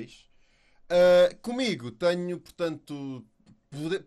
mais. 0.00 0.24
Uh, 0.90 1.36
comigo 1.40 1.90
tenho, 1.90 2.38
portanto, 2.38 3.24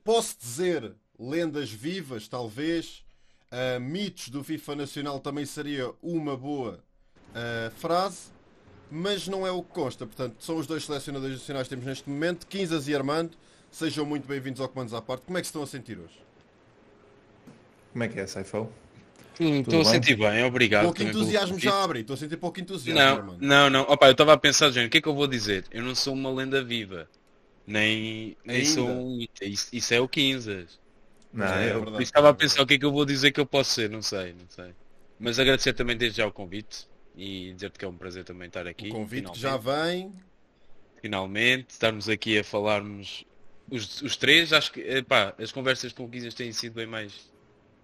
posso 0.04 0.38
dizer 0.38 0.94
lendas 1.18 1.72
vivas, 1.72 2.28
talvez. 2.28 3.04
Uh, 3.52 3.80
mitos 3.80 4.30
do 4.30 4.44
FIFA 4.44 4.76
Nacional 4.76 5.20
também 5.20 5.46
seria 5.46 5.94
uma 6.02 6.36
boa 6.36 6.84
uh, 7.30 7.72
frase, 7.78 8.32
mas 8.90 9.28
não 9.28 9.46
é 9.46 9.52
o 9.52 9.62
que 9.62 9.72
consta. 9.72 10.08
Portanto, 10.08 10.44
são 10.44 10.58
os 10.58 10.66
dois 10.66 10.86
selecionadores 10.86 11.38
nacionais 11.38 11.68
que 11.68 11.70
temos 11.70 11.86
neste 11.86 12.10
momento, 12.10 12.48
Quinzas 12.48 12.88
e 12.88 12.96
Armando. 12.96 13.38
Sejam 13.72 14.06
muito 14.06 14.28
bem-vindos 14.28 14.60
ao 14.60 14.68
Comandos 14.68 14.94
à 14.94 15.02
Parte. 15.02 15.26
Como 15.26 15.38
é 15.38 15.42
que 15.42 15.48
se 15.48 15.50
estão 15.50 15.64
a 15.64 15.68
sentir 15.68 16.00
hoje? 16.00 16.20
Como 17.92 18.04
é 18.04 18.08
que 18.08 18.20
é, 18.20 18.26
Saifão? 18.26 18.72
Estou 19.40 19.82
a 19.82 19.86
sentir 19.86 20.16
bem, 20.16 20.44
obrigado. 20.44 20.84
Pouco 20.84 21.02
entusiasmo 21.04 21.60
já 21.60 21.84
abre, 21.84 22.02
estou 22.02 22.14
a 22.14 22.18
sentir 22.18 22.38
pouco 22.38 22.60
entusiasmo. 22.60 23.02
Não, 23.02 23.16
Armando. 23.16 23.42
não, 23.42 23.70
não. 23.70 23.82
Opa, 23.82 24.08
eu 24.08 24.12
estava 24.12 24.34
a 24.34 24.38
pensar, 24.38 24.70
gente, 24.72 24.88
o 24.88 24.90
que 24.90 24.98
é 24.98 25.02
que 25.02 25.08
eu 25.08 25.16
vou 25.16 25.28
dizer? 25.28 25.66
Eu 25.72 25.84
não 25.84 25.96
sou 25.96 26.14
uma 26.14 26.32
lenda 26.32 26.64
viva. 26.64 27.08
Nem, 27.66 28.36
nem 28.46 28.66
sou 28.66 28.88
um... 28.88 29.26
Isso, 29.42 29.70
isso 29.72 29.94
é 29.94 30.00
o 30.00 30.08
Quinzas. 30.08 30.80
Não, 31.32 31.46
é, 31.46 31.72
eu 31.72 31.82
verdade, 31.82 32.04
estava 32.04 32.30
a 32.30 32.34
pensar 32.34 32.62
o 32.62 32.68
que 32.68 32.76
é 32.76 32.78
que 32.78 32.86
eu 32.86 32.92
vou 32.92 33.06
dizer 33.06 33.32
que 33.32 33.40
eu 33.40 33.46
posso 33.46 33.72
ser, 33.72 33.90
não 33.90 34.02
sei, 34.02 34.34
não 34.34 34.48
sei. 34.48 34.76
Mas 35.20 35.40
agradecer 35.40 35.74
também 35.74 35.98
desde 35.98 36.18
já 36.18 36.28
o 36.28 36.32
convite 36.32 36.88
e 37.16 37.54
dizer-te 37.54 37.80
que 37.80 37.86
é 37.86 37.88
um 37.88 37.98
prazer 37.98 38.24
também 38.24 38.48
estar 38.48 38.68
aqui. 38.68 38.90
O 38.90 38.92
convite 38.92 39.16
finalmente. 39.16 39.36
que 39.36 39.42
já 39.42 39.58
vem. 39.58 40.14
Finalmente, 41.02 41.72
estarmos 41.72 42.08
aqui 42.08 42.38
a 42.38 42.44
falarmos 42.44 43.26
os, 43.70 44.02
os 44.02 44.16
três, 44.16 44.54
acho 44.54 44.72
que 44.72 45.02
pá, 45.04 45.34
as 45.40 45.52
conversas 45.52 45.92
com 45.92 46.06
o 46.06 46.10
Quinzas 46.10 46.34
têm 46.34 46.52
sido 46.52 46.74
bem 46.74 46.86
mais 46.86 47.33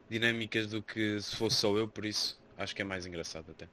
dinâmicas 0.10 0.68
do 0.68 0.82
que 0.82 1.22
se 1.22 1.36
fosse 1.36 1.58
só 1.58 1.76
eu, 1.78 1.88
por 1.88 2.06
isso 2.06 2.40
acho 2.58 2.76
que 2.76 2.82
é 2.82 2.86
mais 2.86 3.06
engraçado 3.06 3.52
até. 3.52 3.68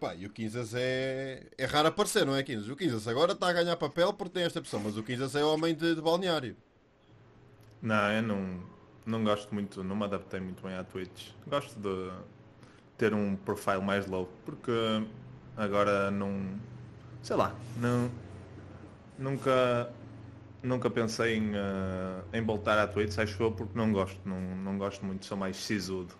Pá, 0.00 0.14
e 0.14 0.26
o 0.26 0.30
Quinzas 0.30 0.74
é... 0.74 1.46
é 1.56 1.64
raro 1.64 1.88
aparecer, 1.88 2.26
não 2.26 2.36
é 2.36 2.42
Quinzas? 2.42 2.68
O 2.68 2.76
Quinzas 2.76 3.08
agora 3.08 3.32
está 3.32 3.48
a 3.48 3.52
ganhar 3.52 3.76
papel 3.76 4.12
porque 4.12 4.34
tem 4.34 4.44
esta 4.44 4.60
pessoa, 4.60 4.82
mas 4.82 4.96
o 4.96 5.02
Quinzas 5.02 5.34
é 5.34 5.44
homem 5.44 5.74
de, 5.74 5.94
de 5.94 6.00
balneário. 6.00 6.56
Não, 7.80 8.12
eu 8.12 8.22
não, 8.22 8.62
não 9.06 9.24
gosto 9.24 9.54
muito, 9.54 9.82
não 9.84 9.96
me 9.96 10.04
adaptei 10.04 10.40
muito 10.40 10.62
bem 10.62 10.74
à 10.74 10.84
Twitch. 10.84 11.30
Gosto 11.46 11.78
de 11.78 12.10
ter 12.98 13.14
um 13.14 13.36
profile 13.36 13.80
mais 13.80 14.06
low, 14.06 14.28
porque 14.44 14.72
agora 15.56 16.10
não. 16.10 16.58
sei 17.22 17.36
lá, 17.36 17.54
não. 17.78 18.10
Nunca. 19.18 19.90
Nunca 20.66 20.90
pensei 20.90 21.36
em, 21.36 21.50
uh, 21.50 22.24
em 22.32 22.42
voltar 22.42 22.78
à 22.78 22.86
Twitch, 22.86 23.16
acho 23.18 23.42
eu, 23.42 23.52
porque 23.52 23.76
não 23.78 23.92
gosto, 23.92 24.18
não, 24.24 24.40
não 24.40 24.76
gosto 24.76 25.04
muito, 25.04 25.24
sou 25.24 25.36
mais 25.36 25.56
sisudo 25.56 26.14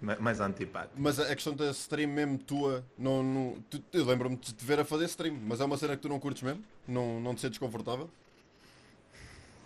mais 0.00 0.40
antipático. 0.40 0.94
Mas 0.96 1.20
a 1.20 1.34
questão 1.34 1.54
da 1.54 1.70
stream 1.72 2.08
mesmo 2.08 2.38
tua, 2.38 2.82
não, 2.96 3.22
não 3.22 3.56
tu, 3.68 3.82
eu 3.92 4.04
lembro-me 4.04 4.36
de 4.36 4.54
te 4.54 4.64
ver 4.64 4.80
a 4.80 4.84
fazer 4.84 5.04
stream, 5.04 5.36
mas 5.46 5.60
é 5.60 5.64
uma 5.64 5.76
cena 5.76 5.94
que 5.94 6.00
tu 6.00 6.08
não 6.08 6.18
curtes 6.18 6.42
mesmo? 6.42 6.64
Não, 6.88 7.20
não 7.20 7.34
te 7.34 7.42
sentes 7.42 7.58
confortável? 7.58 8.08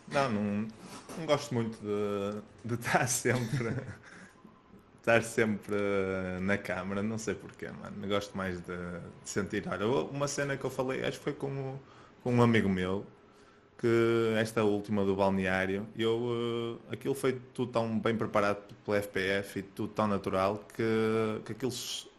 Não, 0.08 0.28
não, 0.30 0.68
não 1.16 1.26
gosto 1.26 1.54
muito 1.54 1.78
de, 1.78 2.40
de 2.64 2.74
estar 2.74 3.06
sempre 3.08 3.72
estar 4.98 5.22
sempre 5.22 5.76
na 6.40 6.56
câmara, 6.56 7.02
não 7.02 7.18
sei 7.18 7.34
porquê, 7.34 7.68
mano. 7.68 8.08
Gosto 8.08 8.36
mais 8.36 8.58
de, 8.60 8.76
de 9.22 9.28
sentir. 9.28 9.62
Olha, 9.68 9.86
uma 9.86 10.26
cena 10.26 10.56
que 10.56 10.64
eu 10.64 10.70
falei, 10.70 11.04
acho 11.04 11.18
que 11.18 11.24
foi 11.24 11.34
com, 11.34 11.78
com 12.22 12.34
um 12.34 12.42
amigo 12.42 12.68
meu, 12.68 13.06
que 13.84 14.34
esta 14.38 14.64
última 14.64 15.04
do 15.04 15.14
balneário, 15.14 15.86
eu 15.94 16.16
uh, 16.16 16.80
aquilo 16.90 17.14
foi 17.14 17.38
tudo 17.52 17.70
tão 17.70 17.98
bem 17.98 18.16
preparado 18.16 18.74
pelo 18.82 18.96
FPF 18.96 19.58
e 19.58 19.62
tudo 19.62 19.92
tão 19.92 20.08
natural 20.08 20.64
que, 20.74 21.42
que 21.44 21.52
aquilo 21.52 21.72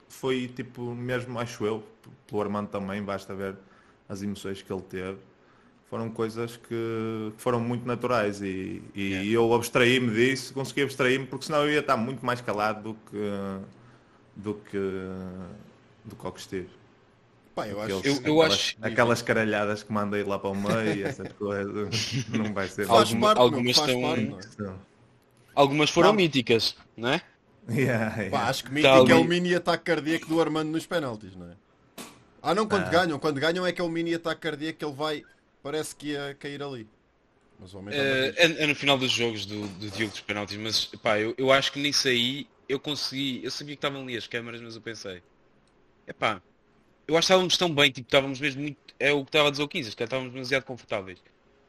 foi 0.08 0.48
tipo 0.48 0.94
mesmo, 0.94 1.40
acho 1.40 1.66
eu, 1.66 1.84
pelo 2.28 2.44
Armando 2.44 2.68
também, 2.68 3.02
basta 3.02 3.34
ver 3.34 3.56
as 4.08 4.22
emoções 4.22 4.62
que 4.62 4.72
ele 4.72 4.84
teve 4.84 5.18
foram 5.90 6.10
coisas 6.10 6.56
que 6.56 7.32
foram 7.38 7.60
muito 7.60 7.88
naturais 7.88 8.44
e, 8.44 8.84
e 8.94 9.02
yeah. 9.02 9.32
eu 9.32 9.52
abstraí-me 9.54 10.14
disso, 10.14 10.54
consegui 10.54 10.84
abstrair-me 10.84 11.26
porque 11.26 11.46
senão 11.46 11.64
eu 11.64 11.72
ia 11.72 11.80
estar 11.80 11.98
muito 11.98 12.24
mais 12.24 12.42
calado 12.42 12.94
do 12.94 12.94
que 13.10 13.66
do 14.36 14.54
que 14.54 14.78
do 16.04 16.16
que 16.16 16.40
estive. 16.40 16.70
Pá, 17.56 17.68
eu 17.68 17.82
acho, 17.82 17.92
eu, 17.92 18.02
eu 18.04 18.18
aquelas, 18.18 18.54
acho... 18.54 18.78
aquelas 18.82 19.22
caralhadas 19.22 19.82
que 19.82 19.92
mandei 19.92 20.24
lá 20.24 20.38
para 20.38 20.50
o 20.50 20.56
meio, 20.56 21.08
essas 21.08 21.32
coisas, 21.34 22.28
não 22.28 22.54
vai 22.54 22.68
ser. 22.68 22.86
Faz 22.86 23.14
parte, 23.14 23.40
algumas 23.40 23.78
estão... 23.78 24.02
Parte, 24.02 24.62
é? 24.62 24.74
Algumas 25.56 25.90
foram 25.90 26.10
não. 26.10 26.16
míticas, 26.16 26.76
não 26.98 27.10
é? 27.10 27.22
Yeah, 27.70 28.14
yeah. 28.16 28.30
Pá, 28.30 28.50
acho 28.50 28.66
que 28.66 28.72
mítico 28.72 29.10
é 29.10 29.16
o 29.16 29.24
mini 29.24 29.56
ataque 29.56 29.86
cardíaco 29.86 30.28
do 30.28 30.40
Armando 30.42 30.70
nos 30.70 30.86
penaltis, 30.86 31.34
não 31.36 31.50
é? 31.50 31.56
Ah 32.44 32.54
não, 32.54 32.68
quando 32.68 32.88
ah. 32.88 32.90
ganham, 32.90 33.18
quando 33.18 33.40
ganham 33.40 33.66
é 33.66 33.72
que 33.72 33.82
é 33.82 33.84
o 33.84 33.90
mini 33.90 34.14
ataque 34.14 34.42
cardíaco 34.42 34.78
que 34.78 34.86
ele 34.86 34.94
vai 34.94 35.24
parece 35.64 35.96
que 35.96 36.10
ia 36.10 36.36
cair 36.38 36.62
ali. 36.62 36.88
Mas 37.60 37.74
o 37.74 37.80
homem 37.80 37.96
é, 37.96 38.34
é, 38.36 38.64
é, 38.64 38.68
no 38.68 38.76
final 38.76 38.98
dos 38.98 39.12
jogos 39.12 39.46
do, 39.46 39.66
do 39.80 39.90
Diogo 39.90 40.12
dos 40.12 40.22
penaltis, 40.22 40.58
mas 40.58 40.86
pá, 41.02 41.18
eu, 41.18 41.34
eu 41.38 41.52
acho 41.52 41.72
que 41.72 41.80
nisso 41.80 42.08
aí 42.08 42.48
eu 42.68 42.80
consegui, 42.80 43.40
eu 43.44 43.50
sabia 43.50 43.76
que 43.76 43.78
estavam 43.78 44.02
ali 44.04 44.18
as 44.18 44.28
câmaras, 44.28 44.62
mas 44.62 44.76
eu 44.76 44.82
pensei, 44.82 45.24
é 46.06 46.14
pá, 46.14 46.42
eu 47.08 47.18
acho 47.18 47.28
que 47.28 47.34
estávamos 47.34 47.58
tão 47.58 47.74
bem, 47.74 47.92
tipo, 47.92 48.08
estávamos 48.08 48.40
mesmo 48.40 48.62
muito, 48.62 48.78
é 49.00 49.12
o 49.12 49.24
que 49.24 49.30
estava 49.30 49.48
a 49.48 49.52
dizer 49.52 49.64
o 49.64 49.68
15, 49.68 49.96
que 49.96 50.04
estávamos 50.04 50.34
demasiado 50.34 50.64
confortáveis. 50.64 51.20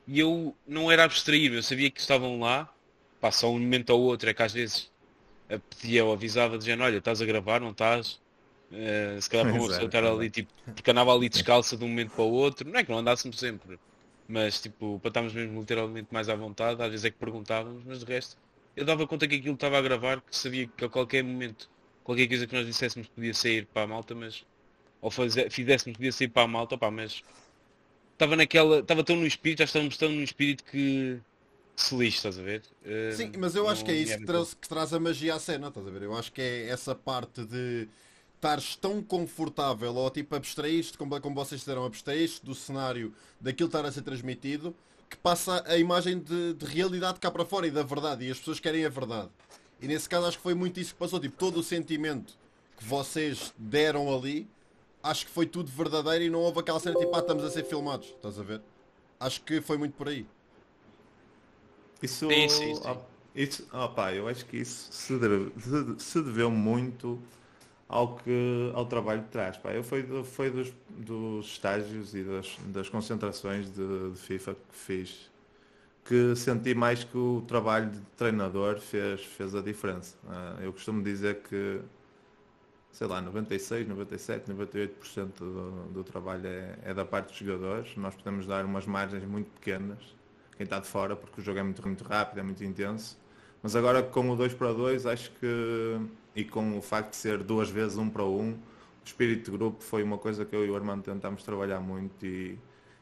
E 0.07 0.21
eu 0.21 0.55
não 0.67 0.91
era 0.91 1.05
abstrair, 1.05 1.53
eu 1.53 1.63
sabia 1.63 1.91
que 1.91 2.01
estavam 2.01 2.41
lá, 2.41 2.73
só 3.33 3.51
um 3.51 3.59
momento 3.59 3.91
ou 3.91 4.03
outro, 4.03 4.31
é 4.31 4.35
que 4.35 4.43
às 4.43 4.53
vezes 4.53 4.91
pedia 5.71 6.05
ou 6.05 6.13
avisava 6.13 6.59
dizendo, 6.59 6.83
olha, 6.83 6.99
estás 6.99 7.21
a 7.21 7.25
gravar, 7.25 7.61
não 7.61 7.71
estás? 7.71 8.21
Uh, 8.71 9.21
se 9.21 9.31
calhar 9.31 9.47
para 9.47 9.55
uma 9.55 9.69
pessoa 9.69 9.87
estar 9.87 10.05
ali, 10.05 10.29
tipo, 10.29 10.53
porque 10.65 10.91
andava 10.91 11.15
ali 11.15 11.29
descalça 11.29 11.77
de 11.77 11.85
um 11.85 11.89
momento 11.89 12.11
para 12.11 12.25
o 12.25 12.33
outro, 12.33 12.69
não 12.69 12.79
é 12.79 12.85
que 12.85 12.91
não 12.91 12.99
andássemos 12.99 13.39
sempre, 13.39 13.79
mas 14.27 14.61
tipo, 14.61 14.99
para 14.99 15.09
estarmos 15.09 15.33
mesmo 15.33 15.61
literalmente 15.61 16.09
mais 16.11 16.29
à 16.29 16.35
vontade, 16.35 16.83
às 16.83 16.91
vezes 16.91 17.05
é 17.05 17.11
que 17.11 17.17
perguntávamos, 17.17 17.85
mas 17.85 18.01
de 18.01 18.05
resto, 18.05 18.37
eu 18.75 18.85
dava 18.85 19.07
conta 19.07 19.29
que 19.29 19.37
aquilo 19.37 19.55
estava 19.55 19.79
a 19.79 19.83
gravar, 19.83 20.21
que 20.21 20.37
sabia 20.37 20.67
que 20.67 20.85
a 20.85 20.89
qualquer 20.89 21.23
momento, 21.23 21.71
qualquer 22.03 22.27
coisa 22.27 22.47
que 22.47 22.55
nós 22.55 22.67
disséssemos 22.67 23.07
podia 23.09 23.33
sair 23.33 23.67
para 23.67 23.83
a 23.83 23.87
malta, 23.87 24.15
mas, 24.17 24.45
ou 25.01 25.11
fazer, 25.11 25.51
fizéssemos 25.51 25.97
podia 25.97 26.13
sair 26.13 26.29
para 26.29 26.43
a 26.43 26.49
malta, 26.49 26.77
pá, 26.77 26.91
mas 26.91 27.23
estava 28.13 28.37
naquela, 28.37 28.81
estava 28.81 29.05
tão 29.05 29.17
no 29.17 29.27
espírito, 29.27 29.59
já 29.59 29.65
estávamos 29.65 29.97
tão 29.97 30.11
no 30.11 30.23
espírito 30.23 30.65
que, 30.65 31.21
que 31.77 31.83
se 31.83 31.95
lixa, 31.95 32.17
estás 32.17 32.39
a 32.39 32.43
ver? 32.43 32.63
Uh, 32.83 33.17
Sim, 33.17 33.33
mas 33.39 33.55
eu 33.55 33.69
acho 33.69 33.85
que 33.85 33.91
é 33.91 33.95
isso 33.95 34.19
que 34.19 34.25
traz, 34.25 34.55
que 34.55 34.69
traz 34.69 34.93
a 34.93 35.01
magia 35.01 35.35
à 35.35 35.39
cena, 35.39 35.69
estás 35.69 35.87
a 35.87 35.91
ver? 35.91 36.03
Eu 36.03 36.17
acho 36.17 36.33
que 36.33 36.41
é 36.41 36.69
essa 36.69 36.95
parte 36.95 37.45
de 37.45 37.89
estares 38.35 38.77
tão 38.77 39.03
confortável 39.03 39.95
ou 39.95 40.11
tipo 40.11 40.35
abstraíste, 40.35 40.97
como, 40.97 41.21
como 41.21 41.35
vocês 41.35 41.61
disseram, 41.61 41.85
abstraíste 41.85 42.45
do 42.45 42.55
cenário 42.55 43.13
daquilo 43.41 43.69
estar 43.69 43.85
a 43.85 43.91
ser 43.91 44.03
transmitido, 44.03 44.75
que 45.09 45.17
passa 45.17 45.65
a 45.67 45.77
imagem 45.77 46.19
de, 46.19 46.55
de, 46.55 46.67
realidade 46.67 47.19
cá 47.19 47.31
para 47.31 47.45
fora 47.45 47.67
e 47.67 47.71
da 47.71 47.83
verdade. 47.83 48.27
E 48.27 48.31
as 48.31 48.39
pessoas 48.39 48.61
querem 48.61 48.85
a 48.85 48.89
verdade. 48.89 49.31
E 49.81 49.87
nesse 49.87 50.09
caso 50.09 50.27
acho 50.27 50.37
que 50.37 50.43
foi 50.43 50.55
muito 50.55 50.81
isso 50.81 50.93
que 50.93 50.99
passou. 50.99 51.21
Tipo, 51.21 51.37
todo 51.37 51.61
o 51.61 51.63
sentimento 51.63 52.35
que 52.77 52.85
vocês 52.85 53.55
deram 53.57 54.15
ali, 54.15 54.49
acho 55.11 55.27
que 55.27 55.33
foi 55.33 55.47
tudo 55.47 55.71
verdadeiro 55.71 56.25
e 56.25 56.31
não 56.31 56.41
houve 56.41 56.61
aquela 56.61 56.81
cena 56.81 56.97
tipo, 56.99 57.15
ah, 57.15 57.21
estamos 57.21 57.45
a 57.45 57.51
ser 57.51 57.65
filmados. 57.65 58.09
Estás 58.09 58.39
a 58.39 58.43
ver? 58.43 58.61
Acho 59.19 59.41
que 59.43 59.61
foi 59.61 59.79
muito 59.79 59.95
por 59.95 60.09
aí. 60.09 60.27
Isso, 62.03 62.29
sim, 62.29 62.49
sim, 62.49 62.75
sim. 62.75 62.93
isso 63.35 63.67
opa, 63.73 64.13
eu 64.13 64.29
acho 64.29 64.45
que 64.45 64.59
isso 64.59 64.93
se, 64.93 65.17
deve, 65.19 65.51
se 65.99 66.23
deveu 66.23 66.51
muito 66.51 67.19
ao 67.89 68.17
que 68.17 68.71
ao 68.75 68.85
trabalho 68.85 69.23
de 69.23 69.29
trás. 69.29 69.57
Pá, 69.57 69.73
eu 69.73 69.83
foi, 69.83 70.03
do, 70.03 70.25
foi 70.25 70.51
dos, 70.51 70.73
dos 70.91 71.47
estágios 71.47 72.15
e 72.15 72.23
das, 72.23 72.57
das 72.67 72.89
concentrações 72.89 73.71
de, 73.71 74.11
de, 74.11 74.19
FIFA 74.19 74.55
que 74.55 74.77
fiz 74.77 75.31
que 76.05 76.37
senti 76.37 76.73
mais 76.73 77.03
que 77.03 77.19
o 77.19 77.43
trabalho 77.49 77.91
de 77.91 78.01
treinador 78.17 78.79
fez, 78.79 79.25
fez 79.25 79.57
a 79.57 79.61
diferença. 79.61 80.17
Uh, 80.23 80.63
eu 80.63 80.73
costumo 80.73 81.03
dizer 81.03 81.43
que 81.43 81.81
sei 82.97 83.07
lá, 83.07 83.21
96, 83.21 83.87
97, 83.89 84.51
98% 84.51 85.33
do, 85.39 85.93
do 85.93 86.03
trabalho 86.03 86.47
é, 86.47 86.79
é, 86.83 86.95
da 86.95 87.05
parte 87.05 87.29
dos 87.29 87.37
jogadores. 87.37 87.95
Nós 87.95 88.15
podemos 88.15 88.47
dar 88.47 88.65
umas 88.65 88.87
margens 88.87 89.23
muito 89.27 89.51
pequenas, 89.51 89.99
quem 90.57 90.65
está 90.65 90.79
de 90.79 90.87
fora, 90.87 91.15
porque 91.15 91.43
o 91.43 91.45
jogo 91.45 91.59
é 91.59 91.63
muito, 91.63 91.87
muito 91.87 92.03
rápido, 92.05 92.39
é 92.39 92.43
muito 92.43 92.65
intenso. 92.65 93.19
Mas 93.63 93.77
agora 93.77 94.03
com 94.03 94.31
o 94.31 94.35
2 94.35 94.55
para 94.55 94.73
2 94.73 95.05
acho 95.05 95.31
que 95.33 96.01
e 96.35 96.43
com 96.43 96.79
o 96.79 96.81
facto 96.81 97.11
de 97.11 97.17
ser 97.17 97.43
duas 97.43 97.69
vezes 97.69 97.99
um 97.99 98.09
para 98.09 98.25
um, 98.25 98.53
o 98.53 98.59
espírito 99.05 99.51
de 99.51 99.59
grupo 99.59 99.83
foi 99.83 100.03
uma 100.03 100.17
coisa 100.17 100.47
que 100.47 100.57
eu 100.57 100.65
e 100.65 100.71
o 100.71 100.75
Armando 100.75 101.03
tentámos 101.03 101.43
trabalhar 101.43 101.81
muito 101.81 102.25
e 102.25 102.59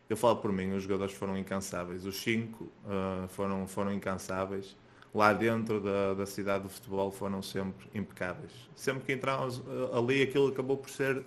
eu 0.09 0.17
falo 0.17 0.39
por 0.39 0.53
mim, 0.53 0.73
os 0.73 0.83
jogadores 0.83 1.15
foram 1.15 1.39
incansáveis, 1.39 2.05
os 2.05 2.17
cinco 2.17 2.65
uh, 2.85 3.29
foram, 3.29 3.69
foram 3.69 3.93
incansáveis. 3.93 4.77
Lá 5.15 5.33
dentro 5.33 5.81
da, 5.81 6.13
da 6.15 6.27
cidade 6.27 6.65
do 6.65 6.69
futebol 6.69 7.13
foram 7.13 7.41
sempre 7.41 7.89
impecáveis. 7.95 8.51
Sempre 8.75 9.05
que 9.05 9.13
entrávamos 9.13 9.59
uh, 9.59 9.97
ali 9.97 10.23
aquilo 10.23 10.49
acabou 10.49 10.77
por 10.77 10.91
ser 10.91 11.25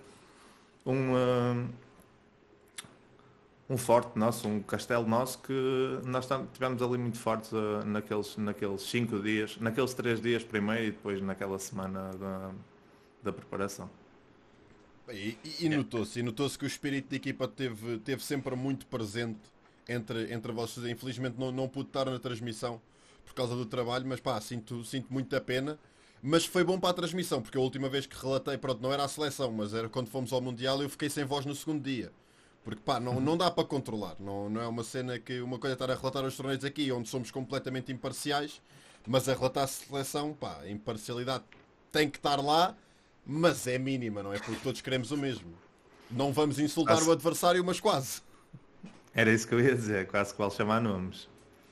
um, 0.85 1.13
uh, 1.13 1.69
um 3.69 3.77
forte 3.77 4.19
nosso, 4.19 4.45
um 4.45 4.61
castelo 4.61 5.07
nosso 5.07 5.39
que 5.39 5.53
nós 6.03 6.27
tivemos 6.51 6.81
ali 6.81 6.97
muito 6.97 7.17
fortes 7.17 7.53
uh, 7.53 7.85
naqueles, 7.85 8.35
naqueles 8.35 8.81
cinco 8.81 9.21
dias, 9.21 9.57
naqueles 9.57 9.93
três 9.93 10.21
dias 10.21 10.43
primeiro 10.43 10.83
e 10.83 10.91
depois 10.91 11.21
naquela 11.21 11.57
semana 11.57 12.11
da, 12.11 12.51
da 13.23 13.31
preparação. 13.31 13.89
E, 15.09 15.37
e 15.61 15.69
notou-se, 15.69 16.21
notou-se 16.21 16.59
que 16.59 16.65
o 16.65 16.67
espírito 16.67 17.09
da 17.09 17.15
equipa 17.15 17.47
teve, 17.47 17.99
teve 17.99 18.21
sempre 18.21 18.53
muito 18.53 18.85
presente 18.87 19.39
entre, 19.87 20.33
entre 20.33 20.51
vocês. 20.51 20.85
Infelizmente 20.85 21.39
não, 21.39 21.53
não 21.53 21.69
pude 21.69 21.87
estar 21.87 22.03
na 22.03 22.19
transmissão 22.19 22.81
por 23.27 23.35
causa 23.35 23.56
do 23.56 23.65
trabalho, 23.65 24.06
mas 24.07 24.19
pá, 24.19 24.39
sinto, 24.41 24.83
sinto 24.83 25.12
muita 25.12 25.39
pena. 25.39 25.77
Mas 26.21 26.45
foi 26.45 26.63
bom 26.63 26.79
para 26.79 26.89
a 26.89 26.94
transmissão, 26.94 27.41
porque 27.41 27.57
a 27.57 27.62
última 27.62 27.88
vez 27.89 28.07
que 28.07 28.18
relatei, 28.18 28.57
pronto, 28.57 28.81
não 28.81 28.91
era 28.91 29.03
a 29.03 29.07
seleção, 29.07 29.51
mas 29.51 29.74
era 29.74 29.88
quando 29.88 30.09
fomos 30.09 30.33
ao 30.33 30.41
Mundial 30.41 30.81
eu 30.81 30.89
fiquei 30.89 31.09
sem 31.09 31.24
voz 31.24 31.45
no 31.45 31.53
segundo 31.53 31.83
dia. 31.83 32.12
Porque 32.63 32.81
pá, 32.83 33.00
não, 33.00 33.21
não 33.21 33.38
dá 33.38 33.51
para 33.51 33.63
controlar. 33.63 34.15
Não, 34.19 34.50
não 34.50 34.62
é 34.62 34.68
uma 34.68 34.83
cena 34.83 35.19
que 35.19 35.39
uma 35.41 35.59
coisa 35.59 35.74
é 35.74 35.75
estar 35.75 35.91
a 35.91 35.95
relatar 35.95 36.25
os 36.25 36.35
torneios 36.35 36.65
aqui, 36.65 36.91
onde 36.91 37.07
somos 37.07 37.29
completamente 37.29 37.91
imparciais, 37.91 38.62
mas 39.06 39.30
a 39.30 39.33
relatar 39.33 39.63
a 39.63 39.68
seleção, 39.68 40.33
pá, 40.33 40.59
a 40.62 40.69
imparcialidade 40.69 41.44
tem 41.91 42.09
que 42.09 42.18
estar 42.18 42.41
lá, 42.41 42.75
mas 43.25 43.68
é 43.68 43.77
mínima, 43.77 44.23
não 44.23 44.33
é? 44.33 44.39
Porque 44.39 44.59
todos 44.62 44.81
queremos 44.81 45.12
o 45.12 45.18
mesmo. 45.18 45.53
Não 46.09 46.33
vamos 46.33 46.59
insultar 46.59 47.01
o 47.03 47.12
adversário, 47.12 47.63
mas 47.63 47.80
quase. 47.80 48.21
Era 49.13 49.31
isso 49.31 49.47
que 49.47 49.53
eu 49.53 49.59
ia 49.59 49.75
dizer, 49.75 50.07
quase 50.07 50.33
que 50.33 50.39
vale 50.39 50.51
chamar 50.51 50.81
nomes. 50.81 51.30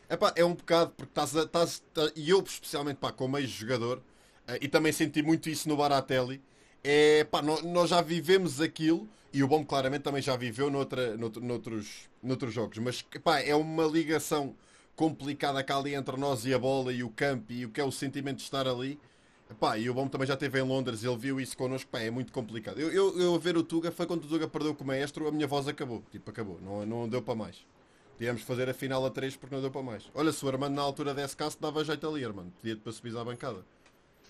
Epá, 0.09 0.33
é 0.35 0.45
um 0.45 0.53
bocado, 0.53 0.91
porque 0.95 1.11
estás 1.11 1.35
a. 1.35 1.43
Estás, 1.43 1.83
tá, 1.93 2.11
e 2.15 2.29
eu, 2.29 2.39
especialmente, 2.41 2.97
pá, 2.97 3.11
como 3.11 3.37
ex-jogador, 3.37 3.97
uh, 3.97 4.57
e 4.61 4.67
também 4.67 4.91
senti 4.91 5.23
muito 5.23 5.49
isso 5.49 5.67
no 5.67 5.75
Baratelli, 5.75 6.41
é, 6.83 7.23
pá, 7.23 7.41
nós, 7.41 7.63
nós 7.63 7.89
já 7.89 8.01
vivemos 8.01 8.61
aquilo, 8.61 9.07
e 9.33 9.43
o 9.43 9.47
Bom 9.47 9.65
claramente 9.65 10.03
também 10.03 10.21
já 10.21 10.35
viveu 10.37 10.69
noutra, 10.69 11.17
noutro, 11.17 11.43
noutros, 11.43 12.09
noutros 12.21 12.53
jogos, 12.53 12.77
mas 12.77 13.01
pá, 13.23 13.39
é 13.39 13.55
uma 13.55 13.85
ligação 13.85 14.55
complicada 14.95 15.63
cá 15.63 15.77
ali 15.77 15.95
entre 15.95 16.15
nós 16.17 16.45
e 16.45 16.53
a 16.53 16.59
bola 16.59 16.93
e 16.93 17.03
o 17.03 17.09
campo 17.09 17.51
e 17.51 17.65
o 17.65 17.69
que 17.69 17.81
é 17.81 17.83
o 17.83 17.91
sentimento 17.91 18.37
de 18.37 18.43
estar 18.43 18.67
ali. 18.67 18.99
Epá, 19.49 19.77
e 19.77 19.89
o 19.89 19.93
Bom 19.93 20.07
também 20.07 20.27
já 20.27 20.35
esteve 20.35 20.59
em 20.59 20.63
Londres, 20.63 21.03
ele 21.03 21.17
viu 21.17 21.39
isso 21.39 21.57
connosco, 21.57 21.89
pá, 21.91 21.99
é 21.99 22.09
muito 22.11 22.31
complicado. 22.31 22.79
Eu, 22.79 22.91
eu, 22.91 23.19
eu 23.19 23.35
a 23.35 23.37
ver 23.37 23.57
o 23.57 23.63
Tuga, 23.63 23.91
foi 23.91 24.05
quando 24.05 24.25
o 24.25 24.27
Tuga 24.27 24.47
perdeu 24.47 24.73
com 24.75 24.83
o 24.83 24.87
maestro, 24.87 25.27
a 25.27 25.31
minha 25.31 25.47
voz 25.47 25.67
acabou, 25.67 26.03
tipo, 26.11 26.29
acabou, 26.29 26.59
não, 26.61 26.85
não 26.85 27.09
deu 27.09 27.21
para 27.21 27.35
mais. 27.35 27.57
Tivemos 28.17 28.41
fazer 28.43 28.69
a 28.69 28.73
final 28.73 29.05
a 29.05 29.09
3 29.09 29.35
porque 29.35 29.53
não 29.53 29.61
deu 29.61 29.71
para 29.71 29.83
mais. 29.83 30.09
Olha, 30.13 30.31
se 30.31 30.43
o 30.45 30.47
Armando 30.47 30.75
na 30.75 30.81
altura 30.81 31.13
desse 31.13 31.35
caso, 31.35 31.57
dava 31.59 31.83
jeito 31.83 32.07
ali, 32.07 32.23
Armando. 32.23 32.51
Pedia-te 32.61 32.81
para 32.81 32.91
subir 32.91 33.17
à 33.17 33.23
bancada. 33.23 33.65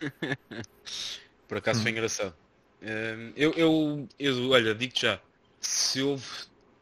Por 1.47 1.57
acaso 1.57 1.81
foi 1.81 1.91
engraçado. 1.91 2.33
Hum, 2.81 3.33
eu, 3.35 3.51
eu, 3.53 4.07
eu, 4.17 4.49
olha, 4.49 4.73
digo 4.73 4.93
já, 4.95 5.19
se 5.59 6.01
houve 6.01 6.25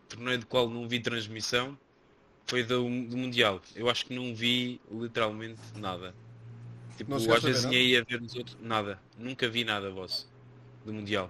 torneio 0.07 0.39
do 0.39 0.45
qual 0.45 0.69
não 0.69 0.88
vi 0.88 1.00
transmissão, 1.00 1.77
foi 2.45 2.63
do, 2.63 2.83
do 2.83 3.17
Mundial. 3.17 3.61
Eu 3.75 3.89
acho 3.89 4.05
que 4.05 4.13
não 4.13 4.33
vi 4.33 4.79
literalmente 4.91 5.61
nada. 5.75 6.15
Tipo, 6.97 7.15
às 7.15 7.44
vezes 7.44 7.65
ia 7.71 8.03
ver 8.03 8.21
nos 8.21 8.35
outros, 8.35 8.57
nada. 8.61 9.00
Nunca 9.17 9.50
vi 9.50 9.63
nada 9.63 9.89
vosso 9.89 10.31
do 10.85 10.94
Mundial. 10.94 11.29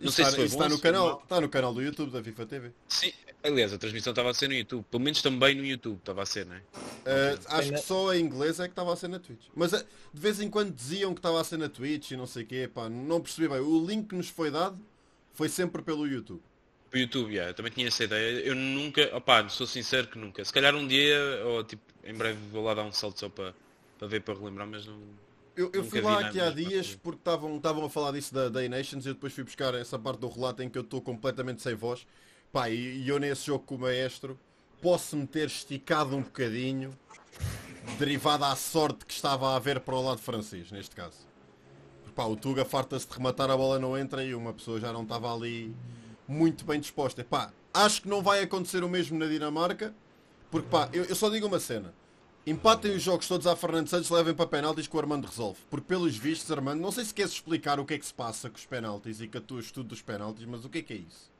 Não 0.00 0.10
sei 0.10 0.24
se 0.24 0.34
foi 0.34 0.44
está 0.46 0.68
no 0.68 0.78
canal, 0.78 1.20
está 1.22 1.40
no 1.40 1.48
canal 1.48 1.72
do 1.72 1.80
YouTube 1.80 2.10
da 2.10 2.22
FIFA 2.22 2.46
TV. 2.46 2.72
Sim, 2.88 3.12
aliás, 3.44 3.72
a 3.72 3.78
transmissão 3.78 4.12
estava 4.12 4.30
a 4.30 4.34
ser 4.34 4.48
no 4.48 4.54
YouTube, 4.54 4.84
pelo 4.90 5.02
menos 5.02 5.20
também 5.20 5.54
no 5.54 5.64
YouTube 5.64 5.98
estava 5.98 6.22
a 6.22 6.26
ser, 6.26 6.46
não 6.46 6.56
é? 6.56 6.58
Uh, 6.58 7.40
acho 7.48 7.70
que 7.72 7.78
só 7.78 8.14
em 8.14 8.24
inglês 8.24 8.58
é 8.58 8.64
que 8.64 8.72
estava 8.72 8.92
a 8.92 8.96
ser 8.96 9.08
na 9.08 9.18
Twitch. 9.18 9.46
Mas 9.54 9.72
uh, 9.72 9.84
de 10.12 10.20
vez 10.20 10.40
em 10.40 10.48
quando 10.48 10.74
diziam 10.74 11.12
que 11.12 11.18
estava 11.18 11.40
a 11.40 11.44
ser 11.44 11.58
na 11.58 11.68
Twitch 11.68 12.12
e 12.12 12.16
não 12.16 12.26
sei 12.26 12.44
o 12.44 12.46
quê, 12.46 12.70
pá, 12.72 12.88
não 12.88 13.20
percebi 13.20 13.48
bem. 13.48 13.60
O 13.60 13.84
link 13.84 14.08
que 14.08 14.14
nos 14.14 14.28
foi 14.28 14.50
dado 14.50 14.78
foi 15.32 15.48
sempre 15.48 15.82
pelo 15.82 16.06
YouTube. 16.06 16.42
Pelo 16.90 17.02
YouTube, 17.02 17.30
yeah, 17.30 17.50
eu 17.50 17.54
também 17.54 17.70
tinha 17.72 17.88
essa 17.88 18.04
ideia. 18.04 18.40
Eu 18.40 18.54
nunca, 18.54 19.14
opá, 19.16 19.48
sou 19.48 19.66
sincero 19.66 20.08
que 20.08 20.18
nunca. 20.18 20.44
Se 20.44 20.52
calhar 20.52 20.74
um 20.74 20.86
dia, 20.86 21.18
ou 21.44 21.62
tipo, 21.62 21.82
em 22.02 22.14
breve 22.14 22.38
vou 22.50 22.64
lá 22.64 22.72
dar 22.72 22.84
um 22.84 22.92
salto 22.92 23.20
só 23.20 23.28
para, 23.28 23.54
para 23.98 24.08
ver, 24.08 24.20
para 24.20 24.34
relembrar, 24.34 24.66
mas 24.66 24.86
não, 24.86 24.98
eu, 25.56 25.70
eu 25.72 25.84
fui 25.84 26.00
lá 26.00 26.20
aqui 26.20 26.40
há 26.40 26.50
dias 26.50 26.96
porque 26.96 27.20
estavam 27.20 27.84
a 27.84 27.90
falar 27.90 28.12
disso 28.12 28.34
da 28.34 28.48
Day 28.48 28.68
Nations 28.68 29.06
e 29.06 29.10
eu 29.10 29.14
depois 29.14 29.32
fui 29.32 29.44
buscar 29.44 29.72
essa 29.74 29.98
parte 29.98 30.18
do 30.18 30.28
relato 30.28 30.62
em 30.62 30.68
que 30.68 30.76
eu 30.76 30.82
estou 30.82 31.00
completamente 31.00 31.62
sem 31.62 31.74
voz. 31.74 32.04
Pá, 32.54 32.70
e, 32.70 33.02
e 33.02 33.08
eu 33.08 33.18
nesse 33.18 33.46
jogo 33.46 33.64
com 33.64 33.74
o 33.74 33.78
maestro 33.80 34.38
posso-me 34.80 35.26
ter 35.26 35.48
esticado 35.48 36.14
um 36.14 36.22
bocadinho 36.22 36.96
derivado 37.98 38.44
à 38.44 38.54
sorte 38.54 39.04
que 39.04 39.12
estava 39.12 39.48
a 39.48 39.56
haver 39.56 39.80
para 39.80 39.96
o 39.96 40.00
lado 40.00 40.20
francês, 40.20 40.70
neste 40.70 40.94
caso. 40.94 41.16
Pá, 42.14 42.26
o 42.26 42.36
Tuga 42.36 42.64
farta-se 42.64 43.08
de 43.08 43.12
rematar, 43.12 43.50
a 43.50 43.56
bola 43.56 43.80
não 43.80 43.98
entra 43.98 44.22
e 44.22 44.36
uma 44.36 44.52
pessoa 44.52 44.78
já 44.78 44.92
não 44.92 45.02
estava 45.02 45.34
ali 45.34 45.74
muito 46.28 46.64
bem 46.64 46.78
disposta. 46.78 47.24
Pá, 47.24 47.52
acho 47.72 48.02
que 48.02 48.08
não 48.08 48.22
vai 48.22 48.40
acontecer 48.40 48.84
o 48.84 48.88
mesmo 48.88 49.18
na 49.18 49.26
Dinamarca, 49.26 49.92
porque 50.48 50.68
pá, 50.68 50.88
eu, 50.92 51.02
eu 51.06 51.16
só 51.16 51.28
digo 51.30 51.48
uma 51.48 51.58
cena. 51.58 51.92
Empatem 52.46 52.94
os 52.94 53.02
jogos 53.02 53.26
todos 53.26 53.48
à 53.48 53.56
Fernando 53.56 53.88
Santos, 53.88 54.10
levem 54.10 54.32
para 54.32 54.46
penaltis 54.46 54.86
que 54.86 54.94
o 54.94 55.00
Armando 55.00 55.26
resolve. 55.26 55.58
Porque 55.68 55.88
pelos 55.88 56.16
vistos, 56.16 56.52
Armando, 56.52 56.80
não 56.80 56.92
sei 56.92 57.04
se 57.04 57.12
queres 57.12 57.32
explicar 57.32 57.80
o 57.80 57.84
que 57.84 57.94
é 57.94 57.98
que 57.98 58.06
se 58.06 58.14
passa 58.14 58.48
com 58.48 58.56
os 58.56 58.64
penaltis 58.64 59.20
e 59.20 59.26
com 59.26 59.38
a 59.38 59.58
estudo 59.58 59.88
dos 59.88 60.02
penaltis, 60.02 60.44
mas 60.44 60.64
o 60.64 60.68
que 60.68 60.78
é 60.78 60.82
que 60.82 60.92
é 60.92 60.98
isso? 60.98 61.33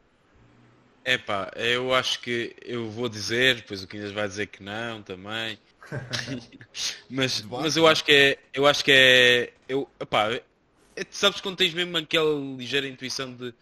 É 1.04 1.18
pá, 1.18 1.50
eu 1.54 1.94
acho 1.94 2.20
que 2.20 2.56
eu 2.62 2.90
vou 2.90 3.08
dizer, 3.08 3.56
depois 3.56 3.82
o 3.82 3.86
Quinhas 3.86 4.10
vai 4.12 4.26
dizer 4.26 4.46
que 4.46 4.62
não 4.62 5.02
também. 5.02 5.58
mas, 7.10 7.42
mas 7.42 7.76
eu 7.76 7.86
acho 7.86 8.04
que 8.04 8.12
é. 8.12 8.38
Eu 8.52 8.66
acho 8.66 8.84
que 8.84 8.90
é. 8.90 9.52
Eu, 9.68 9.88
epá, 10.00 10.30
é, 10.32 11.06
sabes 11.10 11.40
quando 11.40 11.56
tens 11.56 11.74
mesmo 11.74 11.96
aquela 11.96 12.34
ligeira 12.56 12.88
intuição 12.88 13.32
de. 13.32 13.54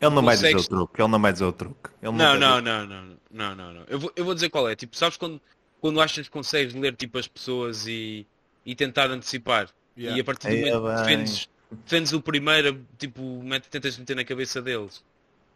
Ele 0.00 0.14
não 0.14 0.22
vai 0.22 0.34
dizer 0.34 0.56
o 0.56 0.62
truque, 0.62 1.00
ele 1.00 1.08
não 1.08 1.20
vai 1.20 1.32
dizer 1.32 1.44
o 1.44 1.52
truque. 1.52 1.90
Ele 2.02 2.12
não, 2.12 2.38
não, 2.38 2.60
não, 2.60 2.60
não, 2.60 2.86
não, 2.86 3.16
não, 3.30 3.54
não, 3.54 3.72
não. 3.74 3.84
Eu 3.86 3.98
vou, 3.98 4.12
eu 4.14 4.24
vou 4.24 4.34
dizer 4.34 4.48
qual 4.50 4.68
é. 4.68 4.74
Tipo, 4.74 4.96
sabes 4.96 5.16
quando 5.16 5.40
quando 5.80 6.00
achas 6.00 6.26
que 6.26 6.32
consegues 6.32 6.74
ler 6.74 6.94
tipo 6.94 7.18
as 7.18 7.26
pessoas 7.26 7.86
e, 7.86 8.26
e 8.64 8.74
tentar 8.74 9.10
antecipar. 9.10 9.68
Yeah. 9.96 10.16
E 10.16 10.20
a 10.20 10.24
partir 10.24 10.48
do 10.48 10.56
momento 10.56 10.82
que 10.82 11.02
defendes, 11.02 11.48
defendes 11.84 12.12
o 12.12 12.20
primeiro, 12.20 12.86
tipo, 12.98 13.42
tentas 13.70 13.98
meter 13.98 14.14
na 14.14 14.24
cabeça 14.24 14.62
deles. 14.62 15.02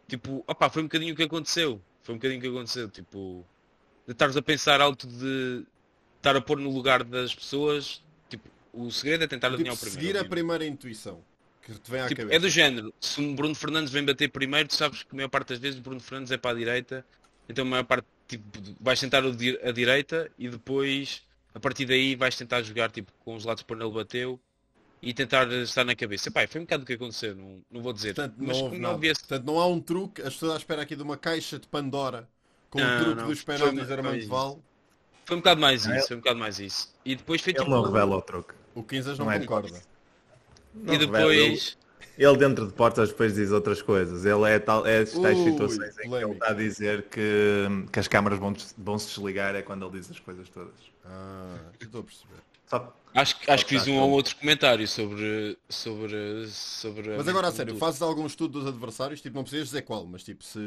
Tipo, 0.07 0.43
opá, 0.47 0.69
foi 0.69 0.83
um 0.83 0.85
bocadinho 0.85 1.13
o 1.13 1.15
que 1.15 1.23
aconteceu. 1.23 1.81
Foi 2.03 2.13
um 2.13 2.17
bocadinho 2.17 2.39
o 2.39 2.41
que 2.41 2.47
aconteceu. 2.49 2.89
Tipo, 2.89 3.45
de 4.05 4.11
estares 4.11 4.37
a 4.37 4.41
pensar 4.41 4.81
alto 4.81 5.07
de 5.07 5.65
estar 6.17 6.35
a 6.35 6.41
pôr 6.41 6.59
no 6.59 6.69
lugar 6.69 7.03
das 7.03 7.33
pessoas. 7.33 8.03
Tipo, 8.29 8.49
o 8.73 8.91
segredo 8.91 9.23
é 9.23 9.27
tentar 9.27 9.49
tipo, 9.49 9.55
adivinhar 9.55 9.75
o 9.75 9.79
primeiro. 9.79 10.01
Seguir 10.01 10.17
a 10.17 10.25
primeira 10.25 10.65
intuição 10.65 11.21
que 11.61 11.73
te 11.73 11.91
vem 11.91 12.01
à 12.01 12.07
tipo, 12.07 12.21
cabeça. 12.21 12.35
É 12.35 12.39
do 12.39 12.49
género. 12.49 12.93
Se 12.99 13.19
o 13.19 13.33
Bruno 13.33 13.55
Fernandes 13.55 13.91
vem 13.91 14.05
bater 14.05 14.29
primeiro, 14.29 14.67
tu 14.69 14.75
sabes 14.75 15.01
que 15.01 15.09
a 15.11 15.15
maior 15.15 15.29
parte 15.29 15.49
das 15.49 15.59
vezes 15.59 15.79
o 15.79 15.81
Bruno 15.81 15.99
Fernandes 15.99 16.31
é 16.31 16.37
para 16.37 16.51
a 16.51 16.53
direita. 16.59 17.05
Então 17.49 17.65
a 17.65 17.67
maior 17.67 17.83
parte 17.83 18.05
tipo, 18.27 18.45
vais 18.79 18.99
tentar 18.99 19.23
a 19.23 19.71
direita 19.71 20.31
e 20.37 20.47
depois 20.49 21.23
a 21.53 21.59
partir 21.59 21.85
daí 21.85 22.15
vais 22.15 22.35
tentar 22.35 22.61
jogar 22.61 22.91
tipo, 22.91 23.11
com 23.19 23.35
os 23.35 23.45
lados 23.45 23.63
por 23.63 23.75
onde 23.75 23.85
ele 23.85 23.93
bateu 23.93 24.39
e 25.05 25.13
tentar 25.13 25.47
estar 25.53 25.83
na 25.83 25.95
cabeça. 25.95 26.31
Pai, 26.31 26.47
foi 26.47 26.59
um 26.59 26.63
bocado 26.63 26.83
o 26.83 26.85
que 26.85 26.93
aconteceu, 26.93 27.35
não, 27.35 27.61
não 27.69 27.81
vou 27.83 27.93
dizer. 27.93 28.15
Portanto, 28.15 28.35
mas 28.39 28.59
não, 28.59 28.71
não, 28.71 28.89
havia... 28.89 29.13
Portanto, 29.13 29.45
não 29.45 29.59
há 29.59 29.67
um 29.67 29.79
truque, 29.79 30.21
as 30.23 30.33
pessoas 30.33 30.53
à 30.53 30.57
espera 30.57 30.81
aqui 30.81 30.95
de 30.95 31.03
uma 31.03 31.15
caixa 31.15 31.59
de 31.59 31.67
Pandora 31.67 32.27
com 32.71 32.79
não, 32.79 32.95
o 32.95 33.03
truque 33.03 33.21
não, 33.21 33.27
dos 33.27 33.43
penaltis 33.43 33.91
Armando 33.91 34.27
Val. 34.27 34.59
Foi 35.23 35.37
um 35.37 35.39
bocado 35.39 35.61
mais 35.61 35.85
isso, 35.85 36.07
foi 36.07 36.17
um 36.17 36.19
bocado 36.19 36.39
mais 36.39 36.59
isso. 36.59 36.93
E 37.05 37.15
depois 37.15 37.39
foi 37.39 37.53
tipo. 37.53 37.65
Ele 37.65 37.71
não 37.71 37.83
revela 37.83 38.15
o 38.17 38.21
truque. 38.21 38.55
O 38.73 38.81
Quinzas 38.81 39.19
não, 39.19 39.25
não 39.25 39.31
é 39.31 39.39
concorda. 39.39 39.79
e 40.87 40.97
depois. 40.97 41.77
Ele 42.17 42.37
dentro 42.37 42.65
de 42.65 42.73
portas 42.73 43.09
depois 43.09 43.35
diz 43.35 43.51
outras 43.51 43.81
coisas. 43.81 44.25
Ele 44.25 44.49
é 44.49 44.57
tal, 44.57 44.87
é 44.87 45.03
tais 45.03 45.37
situações 45.37 45.97
em 45.99 46.09
que 46.09 46.15
ele 46.15 46.31
está 46.31 46.47
a 46.47 46.53
dizer 46.53 47.03
que, 47.09 47.67
que 47.91 47.99
as 47.99 48.07
câmaras 48.07 48.39
vão, 48.39 48.55
vão 48.77 48.97
se 48.97 49.07
desligar 49.09 49.53
é 49.53 49.61
quando 49.61 49.85
ele 49.85 49.99
diz 49.99 50.09
as 50.09 50.19
coisas 50.19 50.47
todas. 50.49 50.73
Ah, 51.03 51.57
estou 51.79 52.01
a 52.01 52.03
perceber. 52.03 52.54
Só, 52.67 52.95
acho, 53.13 53.35
só 53.43 53.51
acho 53.51 53.65
que 53.65 53.77
fiz 53.77 53.87
um 53.87 53.97
ou 53.97 54.11
outro 54.11 54.35
comentário 54.35 54.87
sobre, 54.87 55.57
sobre, 55.69 56.47
sobre 56.47 57.17
Mas 57.17 57.27
agora 57.27 57.49
a 57.49 57.51
sério, 57.51 57.77
fazes 57.77 58.01
algum 58.01 58.25
estudo 58.25 58.59
dos 58.59 58.67
adversários? 58.67 59.21
Tipo, 59.21 59.35
não 59.35 59.43
precisas 59.43 59.67
dizer 59.67 59.83
qual, 59.83 60.05
mas 60.05 60.23
tipo 60.23 60.43
se. 60.43 60.59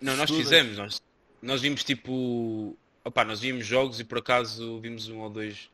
Não, 0.00 0.16
nós 0.16 0.30
estudas... 0.30 0.44
fizemos, 0.44 0.78
nós, 0.78 1.02
nós 1.42 1.60
vimos 1.60 1.82
tipo. 1.84 2.76
Opa, 3.04 3.24
nós 3.24 3.40
vimos 3.40 3.66
jogos 3.66 4.00
e 4.00 4.04
por 4.04 4.18
acaso 4.18 4.80
vimos 4.80 5.08
um 5.08 5.20
ou 5.20 5.30
dois 5.30 5.70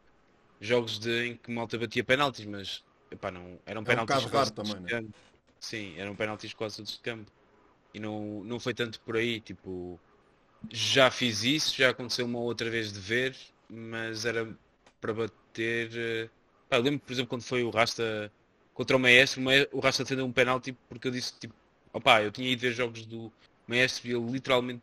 jogos 0.61 0.99
de, 0.99 1.29
em 1.29 1.37
que 1.37 1.51
malta 1.51 1.77
batia 1.77 2.05
penaltis, 2.05 2.45
mas 2.45 2.83
Epá, 3.15 3.31
não, 3.31 3.59
eram 3.65 3.83
é 3.83 3.85
penaltis 3.85 4.25
um 4.25 4.29
quase 4.29 4.53
também, 4.53 4.81
né? 4.81 5.05
Sim, 5.61 5.95
eram 5.97 6.17
penaltis 6.17 6.53
quase 6.53 6.83
de 6.83 6.99
campo. 6.99 7.31
E 7.93 8.01
não, 8.01 8.43
não 8.45 8.59
foi 8.59 8.75
tanto 8.75 9.01
por 9.01 9.17
aí, 9.17 9.41
tipo, 9.41 9.99
já 10.69 11.11
fiz 11.11 11.45
isso, 11.45 11.77
já 11.77 11.91
aconteceu 11.91 12.27
uma 12.27 12.41
outra 12.41 12.69
vez 12.69 12.93
de 12.93 12.99
ver, 12.99 13.37
mas 13.69 14.25
era 14.25 14.53
para 15.05 15.13
bater. 15.13 15.91
Eh, 15.95 16.31
pá, 16.67 16.79
lembro, 16.79 17.01
por 17.01 17.13
exemplo, 17.13 17.29
quando 17.29 17.43
foi 17.43 17.63
o 17.63 17.69
Rasta 17.69 18.33
contra 18.73 18.97
o 18.97 19.01
Maestro, 19.01 19.43
o 19.73 19.81
Rasta 19.81 20.03
defendeu 20.03 20.25
um 20.25 20.33
penalti 20.33 20.73
porque 20.89 21.09
eu 21.09 21.13
disse, 21.13 21.39
tipo, 21.39 21.55
opá, 21.93 22.23
eu 22.23 22.33
tinha 22.33 22.49
ido 22.49 22.61
ver 22.61 22.73
jogos 22.73 23.05
do 23.05 23.31
Maestro 23.67 24.09
e 24.09 24.15
ele 24.15 24.31
literalmente 24.33 24.83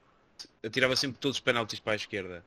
atirava 0.63 0.95
sempre 0.95 1.17
todos 1.19 1.37
os 1.37 1.41
penaltis 1.41 1.79
para 1.79 1.93
a 1.93 1.95
esquerda. 1.95 2.45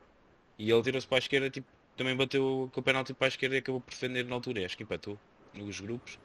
E 0.57 0.71
ele 0.71 0.81
tirou-se 0.81 1.05
para 1.05 1.17
a 1.17 1.19
esquerda, 1.19 1.49
tipo, 1.49 1.67
também 1.97 2.15
bateu 2.15 2.69
com 2.73 2.79
o 2.79 2.83
penalti 2.83 3.13
para 3.13 3.27
a 3.27 3.29
esquerda 3.29 3.55
e 3.55 3.59
acabou 3.59 3.81
por 3.81 3.91
defender 3.91 4.23
na 4.23 4.35
altura. 4.35 4.65
Acho 4.65 4.77
que 4.77 4.83
empatou 4.83 5.19
nos 5.53 5.81
grupos, 5.81 6.17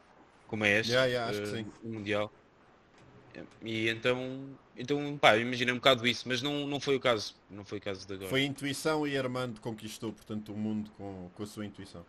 como 0.46 0.64
é 0.64 0.78
este, 0.78 0.92
yeah, 0.92 1.06
yeah, 1.06 1.62
uh, 1.62 1.72
o 1.82 1.88
Mundial. 1.92 2.32
E 3.62 3.88
então, 3.88 4.48
então 4.76 5.18
pá, 5.18 5.36
imaginei 5.36 5.72
um 5.72 5.78
bocado 5.78 6.06
isso, 6.06 6.28
mas 6.28 6.42
não, 6.42 6.66
não 6.66 6.80
foi 6.80 6.96
o 6.96 7.00
caso. 7.00 7.34
Não 7.50 7.64
foi 7.64 7.78
o 7.78 7.80
caso 7.80 8.06
de 8.06 8.14
agora. 8.14 8.28
Foi 8.28 8.42
intuição 8.42 9.06
e 9.06 9.16
Armando 9.16 9.60
conquistou, 9.60 10.12
portanto, 10.12 10.52
o 10.52 10.56
mundo 10.56 10.90
com, 10.96 11.30
com 11.34 11.42
a 11.42 11.46
sua 11.46 11.64
intuição. 11.64 12.04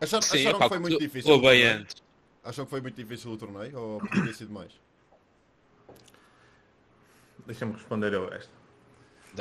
Acharam, 0.00 0.22
Sim, 0.22 0.38
acharam 0.38 0.58
que 0.58 0.68
foi 0.68 0.78
muito 0.78 0.98
difícil? 0.98 1.40
Bem 1.40 1.64
antes. 1.64 1.96
Acham 2.44 2.64
que 2.64 2.70
foi 2.70 2.80
muito 2.80 2.96
difícil 2.96 3.32
o 3.32 3.36
torneio 3.36 3.78
ou 3.78 3.98
podia 4.00 4.24
ter 4.24 4.34
sido 4.34 4.52
mais? 4.52 4.72
deixa-me 7.46 7.72
responder 7.72 8.12
eu 8.12 8.32
esta. 8.32 8.52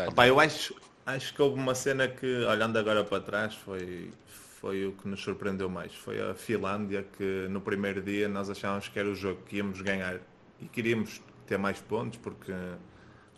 Opa, 0.07 0.27
eu 0.27 0.39
acho, 0.39 0.75
acho 1.05 1.33
que 1.33 1.41
houve 1.41 1.59
uma 1.59 1.73
cena 1.73 2.07
que, 2.07 2.43
olhando 2.45 2.77
agora 2.77 3.03
para 3.03 3.21
trás, 3.21 3.55
foi, 3.55 4.11
foi 4.59 4.85
o 4.85 4.91
que 4.93 5.07
nos 5.07 5.21
surpreendeu 5.21 5.69
mais. 5.69 5.93
Foi 5.93 6.21
a 6.21 6.35
Finlândia, 6.35 7.05
que 7.17 7.47
no 7.49 7.61
primeiro 7.61 8.01
dia 8.01 8.27
nós 8.27 8.49
achávamos 8.49 8.87
que 8.87 8.99
era 8.99 9.09
o 9.09 9.15
jogo 9.15 9.41
que 9.43 9.57
íamos 9.57 9.81
ganhar 9.81 10.19
e 10.59 10.65
queríamos 10.67 11.21
ter 11.45 11.57
mais 11.57 11.79
pontos, 11.79 12.19
porque 12.19 12.53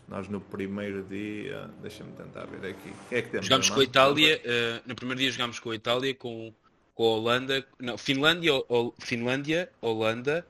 nós 0.08 0.28
no 0.28 0.40
primeiro 0.40 1.02
dia, 1.04 1.70
deixa-me 1.82 2.12
tentar 2.12 2.46
ver 2.46 2.70
aqui. 2.70 2.92
é 3.10 3.22
que 3.22 3.28
temos? 3.28 3.46
Jogámos 3.46 3.70
com 3.70 3.80
a 3.80 3.84
Itália, 3.84 4.40
uh, 4.44 4.88
no 4.88 4.94
primeiro 4.94 5.20
dia 5.20 5.30
jogámos 5.30 5.60
com 5.60 5.70
a 5.70 5.74
Itália, 5.74 6.14
com, 6.14 6.52
com 6.94 7.02
a 7.02 7.06
Holanda, 7.06 7.66
não, 7.78 7.98
Finlândia, 7.98 8.54
o, 8.54 8.94
Finlândia, 8.98 9.70
Holanda, 9.80 10.46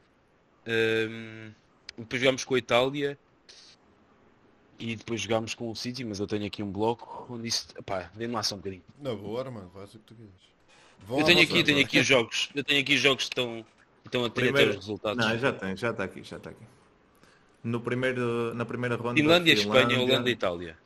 um, 0.66 0.70
ehm, 0.70 1.54
depois 1.98 2.22
jogámos 2.22 2.44
com 2.44 2.54
a 2.54 2.58
Itália 2.58 3.18
e 4.78 4.94
depois 4.94 5.20
jogámos 5.20 5.54
com 5.54 5.70
o 5.70 5.74
City, 5.74 6.04
mas 6.04 6.20
eu 6.20 6.26
tenho 6.26 6.46
aqui 6.46 6.62
um 6.62 6.70
bloco 6.70 7.26
onde 7.28 7.48
isso. 7.48 7.66
Pá, 7.84 8.10
vem 8.14 8.28
lá 8.28 8.42
só 8.42 8.54
um 8.54 8.58
bocadinho. 8.58 8.84
Na 9.00 9.14
boa, 9.14 9.50
mano, 9.50 9.70
faz 9.74 9.94
o 9.94 9.98
que 9.98 10.04
tu 10.04 10.14
queres. 10.14 11.20
eu 11.20 11.24
tenho 11.24 11.42
aqui, 11.42 11.64
tenho 11.64 11.80
aqui 11.80 11.98
os 11.98 12.06
jogos. 12.06 12.48
Eu 12.54 12.62
tenho 12.62 12.80
aqui 12.80 12.94
os 12.94 13.00
jogos 13.00 13.24
que 13.24 13.30
estão, 13.30 13.66
estão 14.08 14.24
a 14.24 14.30
ter 14.30 14.42
Primeiro... 14.42 14.70
até 14.70 14.78
os 14.78 14.84
resultados. 14.84 15.24
Não, 15.24 15.38
já 15.38 15.52
tem, 15.52 15.76
já 15.76 15.90
está 15.90 16.04
aqui, 16.04 16.22
já 16.22 16.36
está 16.36 16.50
aqui 16.50 16.64
no 17.62 17.80
primeiro, 17.80 18.54
na 18.54 18.64
primeira 18.64 18.96
ronda. 18.96 19.14
Finlândia, 19.14 19.56
Finlândia 19.56 19.82
Espanha, 19.82 20.00
Holanda 20.00 20.30
e 20.30 20.32
Itália. 20.32 20.78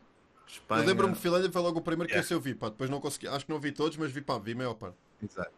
Espanha... 0.47 0.83
Eu 0.83 0.87
lembro-me 0.87 1.15
Finlândia 1.15 1.51
foi 1.51 1.63
logo 1.63 1.79
o 1.79 1.83
primeiro 1.83 2.09
que 2.09 2.15
yeah. 2.15 2.25
esse 2.25 2.35
eu 2.35 2.41
vi, 2.41 2.55
pá. 2.55 2.69
Depois 2.69 2.91
não 2.91 3.01
consegui, 3.01 3.29
acho 3.29 3.47
que 3.47 3.53
não 3.53 3.61
vi 3.61 3.73
todos, 3.73 3.97
mas 3.97 4.11
vi 4.11 4.21
pá, 4.21 4.39
vi 4.39 4.55
maior 4.55 4.75
parte. 4.75 4.97
Exato. 5.23 5.51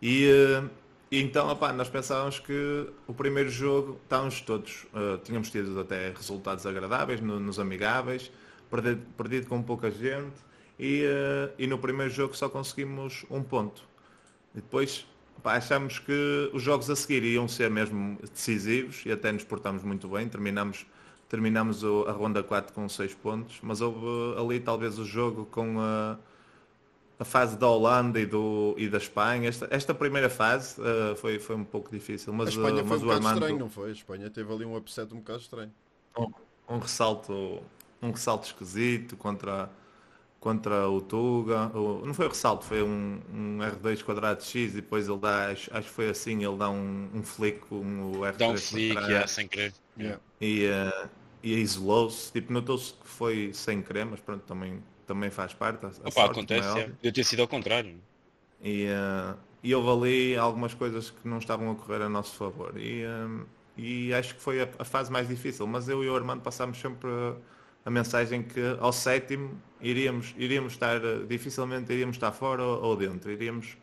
E, 0.00 0.28
e 1.10 1.20
então, 1.20 1.48
opá, 1.48 1.72
nós 1.72 1.88
pensávamos 1.88 2.38
que 2.38 2.88
o 3.06 3.14
primeiro 3.14 3.48
jogo 3.48 3.98
estávamos 4.02 4.40
todos, 4.42 4.86
uh, 4.92 5.18
tínhamos 5.24 5.50
tido 5.50 5.78
até 5.80 6.10
resultados 6.10 6.66
agradáveis 6.66 7.20
no, 7.20 7.40
nos 7.40 7.58
amigáveis, 7.58 8.30
perdido, 8.70 9.02
perdido 9.16 9.46
com 9.46 9.62
pouca 9.62 9.90
gente 9.90 10.36
e, 10.78 11.04
uh, 11.04 11.52
e 11.58 11.66
no 11.66 11.78
primeiro 11.78 12.12
jogo 12.12 12.36
só 12.36 12.48
conseguimos 12.48 13.24
um 13.30 13.42
ponto. 13.42 13.82
E 14.54 14.60
depois 14.60 15.06
achamos 15.44 15.98
que 15.98 16.50
os 16.52 16.62
jogos 16.62 16.90
a 16.90 16.96
seguir 16.96 17.22
iam 17.24 17.46
ser 17.46 17.70
mesmo 17.70 18.18
decisivos 18.32 19.02
e 19.06 19.12
até 19.12 19.30
nos 19.32 19.44
portamos 19.44 19.82
muito 19.82 20.08
bem. 20.08 20.28
Terminamos, 20.28 20.86
terminamos 21.28 21.84
a 21.84 22.12
ronda 22.12 22.42
4 22.42 22.72
com 22.72 22.88
6 22.88 23.14
pontos, 23.14 23.58
mas 23.62 23.80
houve 23.80 24.38
ali 24.38 24.60
talvez 24.60 24.98
o 24.98 25.04
jogo 25.04 25.46
com 25.46 25.80
a, 25.80 26.18
a 27.18 27.24
fase 27.24 27.56
da 27.56 27.68
Holanda 27.68 28.20
e, 28.20 28.26
do, 28.26 28.74
e 28.76 28.88
da 28.88 28.98
Espanha. 28.98 29.48
Esta, 29.48 29.68
esta 29.70 29.94
primeira 29.94 30.28
fase 30.28 30.80
uh, 30.80 31.16
foi, 31.16 31.38
foi 31.38 31.56
um 31.56 31.64
pouco 31.64 31.90
difícil. 31.90 32.32
Mas, 32.32 32.48
a 32.48 32.50
Espanha 32.50 32.82
uh, 32.82 32.86
foi 32.86 32.96
um 32.96 33.00
bocado 33.00 33.12
Armando... 33.12 33.34
estranho, 33.34 33.58
não 33.58 33.70
foi? 33.70 33.88
A 33.90 33.92
Espanha 33.92 34.30
teve 34.30 34.52
ali 34.52 34.64
um 34.64 34.76
upset 34.76 35.12
um 35.14 35.18
bocado 35.18 35.40
estranho. 35.40 35.72
Um, 36.18 36.32
um 36.68 36.78
ressalto, 36.78 37.62
um 38.02 38.10
ressalto 38.10 38.46
esquisito 38.46 39.16
contra 39.16 39.70
contra 40.46 40.88
o 40.88 41.00
Tuga, 41.00 41.72
não 41.74 42.14
foi 42.14 42.26
o 42.26 42.28
ressalto, 42.28 42.64
foi 42.64 42.80
um, 42.80 43.20
um 43.34 43.58
R2 43.58 44.04
quadrado 44.04 44.44
X 44.44 44.74
e 44.74 44.76
depois 44.76 45.08
ele 45.08 45.18
dá, 45.18 45.50
acho, 45.50 45.68
acho 45.76 45.88
que 45.88 45.92
foi 45.92 46.08
assim, 46.08 46.44
ele 46.44 46.56
dá 46.56 46.70
um, 46.70 47.08
um 47.12 47.20
flick 47.24 47.58
com 47.66 48.12
o 48.12 48.20
R3 48.20 48.36
Dá 48.36 48.48
um 48.50 48.56
flick, 48.56 48.94
yeah, 48.94 49.26
sem 49.26 49.48
querer. 49.48 49.74
Yeah. 49.98 50.20
E, 50.40 50.68
uh, 50.68 51.08
e 51.42 51.54
isolou-se, 51.54 52.30
tipo, 52.30 52.52
notou-se 52.52 52.92
que 52.92 53.08
foi 53.08 53.50
sem 53.52 53.82
querer, 53.82 54.04
mas 54.04 54.20
pronto, 54.20 54.42
também, 54.42 54.80
também 55.04 55.30
faz 55.30 55.52
parte. 55.52 55.84
A, 55.84 55.88
Opa, 55.88 56.12
sorte, 56.12 56.30
acontece, 56.30 56.78
é. 56.78 56.92
eu 57.02 57.12
ter 57.12 57.24
sido 57.24 57.42
ao 57.42 57.48
contrário. 57.48 57.98
E, 58.62 58.86
uh, 58.86 59.36
e 59.64 59.74
houve 59.74 59.90
ali 59.90 60.36
algumas 60.36 60.74
coisas 60.74 61.10
que 61.10 61.26
não 61.26 61.38
estavam 61.38 61.72
a 61.72 61.74
correr 61.74 62.02
a 62.02 62.08
nosso 62.08 62.36
favor. 62.36 62.78
E, 62.78 63.04
um, 63.04 63.40
eh, 63.40 63.80
e 63.82 64.14
acho 64.14 64.36
que 64.36 64.40
foi 64.40 64.62
a, 64.62 64.68
a, 64.78 64.84
fase 64.84 65.10
mais 65.10 65.26
difícil, 65.26 65.66
mas 65.66 65.88
eu 65.88 66.04
e 66.04 66.08
o 66.08 66.14
Armando 66.14 66.40
passámos 66.40 66.78
sempre 66.78 67.10
a 67.84 67.90
mensagem 67.90 68.44
que 68.44 68.60
ao 68.78 68.92
sétimo 68.92 69.60
iríamos, 69.80 70.34
iríamos 70.36 70.72
estar, 70.72 71.00
dificilmente 71.28 71.92
iríamos 71.92 72.16
estar 72.16 72.32
fora 72.32 72.62
ou, 72.62 72.82
ou 72.82 72.96
dentro, 72.96 73.30
iríamos, 73.30 73.76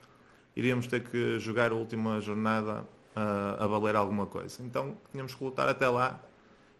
iríamos 0.55 0.87
ter 0.87 1.03
que 1.03 1.39
jogar 1.39 1.71
a 1.71 1.75
última 1.75 2.19
jornada 2.21 2.85
a, 3.15 3.63
a 3.63 3.67
valer 3.67 3.95
alguma 3.95 4.25
coisa. 4.25 4.61
Então 4.63 4.97
tínhamos 5.11 5.35
que 5.35 5.43
lutar 5.43 5.67
até 5.69 5.87
lá 5.87 6.19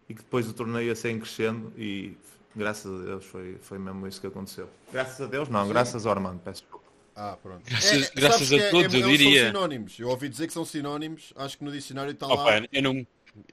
e 0.08 0.14
que 0.14 0.22
depois 0.22 0.48
o 0.48 0.52
torneio 0.52 0.88
ia 0.88 0.94
ser 0.94 1.16
crescendo 1.18 1.72
e 1.76 2.16
graças 2.54 3.00
a 3.00 3.04
Deus 3.04 3.24
foi, 3.24 3.56
foi 3.60 3.78
mesmo 3.78 4.06
isso 4.06 4.20
que 4.20 4.26
aconteceu. 4.26 4.68
Graças 4.92 5.20
a 5.20 5.26
Deus 5.26 5.48
não, 5.48 5.64
Sim. 5.64 5.70
graças 5.70 6.06
ao 6.06 6.12
Armando, 6.12 6.40
peço 6.40 6.62
desculpa. 6.62 6.84
Ah, 7.16 7.38
pronto. 7.40 7.62
Graças, 7.64 8.10
é, 8.10 8.12
graças 8.14 8.52
a 8.52 8.56
é, 8.56 8.70
todos, 8.70 8.92
é, 8.92 8.98
eu 8.98 9.08
diria. 9.08 9.42
São 9.42 9.46
sinónimos. 9.52 9.98
Eu 10.00 10.08
ouvi 10.08 10.28
dizer 10.28 10.48
que 10.48 10.52
são 10.52 10.64
sinónimos, 10.64 11.32
acho 11.36 11.56
que 11.56 11.64
no 11.64 11.70
dicionário 11.70 12.10
está 12.10 12.26
Opa, 12.26 12.42
lá. 12.42 12.66
Eu 12.72 12.82
não, 12.82 13.06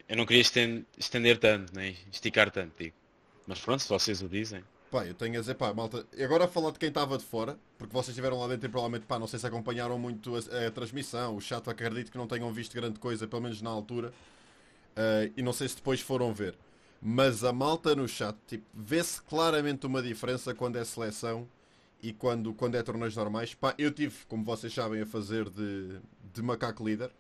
eu 0.09 0.17
não 0.17 0.25
queria 0.25 0.41
estender, 0.41 0.83
estender 0.97 1.37
tanto, 1.37 1.71
nem 1.75 1.95
esticar 2.11 2.49
tanto, 2.49 2.73
digo. 2.77 2.95
Mas 3.45 3.59
pronto, 3.59 3.81
se 3.83 3.89
vocês 3.89 4.21
o 4.21 4.27
dizem. 4.27 4.63
Pá, 4.91 5.05
eu 5.05 5.13
tenho 5.13 5.38
a 5.38 5.39
dizer, 5.39 5.55
pá, 5.55 5.74
malta, 5.74 6.05
agora 6.21 6.43
a 6.43 6.48
falar 6.50 6.71
de 6.71 6.77
quem 6.77 6.89
estava 6.89 7.17
de 7.17 7.24
fora, 7.24 7.57
porque 7.77 7.93
vocês 7.93 8.10
estiveram 8.10 8.38
lá 8.38 8.48
dentro 8.50 8.67
e 8.67 8.69
provavelmente, 8.69 9.05
pá, 9.05 9.17
não 9.17 9.25
sei 9.25 9.39
se 9.39 9.48
acompanharam 9.48 9.98
muito 9.98 10.36
a, 10.36 10.67
a 10.67 10.71
transmissão, 10.71 11.38
o 11.38 11.39
chat 11.39 11.65
acredito 11.69 12.12
que 12.12 12.17
não 12.17 12.27
tenham 12.27 12.51
visto 12.51 12.74
grande 12.75 13.00
coisa, 13.00 13.25
pelo 13.25 13.41
menos 13.41 13.62
na 13.62 13.69
altura, 13.69 14.10
uh, 14.10 15.31
e 15.36 15.41
não 15.41 15.53
sei 15.53 15.69
se 15.69 15.77
depois 15.77 16.01
foram 16.01 16.33
ver. 16.33 16.55
Mas 17.01 17.41
a 17.41 17.53
malta 17.53 17.95
no 17.95 18.05
chat, 18.05 18.36
tipo, 18.45 18.65
vê-se 18.74 19.21
claramente 19.21 19.86
uma 19.88 20.01
diferença 20.01 20.53
quando 20.53 20.75
é 20.75 20.83
seleção 20.83 21.48
e 22.03 22.12
quando, 22.12 22.53
quando 22.53 22.75
é 22.75 22.83
torneios 22.83 23.15
normais. 23.15 23.53
Pá, 23.53 23.74
eu 23.77 23.91
tive, 23.91 24.25
como 24.27 24.43
vocês 24.43 24.74
sabem, 24.74 25.01
a 25.01 25.05
fazer 25.05 25.50
de, 25.50 26.01
de 26.33 26.41
macaco 26.41 26.86
líder. 26.86 27.12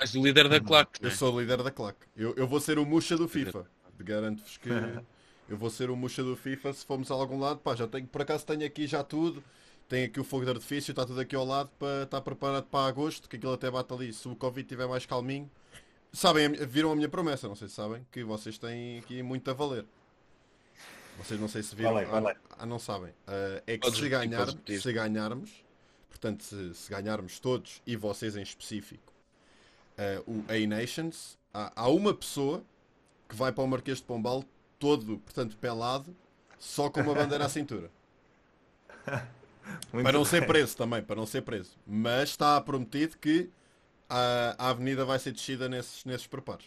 Mas 0.00 0.12
o 0.16 0.20
líder 0.20 0.48
da 0.48 0.60
claque, 0.60 0.98
Eu 1.00 1.10
né? 1.10 1.14
sou 1.14 1.32
o 1.32 1.40
líder 1.40 1.62
da 1.62 1.70
claque. 1.70 2.06
Eu, 2.16 2.34
eu 2.34 2.48
vou 2.48 2.60
ser 2.60 2.76
o 2.76 2.84
Muxa 2.84 3.16
do 3.16 3.28
FIFA. 3.28 3.66
Garanto-vos 4.00 4.56
que... 4.56 4.68
Eu 5.48 5.56
vou 5.58 5.70
ser 5.70 5.90
o 5.90 5.96
Muxa 5.96 6.22
do 6.22 6.36
FIFA 6.36 6.72
se 6.72 6.86
formos 6.86 7.10
a 7.10 7.14
algum 7.14 7.38
lado. 7.38 7.58
Pá, 7.60 7.74
já 7.74 7.86
tenho, 7.86 8.06
por 8.06 8.22
acaso 8.22 8.46
tenho 8.46 8.64
aqui 8.64 8.86
já 8.86 9.02
tudo. 9.02 9.42
Tenho 9.88 10.06
aqui 10.06 10.18
o 10.18 10.24
fogo 10.24 10.44
de 10.44 10.50
artifício, 10.50 10.92
está 10.92 11.04
tudo 11.04 11.20
aqui 11.20 11.36
ao 11.36 11.44
lado 11.44 11.70
para 11.78 12.04
estar 12.04 12.20
preparado 12.22 12.64
para 12.64 12.88
agosto, 12.88 13.28
que 13.28 13.36
aquilo 13.36 13.52
até 13.52 13.70
bate 13.70 13.92
ali. 13.92 14.12
Se 14.12 14.26
o 14.26 14.34
Covid 14.34 14.64
estiver 14.64 14.88
mais 14.88 15.04
calminho. 15.04 15.50
Sabem, 16.12 16.52
viram 16.52 16.92
a 16.92 16.96
minha 16.96 17.08
promessa, 17.08 17.48
não 17.48 17.56
sei 17.56 17.68
se 17.68 17.74
sabem, 17.74 18.06
que 18.10 18.22
vocês 18.22 18.56
têm 18.56 19.00
aqui 19.00 19.22
muito 19.22 19.50
a 19.50 19.54
valer. 19.54 19.84
Vocês 21.18 21.38
não 21.38 21.48
sei 21.48 21.62
se 21.62 21.74
viram. 21.74 21.92
Vale, 21.92 22.06
vale. 22.06 22.28
Ah, 22.28 22.56
ah, 22.60 22.66
não 22.66 22.78
sabem. 22.78 23.10
Uh, 23.10 23.62
é 23.66 23.76
que 23.76 23.90
se, 23.90 24.08
ganhar, 24.08 24.46
se 24.48 24.92
ganharmos, 24.92 25.50
portanto, 26.08 26.42
se, 26.42 26.74
se, 26.74 26.90
ganharmos 26.90 27.38
todos 27.38 27.82
e 27.86 27.96
vocês 27.96 28.36
em 28.36 28.42
específico, 28.42 29.12
uh, 29.98 30.30
o 30.30 30.44
A-Nations, 30.48 31.36
há, 31.52 31.72
há 31.74 31.88
uma 31.88 32.14
pessoa 32.14 32.64
que 33.28 33.34
vai 33.34 33.52
para 33.52 33.64
o 33.64 33.66
Marquês 33.66 33.98
de 33.98 34.04
Pombal 34.04 34.44
todo, 34.84 35.16
portanto, 35.16 35.56
pelado, 35.56 36.14
só 36.58 36.90
com 36.90 37.00
uma 37.00 37.14
bandeira 37.14 37.46
à 37.46 37.48
cintura. 37.48 37.90
para 39.90 40.12
não 40.12 40.26
ser 40.26 40.46
preso 40.46 40.76
também, 40.76 41.02
para 41.02 41.16
não 41.16 41.24
ser 41.24 41.40
preso. 41.40 41.70
Mas 41.86 42.28
está 42.28 42.60
prometido 42.60 43.16
que 43.16 43.48
a, 44.10 44.54
a 44.58 44.68
avenida 44.68 45.02
vai 45.06 45.18
ser 45.18 45.32
descida 45.32 45.70
nesses, 45.70 46.04
nesses 46.04 46.26
preparos. 46.26 46.66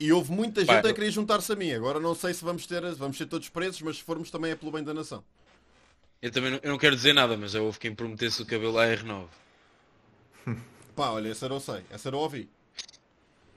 E 0.00 0.12
houve 0.12 0.32
muita 0.32 0.62
gente 0.62 0.82
Pai, 0.82 0.90
a 0.90 0.92
querer 0.92 1.12
juntar-se 1.12 1.52
a 1.52 1.54
mim. 1.54 1.70
Agora 1.70 2.00
não 2.00 2.16
sei 2.16 2.34
se 2.34 2.44
vamos 2.44 2.66
ter, 2.66 2.82
vamos 2.96 3.16
ser 3.16 3.26
todos 3.26 3.48
presos, 3.48 3.80
mas 3.80 3.98
se 3.98 4.02
formos 4.02 4.28
também 4.28 4.50
é 4.50 4.56
pelo 4.56 4.72
bem 4.72 4.82
da 4.82 4.92
nação. 4.92 5.22
Eu 6.20 6.32
também 6.32 6.50
não, 6.50 6.58
eu 6.64 6.70
não 6.72 6.78
quero 6.78 6.96
dizer 6.96 7.12
nada, 7.12 7.36
mas 7.36 7.52
já 7.52 7.60
houve 7.60 7.78
quem 7.78 7.94
prometesse 7.94 8.42
o 8.42 8.46
cabelo 8.46 8.74
AR9. 8.74 9.26
Pá, 10.96 11.10
olha, 11.10 11.28
essa 11.28 11.48
não 11.48 11.60
sei, 11.60 11.84
essa 11.90 12.10
não 12.10 12.18
ouvi. 12.18 12.50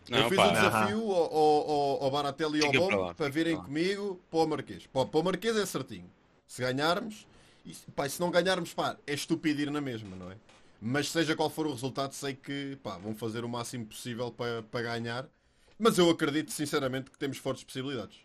Não, 0.10 0.20
eu 0.20 0.30
fiz 0.30 0.38
pá, 0.38 0.48
um 0.48 0.54
desafio 0.54 1.12
ao, 1.12 1.36
ao, 1.36 2.04
ao 2.04 2.12
Baratelli 2.12 2.60
e 2.60 2.66
ao 2.66 2.72
Bom 2.72 3.14
para 3.14 3.30
virem 3.30 3.56
comigo 3.56 4.22
para 4.30 4.40
o 4.40 4.48
Marquês. 4.48 4.86
Para, 4.88 5.06
para 5.06 5.20
o 5.20 5.24
Marquês 5.24 5.56
é 5.56 5.66
certinho. 5.66 6.10
Se 6.48 6.62
ganharmos, 6.62 7.26
e, 7.66 7.74
pá, 7.96 8.08
se 8.08 8.20
não 8.20 8.30
ganharmos, 8.30 8.74
pá, 8.74 8.98
é 9.08 9.14
estúpido 9.14 9.62
ir 9.62 9.72
na 9.72 9.82
mesma, 9.82 10.16
não 10.16 10.32
é? 10.32 10.36
Mas 10.82 11.10
seja 11.10 11.36
qual 11.36 11.50
for 11.50 11.66
o 11.66 11.72
resultado, 11.72 12.14
sei 12.14 12.34
que 12.34 12.78
pá, 12.84 12.98
vão 12.98 13.16
fazer 13.16 13.46
o 13.46 13.50
máximo 13.50 13.86
possível 13.86 14.32
para, 14.32 14.64
para 14.64 14.82
ganhar. 14.82 15.26
Mas 15.80 15.98
eu 15.98 16.10
acredito 16.10 16.52
sinceramente 16.52 17.10
que 17.10 17.18
temos 17.18 17.38
fortes 17.38 17.64
possibilidades. 17.64 18.18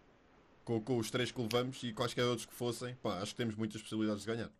Com, 0.64 0.80
com 0.80 0.98
os 0.98 1.10
três 1.10 1.30
que 1.30 1.40
levamos 1.40 1.82
e 1.82 1.92
quaisquer 1.92 2.24
outros 2.24 2.44
que 2.44 2.54
fossem, 2.54 2.94
pá, 2.96 3.20
acho 3.22 3.30
que 3.30 3.36
temos 3.36 3.54
muitas 3.54 3.80
possibilidades 3.80 4.24
de 4.24 4.32
ganhar. 4.32 4.50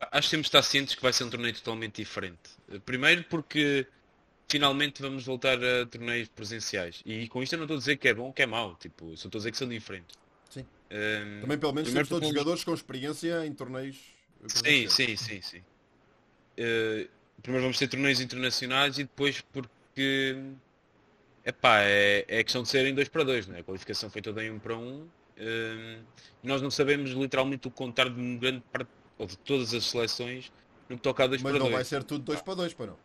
Acho 0.00 0.28
que 0.28 0.30
temos 0.30 0.44
de 0.44 0.48
estar 0.48 0.62
cientes 0.62 0.94
que 0.94 1.02
vai 1.02 1.12
ser 1.12 1.24
um 1.24 1.30
torneio 1.30 1.54
totalmente 1.54 1.96
diferente. 1.96 2.50
Primeiro 2.86 3.22
porque 3.24 3.86
finalmente 4.50 5.00
vamos 5.00 5.24
voltar 5.24 5.58
a 5.62 5.86
torneios 5.86 6.28
presenciais. 6.28 7.02
E 7.06 7.28
com 7.28 7.42
isto 7.42 7.52
eu 7.52 7.58
não 7.58 7.64
estou 7.64 7.76
a 7.76 7.78
dizer 7.78 7.96
que 7.96 8.08
é 8.08 8.14
bom 8.14 8.24
ou 8.24 8.32
que 8.32 8.42
é 8.42 8.46
mau, 8.46 8.74
tipo, 8.74 9.16
só 9.16 9.28
estou 9.28 9.38
a 9.38 9.40
dizer 9.40 9.52
que 9.52 9.56
são 9.56 9.68
diferentes. 9.68 10.16
Sim. 10.50 10.66
Um, 10.90 11.40
Também 11.42 11.58
pelo 11.58 11.72
menos 11.72 11.92
temos 11.92 12.08
todos 12.08 12.28
os 12.28 12.34
jogadores 12.34 12.64
com 12.64 12.74
experiência 12.74 13.46
em 13.46 13.52
torneios. 13.52 13.96
Sim, 14.48 14.88
sim, 14.88 15.16
sim, 15.16 15.40
sim. 15.40 15.58
Uh, 15.58 17.08
primeiro 17.40 17.62
vamos 17.62 17.78
ter 17.78 17.88
torneios 17.88 18.20
internacionais 18.20 18.98
e 18.98 19.04
depois 19.04 19.40
porque 19.40 20.36
epá, 21.44 21.80
é, 21.82 22.24
é 22.26 22.42
questão 22.42 22.62
de 22.62 22.68
serem 22.68 22.94
2 22.94 23.08
para 23.08 23.22
2, 23.22 23.48
é? 23.50 23.60
a 23.60 23.62
qualificação 23.62 24.10
foi 24.10 24.20
toda 24.20 24.44
em 24.44 24.50
1 24.50 24.54
um 24.54 24.58
para 24.58 24.76
1 24.76 24.80
um, 24.80 24.90
um, 24.92 25.08
e 26.42 26.46
nós 26.46 26.60
não 26.60 26.70
sabemos 26.70 27.10
literalmente 27.10 27.68
o 27.68 27.70
contar 27.70 28.10
de 28.10 28.20
um 28.20 28.36
grande 28.36 28.62
parte, 28.72 28.90
ou 29.16 29.26
de 29.26 29.38
todas 29.38 29.72
as 29.72 29.84
seleções 29.84 30.52
no 30.88 30.96
que 30.96 31.02
toca 31.02 31.24
a 31.24 31.26
2 31.28 31.40
para 31.40 31.52
2. 31.52 31.62
Mas 31.62 31.70
não 31.70 31.76
vai 31.76 31.84
ser 31.84 32.02
tudo 32.02 32.24
2 32.24 32.42
para 32.42 32.54
2, 32.54 32.74
para 32.74 32.86
não? 32.86 32.98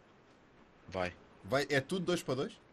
Vai. 0.90 1.14
Vai, 1.46 1.66
é 1.70 1.80
tudo 1.80 2.06
2 2.06 2.24
para 2.24 2.36
2? 2.36 2.66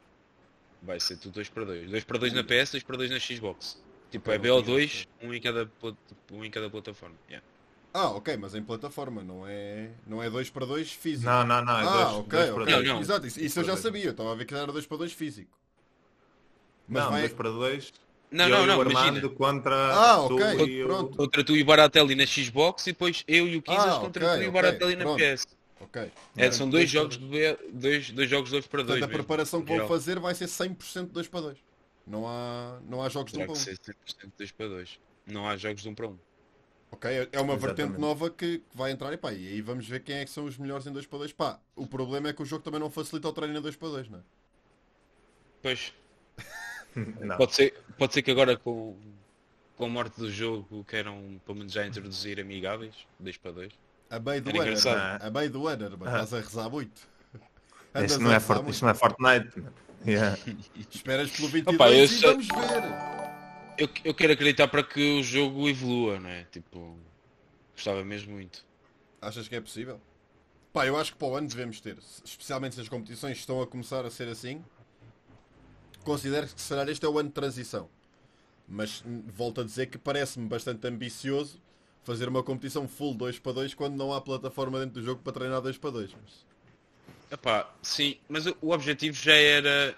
vai 0.82 0.98
ser 0.98 1.16
tudo 1.16 1.34
2 1.34 1.48
para 1.48 1.64
2. 1.64 1.90
2 1.90 2.04
para 2.04 2.18
2 2.18 2.32
na 2.32 2.44
PS, 2.44 2.72
2 2.72 2.82
para 2.82 2.96
2 2.96 3.10
na 3.10 3.18
Xbox. 3.18 3.80
Tipo, 4.10 4.30
é 4.30 4.38
BO2, 4.38 5.06
um 5.22 5.32
em 5.32 5.40
cada, 5.40 5.70
um 6.30 6.44
em 6.44 6.50
cada 6.50 6.68
plataforma. 6.68 7.14
Yeah. 7.28 7.46
Ah, 7.94 8.10
ok, 8.10 8.36
mas 8.36 8.54
em 8.54 8.62
plataforma, 8.62 9.22
não 9.22 9.46
é, 9.46 9.90
não 10.06 10.22
é 10.22 10.28
2 10.28 10.50
para 10.50 10.66
2 10.66 10.92
físico. 10.92 11.30
Não, 11.30 11.44
não, 11.44 11.64
não, 11.64 11.78
é 11.78 11.82
ah, 11.82 11.92
dois, 11.92 12.08
ok, 12.16 12.38
dois 12.38 12.50
ok. 12.50 12.74
Não, 12.74 12.82
não. 12.94 13.00
Exato, 13.00 13.26
isso, 13.26 13.40
isso 13.40 13.60
eu 13.60 13.64
já 13.64 13.76
sabia, 13.76 14.04
eu 14.04 14.10
estava 14.10 14.32
a 14.32 14.34
ver 14.34 14.44
que 14.44 14.54
era 14.54 14.70
2 14.70 14.86
para 14.86 14.96
2 14.98 15.12
físico. 15.12 15.50
Mas 16.88 17.04
não, 17.04 17.10
2 17.12 17.22
vai... 17.22 17.30
para 17.30 17.50
2 17.50 17.92
não, 18.30 18.48
não, 18.48 18.66
não, 18.66 18.90
imagina. 18.90 19.28
contra 19.28 19.94
ah, 19.94 20.22
ok, 20.22 20.56
tu 20.56 20.86
pronto. 20.86 21.16
Contra 21.18 21.44
tu 21.44 21.54
e 21.54 21.60
o 21.60 21.66
Baratelli 21.66 22.14
na 22.14 22.24
Xbox 22.24 22.86
e 22.86 22.92
depois 22.92 23.22
eu 23.28 23.46
e 23.46 23.56
o 23.58 23.62
Kizas 23.62 23.96
ah, 23.96 24.00
contra 24.00 24.26
okay, 24.26 24.38
tu 24.38 24.44
e 24.44 24.48
o 24.48 24.52
Baratelli 24.52 24.94
okay, 24.94 25.04
na 25.04 25.36
PS. 25.36 25.46
Ok. 25.82 26.12
É, 26.36 26.50
são 26.50 26.70
dois 26.70 26.88
jogos, 26.88 27.18
de, 27.18 27.56
dois, 27.72 28.10
dois 28.10 28.30
jogos 28.30 28.50
2 28.50 28.66
para 28.66 28.82
2. 28.82 29.02
A 29.02 29.08
preparação 29.08 29.62
que 29.62 29.76
vão 29.76 29.88
fazer 29.88 30.18
vai 30.18 30.34
ser 30.34 30.46
100% 30.46 31.06
2 31.06 31.28
para 31.28 31.40
2. 31.40 31.58
Não 32.06 32.26
há, 32.26 32.80
não 32.88 33.02
há 33.02 33.08
jogos 33.08 33.32
Terá 33.32 33.46
de 33.46 33.50
1 33.50 33.52
um 33.52 33.54
para 33.54 33.60
1. 33.60 33.62
Um. 33.62 33.64
ser 33.64 33.78
100% 33.78 34.32
2 34.38 34.52
para 34.52 34.68
2. 34.68 35.00
Não 35.26 35.48
há 35.48 35.56
jogos 35.56 35.82
de 35.82 35.88
1 35.88 35.92
um 35.92 35.94
para 35.94 36.06
1. 36.06 36.10
Um. 36.10 36.18
Ok, 36.92 37.10
é, 37.10 37.28
é 37.32 37.40
uma 37.40 37.54
Exatamente. 37.54 37.60
vertente 37.60 38.00
nova 38.00 38.30
que, 38.30 38.58
que, 38.58 38.76
vai 38.76 38.90
entrar 38.90 39.12
e 39.14 39.16
pá, 39.16 39.32
e 39.32 39.48
aí 39.48 39.62
vamos 39.62 39.88
ver 39.88 40.00
quem 40.00 40.16
é 40.16 40.24
que 40.24 40.30
são 40.30 40.44
os 40.44 40.58
melhores 40.58 40.86
em 40.86 40.92
2 40.92 41.06
para 41.06 41.20
2. 41.20 41.32
Pá, 41.32 41.58
o 41.74 41.86
problema 41.86 42.28
é 42.28 42.32
que 42.32 42.42
o 42.42 42.44
jogo 42.44 42.62
também 42.62 42.78
não 42.78 42.90
facilita 42.90 43.28
o 43.28 43.32
treino 43.32 43.56
em 43.56 43.62
2 43.62 43.76
para 43.76 43.88
2, 43.88 44.08
não 44.10 44.18
é? 44.18 44.22
Pois. 45.62 45.92
pode, 47.36 47.54
ser, 47.54 47.74
pode 47.96 48.12
ser 48.12 48.22
que 48.22 48.30
agora 48.30 48.56
com, 48.56 48.96
com 49.76 49.86
a 49.86 49.88
morte 49.88 50.18
do 50.20 50.30
jogo 50.30 50.84
queiram 50.84 51.40
pelo 51.46 51.58
menos 51.58 51.72
já 51.72 51.86
introduzir 51.86 52.38
amigáveis 52.38 52.94
2 53.18 53.36
para 53.38 53.52
2. 53.52 53.72
A 54.12 54.20
meio 54.20 54.42
do 54.42 54.60
ano, 54.60 54.76
a 55.22 55.30
meio 55.30 55.50
do 55.50 55.66
ano, 55.66 55.96
mas 55.98 56.08
estás 56.12 56.34
a 56.34 56.40
rezar 56.40 56.68
muito. 56.68 57.00
Isto 58.04 58.20
não, 58.20 58.30
é 58.30 58.38
for, 58.38 58.62
isto 58.68 58.82
não 58.82 58.90
é 58.90 58.94
Fortnite. 58.94 59.64
Yeah. 60.06 60.36
Esperas 60.92 61.30
pelo 61.30 61.48
22 61.48 61.74
Opa, 61.74 61.90
e 61.90 62.08
sei... 62.08 62.28
vamos 62.28 62.46
ver. 62.46 62.82
Eu, 63.78 63.88
eu 64.04 64.12
quero 64.12 64.34
acreditar 64.34 64.68
para 64.68 64.82
que 64.82 65.18
o 65.18 65.22
jogo 65.22 65.66
evolua, 65.66 66.20
não 66.20 66.28
é? 66.28 66.44
Tipo, 66.44 66.98
gostava 67.74 68.04
mesmo 68.04 68.34
muito. 68.34 68.66
Achas 69.18 69.48
que 69.48 69.56
é 69.56 69.60
possível? 69.62 69.98
Pá, 70.74 70.86
eu 70.86 70.98
acho 70.98 71.12
que 71.12 71.18
para 71.18 71.28
o 71.28 71.36
ano 71.36 71.48
devemos 71.48 71.80
ter, 71.80 71.96
especialmente 72.22 72.74
se 72.74 72.82
as 72.82 72.90
competições 72.90 73.38
estão 73.38 73.62
a 73.62 73.66
começar 73.66 74.04
a 74.04 74.10
ser 74.10 74.28
assim, 74.28 74.62
considero 76.04 76.46
que 76.48 76.60
será 76.60 76.90
este 76.90 77.06
é 77.06 77.08
o 77.08 77.18
ano 77.18 77.30
de 77.30 77.34
transição. 77.34 77.88
Mas 78.68 79.02
volto 79.34 79.62
a 79.62 79.64
dizer 79.64 79.86
que 79.86 79.96
parece-me 79.96 80.46
bastante 80.46 80.86
ambicioso 80.86 81.58
fazer 82.02 82.28
uma 82.28 82.42
competição 82.42 82.88
full 82.88 83.14
2 83.14 83.38
para 83.38 83.52
2 83.52 83.74
quando 83.74 83.96
não 83.96 84.12
há 84.12 84.20
plataforma 84.20 84.80
dentro 84.80 85.00
do 85.00 85.04
jogo 85.04 85.22
para 85.22 85.32
treinar 85.32 85.60
2 85.60 85.78
para 85.78 85.90
2. 85.90 86.10
Mas... 86.22 86.46
Epá, 87.30 87.72
sim, 87.80 88.16
mas 88.28 88.46
o 88.46 88.70
objetivo 88.70 89.16
já 89.16 89.34
era. 89.34 89.96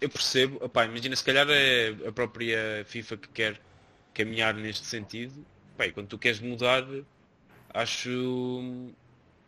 Eu 0.00 0.08
percebo, 0.08 0.62
epá, 0.64 0.84
imagina 0.84 1.16
se 1.16 1.24
calhar 1.24 1.46
é 1.48 1.94
a 2.06 2.12
própria 2.12 2.84
FIFA 2.86 3.16
que 3.16 3.28
quer 3.28 3.60
caminhar 4.14 4.54
neste 4.54 4.86
sentido. 4.86 5.44
Epá, 5.74 5.90
quando 5.92 6.08
tu 6.08 6.18
queres 6.18 6.40
mudar, 6.40 6.84
acho. 7.72 8.92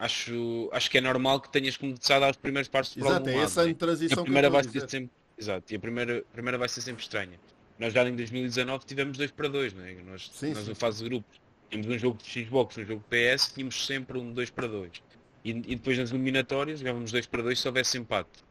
Acho, 0.00 0.70
acho 0.72 0.88
que 0.92 0.98
é 0.98 1.00
normal 1.00 1.40
que 1.40 1.50
tenhas 1.50 1.76
começado 1.76 2.22
aos 2.22 2.36
primeiros 2.36 2.68
passos 2.68 2.94
por 2.94 3.04
Exato, 3.04 3.28
algum 3.28 3.40
é 3.40 3.42
essa 3.42 3.62
lado, 3.62 3.74
transição 3.74 4.20
a 4.20 4.22
primeira 4.22 4.48
vai 4.48 4.62
ser 4.62 4.88
sempre 4.88 5.10
Exato, 5.36 5.72
e 5.72 5.76
a 5.76 5.80
primeira, 5.80 6.18
a 6.18 6.32
primeira 6.32 6.56
vai 6.56 6.68
ser 6.68 6.82
sempre 6.82 7.02
estranha. 7.02 7.36
Nós 7.80 7.92
já 7.92 8.08
em 8.08 8.14
2019 8.14 8.86
tivemos 8.86 9.18
2 9.18 9.32
para 9.32 9.48
2, 9.48 9.74
não 9.74 9.84
é? 9.84 9.94
Nós, 9.94 10.30
sim, 10.32 10.54
nós 10.54 10.64
sim. 10.64 10.74
fase 10.74 11.02
de 11.02 11.08
grupos 11.08 11.40
tínhamos 11.70 11.94
um 11.94 11.98
jogo 11.98 12.18
de 12.22 12.44
Xbox, 12.44 12.78
um 12.78 12.84
jogo 12.84 13.04
de 13.08 13.34
PS, 13.34 13.52
tínhamos 13.52 13.86
sempre 13.86 14.18
um 14.18 14.32
2 14.32 14.50
para 14.50 14.66
2. 14.66 15.02
E, 15.44 15.50
e, 15.50 15.54
depois 15.76 15.96
nas 15.98 16.10
eliminatórias 16.10 16.80
jogávamos 16.80 17.12
2 17.12 17.26
para 17.26 17.42
2 17.42 17.58
se 17.58 17.68
houvesse 17.68 17.98
empate. 17.98 18.44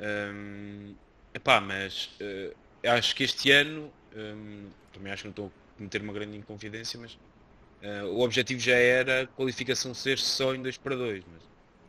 Um, 0.00 0.94
epá, 1.34 1.60
mas 1.60 2.10
uh, 2.20 2.54
acho 2.88 3.14
que 3.14 3.24
este 3.24 3.50
ano, 3.50 3.92
um, 4.16 4.68
também 4.92 5.12
acho 5.12 5.22
que 5.22 5.28
não 5.28 5.32
estou 5.32 5.46
a 5.46 5.76
cometer 5.76 6.02
uma 6.02 6.12
grande 6.12 6.36
inconfidência, 6.36 6.98
mas 6.98 7.14
uh, 7.14 8.06
o 8.06 8.20
objetivo 8.20 8.60
já 8.60 8.76
era 8.76 9.22
a 9.22 9.26
qualificação 9.26 9.92
ser 9.92 10.18
só 10.18 10.54
em 10.54 10.62
2 10.62 10.78
para 10.78 10.96
2. 10.96 11.24
Mas 11.32 11.42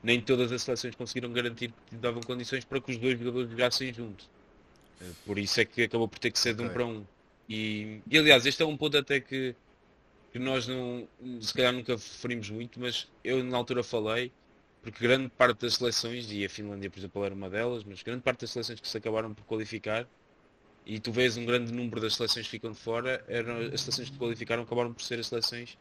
nem 0.03 0.19
todas 0.19 0.51
as 0.51 0.63
seleções 0.63 0.95
conseguiram 0.95 1.31
garantir 1.31 1.73
que 1.87 1.95
davam 1.95 2.21
condições 2.21 2.65
para 2.65 2.81
que 2.81 2.91
os 2.91 2.97
dois 2.97 3.17
jogadores 3.19 3.49
jogassem 3.49 3.93
juntos. 3.93 4.29
Uh, 4.99 5.15
por 5.25 5.37
isso 5.37 5.61
é 5.61 5.65
que 5.65 5.83
acabou 5.83 6.07
por 6.07 6.19
ter 6.19 6.31
que 6.31 6.39
ser 6.39 6.53
de 6.53 6.61
um 6.61 6.65
okay. 6.65 6.73
para 6.73 6.85
um. 6.85 7.05
E, 7.47 8.01
e 8.09 8.17
aliás, 8.17 8.45
este 8.45 8.63
é 8.63 8.65
um 8.65 8.77
ponto 8.77 8.97
até 8.97 9.19
que 9.19 9.55
que 10.31 10.39
nós 10.39 10.67
não, 10.67 11.07
se 11.41 11.53
calhar 11.53 11.73
nunca 11.73 11.93
referimos 11.93 12.49
muito, 12.49 12.79
mas 12.79 13.07
eu 13.23 13.43
na 13.43 13.57
altura 13.57 13.83
falei 13.83 14.31
porque 14.81 15.05
grande 15.05 15.29
parte 15.29 15.61
das 15.61 15.75
seleções, 15.75 16.31
e 16.31 16.43
a 16.43 16.49
Finlândia, 16.49 16.89
por 16.89 16.99
exemplo, 16.99 17.23
era 17.23 17.35
uma 17.35 17.49
delas, 17.49 17.83
mas 17.83 18.01
grande 18.01 18.23
parte 18.23 18.41
das 18.41 18.51
seleções 18.51 18.79
que 18.79 18.87
se 18.87 18.97
acabaram 18.97 19.33
por 19.33 19.45
qualificar, 19.45 20.07
e 20.85 20.99
tu 20.99 21.11
vês 21.11 21.37
um 21.37 21.45
grande 21.45 21.71
número 21.71 22.01
das 22.01 22.15
seleções 22.15 22.45
que 22.45 22.51
ficam 22.51 22.71
de 22.71 22.77
fora, 22.77 23.23
eram 23.27 23.57
as 23.71 23.81
seleções 23.81 24.09
que 24.09 24.17
qualificaram 24.17 24.63
acabaram 24.63 24.91
por 24.91 25.03
ser 25.03 25.19
as 25.19 25.27
seleções, 25.27 25.77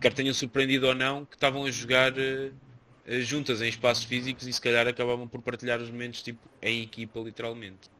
quer 0.00 0.12
tenham 0.12 0.32
surpreendido 0.32 0.86
ou 0.86 0.94
não, 0.94 1.24
que 1.24 1.34
estavam 1.34 1.64
a 1.64 1.70
jogar 1.70 2.12
uh, 2.12 3.20
juntas 3.22 3.60
em 3.60 3.68
espaços 3.68 4.04
físicos 4.04 4.46
e 4.46 4.52
se 4.52 4.60
calhar 4.60 4.86
acabavam 4.86 5.26
por 5.26 5.42
partilhar 5.42 5.80
os 5.80 5.90
momentos 5.90 6.22
tipo 6.22 6.38
em 6.62 6.82
equipa 6.82 7.18
literalmente. 7.18 7.90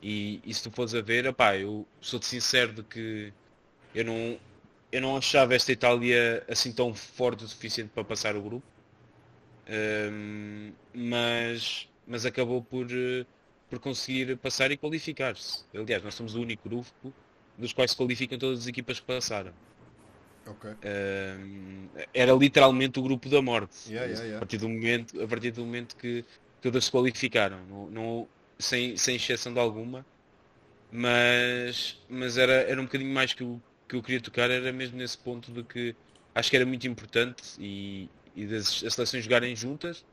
E, 0.00 0.40
e 0.44 0.54
se 0.54 0.62
tu 0.62 0.70
fores 0.70 0.94
a 0.94 1.00
ver, 1.00 1.26
opá, 1.26 1.56
eu 1.56 1.84
sou-te 2.00 2.26
sincero 2.26 2.74
de 2.74 2.82
que 2.84 3.32
eu 3.92 4.04
não, 4.04 4.38
eu 4.94 5.00
não 5.00 5.16
achava 5.16 5.54
esta 5.54 5.72
Itália 5.72 6.44
assim 6.48 6.72
tão 6.72 6.94
forte 6.94 7.44
o 7.44 7.48
suficiente 7.48 7.90
para 7.94 8.04
passar 8.04 8.36
o 8.36 8.42
grupo 8.42 8.74
um, 9.68 10.72
mas, 10.94 11.88
mas 12.06 12.26
acabou 12.26 12.62
por, 12.62 12.86
eh, 12.90 13.24
por 13.68 13.78
conseguir 13.78 14.36
passar 14.36 14.70
e 14.70 14.76
qualificar-se. 14.76 15.64
Aliás, 15.74 16.02
nós 16.02 16.14
somos 16.14 16.34
o 16.34 16.40
único 16.40 16.68
grupo 16.68 17.12
dos 17.56 17.72
quais 17.72 17.92
se 17.92 17.96
qualificam 17.96 18.38
todas 18.38 18.60
as 18.60 18.66
equipas 18.66 19.00
que 19.00 19.06
passaram. 19.06 19.52
Okay. 20.46 20.72
Um, 20.72 21.88
era 22.12 22.32
literalmente 22.32 22.98
o 22.98 23.02
grupo 23.02 23.30
da 23.30 23.40
morte. 23.40 23.88
Yeah, 23.88 24.06
yeah, 24.06 24.24
yeah. 24.24 24.36
A, 24.36 24.40
partir 24.40 24.58
do 24.58 24.68
momento, 24.68 25.22
a 25.22 25.26
partir 25.26 25.50
do 25.52 25.64
momento 25.64 25.96
que 25.96 26.22
todas 26.60 26.84
se 26.84 26.90
qualificaram, 26.90 27.64
não, 27.64 27.86
não, 27.90 28.28
sem, 28.58 28.96
sem 28.96 29.16
exceção 29.16 29.54
de 29.54 29.58
alguma. 29.58 30.04
Mas, 30.92 31.98
mas 32.08 32.36
era, 32.36 32.52
era 32.52 32.80
um 32.80 32.84
bocadinho 32.84 33.12
mais 33.12 33.32
que 33.32 33.42
o 33.42 33.60
que 33.88 33.96
eu 33.96 34.02
queria 34.02 34.20
tocar 34.20 34.50
era 34.50 34.72
mesmo 34.72 34.96
nesse 34.96 35.18
ponto 35.18 35.52
de 35.52 35.62
que 35.62 35.94
acho 36.34 36.50
que 36.50 36.56
era 36.56 36.66
muito 36.66 36.86
importante 36.86 37.42
e, 37.58 38.08
e 38.34 38.46
das 38.46 38.82
as 38.84 38.94
seleções 38.94 39.24
jogarem 39.24 39.54
juntas 39.54 40.04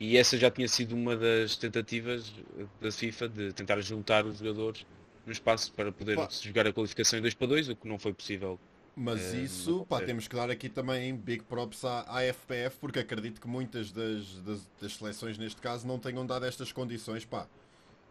e 0.00 0.16
essa 0.16 0.36
já 0.38 0.50
tinha 0.50 0.68
sido 0.68 0.94
uma 0.94 1.16
das 1.16 1.56
tentativas 1.56 2.32
da 2.80 2.90
FIFA 2.92 3.28
de 3.28 3.52
tentar 3.52 3.80
juntar 3.80 4.24
os 4.24 4.38
jogadores 4.38 4.86
no 5.26 5.32
espaço 5.32 5.72
para 5.72 5.90
poder 5.90 6.16
pá. 6.16 6.28
jogar 6.30 6.66
a 6.66 6.72
qualificação 6.72 7.18
em 7.18 7.22
2 7.22 7.34
para 7.34 7.46
2, 7.48 7.68
o 7.70 7.76
que 7.76 7.88
não 7.88 7.98
foi 7.98 8.12
possível. 8.12 8.58
Mas 8.96 9.34
é, 9.34 9.42
isso, 9.42 9.86
pá, 9.88 10.00
temos 10.00 10.26
que 10.26 10.34
dar 10.34 10.50
aqui 10.50 10.68
também 10.68 11.14
big 11.14 11.44
props 11.44 11.84
à, 11.84 12.04
à 12.08 12.22
FPF, 12.32 12.78
porque 12.80 12.98
acredito 12.98 13.40
que 13.40 13.46
muitas 13.46 13.92
das, 13.92 14.40
das, 14.40 14.68
das, 14.80 14.92
seleções 14.94 15.38
neste 15.38 15.60
caso 15.60 15.86
não 15.86 15.98
tenham 16.00 16.26
dado 16.26 16.44
estas 16.44 16.72
condições, 16.72 17.24
pá. 17.24 17.46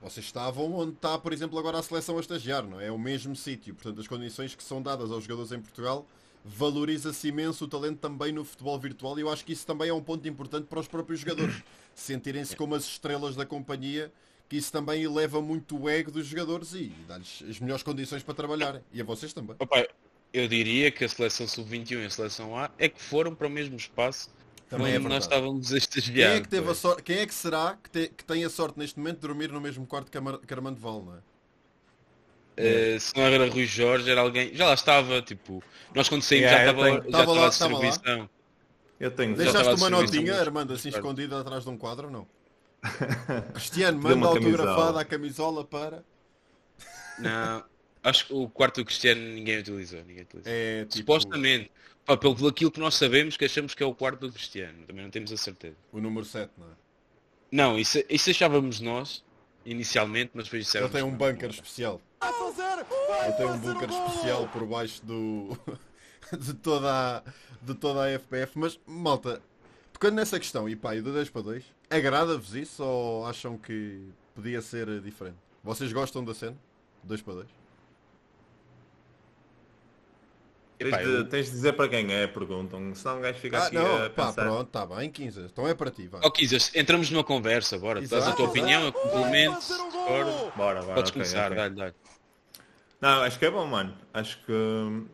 Vocês 0.01 0.25
estavam 0.25 0.73
onde 0.75 0.93
está, 0.93 1.17
por 1.17 1.33
exemplo, 1.33 1.57
agora 1.57 1.79
a 1.79 1.83
seleção 1.83 2.17
a 2.17 2.21
estagiar, 2.21 2.63
não 2.63 2.79
é? 2.79 2.88
É 2.88 2.91
o 2.91 2.99
mesmo 2.99 3.36
sítio. 3.36 3.73
Portanto, 3.73 3.99
as 3.99 4.07
condições 4.07 4.53
que 4.53 4.63
são 4.63 4.81
dadas 4.81 5.12
aos 5.12 5.23
jogadores 5.23 5.51
em 5.51 5.60
Portugal 5.60 6.05
valoriza-se 6.45 7.27
imenso 7.27 7.65
o 7.65 7.67
talento 7.67 7.99
também 7.99 8.31
no 8.31 8.45
futebol 8.45 8.79
virtual 8.79 9.17
e 9.17 9.21
eu 9.21 9.29
acho 9.29 9.43
que 9.43 9.51
isso 9.51 9.65
também 9.65 9.89
é 9.89 9.93
um 9.93 10.01
ponto 10.01 10.25
importante 10.27 10.65
para 10.65 10.79
os 10.79 10.88
próprios 10.88 11.19
jogadores. 11.19 11.62
Sentirem-se 11.93 12.55
como 12.55 12.75
as 12.75 12.86
estrelas 12.86 13.36
da 13.36 13.45
companhia, 13.45 14.12
que 14.47 14.55
isso 14.55 14.71
também 14.71 15.03
eleva 15.03 15.41
muito 15.41 15.77
o 15.77 15.89
ego 15.89 16.12
dos 16.12 16.27
jogadores 16.27 16.73
e 16.73 16.91
dá-lhes 17.07 17.43
as 17.49 17.60
melhores 17.60 17.83
condições 17.83 18.23
para 18.23 18.33
trabalhar. 18.33 18.81
E 18.93 19.01
a 19.01 19.03
vocês 19.03 19.33
também. 19.33 19.55
Opa, 19.60 19.86
eu 20.31 20.47
diria 20.47 20.91
que 20.91 21.03
a 21.03 21.10
seleção 21.10 21.47
sub-21 21.47 22.03
e 22.03 22.05
a 22.05 22.10
seleção 22.10 22.55
A 22.55 22.69
é 22.77 22.88
que 22.88 23.01
foram 23.01 23.33
para 23.33 23.47
o 23.47 23.49
mesmo 23.49 23.75
espaço 23.75 24.29
também 24.69 24.93
é 24.93 24.99
nós 24.99 25.23
estávamos 25.23 25.73
a 25.73 25.77
estagiar. 25.77 26.32
Quem 26.32 26.38
é 26.38 26.41
que, 26.41 26.47
teve 26.49 26.69
a 26.69 26.75
sorte, 26.75 27.03
quem 27.03 27.17
é 27.19 27.25
que 27.25 27.34
será 27.34 27.77
que, 27.82 27.89
te, 27.89 28.08
que 28.10 28.23
tem 28.23 28.43
a 28.43 28.49
sorte 28.49 28.77
neste 28.77 28.99
momento 28.99 29.15
de 29.15 29.21
dormir 29.21 29.51
no 29.51 29.62
mesmo 29.62 29.86
quarto 29.86 30.12
que, 30.12 30.17
Ar 30.17 30.39
que 30.39 30.53
Armando 30.53 30.80
Val, 30.80 31.03
não 31.03 31.15
é? 31.15 31.17
Uh, 32.60 32.99
se 32.99 33.15
não 33.15 33.23
era 33.23 33.47
Rui 33.47 33.65
Jorge, 33.65 34.10
era 34.10 34.21
alguém. 34.21 34.53
Já 34.53 34.65
lá 34.65 34.73
estava, 34.73 35.21
tipo. 35.21 35.63
Nós 35.93 36.10
quando 36.10 36.23
saímos 36.23 36.49
yeah, 36.49 36.65
já 36.65 36.71
estava, 36.71 36.89
já 36.89 37.06
estava 37.06 37.34
lá, 37.34 37.45
a 37.45 37.49
distribuição. 37.49 38.19
Lá. 38.19 38.30
Eu 38.99 39.12
tenho. 39.12 39.36
Deixaste 39.36 39.73
uma 39.75 39.89
notinha, 39.89 40.36
Armando, 40.36 40.73
assim 40.73 40.89
escondida 40.89 41.39
atrás 41.39 41.63
de 41.63 41.69
um 41.69 41.77
quadro 41.77 42.08
ou 42.08 42.12
não? 42.12 42.27
Cristiano, 43.53 44.01
manda 44.01 44.25
autografada 44.25 44.99
a 44.99 45.06
camisola 45.06 45.63
para. 45.63 46.03
Não, 47.19 47.63
acho 48.03 48.27
que 48.27 48.34
o 48.34 48.49
quarto 48.49 48.82
do 48.82 48.86
Cristiano 48.86 49.21
ninguém 49.21 49.60
utilizou. 49.60 50.03
Ninguém 50.03 50.23
utilizou. 50.23 50.51
É, 50.51 50.86
tipo... 50.86 50.97
Supostamente. 50.97 51.71
Pá, 52.08 52.15
pelo 52.15 52.48
aquilo 52.48 52.72
que 52.72 52.80
nós 52.80 52.96
sabemos, 52.96 53.36
que 53.36 53.43
achamos 53.43 53.76
que 53.76 53.84
é 53.84 53.86
o 53.86 53.93
quarto 53.93 54.22
do 54.22 54.32
Cristiano. 54.32 54.86
Também 54.88 55.04
não 55.04 55.12
temos 55.12 55.30
a 55.34 55.36
certeza. 55.36 55.76
O 55.91 56.00
número 56.00 56.26
7, 56.26 56.50
não 56.58 56.67
é? 56.67 56.70
Não, 57.52 57.78
isso, 57.78 58.02
isso 58.10 58.30
achávamos 58.30 58.80
nós, 58.80 59.22
inicialmente, 59.65 60.32
mas 60.34 60.46
depois 60.46 60.63
disseram. 60.63 60.86
Ele 60.86 60.93
tem 60.93 61.04
um 61.04 61.12
bunker 61.12 61.50
especial. 61.50 62.02
Ele 62.22 63.34
tem 63.34 63.46
um 63.46 63.58
bunker 63.58 63.89
especial 63.89 64.48
por 64.48 64.65
baixo 64.65 65.06
do. 65.06 65.58
de 66.39 66.54
toda 66.54 66.89
a. 66.89 67.24
de 67.62 67.76
toda 67.76 68.06
a 68.06 68.20
FPF. 68.20 68.58
Mas, 68.58 68.80
malta, 68.88 69.41
tocando 69.91 70.15
nessa 70.15 70.39
questão, 70.39 70.70
e 70.70 70.78
pá, 70.78 70.96
e 70.96 71.02
do 71.02 71.12
2 71.12 71.30
para 71.30 71.41
2, 71.41 71.65
agrada-vos 71.89 72.56
isso 72.56 72.86
ou 72.86 73.26
acham 73.26 73.58
que 73.58 74.00
podia 74.34 74.62
ser 74.62 75.02
diferente? 75.02 75.38
Vocês 75.62 75.91
gostam 75.91 76.24
da 76.24 76.34
cena? 76.34 76.56
2 77.04 77.22
para 77.22 77.34
2? 77.34 77.48
Tens, 80.78 80.98
de, 80.98 81.04
eu... 81.04 81.28
tens 81.28 81.46
de 81.48 81.52
dizer 81.52 81.74
para 81.74 81.90
quem 81.90 82.13
é, 82.13 82.28
perguntam. 82.28 82.94
Senão 82.94 83.18
um 83.18 83.22
gajo 83.22 83.40
fica 83.40 83.58
ah, 83.58 83.66
aqui 83.66 83.76
não, 83.76 84.06
a 84.06 84.10
pá, 84.12 84.32
pronto, 84.32 84.68
está 84.68 84.86
bem, 84.86 85.10
15. 85.10 85.42
Então 85.42 85.68
é 85.68 85.74
para 85.74 85.90
ti, 85.90 86.08
vai. 86.08 86.22
Ó, 86.24 86.28
oh, 86.28 86.32
15, 86.32 86.72
entramos 86.76 87.10
numa 87.10 87.24
conversa, 87.24 87.80
bora. 87.80 88.00
Exato, 88.00 88.22
Dás 88.22 88.32
a 88.32 88.36
tua 88.36 88.46
exato. 88.46 88.60
opinião, 88.60 88.84
eu 88.86 88.94
complemento. 88.94 89.60
Bora, 90.08 90.26
bora, 90.56 90.82
bora. 90.82 90.94
Podes 90.94 91.10
okay, 91.10 91.13
começar, 91.13 91.52
okay. 91.52 91.58
dá-lhe, 91.58 91.76
dá-lhe. 91.76 91.94
Não, 93.02 93.24
acho 93.24 93.40
que 93.40 93.46
é 93.46 93.52
bom, 93.52 93.66
mano. 93.66 93.96
Acho 94.13 94.38
que 94.46 95.08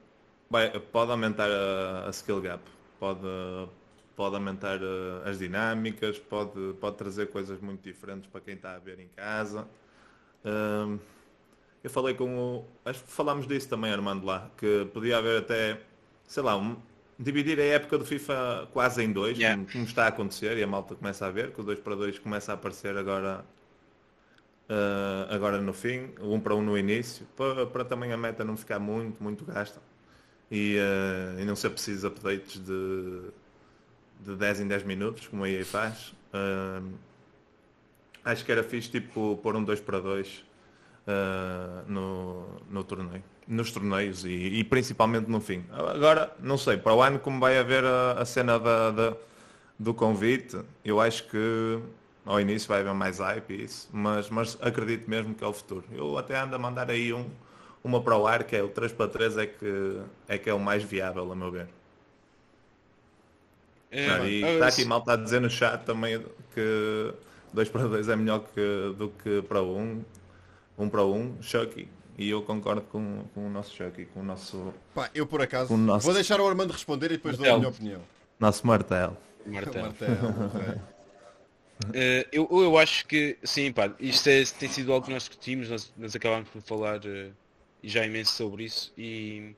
vai, 0.50 0.70
pode 0.80 1.12
aumentar 1.12 1.50
a, 1.50 2.08
a 2.08 2.10
skill 2.10 2.42
gap. 2.42 2.62
Pode, 3.00 3.22
pode 4.16 4.36
aumentar 4.36 4.80
uh, 4.82 5.22
as 5.26 5.40
dinâmicas, 5.40 6.20
pode, 6.20 6.74
pode 6.80 6.98
trazer 6.98 7.28
coisas 7.28 7.60
muito 7.62 7.82
diferentes 7.82 8.30
para 8.30 8.42
quem 8.42 8.56
está 8.56 8.76
a 8.76 8.80
ver 8.80 9.00
em 9.00 9.08
casa. 9.16 9.68
Uh, 10.44 11.00
eu 11.84 11.90
falei 11.90 12.14
com 12.14 12.38
o. 12.38 12.66
Acho 12.86 13.04
que 13.04 13.10
falámos 13.12 13.48
disso 13.48 13.68
também, 13.68 13.92
Armando, 13.92 14.26
lá, 14.26 14.50
que 14.58 14.88
podia 14.94 15.18
haver 15.18 15.40
até, 15.40 15.82
sei 16.26 16.42
lá, 16.42 16.58
um, 16.58 16.78
dividir 17.20 17.60
a 17.60 17.64
época 17.64 17.98
do 17.98 18.06
FIFA 18.06 18.70
quase 18.72 19.04
em 19.04 19.12
dois, 19.12 19.38
yeah. 19.38 19.58
como, 19.58 19.72
como, 19.72 19.84
está 19.86 20.06
a 20.06 20.08
acontecer, 20.08 20.58
e 20.58 20.64
a 20.64 20.68
malta 20.68 20.96
começa 20.96 21.26
a 21.26 21.32
ver, 21.32 21.52
que 21.52 21.60
o 21.60 21.64
2 21.64 21.80
para 21.80 21.96
2 21.96 22.20
começa 22.20 22.52
a 22.52 22.56
aparecer 22.56 22.98
agora. 22.98 23.46
Uh, 24.70 25.28
agora 25.30 25.60
no 25.60 25.74
fim, 25.74 26.10
um 26.22 26.40
para 26.40 26.56
um 26.56 26.62
no 26.62 26.78
início, 26.78 27.28
para, 27.36 27.66
para 27.66 27.84
também 27.84 28.14
a 28.14 28.18
meta 28.18 28.46
não 28.46 28.56
ficar 28.56 28.80
muito, 28.80 29.22
muito 29.22 29.44
gasta 29.44 29.82
e, 30.50 30.78
uh, 30.78 31.40
e 31.40 31.44
não 31.44 31.56
ser 31.56 31.70
preciso 31.72 32.08
updates 32.08 32.60
de, 32.64 33.22
de 34.22 34.36
10 34.38 34.62
em 34.62 34.68
10 34.68 34.84
minutos, 34.84 35.28
como 35.28 35.44
a 35.44 35.50
EA 35.50 35.66
faz. 35.66 36.16
Uh, 36.34 36.94
acho 38.24 38.46
que 38.46 38.52
era 38.52 38.64
fixe 38.64 38.90
tipo 38.90 39.38
pôr 39.44 39.56
um 39.58 39.64
2 39.64 39.82
para 39.82 40.00
2 40.00 40.46
uh, 41.08 41.92
no, 41.92 42.46
no 42.70 42.84
torneio, 42.84 43.24
nos 43.48 43.72
torneios 43.72 44.26
e, 44.26 44.30
e, 44.30 44.64
principalmente 44.64 45.30
no 45.30 45.40
fim. 45.40 45.64
Agora, 45.72 46.34
não 46.40 46.58
sei, 46.58 46.78
para 46.78 46.94
o 46.94 47.02
ano 47.02 47.20
como 47.20 47.40
vai 47.40 47.58
haver 47.58 47.84
a, 47.84 48.14
a 48.14 48.26
cena 48.26 48.60
da, 48.60 48.92
da, 48.92 49.14
do 49.78 49.94
convite, 49.94 50.60
eu 50.84 51.00
acho 51.00 51.28
que 51.28 51.80
ao 52.26 52.40
início 52.40 52.68
vai 52.68 52.80
haver 52.80 52.94
mais 52.94 53.20
hype 53.20 53.52
e 53.52 53.64
isso, 53.64 53.90
mas, 53.92 54.30
mas 54.30 54.58
acredito 54.62 55.10
mesmo 55.10 55.34
que 55.34 55.44
é 55.44 55.48
o 55.48 55.54
futuro. 55.54 55.84
Eu 55.92 56.18
até 56.18 56.40
ando 56.40 56.56
a 56.56 56.60
mandar 56.60 56.90
aí 56.90 57.14
um, 57.14 57.30
uma 57.84 58.02
para 58.02 58.18
o 58.18 58.26
ar, 58.26 58.44
que 58.44 58.56
é 58.56 58.64
o 58.64 58.70
3 58.70 58.94
para 58.94 59.08
3 59.08 59.38
é 59.38 59.46
que 59.46 60.02
é, 60.28 60.38
que 60.38 60.50
é 60.50 60.54
o 60.54 60.60
mais 60.60 60.84
viável, 60.84 61.32
a 61.32 61.36
meu 61.36 61.52
ver. 61.52 61.68
É, 63.92 64.26
e 64.26 64.44
está 64.44 64.68
aqui 64.68 64.86
mal 64.86 65.00
está 65.00 65.14
a 65.14 65.18
dizer 65.18 65.40
no 65.40 65.52
chat 65.52 65.84
também 65.84 66.20
que 66.56 67.14
2 67.54 67.70
para 67.70 67.84
2 67.84 68.10
é 68.10 68.16
melhor 68.16 68.40
que, 68.40 68.96
do 68.98 69.10
que 69.10 69.44
para 69.44 69.62
1. 69.62 69.66
Um, 69.66 69.82
1 69.82 70.06
um 70.78 70.90
para 70.90 71.04
1, 71.06 71.16
um, 71.16 71.42
Chucky. 71.42 71.88
E 72.18 72.30
eu 72.30 72.42
concordo 72.44 72.82
com, 72.84 73.24
com 73.34 73.48
o 73.48 73.50
nosso 73.50 73.76
Chucky, 73.76 74.06
com 74.06 74.20
o 74.20 74.24
nosso. 74.24 74.74
Pá, 74.94 75.10
eu 75.16 75.26
por 75.26 75.42
acaso 75.42 75.76
nosso... 75.76 76.06
vou 76.06 76.14
deixar 76.14 76.40
o 76.40 76.48
Armando 76.48 76.72
responder 76.72 77.08
e 77.08 77.18
depois 77.18 77.38
martelo. 77.38 77.46
dou 77.48 77.56
a 77.56 77.60
minha 77.60 77.70
opinião. 77.70 78.02
Nosso 78.40 78.68
martelo. 78.68 79.18
Martelo. 79.46 79.86
martelo 79.86 80.94
Uh, 81.86 82.24
eu, 82.32 82.48
eu 82.52 82.78
acho 82.78 83.06
que 83.08 83.38
sim, 83.44 83.72
pá, 83.72 83.92
isto 84.00 84.30
é, 84.30 84.44
tem 84.46 84.70
sido 84.70 84.94
algo 84.94 85.06
que 85.06 85.12
nós 85.12 85.24
discutimos, 85.24 85.70
nós, 85.70 85.92
nós 85.98 86.16
acabámos 86.16 86.48
por 86.50 86.62
falar 86.62 87.00
uh, 87.00 87.32
já 87.84 88.06
imenso 88.06 88.32
sobre 88.34 88.66
isso 88.66 88.94
e 88.96 89.56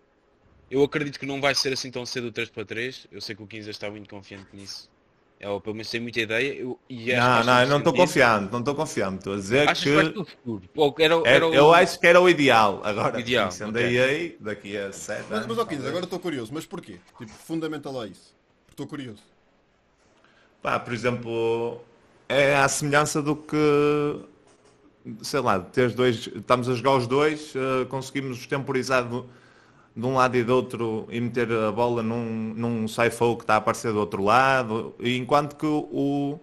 eu 0.69 0.83
acredito 0.83 1.19
que 1.19 1.25
não 1.25 1.39
vai 1.39 1.53
ser 1.53 1.73
assim 1.73 1.91
tão 1.91 2.05
cedo 2.05 2.27
o 2.27 2.31
3 2.31 2.49
para 2.49 2.65
3. 2.65 3.07
Eu 3.11 3.21
sei 3.21 3.35
que 3.35 3.43
o 3.43 3.47
15 3.47 3.69
está 3.69 3.89
muito 3.89 4.09
confiante 4.09 4.47
nisso. 4.53 4.89
É, 5.39 5.49
ou 5.49 5.59
pelo 5.59 5.75
menos 5.75 5.89
tem 5.89 5.99
muita 5.99 6.21
ideia. 6.21 6.53
Eu, 6.53 6.79
e 6.89 7.13
não, 7.13 7.43
não, 7.43 7.61
eu 7.61 7.67
não 7.67 7.77
estou 7.79 7.93
confiante, 7.93 8.51
não 8.51 8.59
estou 8.59 8.73
confiante. 8.73 9.17
Estou 9.17 9.33
a 9.33 9.35
dizer 9.35 9.69
Achas 9.69 9.83
que. 9.83 10.23
que 10.23 10.31
futuro? 10.31 10.95
Era, 10.97 11.15
era, 11.15 11.29
era 11.29 11.47
o... 11.47 11.53
Eu 11.53 11.73
acho 11.73 11.99
que 11.99 12.07
era 12.07 12.21
o 12.21 12.29
ideal. 12.29 12.81
Agora, 12.83 13.19
ideal, 13.19 13.51
sendo 13.51 13.77
okay. 13.77 13.99
aí, 13.99 14.37
daqui 14.39 14.77
a 14.77 14.91
7 14.91 15.25
Mas, 15.29 15.45
mas 15.45 15.57
ó, 15.57 15.65
15, 15.65 15.87
agora 15.87 16.03
estou 16.05 16.19
curioso. 16.19 16.51
Mas 16.53 16.65
porquê? 16.65 16.99
Tipo, 17.17 17.31
fundamental 17.31 17.99
a 17.99 18.07
isso. 18.07 18.33
Estou 18.69 18.87
curioso. 18.87 19.21
Pá, 20.61 20.79
por 20.79 20.93
exemplo, 20.93 21.81
é 22.27 22.55
a 22.55 22.67
semelhança 22.67 23.21
do 23.21 23.35
que 23.35 24.25
sei 25.21 25.39
lá, 25.39 25.59
ter 25.59 25.91
dois, 25.91 26.27
estamos 26.27 26.67
a 26.67 26.73
jogar 26.73 26.95
os 26.95 27.07
dois, 27.07 27.53
uh, 27.53 27.85
conseguimos 27.87 28.45
temporizar 28.47 29.07
de, 29.95 30.05
um 30.05 30.15
lado 30.15 30.35
e 30.37 30.43
do 30.43 30.55
outro 30.55 31.07
e 31.09 31.19
meter 31.19 31.51
a 31.51 31.71
bola 31.71 32.03
num, 32.03 32.53
num 32.55 32.87
Saifou 32.87 33.35
que 33.35 33.43
está 33.43 33.55
a 33.55 33.57
aparecer 33.57 33.91
do 33.91 33.99
outro 33.99 34.23
lado, 34.23 34.93
enquanto 34.99 35.55
que 35.55 35.65
o, 35.65 36.39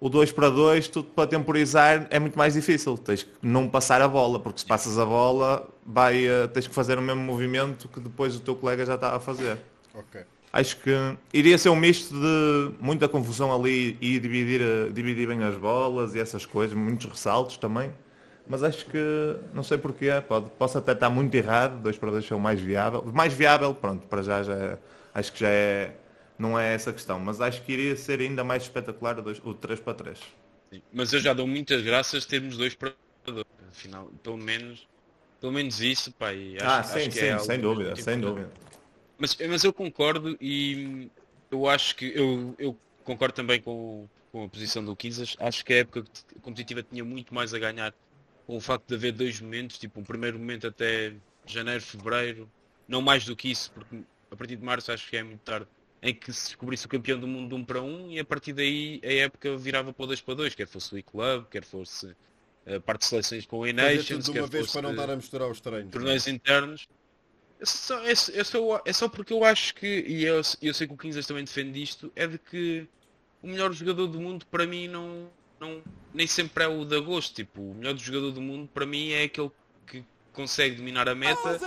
o 0.00 0.08
2 0.08 0.32
para 0.32 0.50
2, 0.50 0.88
tudo 0.88 1.08
para 1.08 1.26
temporizar 1.26 2.06
é 2.10 2.18
muito 2.18 2.36
mais 2.36 2.54
difícil, 2.54 2.96
tens 2.98 3.22
que 3.22 3.30
não 3.42 3.68
passar 3.68 4.00
a 4.02 4.08
bola, 4.08 4.38
porque 4.38 4.60
se 4.60 4.66
passas 4.66 4.98
a 4.98 5.04
bola, 5.04 5.68
vai, 5.84 6.26
uh, 6.26 6.48
tens 6.48 6.66
que 6.66 6.74
fazer 6.74 6.98
o 6.98 7.02
mesmo 7.02 7.22
movimento 7.22 7.88
que 7.88 8.00
depois 8.00 8.36
o 8.36 8.40
teu 8.40 8.54
colega 8.54 8.84
já 8.84 8.94
está 8.94 9.16
a 9.16 9.20
fazer. 9.20 9.58
Okay 9.94 10.22
acho 10.54 10.76
que 10.76 10.90
iria 11.32 11.58
ser 11.58 11.68
um 11.68 11.74
misto 11.74 12.14
de 12.14 12.70
muita 12.80 13.08
confusão 13.08 13.52
ali 13.52 13.98
e 14.00 14.20
dividir, 14.20 14.62
dividir 14.92 15.26
bem 15.26 15.42
as 15.42 15.56
bolas 15.56 16.14
e 16.14 16.20
essas 16.20 16.46
coisas, 16.46 16.76
muitos 16.76 17.06
ressaltos 17.06 17.56
também. 17.56 17.90
Mas 18.46 18.62
acho 18.62 18.84
que, 18.86 18.98
não 19.54 19.62
sei 19.62 19.78
porquê, 19.78 20.08
pode, 20.28 20.50
posso 20.58 20.76
até 20.76 20.92
estar 20.92 21.08
muito 21.08 21.34
errado, 21.34 21.80
2 21.80 21.96
para 21.96 22.10
2 22.10 22.30
é 22.30 22.34
o 22.34 22.40
mais 22.40 22.60
viável. 22.60 23.02
Mais 23.12 23.32
viável, 23.32 23.74
pronto, 23.74 24.06
para 24.06 24.22
já, 24.22 24.42
já 24.42 24.78
acho 25.14 25.32
que 25.32 25.40
já 25.40 25.48
é, 25.48 25.96
não 26.38 26.58
é 26.58 26.74
essa 26.74 26.92
questão, 26.92 27.18
mas 27.18 27.40
acho 27.40 27.62
que 27.62 27.72
iria 27.72 27.96
ser 27.96 28.20
ainda 28.20 28.44
mais 28.44 28.64
espetacular 28.64 29.18
o 29.18 29.54
3 29.54 29.80
para 29.80 29.94
3. 29.94 30.18
Sim, 30.70 30.82
mas 30.92 31.12
eu 31.12 31.20
já 31.20 31.32
dou 31.32 31.46
muitas 31.46 31.82
graças 31.82 32.26
termos 32.26 32.56
2 32.58 32.74
para 32.74 32.92
2, 33.26 33.44
afinal, 33.70 34.10
pelo 34.22 34.36
menos, 34.36 34.86
pelo 35.40 35.52
menos 35.52 35.80
isso, 35.80 36.12
pá, 36.12 36.28
acho, 36.28 36.64
ah, 36.64 36.82
sim, 36.82 36.98
acho 36.98 37.12
sim, 37.12 37.26
é 37.26 37.38
sem 37.38 37.60
dúvida, 37.60 37.96
sem 37.96 38.20
dúvida. 38.20 38.50
Mas, 39.16 39.36
mas 39.48 39.64
eu 39.64 39.72
concordo 39.72 40.36
e 40.38 41.08
eu 41.50 41.66
acho 41.68 41.96
que 41.96 42.12
eu, 42.14 42.54
eu 42.58 42.76
concordo 43.04 43.34
também 43.34 43.60
com, 43.60 44.08
com 44.32 44.44
a 44.44 44.48
posição 44.48 44.84
do 44.84 44.96
Kizas. 44.96 45.36
Acho 45.38 45.64
que 45.64 45.72
a 45.72 45.76
época 45.78 46.04
competitiva 46.42 46.82
tinha 46.82 47.04
muito 47.04 47.32
mais 47.32 47.54
a 47.54 47.58
ganhar 47.58 47.94
com 48.46 48.56
o 48.56 48.60
facto 48.60 48.86
de 48.88 48.94
haver 48.94 49.12
dois 49.12 49.40
momentos, 49.40 49.78
tipo 49.78 50.00
um 50.00 50.04
primeiro 50.04 50.38
momento 50.38 50.66
até 50.66 51.14
janeiro, 51.46 51.82
fevereiro, 51.82 52.50
não 52.86 53.00
mais 53.00 53.24
do 53.24 53.34
que 53.34 53.50
isso, 53.50 53.70
porque 53.72 54.02
a 54.30 54.36
partir 54.36 54.56
de 54.56 54.64
março 54.64 54.92
acho 54.92 55.08
que 55.08 55.16
é 55.16 55.22
muito 55.22 55.40
tarde, 55.40 55.66
em 56.02 56.14
que 56.14 56.32
se 56.32 56.48
descobrisse 56.48 56.84
o 56.84 56.88
campeão 56.88 57.18
do 57.18 57.26
mundo 57.26 57.48
de 57.48 57.54
1 57.54 57.58
um 57.58 57.64
para 57.64 57.82
1 57.82 57.86
um, 57.86 58.10
e 58.10 58.18
a 58.18 58.24
partir 58.24 58.52
daí 58.52 59.00
a 59.02 59.12
época 59.12 59.56
virava 59.56 59.92
para 59.92 60.06
2 60.06 60.20
para 60.20 60.34
2, 60.34 60.54
quer 60.54 60.66
fosse 60.66 60.94
o 60.94 60.98
e-club, 60.98 61.46
quer 61.48 61.64
fosse 61.64 62.14
a 62.66 62.80
parte 62.80 63.00
de 63.02 63.06
seleções 63.06 63.46
com 63.46 63.60
o 63.60 63.66
E-Nations, 63.66 64.28
quer 64.28 64.48
fosse 64.48 64.72
para 64.72 64.82
não 64.82 64.90
estar 64.90 65.10
a 65.10 65.16
misturar 65.16 65.50
os 65.50 65.60
treinos. 65.60 65.90
Torneios 65.90 66.26
internos. 66.26 66.88
É 67.60 67.64
só, 67.64 68.04
é, 68.04 68.10
é, 68.10 68.14
só, 68.14 68.82
é 68.84 68.92
só 68.92 69.08
porque 69.08 69.32
eu 69.32 69.44
acho 69.44 69.74
que, 69.74 69.86
e 69.86 70.24
eu, 70.24 70.42
eu 70.60 70.74
sei 70.74 70.86
que 70.86 70.92
o 70.92 70.96
Quinzas 70.96 71.26
também 71.26 71.44
defende 71.44 71.82
isto, 71.82 72.12
é 72.14 72.26
de 72.26 72.38
que 72.38 72.86
o 73.42 73.46
melhor 73.46 73.72
jogador 73.72 74.06
do 74.06 74.20
mundo 74.20 74.44
para 74.46 74.66
mim 74.66 74.88
não, 74.88 75.30
não 75.64 75.82
nem 76.12 76.26
sempre 76.26 76.64
é 76.64 76.68
o 76.68 76.84
de 76.84 76.96
agosto. 76.96 77.34
Tipo, 77.34 77.60
o 77.60 77.74
melhor 77.74 77.96
jogador 77.96 78.30
do 78.30 78.40
mundo 78.40 78.68
para 78.72 78.86
mim 78.86 79.10
é 79.10 79.24
aquele 79.24 79.50
que 79.86 80.04
consegue 80.32 80.76
dominar 80.76 81.08
a 81.08 81.14
meta 81.14 81.58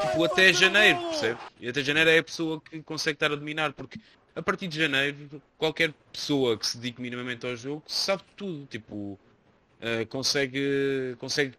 tipo, 0.00 0.24
até 0.24 0.52
janeiro, 0.52 1.00
percebe? 1.00 1.40
E 1.60 1.68
até 1.68 1.82
janeiro 1.82 2.10
é 2.10 2.18
a 2.18 2.22
pessoa 2.22 2.60
que 2.60 2.82
consegue 2.82 3.16
estar 3.16 3.32
a 3.32 3.36
dominar, 3.36 3.72
porque 3.72 3.98
a 4.34 4.42
partir 4.42 4.68
de 4.68 4.78
janeiro 4.78 5.42
qualquer 5.56 5.92
pessoa 6.12 6.56
que 6.56 6.66
se 6.66 6.78
dedique 6.78 7.00
minimamente 7.00 7.46
ao 7.46 7.56
jogo 7.56 7.82
sabe 7.86 8.22
tudo, 8.36 8.66
tipo, 8.66 8.94
uh, 8.94 10.06
consegue, 10.08 11.16
consegue 11.18 11.54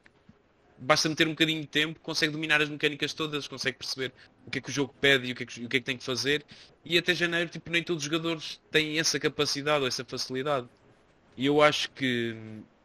basta 0.77 1.09
meter 1.09 1.27
um 1.27 1.31
bocadinho 1.31 1.61
de 1.61 1.67
tempo, 1.67 1.99
consegue 1.99 2.31
dominar 2.31 2.61
as 2.61 2.69
mecânicas 2.69 3.13
todas, 3.13 3.47
consegue 3.47 3.77
perceber 3.77 4.13
o 4.47 4.51
que 4.51 4.59
é 4.59 4.61
que 4.61 4.69
o 4.69 4.71
jogo 4.71 4.93
pede 4.99 5.27
e 5.27 5.31
o 5.33 5.35
que 5.35 5.43
é 5.43 5.45
que, 5.45 5.65
o 5.65 5.69
que, 5.69 5.77
é 5.77 5.79
que 5.79 5.85
tem 5.85 5.97
que 5.97 6.03
fazer. 6.03 6.45
E 6.85 6.97
até 6.97 7.13
janeiro, 7.13 7.49
tipo, 7.49 7.69
nem 7.69 7.83
todos 7.83 8.03
os 8.03 8.09
jogadores 8.09 8.59
têm 8.71 8.97
essa 8.97 9.19
capacidade 9.19 9.81
ou 9.81 9.87
essa 9.87 10.05
facilidade. 10.05 10.67
E 11.39 11.45
eu 11.45 11.61
acho 11.61 11.89
que 11.91 12.35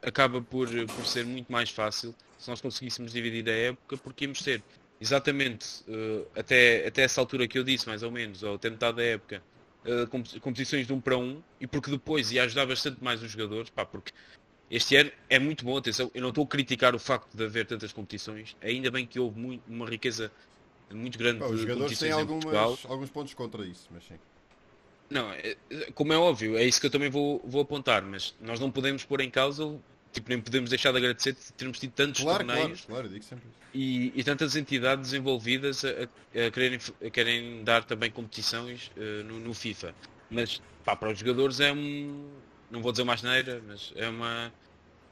acaba 0.00 0.40
por, 0.40 0.68
por 0.68 1.04
ser 1.04 1.26
muito 1.26 1.50
mais 1.50 1.70
fácil 1.70 2.14
se 2.38 2.48
nós 2.48 2.60
conseguíssemos 2.60 3.12
dividir 3.12 3.48
a 3.48 3.52
época, 3.52 3.96
porque 3.96 4.26
íamos 4.26 4.40
ter 4.42 4.62
exatamente 5.00 5.82
uh, 5.88 6.24
até, 6.38 6.86
até 6.86 7.02
essa 7.02 7.20
altura 7.20 7.48
que 7.48 7.58
eu 7.58 7.64
disse, 7.64 7.88
mais 7.88 8.04
ou 8.04 8.12
menos, 8.12 8.44
ou 8.44 8.54
até 8.54 8.70
metade 8.70 8.98
da 8.98 9.02
época, 9.02 9.42
uh, 9.84 10.40
competições 10.40 10.86
de 10.86 10.92
um 10.92 11.00
para 11.00 11.18
um, 11.18 11.42
e 11.60 11.66
porque 11.66 11.90
depois 11.90 12.30
ia 12.30 12.44
ajudar 12.44 12.66
bastante 12.66 13.02
mais 13.02 13.20
os 13.24 13.32
jogadores, 13.32 13.70
pá, 13.70 13.84
porque 13.84 14.12
este 14.70 14.94
ano 14.94 15.10
é 15.28 15.40
muito 15.40 15.64
bom, 15.64 15.76
atenção, 15.76 16.08
eu 16.14 16.22
não 16.22 16.28
estou 16.28 16.44
a 16.44 16.46
criticar 16.46 16.94
o 16.94 16.98
facto 16.98 17.36
de 17.36 17.44
haver 17.44 17.66
tantas 17.66 17.92
competições, 17.92 18.56
ainda 18.62 18.88
bem 18.88 19.04
que 19.04 19.18
houve 19.18 19.36
muito, 19.36 19.64
uma 19.66 19.90
riqueza 19.90 20.30
muito 20.92 21.18
grande 21.18 21.40
Pá, 21.40 21.48
os 21.48 21.58
jogadores 21.58 21.98
têm 21.98 22.12
algumas, 22.12 22.84
alguns 22.84 23.10
pontos 23.10 23.34
contra 23.34 23.66
isso, 23.66 23.88
mas 23.90 24.04
sim. 24.04 24.14
Não, 25.14 25.30
é, 25.30 25.56
como 25.94 26.12
é 26.12 26.18
óbvio, 26.18 26.58
é 26.58 26.64
isso 26.64 26.80
que 26.80 26.86
eu 26.86 26.90
também 26.90 27.08
vou, 27.08 27.40
vou 27.46 27.62
apontar, 27.62 28.02
mas 28.02 28.34
nós 28.40 28.58
não 28.58 28.68
podemos 28.68 29.04
pôr 29.04 29.20
em 29.20 29.30
causa, 29.30 29.78
tipo, 30.12 30.28
nem 30.28 30.40
podemos 30.40 30.68
deixar 30.68 30.90
de 30.90 30.98
agradecer 30.98 31.34
de 31.34 31.52
termos 31.52 31.78
tido 31.78 31.92
tantos 31.92 32.20
claro, 32.20 32.44
torneios 32.44 32.84
claro, 32.84 33.08
claro, 33.08 33.42
e, 33.72 34.12
e, 34.12 34.24
tantas 34.24 34.56
entidades 34.56 35.12
envolvidas 35.12 35.84
a, 35.84 35.88
a, 35.88 36.50
quererem, 36.50 36.80
a 37.00 37.10
querem 37.10 37.62
dar 37.62 37.84
também 37.84 38.10
competições 38.10 38.90
uh, 38.96 39.22
no, 39.22 39.38
no, 39.38 39.54
FIFA. 39.54 39.94
Mas 40.28 40.60
pá, 40.84 40.96
para 40.96 41.12
os 41.12 41.18
jogadores 41.20 41.60
é 41.60 41.72
um, 41.72 42.28
não 42.68 42.82
vou 42.82 42.90
dizer 42.90 43.04
mais 43.04 43.22
neira, 43.22 43.62
mas 43.68 43.92
é 43.94 44.08
uma 44.08 44.52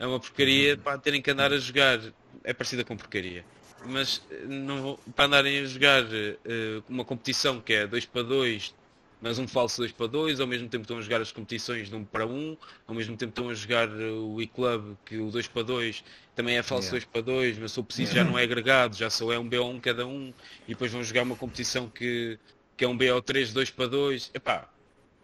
é 0.00 0.06
uma 0.06 0.18
porcaria 0.18 0.76
para 0.76 0.98
terem 0.98 1.22
que 1.22 1.30
andar 1.30 1.52
a 1.52 1.58
jogar. 1.58 2.00
É 2.42 2.52
parecida 2.52 2.82
com 2.82 2.96
porcaria. 2.96 3.44
Mas 3.86 4.20
não, 4.48 4.98
para 5.14 5.26
andarem 5.26 5.60
a 5.60 5.64
jogar 5.64 6.02
uh, 6.02 6.84
uma 6.88 7.04
competição 7.04 7.60
que 7.60 7.72
é 7.72 7.86
2 7.86 8.06
para 8.06 8.22
2, 8.24 8.74
mas 9.22 9.38
um 9.38 9.46
falso 9.46 9.78
2 9.78 9.92
para 9.92 10.08
2, 10.08 10.40
ao 10.40 10.46
mesmo 10.48 10.68
tempo 10.68 10.82
estão 10.82 10.98
a 10.98 11.00
jogar 11.00 11.20
as 11.20 11.30
competições 11.30 11.88
de 11.88 11.94
1 11.94 11.98
um 11.98 12.04
para 12.04 12.26
1, 12.26 12.30
um, 12.30 12.56
ao 12.88 12.94
mesmo 12.94 13.16
tempo 13.16 13.30
estão 13.30 13.48
a 13.48 13.54
jogar 13.54 13.88
o 13.88 14.42
e-club, 14.42 14.96
que 15.06 15.16
o 15.18 15.30
2 15.30 15.46
para 15.46 15.62
2 15.62 16.04
também 16.34 16.58
é 16.58 16.62
falso 16.62 16.88
yeah. 16.88 16.98
2 16.98 17.04
para 17.04 17.20
2, 17.22 17.58
mas 17.58 17.72
se 17.72 17.78
eu 17.78 17.84
preciso 17.84 18.14
já 18.14 18.24
não 18.24 18.36
é 18.36 18.42
agregado, 18.42 18.96
já 18.96 19.08
só 19.08 19.32
é 19.32 19.38
um 19.38 19.48
BO1 19.48 19.80
cada 19.80 20.04
um, 20.04 20.34
e 20.66 20.70
depois 20.72 20.90
vão 20.90 21.04
jogar 21.04 21.22
uma 21.22 21.36
competição 21.36 21.88
que, 21.88 22.36
que 22.76 22.84
é 22.84 22.88
um 22.88 22.98
BO3 22.98 23.52
2 23.52 23.70
para 23.70 23.86
2. 23.86 24.32
Epá, 24.34 24.68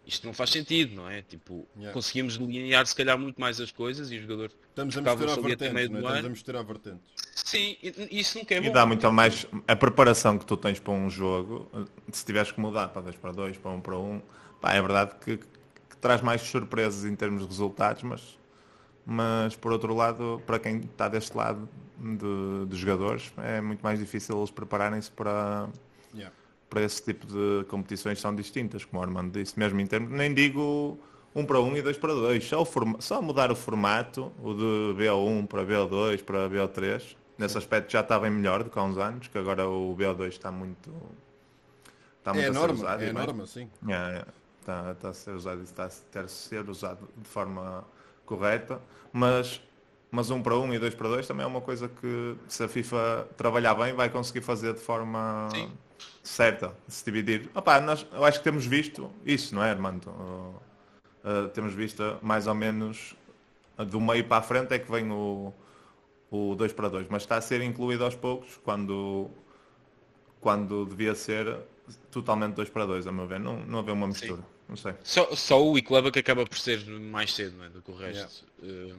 isto 0.09 0.27
não 0.27 0.33
faz 0.33 0.49
sentido, 0.49 0.97
não 0.97 1.09
é? 1.09 1.21
Tipo, 1.21 1.69
yeah. 1.77 1.93
conseguimos 1.93 2.39
delinear 2.39 2.87
se 2.87 2.95
calhar 2.95 3.19
muito 3.19 3.39
mais 3.39 3.61
as 3.61 3.71
coisas 3.71 4.11
e 4.11 4.17
os 4.17 4.23
jogadores 4.23 4.57
estamos 4.71 4.97
a 4.97 5.03
misturar 5.03 5.39
vertentes, 5.39 5.73
meio 5.75 5.91
do 5.91 5.99
estamos 5.99 6.25
a 6.25 6.29
misturar 6.31 6.65
vertentes. 6.65 7.13
Sim, 7.35 7.77
isso 8.11 8.39
nunca 8.39 8.55
é 8.55 8.61
bom. 8.61 8.67
E 8.69 8.71
dá 8.71 8.87
muito 8.87 9.13
mais 9.13 9.47
a 9.67 9.77
preparação 9.77 10.39
que 10.39 10.47
tu 10.47 10.57
tens 10.57 10.81
para 10.81 10.95
um 10.95 11.11
jogo, 11.11 11.71
se 12.11 12.25
tiveres 12.25 12.51
que 12.51 12.59
mudar 12.59 12.89
para 12.89 13.03
2 13.03 13.17
para 13.17 13.33
2, 13.33 13.59
para 13.59 13.71
1 13.71 13.75
um 13.75 13.81
para 13.83 13.99
1, 13.99 14.13
um, 14.15 14.23
pá, 14.59 14.73
é 14.73 14.81
verdade 14.81 15.15
que, 15.23 15.37
que, 15.37 15.97
traz 16.01 16.23
mais 16.23 16.41
surpresas 16.41 17.05
em 17.05 17.15
termos 17.15 17.43
de 17.43 17.49
resultados, 17.49 18.03
mas, 18.03 18.39
mas 19.05 19.57
por 19.57 19.73
outro 19.73 19.95
lado, 19.95 20.43
para 20.47 20.59
quem 20.59 20.79
está 20.79 21.07
deste 21.09 21.37
lado 21.37 21.69
de, 21.99 22.67
de 22.67 22.77
jogadores, 22.77 23.31
é 23.37 23.61
muito 23.61 23.83
mais 23.83 23.99
difícil 23.99 24.39
eles 24.39 24.51
prepararem-se 24.51 25.11
para 25.11 25.69
yeah 26.15 26.33
para 26.69 26.83
esse 26.83 27.03
tipo 27.03 27.27
de 27.27 27.65
competições 27.69 28.21
são 28.21 28.35
distintas, 28.35 28.85
como 28.85 29.01
o 29.01 29.05
Armando 29.05 29.39
disse, 29.39 29.59
mesmo 29.59 29.81
em 29.81 29.87
termos, 29.87 30.11
nem 30.11 30.33
digo 30.33 30.99
1 31.35 31.41
um 31.41 31.47
para 31.47 31.61
1 31.61 31.65
um 31.65 31.77
e 31.77 31.83
2 31.83 31.97
para 31.97 32.13
2, 32.13 32.45
só, 32.45 32.65
forma, 32.65 33.01
só 33.01 33.23
mudar 33.23 33.51
o 33.51 33.57
formato, 33.57 34.33
o 34.43 34.53
de 34.53 35.03
BO1 35.03 35.47
para 35.47 35.65
BO2 35.65 36.23
para 36.25 36.49
BO3, 36.49 37.17
nesse 37.39 37.57
aspecto 37.57 37.91
já 37.91 38.03
bem 38.19 38.31
melhor 38.31 38.63
do 38.63 38.71
que 38.71 38.79
há 38.79 38.83
uns 38.83 38.99
anos, 38.99 39.29
que 39.29 39.39
agora 39.39 39.69
o 39.69 39.97
BO2 39.97 40.29
está 40.29 40.51
muito, 40.51 40.93
está 42.19 42.35
muito 42.35 42.45
é 42.45 42.49
a, 42.49 42.51
enorme, 42.51 42.77
ser 42.77 42.85
usado. 42.85 43.03
É 43.03 43.09
enorme, 43.09 43.47
sim. 43.47 43.71
É, 43.89 43.93
é, 43.93 44.25
está, 44.61 44.93
está 44.93 45.09
a 45.09 45.15
ser 45.15 45.31
usado, 45.31 45.63
está 45.63 45.85
a 45.87 45.89
ter, 45.89 46.29
ser 46.29 46.69
usado 46.69 47.09
de 47.17 47.29
forma 47.29 47.85
correta, 48.27 48.81
mas 49.13 49.63
mas 50.11 50.31
um 50.31 50.43
para 50.43 50.57
um 50.57 50.73
e 50.73 50.79
dois 50.79 50.95
para 50.95 51.07
dois 51.07 51.27
também 51.27 51.45
é 51.45 51.47
uma 51.47 51.61
coisa 51.61 51.87
que 51.87 52.35
se 52.49 52.65
a 52.65 52.69
FIFA 52.69 53.29
trabalhar 53.37 53.75
bem 53.75 53.93
vai 53.93 54.09
conseguir 54.09 54.41
fazer 54.41 54.73
de 54.73 54.81
forma 54.81 55.49
Sim 55.53 55.71
certa 56.23 56.75
de 56.87 56.95
se 56.95 57.05
dividir. 57.05 57.51
Opa, 57.55 57.81
nós, 57.81 58.07
eu 58.13 58.25
acho 58.25 58.39
que 58.39 58.45
temos 58.45 58.67
visto 58.67 59.11
isso, 59.25 59.55
não 59.55 59.63
é, 59.63 59.71
Armando? 59.71 60.09
Uh, 60.09 60.55
uh, 61.25 61.49
temos 61.49 61.75
visto 61.75 62.19
mais 62.23 62.47
ou 62.47 62.55
menos 62.55 63.17
do 63.85 64.01
meio 64.01 64.25
para 64.25 64.39
a 64.39 64.43
frente 64.43 64.75
é 64.75 64.79
que 64.79 64.91
vem 64.91 65.11
o, 65.11 65.53
o 66.31 66.55
2 66.55 66.73
para 66.73 66.89
2, 66.89 67.07
mas 67.09 67.23
está 67.23 67.37
a 67.37 67.41
ser 67.41 67.63
incluído 67.63 68.05
aos 68.05 68.15
poucos 68.15 68.59
quando, 68.65 69.31
quando 70.41 70.85
devia 70.87 71.15
ser 71.15 71.59
totalmente 72.11 72.55
2 72.55 72.71
para 72.71 72.87
2, 72.87 73.07
a 73.07 73.13
meu 73.13 73.27
ver. 73.27 73.41
Não, 73.41 73.65
não 73.65 73.79
haver 73.79 73.93
uma 73.93 74.09
mistura. 74.09 74.43
Sim. 74.43 74.49
Não 74.69 74.77
sei. 74.77 74.95
Só, 75.03 75.35
só 75.35 75.65
o 75.65 75.79
e-club 75.79 76.07
é 76.07 76.11
que 76.11 76.19
acaba 76.19 76.45
por 76.45 76.59
ser 76.59 76.85
mais 76.87 77.33
cedo 77.33 77.57
não 77.57 77.65
é, 77.65 77.69
do 77.71 77.81
que 77.81 77.91
o 77.91 77.95
resto. 77.95 78.45
Yeah. 78.63 78.95
Uh, 78.95 78.99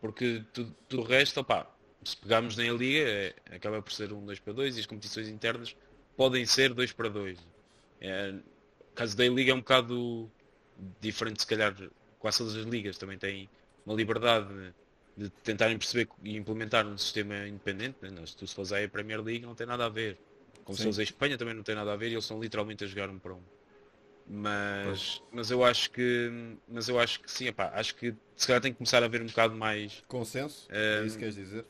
porque 0.00 0.44
tudo, 0.52 0.76
tudo 0.88 1.02
o 1.02 1.04
resto, 1.04 1.40
opá, 1.40 1.66
se 2.04 2.16
pegarmos 2.16 2.56
na 2.56 2.64
liga, 2.64 3.00
é, 3.00 3.34
acaba 3.50 3.82
por 3.82 3.92
ser 3.92 4.12
um 4.12 4.24
2 4.24 4.38
para 4.38 4.52
2 4.52 4.76
e 4.76 4.80
as 4.80 4.86
competições 4.86 5.28
internas 5.28 5.74
podem 6.16 6.44
ser 6.46 6.72
2 6.72 6.92
para 6.92 7.08
2. 7.08 7.38
É, 8.00 8.34
o 8.92 8.94
caso 8.94 9.16
da 9.16 9.28
liga 9.28 9.52
é 9.52 9.54
um 9.54 9.58
bocado 9.58 10.30
diferente, 11.00 11.42
se 11.42 11.46
calhar, 11.46 11.74
quase 12.18 12.38
todas 12.38 12.56
as 12.56 12.64
ligas 12.64 12.98
também 12.98 13.18
têm 13.18 13.48
uma 13.84 13.94
liberdade 13.94 14.74
de 15.16 15.30
tentarem 15.30 15.78
perceber 15.78 16.08
e 16.22 16.36
implementar 16.36 16.86
um 16.86 16.98
sistema 16.98 17.46
independente. 17.46 17.96
Né? 18.02 18.26
Se 18.26 18.36
tu 18.36 18.46
se 18.46 18.54
fores 18.54 18.72
a 18.72 18.88
Premier 18.88 19.22
League 19.22 19.46
não 19.46 19.54
tem 19.54 19.66
nada 19.66 19.86
a 19.86 19.88
ver. 19.88 20.18
Como 20.64 20.76
Sim. 20.76 20.82
se 20.82 20.88
fosse 20.88 21.00
a 21.00 21.04
Espanha 21.04 21.38
também 21.38 21.54
não 21.54 21.62
tem 21.62 21.74
nada 21.74 21.92
a 21.92 21.96
ver 21.96 22.08
e 22.08 22.14
eles 22.14 22.24
são 22.24 22.40
literalmente 22.40 22.84
a 22.84 22.86
jogar 22.86 23.08
um 23.08 23.18
para 23.18 23.34
um. 23.34 23.42
Mas, 24.28 25.22
mas 25.30 25.52
eu 25.52 25.62
acho 25.62 25.88
que 25.92 26.56
mas 26.66 26.88
eu 26.88 26.98
acho 26.98 27.20
que 27.20 27.30
sim, 27.30 27.46
epá, 27.46 27.70
acho 27.74 27.94
que 27.94 28.12
se 28.34 28.46
calhar 28.46 28.60
tem 28.60 28.72
que 28.72 28.78
começar 28.78 29.00
a 29.00 29.06
haver 29.06 29.22
um 29.22 29.26
bocado 29.26 29.54
mais 29.54 30.02
consenso, 30.08 30.66
é 30.68 31.04
isso 31.06 31.14
que 31.14 31.20
queres 31.20 31.36
dizer? 31.36 31.64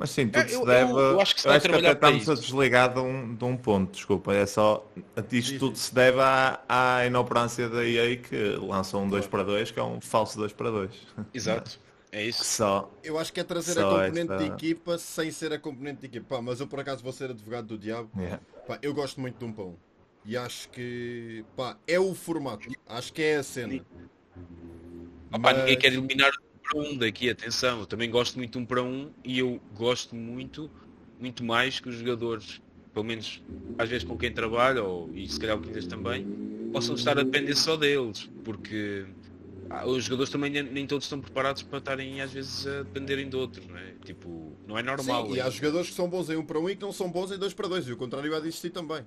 Mas 0.00 0.12
sim, 0.12 0.28
tudo 0.28 0.40
é, 0.40 0.48
se 0.48 0.64
deve. 0.64 0.92
Eu, 0.92 0.98
eu 0.98 1.20
acho 1.20 1.34
que, 1.34 1.42
se 1.42 1.46
eu 1.46 1.52
acho 1.52 1.68
que 1.68 1.74
até 1.74 1.92
estamos 1.92 2.30
a 2.30 2.34
desligar 2.34 2.94
de 2.94 3.00
um, 3.00 3.34
de 3.34 3.44
um 3.44 3.54
ponto, 3.54 3.92
desculpa. 3.92 4.32
É 4.32 4.46
só. 4.46 4.90
Isto 5.30 5.58
tudo 5.58 5.76
se 5.76 5.94
deve 5.94 6.18
à, 6.22 6.58
à 6.66 7.04
inoperância 7.04 7.68
da 7.68 7.86
EA 7.86 8.16
que 8.16 8.56
lançou 8.62 9.02
um 9.02 9.08
2 9.08 9.26
para 9.26 9.42
2, 9.42 9.72
que 9.72 9.78
é 9.78 9.82
um 9.82 10.00
falso 10.00 10.38
2 10.38 10.54
para 10.54 10.70
2. 10.70 10.90
Exato. 11.34 11.78
É 12.10 12.24
isso. 12.24 12.42
Só, 12.48 12.90
eu 13.04 13.18
acho 13.18 13.30
que 13.30 13.40
é 13.40 13.44
trazer 13.44 13.78
a 13.78 13.82
componente 13.82 14.32
esta... 14.32 14.38
de 14.38 14.44
equipa 14.46 14.96
sem 14.96 15.30
ser 15.30 15.52
a 15.52 15.58
componente 15.58 16.00
de 16.00 16.06
equipa. 16.06 16.36
Pá, 16.36 16.40
mas 16.40 16.60
eu 16.60 16.66
por 16.66 16.80
acaso 16.80 17.02
vou 17.02 17.12
ser 17.12 17.28
advogado 17.28 17.66
do 17.66 17.76
diabo. 17.76 18.10
Yeah. 18.16 18.40
Pá, 18.66 18.78
eu 18.80 18.94
gosto 18.94 19.20
muito 19.20 19.38
de 19.38 19.44
um 19.44 19.52
pão. 19.52 19.76
E 20.24 20.34
acho 20.34 20.70
que 20.70 21.44
pá, 21.54 21.76
é 21.86 22.00
o 22.00 22.14
formato. 22.14 22.66
Acho 22.88 23.12
que 23.12 23.20
é 23.20 23.36
a 23.36 23.42
cena. 23.42 23.84
Mas... 25.30 25.56
ninguém 25.58 25.78
quer 25.78 25.92
eliminar 25.92 26.32
para 26.70 26.80
um 26.80 26.96
daqui, 26.96 27.28
atenção, 27.28 27.80
eu 27.80 27.86
também 27.86 28.08
gosto 28.08 28.36
muito 28.36 28.52
de 28.52 28.58
um 28.58 28.64
para 28.64 28.82
um 28.82 29.10
e 29.24 29.40
eu 29.40 29.60
gosto 29.74 30.14
muito, 30.14 30.70
muito 31.18 31.44
mais 31.44 31.80
que 31.80 31.88
os 31.88 31.96
jogadores, 31.96 32.60
pelo 32.94 33.04
menos 33.04 33.42
às 33.76 33.88
vezes 33.88 34.04
com 34.06 34.16
quem 34.16 34.32
trabalho, 34.32 34.84
ou, 34.84 35.10
e 35.12 35.26
se 35.28 35.38
calhar 35.38 35.58
o 35.58 35.60
Quintas 35.60 35.86
também, 35.86 36.24
possam 36.72 36.94
estar 36.94 37.18
a 37.18 37.24
depender 37.24 37.56
só 37.56 37.76
deles, 37.76 38.30
porque 38.44 39.04
ah, 39.68 39.84
os 39.86 40.04
jogadores 40.04 40.30
também 40.30 40.50
nem 40.50 40.86
todos 40.86 41.06
estão 41.06 41.20
preparados 41.20 41.62
para 41.62 41.78
estarem 41.78 42.20
às 42.20 42.32
vezes 42.32 42.66
a 42.66 42.82
dependerem 42.84 43.28
de 43.28 43.36
outros, 43.36 43.66
não 43.66 43.76
é? 43.76 43.94
Tipo, 44.04 44.52
não 44.66 44.78
é 44.78 44.82
normal. 44.82 45.26
Sim, 45.26 45.34
e 45.34 45.40
há 45.40 45.50
jogadores 45.50 45.88
que 45.88 45.94
são 45.94 46.08
bons 46.08 46.30
em 46.30 46.36
um 46.36 46.44
para 46.44 46.58
um 46.58 46.70
e 46.70 46.76
que 46.76 46.82
não 46.82 46.92
são 46.92 47.10
bons 47.10 47.32
em 47.32 47.38
dois 47.38 47.52
para 47.52 47.66
dois, 47.66 47.86
e 47.88 47.92
o 47.92 47.96
contrário 47.96 48.30
vai 48.30 48.40
existir 48.40 48.70
também. 48.70 49.04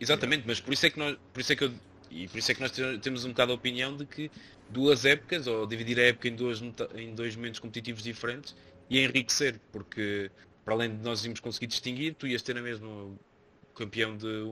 Exatamente, 0.00 0.44
mas 0.46 0.60
por 0.60 0.72
isso 0.72 0.86
é 0.86 0.90
que 0.90 0.98
nós, 0.98 1.16
por 1.32 1.40
isso 1.40 1.52
é 1.52 1.56
que 1.56 1.64
eu, 1.64 1.72
e 2.10 2.28
por 2.28 2.38
isso 2.38 2.52
é 2.52 2.54
que 2.54 2.60
nós 2.60 2.72
temos 3.02 3.24
um 3.24 3.30
bocado 3.30 3.52
a 3.52 3.54
opinião 3.56 3.96
de 3.96 4.06
que 4.06 4.30
duas 4.68 5.04
épocas, 5.04 5.46
ou 5.46 5.66
dividir 5.66 5.98
a 5.98 6.04
época 6.04 6.28
em, 6.28 6.34
duas, 6.34 6.62
em 6.94 7.14
dois 7.14 7.34
momentos 7.36 7.60
competitivos 7.60 8.02
diferentes 8.02 8.54
e 8.90 9.02
enriquecer, 9.02 9.60
porque 9.72 10.30
para 10.64 10.74
além 10.74 10.96
de 10.96 11.02
nós 11.02 11.24
irmos 11.24 11.40
conseguir 11.40 11.66
distinguir, 11.66 12.14
tu 12.14 12.26
ias 12.26 12.42
ter 12.42 12.56
a 12.56 12.62
mesma 12.62 13.10
campeão 13.74 14.16
de, 14.16 14.44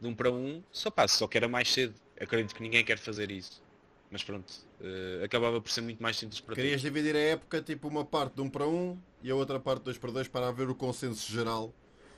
de 0.00 0.06
um 0.06 0.14
para 0.14 0.30
um, 0.30 0.62
só 0.70 0.90
passa, 0.90 1.16
só 1.16 1.26
que 1.26 1.36
era 1.36 1.48
mais 1.48 1.72
cedo. 1.72 1.94
Acredito 2.20 2.54
que 2.54 2.62
ninguém 2.62 2.84
quer 2.84 2.98
fazer 2.98 3.30
isso. 3.30 3.62
Mas 4.10 4.22
pronto, 4.22 4.50
uh, 4.80 5.24
acabava 5.24 5.60
por 5.60 5.70
ser 5.70 5.80
muito 5.82 6.02
mais 6.02 6.16
simples 6.16 6.40
para 6.40 6.54
Querias 6.54 6.80
todos. 6.80 6.94
dividir 6.94 7.14
a 7.14 7.20
época 7.20 7.60
tipo 7.60 7.88
uma 7.88 8.04
parte 8.04 8.34
de 8.36 8.40
um 8.40 8.48
para 8.48 8.66
um 8.66 8.98
e 9.22 9.30
a 9.30 9.34
outra 9.34 9.60
parte 9.60 9.80
de 9.80 9.84
dois 9.86 9.98
para 9.98 10.10
dois 10.12 10.28
para 10.28 10.48
haver 10.48 10.70
o 10.70 10.74
consenso 10.74 11.30
geral. 11.30 11.74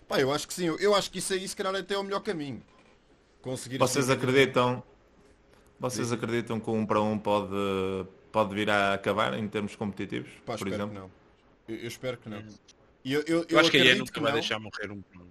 Pá, 0.07 0.20
eu 0.20 0.33
acho 0.33 0.46
que 0.46 0.55
sim, 0.55 0.66
eu 0.66 0.94
acho 0.94 1.11
que 1.11 1.18
isso 1.18 1.33
aí 1.33 1.46
se 1.46 1.57
calhar 1.57 1.74
até 1.74 1.94
é 1.94 1.98
o 1.98 2.03
melhor 2.03 2.20
caminho. 2.20 2.62
Conseguir 3.40 3.79
Vocês 3.79 4.11
acreditam 4.11 4.83
vocês 5.80 6.12
acreditam 6.12 6.60
que 6.60 6.70
um 6.70 6.84
para 6.84 7.00
um 7.00 7.18
pode, 7.18 7.54
pode 8.30 8.54
vir 8.54 8.68
a 8.68 8.92
acabar 8.92 9.32
em 9.36 9.48
termos 9.48 9.74
competitivos, 9.74 10.30
Pá, 10.44 10.56
por 10.58 10.68
exemplo? 10.68 10.92
não. 10.92 11.10
Eu, 11.66 11.76
eu, 11.76 11.88
espero 11.88 12.18
que 12.18 12.28
não. 12.28 12.38
Eu, 12.38 12.44
eu, 13.04 13.22
eu, 13.26 13.46
eu 13.48 13.58
acho 13.58 13.70
que 13.70 13.78
a 13.78 13.94
nunca 13.96 14.20
vai 14.20 14.32
deixar 14.32 14.58
morrer 14.58 14.90
um 14.90 15.00
para 15.00 15.20
um. 15.22 15.28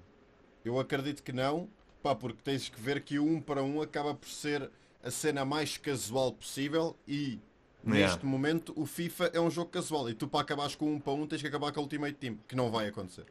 Eu 0.65 0.79
acredito 0.79 1.21
que 1.21 1.31
não, 1.31 1.69
pá, 2.01 2.15
porque 2.15 2.41
tens 2.43 2.67
que 2.67 2.81
ver 2.81 3.01
que 3.01 3.19
o 3.19 3.25
um 3.25 3.39
para 3.39 3.61
um 3.61 3.79
acaba 3.79 4.15
por 4.15 4.27
ser 4.27 4.71
a 5.03 5.11
cena 5.11 5.45
mais 5.45 5.77
casual 5.77 6.33
possível 6.33 6.97
e 7.07 7.39
yeah. 7.85 8.07
neste 8.07 8.25
momento 8.25 8.73
o 8.75 8.85
FIFA 8.85 9.31
é 9.33 9.39
um 9.39 9.51
jogo 9.51 9.69
casual 9.69 10.09
e 10.09 10.13
tu 10.13 10.27
para 10.27 10.41
acabares 10.41 10.75
com 10.75 10.93
um 10.93 10.99
para 10.99 11.13
um 11.13 11.27
tens 11.27 11.41
que 11.41 11.47
acabar 11.47 11.71
com 11.71 11.79
o 11.79 11.83
Ultimate 11.83 12.15
Team, 12.15 12.39
que 12.47 12.55
não 12.55 12.71
vai 12.71 12.87
acontecer. 12.87 13.25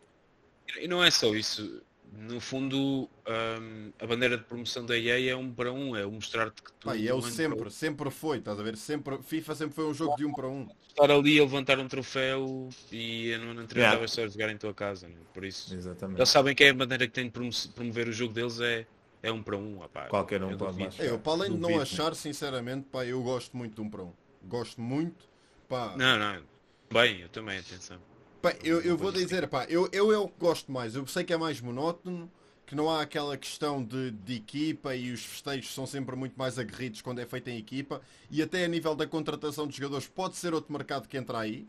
E 0.78 0.87
não 0.87 1.02
é 1.02 1.11
só 1.11 1.35
isso 1.35 1.83
no 2.12 2.40
fundo, 2.40 3.09
um, 3.27 3.92
a 3.99 4.07
bandeira 4.07 4.37
de 4.37 4.44
promoção 4.44 4.85
da 4.85 4.97
EA 4.97 5.33
é 5.33 5.37
um 5.37 5.53
para 5.53 5.73
um, 5.73 5.94
é 5.94 6.05
mostrar-te 6.07 6.62
que 6.62 6.73
tu. 6.73 6.94
E 6.94 7.09
é 7.09 7.14
o 7.14 7.21
sempre, 7.21 7.71
sempre 7.71 8.11
foi, 8.11 8.38
estás 8.38 8.59
a 8.59 8.62
ver? 8.62 8.77
Sempre, 8.77 9.18
FIFA 9.23 9.55
sempre 9.55 9.75
foi 9.75 9.87
um 9.87 9.94
jogo 9.94 10.16
de 10.16 10.25
um 10.25 10.33
para 10.33 10.49
um. 10.49 10.68
Estar 10.88 11.11
ali 11.11 11.38
a 11.38 11.42
levantar 11.42 11.79
um 11.79 11.87
troféu 11.87 12.68
e 12.90 13.37
não 13.38 13.51
anterior 13.62 13.85
yeah. 13.85 14.09
só 14.09 14.25
a 14.25 14.29
jogar 14.29 14.51
em 14.51 14.57
tua 14.57 14.73
casa, 14.73 15.09
né? 15.09 15.16
por 15.33 15.44
isso. 15.44 15.75
Exatamente. 15.75 16.18
Eles 16.18 16.29
sabem 16.29 16.55
que 16.55 16.64
é 16.64 16.71
a 16.71 16.75
bandeira 16.75 17.07
que 17.07 17.12
tem 17.12 17.27
de 17.27 17.68
promover 17.75 18.09
o 18.09 18.12
jogo 18.12 18.33
deles 18.33 18.61
é, 18.61 18.87
é 19.23 19.31
um 19.31 19.42
para 19.42 19.57
um. 19.57 19.83
Opá, 19.83 20.07
Qualquer 20.07 20.42
um 20.42 20.57
pode 20.57 20.79
mais. 20.79 20.99
Eu, 20.99 21.18
para 21.18 21.33
além 21.33 21.53
de 21.53 21.59
não 21.59 21.81
achar, 21.81 22.14
sinceramente, 22.14 22.87
pá, 22.90 23.05
eu 23.05 23.23
gosto 23.23 23.57
muito 23.57 23.75
de 23.75 23.81
um 23.81 23.90
para 23.90 24.03
um. 24.03 24.12
Gosto 24.44 24.81
muito. 24.81 25.29
Pá. 25.68 25.94
Não, 25.97 26.18
não. 26.18 26.42
Bem, 26.90 27.21
eu 27.21 27.29
também, 27.29 27.59
atenção. 27.59 27.99
Pá, 28.40 28.55
eu, 28.62 28.81
eu 28.83 28.96
vou 28.96 29.11
dizer, 29.11 29.48
pá, 29.48 29.64
eu, 29.68 29.88
eu, 29.92 30.12
eu 30.12 30.33
gosto 30.38 30.70
mais. 30.70 30.94
Eu 30.94 31.05
sei 31.09 31.24
que 31.24 31.33
é 31.33 31.37
mais 31.37 31.61
monótono, 31.61 32.31
que 32.64 32.74
não 32.77 32.88
há 32.88 33.03
aquela 33.03 33.37
questão 33.37 33.83
de, 33.83 34.12
de 34.12 34.37
equipa 34.37 34.94
e 34.94 35.11
os 35.12 35.24
festejos 35.24 35.74
são 35.74 35.87
sempre 35.87 36.14
muito 36.14 36.38
mais 36.38 36.57
aguerridos 36.57 37.03
quando 37.03 37.20
é 37.20 37.27
feito 37.27 37.48
em 37.48 37.59
equipa. 37.59 38.01
E 38.31 38.40
até 38.40 38.64
a 38.64 38.68
nível 38.68 38.94
da 38.94 39.09
contratação 39.09 39.66
de 39.66 39.77
jogadores 39.77 40.07
pode 40.07 40.37
ser 40.37 40.55
outro 40.55 40.72
mercado 40.72 41.09
que 41.09 41.16
entra 41.16 41.38
aí. 41.40 41.66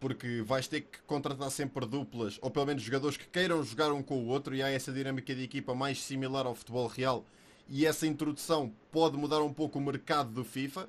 Porque 0.00 0.40
vais 0.42 0.66
ter 0.66 0.82
que 0.82 0.98
contratar 1.06 1.50
sempre 1.50 1.84
duplas, 1.84 2.38
ou 2.40 2.50
pelo 2.50 2.66
menos 2.66 2.82
jogadores 2.82 3.16
que 3.16 3.26
queiram 3.26 3.62
jogar 3.62 3.92
um 3.92 4.02
com 4.02 4.16
o 4.22 4.28
outro, 4.28 4.54
e 4.54 4.62
há 4.62 4.70
essa 4.70 4.92
dinâmica 4.92 5.34
de 5.34 5.42
equipa 5.42 5.74
mais 5.74 6.00
similar 6.00 6.46
ao 6.46 6.54
futebol 6.54 6.86
real. 6.86 7.26
E 7.68 7.84
essa 7.84 8.06
introdução 8.06 8.72
pode 8.90 9.16
mudar 9.18 9.42
um 9.42 9.52
pouco 9.52 9.78
o 9.78 9.82
mercado 9.82 10.30
do 10.30 10.44
FIFA. 10.44 10.88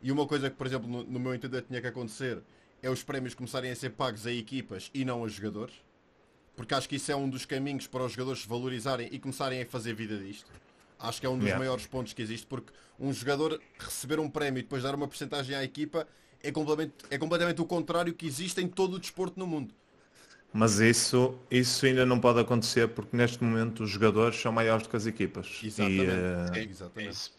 E 0.00 0.10
uma 0.12 0.26
coisa 0.26 0.48
que, 0.48 0.56
por 0.56 0.66
exemplo, 0.66 0.88
no, 0.88 1.04
no 1.04 1.20
meu 1.20 1.34
entender 1.34 1.62
tinha 1.62 1.80
que 1.80 1.86
acontecer 1.88 2.40
é 2.84 2.90
os 2.90 3.02
prémios 3.02 3.34
começarem 3.34 3.70
a 3.70 3.76
ser 3.76 3.90
pagos 3.90 4.26
a 4.26 4.32
equipas 4.32 4.90
e 4.92 5.06
não 5.06 5.24
a 5.24 5.28
jogadores. 5.28 5.74
Porque 6.54 6.74
acho 6.74 6.86
que 6.86 6.96
isso 6.96 7.10
é 7.10 7.16
um 7.16 7.28
dos 7.28 7.46
caminhos 7.46 7.86
para 7.86 8.04
os 8.04 8.12
jogadores 8.12 8.42
se 8.42 8.48
valorizarem 8.48 9.08
e 9.10 9.18
começarem 9.18 9.62
a 9.62 9.66
fazer 9.66 9.94
vida 9.94 10.18
disto. 10.18 10.50
Acho 10.98 11.18
que 11.18 11.26
é 11.26 11.28
um 11.30 11.36
dos 11.36 11.46
yeah. 11.46 11.58
maiores 11.58 11.86
pontos 11.86 12.12
que 12.12 12.20
existe, 12.20 12.46
porque 12.46 12.72
um 13.00 13.10
jogador 13.12 13.58
receber 13.78 14.20
um 14.20 14.28
prémio 14.28 14.60
e 14.60 14.62
depois 14.62 14.82
dar 14.82 14.94
uma 14.94 15.08
porcentagem 15.08 15.56
à 15.56 15.64
equipa 15.64 16.06
é 16.42 16.52
completamente, 16.52 16.94
é 17.10 17.16
completamente 17.16 17.60
o 17.62 17.64
contrário 17.64 18.12
que 18.12 18.26
existe 18.26 18.60
em 18.60 18.68
todo 18.68 18.94
o 18.94 18.98
desporto 18.98 19.38
no 19.38 19.46
mundo. 19.46 19.74
Mas 20.52 20.78
isso, 20.78 21.34
isso 21.50 21.86
ainda 21.86 22.04
não 22.04 22.20
pode 22.20 22.38
acontecer 22.38 22.88
porque 22.88 23.16
neste 23.16 23.42
momento 23.42 23.82
os 23.82 23.90
jogadores 23.90 24.38
são 24.38 24.52
maiores 24.52 24.84
do 24.84 24.90
que 24.90 24.96
as 24.96 25.06
equipas. 25.06 25.60
Exatamente. 25.64 26.02
E, 26.04 26.66
uh, 26.66 26.70
Exatamente. 26.70 27.32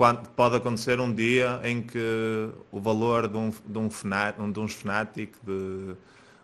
Quando, 0.00 0.30
pode 0.30 0.56
acontecer 0.56 0.98
um 0.98 1.14
dia 1.14 1.60
em 1.62 1.82
que 1.82 2.50
o 2.72 2.80
valor 2.80 3.28
de 3.28 3.36
um, 3.36 3.50
de 3.50 3.78
um, 3.78 3.90
Fnat, 3.90 4.34
de 4.50 4.58
uns 4.58 4.72
Fnatic, 4.72 5.34
de, 5.42 5.94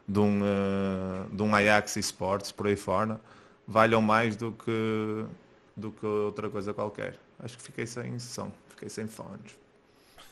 de, 0.07 0.19
um, 0.19 0.42
uh, 0.42 1.35
de 1.35 1.42
um 1.42 1.55
Ajax 1.55 1.97
Esports, 1.97 2.53
por 2.53 2.66
aí 2.66 2.77
fora, 2.77 3.19
valham 3.66 4.03
mais 4.03 4.37
do 4.37 4.53
que, 4.53 5.25
do 5.75 5.90
que 5.90 6.05
outra 6.05 6.51
coisa 6.51 6.75
qualquer. 6.75 7.19
Acho 7.38 7.57
que 7.57 7.62
fiquei 7.62 7.87
sem 7.87 8.19
som, 8.19 8.53
fiquei 8.69 8.90
sem 8.90 9.07
fones. 9.07 9.59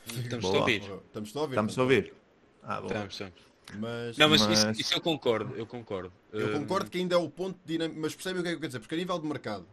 Estamos 0.07 0.45
a 0.45 0.49
ouvir. 0.49 0.83
Estamos 0.83 1.35
a 1.35 1.41
ouvir. 1.41 1.53
Estamos 1.55 1.79
a 1.79 1.83
ouvir. 1.83 2.15
Ah, 2.63 2.81
boa. 2.83 2.87
Estamos, 2.89 3.13
estamos. 3.15 3.43
Mas, 3.79 4.19
não, 4.19 4.29
mas, 4.29 4.47
mas... 4.47 4.59
Isso, 4.59 4.81
isso, 4.83 4.95
eu 4.97 5.01
concordo, 5.01 5.57
eu 5.57 5.67
concordo. 5.67 6.13
Eu 6.31 6.53
concordo 6.53 6.91
que 6.91 6.99
ainda 6.99 7.15
é 7.15 7.19
o 7.19 7.31
ponto 7.31 7.59
de 7.65 7.73
dinâmico, 7.73 7.99
mas 8.03 8.15
percebe 8.15 8.41
o 8.41 8.43
que 8.43 8.49
é 8.49 8.51
que 8.51 8.57
eu 8.57 8.61
quero 8.61 8.69
dizer? 8.69 8.81
Porque 8.81 8.95
a 8.95 8.99
nível 8.99 9.19
de 9.19 9.27
mercado, 9.27 9.65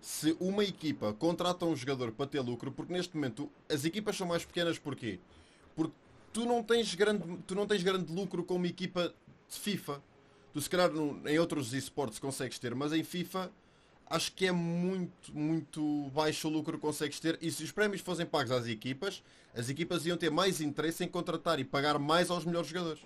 se 0.00 0.36
uma 0.40 0.64
equipa 0.64 1.12
contrata 1.12 1.66
um 1.66 1.76
jogador 1.76 2.12
para 2.12 2.26
ter 2.26 2.40
lucro, 2.40 2.72
porque 2.72 2.92
neste 2.92 3.14
momento 3.14 3.50
as 3.68 3.84
equipas 3.84 4.16
são 4.16 4.26
mais 4.26 4.44
pequenas 4.44 4.78
porquê? 4.78 5.18
Porque 5.76 5.92
tu 6.32 6.46
não 6.46 6.62
tens 6.62 6.94
grande, 6.94 7.22
tu 7.46 7.54
não 7.54 7.66
tens 7.66 7.82
grande 7.82 8.12
lucro 8.12 8.42
com 8.44 8.56
uma 8.56 8.66
equipa 8.66 9.14
de 9.48 9.58
FIFA. 9.58 10.02
Tu 10.52 10.60
se 10.60 10.70
calhar 10.70 10.90
em 11.26 11.38
outros 11.38 11.72
esportes 11.72 12.18
consegues 12.18 12.58
ter, 12.58 12.74
mas 12.74 12.92
em 12.92 13.04
FIFA 13.04 13.50
acho 14.08 14.32
que 14.32 14.46
é 14.46 14.52
muito, 14.52 15.32
muito 15.32 16.10
baixo 16.12 16.48
o 16.48 16.50
lucro 16.50 16.76
que 16.76 16.82
consegues 16.82 17.20
ter. 17.20 17.38
E 17.40 17.50
se 17.50 17.62
os 17.62 17.70
prémios 17.70 18.00
fossem 18.00 18.26
pagos 18.26 18.50
às 18.50 18.66
equipas, 18.66 19.22
as 19.54 19.68
equipas 19.68 20.04
iam 20.06 20.16
ter 20.16 20.30
mais 20.30 20.60
interesse 20.60 21.04
em 21.04 21.08
contratar 21.08 21.60
e 21.60 21.64
pagar 21.64 21.98
mais 21.98 22.30
aos 22.30 22.44
melhores 22.44 22.68
jogadores. 22.68 23.00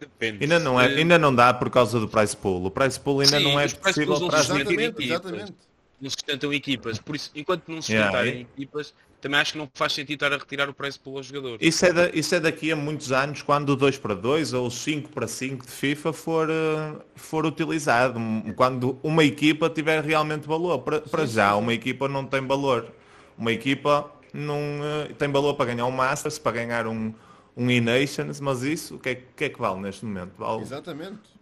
Depende. 0.00 0.42
Ainda 0.42 0.58
não, 0.58 0.80
é, 0.80 0.86
ainda 0.86 1.18
não 1.18 1.34
dá 1.34 1.52
por 1.52 1.70
causa 1.70 2.00
do 2.00 2.08
price 2.08 2.34
pool. 2.34 2.64
O 2.64 2.70
price 2.70 2.98
pool 2.98 3.20
ainda 3.20 3.38
Sim, 3.38 3.44
não 3.44 3.60
é 3.60 3.68
possível 3.68 4.26
para 4.26 4.38
as 4.38 4.50
exatamente, 4.50 5.04
exatamente. 5.04 5.69
Não 6.00 6.08
sustentam 6.08 6.52
equipas. 6.52 6.98
Por 6.98 7.14
isso, 7.14 7.30
enquanto 7.34 7.68
não 7.68 7.82
sustentarem 7.82 8.32
yeah, 8.32 8.48
equipas, 8.56 8.94
também 9.20 9.38
acho 9.38 9.52
que 9.52 9.58
não 9.58 9.68
faz 9.74 9.92
sentido 9.92 10.14
estar 10.14 10.32
a 10.32 10.38
retirar 10.38 10.68
o 10.68 10.74
price 10.74 10.98
pool 10.98 11.18
aos 11.18 11.26
jogadores. 11.26 11.58
Isso 11.60 11.84
é, 11.84 11.92
da, 11.92 12.08
isso 12.08 12.34
é 12.34 12.40
daqui 12.40 12.72
a 12.72 12.76
muitos 12.76 13.12
anos, 13.12 13.42
quando 13.42 13.70
o 13.70 13.76
2 13.76 13.98
para 13.98 14.14
2 14.14 14.54
ou 14.54 14.66
o 14.66 14.70
5 14.70 15.10
para 15.10 15.28
5 15.28 15.66
de 15.66 15.72
FIFA 15.72 16.12
for, 16.12 16.48
uh, 16.48 17.00
for 17.14 17.44
utilizado. 17.44 18.18
Quando 18.56 18.98
uma 19.02 19.24
equipa 19.24 19.68
tiver 19.68 20.02
realmente 20.02 20.46
valor. 20.46 20.78
Para, 20.78 21.00
para 21.00 21.26
já, 21.26 21.54
uma 21.56 21.74
equipa 21.74 22.08
não 22.08 22.24
tem 22.24 22.46
valor. 22.46 22.90
Uma 23.36 23.52
equipa 23.52 24.10
não 24.32 24.58
uh, 24.58 25.14
tem 25.14 25.30
valor 25.30 25.54
para 25.54 25.66
ganhar 25.66 25.86
um 25.86 25.90
Masters, 25.90 26.38
para 26.38 26.52
ganhar 26.52 26.86
um 26.86 27.12
um 27.56 27.70
E-Nations, 27.70 28.40
mas 28.40 28.62
isso, 28.62 28.96
o 28.96 28.98
que, 28.98 29.10
é, 29.10 29.14
que 29.14 29.44
é 29.44 29.48
que 29.48 29.60
vale 29.60 29.80
neste 29.80 30.04
momento? 30.04 30.32
Vale, 30.38 30.62
Exatamente. 30.62 31.39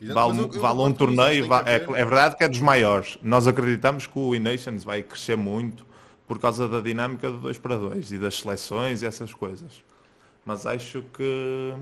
Vale, 0.00 0.80
um 0.80 0.92
torneio, 0.92 1.48
é, 1.66 1.74
é, 1.74 2.04
verdade 2.04 2.36
que 2.36 2.44
é 2.44 2.48
dos 2.48 2.60
maiores. 2.60 3.18
Nós 3.20 3.48
acreditamos 3.48 4.06
que 4.06 4.16
o 4.16 4.34
E-Nations 4.34 4.84
vai 4.84 5.02
crescer 5.02 5.36
muito 5.36 5.84
por 6.26 6.38
causa 6.38 6.68
da 6.68 6.80
dinâmica 6.80 7.30
do 7.30 7.38
2 7.38 7.58
para 7.58 7.76
2 7.76 8.12
e 8.12 8.18
das 8.18 8.38
seleções 8.38 9.02
e 9.02 9.06
essas 9.06 9.34
coisas. 9.34 9.82
Mas 10.44 10.66
acho 10.66 11.02
que 11.12 11.74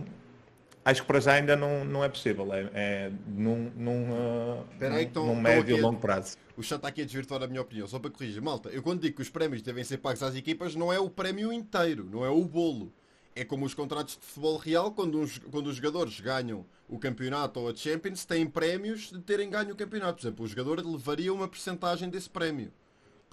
acho 0.82 1.02
que 1.02 1.06
para 1.06 1.20
já 1.20 1.32
ainda 1.32 1.56
não, 1.56 1.84
não 1.84 2.02
é 2.02 2.08
possível. 2.08 2.48
É, 2.54 2.70
é 2.72 3.12
num, 3.26 3.70
num, 3.76 4.10
uh, 4.12 4.64
aí, 4.80 5.04
então, 5.04 5.26
num 5.26 5.38
médio 5.38 5.76
e 5.76 5.80
longo 5.80 6.00
prazo. 6.00 6.38
O 6.56 6.62
chat 6.62 6.76
está 6.78 6.88
aqui 6.88 7.02
a 7.02 7.04
desvirtuar 7.04 7.42
a 7.42 7.46
minha 7.46 7.60
opinião, 7.60 7.86
só 7.86 7.98
para 7.98 8.10
corrigir. 8.10 8.40
Malta, 8.40 8.70
eu 8.70 8.82
quando 8.82 9.00
digo 9.00 9.16
que 9.16 9.22
os 9.22 9.28
prémios 9.28 9.60
devem 9.60 9.84
ser 9.84 9.98
pagos 9.98 10.22
às 10.22 10.34
equipas, 10.34 10.74
não 10.74 10.90
é 10.90 10.98
o 10.98 11.10
prémio 11.10 11.52
inteiro, 11.52 12.08
não 12.10 12.24
é 12.24 12.30
o 12.30 12.42
bolo 12.44 12.90
é 13.36 13.44
como 13.44 13.66
os 13.66 13.74
contratos 13.74 14.16
de 14.16 14.26
futebol 14.26 14.56
real, 14.56 14.90
quando, 14.90 15.20
uns, 15.20 15.38
quando 15.50 15.66
os 15.66 15.76
jogadores 15.76 16.18
ganham 16.18 16.64
o 16.88 16.98
campeonato 16.98 17.60
ou 17.60 17.68
a 17.68 17.74
Champions, 17.74 18.24
têm 18.24 18.46
prémios 18.46 19.10
de 19.10 19.20
terem 19.20 19.50
ganho 19.50 19.72
o 19.72 19.76
campeonato. 19.76 20.18
Por 20.18 20.26
exemplo, 20.26 20.44
o 20.44 20.48
jogador 20.48 20.86
levaria 20.86 21.32
uma 21.32 21.48
percentagem 21.48 22.08
desse 22.08 22.30
prémio. 22.30 22.72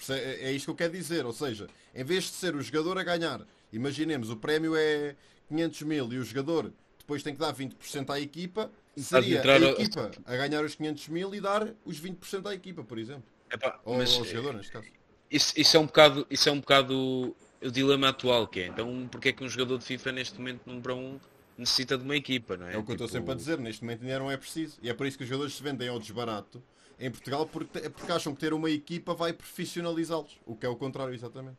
É, 0.09 0.49
é 0.49 0.51
isto 0.51 0.65
que 0.65 0.71
eu 0.71 0.75
quero 0.75 0.93
dizer. 0.93 1.25
Ou 1.25 1.33
seja, 1.33 1.67
em 1.93 2.03
vez 2.03 2.25
de 2.25 2.31
ser 2.31 2.55
o 2.55 2.61
jogador 2.61 2.97
a 2.97 3.03
ganhar, 3.03 3.41
imaginemos, 3.71 4.29
o 4.29 4.37
prémio 4.37 4.75
é 4.75 5.15
500 5.47 5.81
mil 5.83 6.13
e 6.13 6.17
o 6.17 6.23
jogador 6.23 6.73
depois 6.97 7.21
tem 7.21 7.33
que 7.33 7.39
dar 7.39 7.53
20% 7.53 8.09
à 8.09 8.19
equipa, 8.19 8.71
seria 8.95 9.41
a 9.41 9.59
equipa 9.59 10.11
a 10.25 10.35
ganhar 10.37 10.63
os 10.63 10.75
500 10.75 11.09
mil 11.09 11.35
e 11.35 11.41
dar 11.41 11.67
os 11.83 11.99
20% 11.99 12.47
à 12.47 12.53
equipa, 12.53 12.83
por 12.83 12.97
exemplo. 12.97 13.25
Epá, 13.51 13.79
ou 13.83 13.99
ao 13.99 14.05
jogador, 14.05 14.53
neste 14.53 14.71
caso. 14.71 14.87
Isso, 15.29 15.53
isso, 15.57 15.77
é 15.77 15.79
um 15.79 15.85
bocado, 15.85 16.25
isso 16.29 16.47
é 16.47 16.51
um 16.51 16.59
bocado 16.59 17.35
o 17.61 17.71
dilema 17.71 18.09
atual 18.09 18.47
que 18.47 18.61
é. 18.61 18.67
Então, 18.67 19.07
porque 19.11 19.29
é 19.29 19.31
que 19.33 19.43
um 19.43 19.49
jogador 19.49 19.77
de 19.77 19.85
FIFA 19.85 20.11
neste 20.11 20.37
momento 20.37 20.61
número 20.65 20.95
1 20.95 21.19
necessita 21.57 21.97
de 21.97 22.03
uma 22.03 22.15
equipa, 22.15 22.57
não 22.57 22.67
é? 22.67 22.73
É 22.73 22.77
o 22.77 22.83
que 22.83 22.91
tipo... 22.91 22.91
eu 22.91 23.05
estou 23.05 23.07
tipo, 23.07 23.17
sempre 23.19 23.31
a 23.31 23.35
dizer, 23.35 23.57
neste 23.59 23.83
momento 23.83 24.01
ainda 24.03 24.19
não 24.19 24.31
é 24.31 24.37
preciso. 24.37 24.77
E 24.81 24.89
é 24.89 24.93
por 24.93 25.05
isso 25.05 25.17
que 25.17 25.23
os 25.23 25.29
jogadores 25.29 25.55
se 25.55 25.63
vendem 25.63 25.87
ao 25.87 25.99
desbarato 25.99 26.61
em 26.99 27.11
Portugal, 27.11 27.45
porque, 27.45 27.77
é 27.79 27.89
porque 27.89 28.11
acham 28.11 28.33
que 28.33 28.39
ter 28.39 28.53
uma 28.53 28.69
equipa 28.69 29.13
vai 29.13 29.33
profissionalizá-los. 29.33 30.39
O 30.45 30.55
que 30.55 30.65
é 30.65 30.69
o 30.69 30.75
contrário, 30.75 31.13
exatamente. 31.13 31.57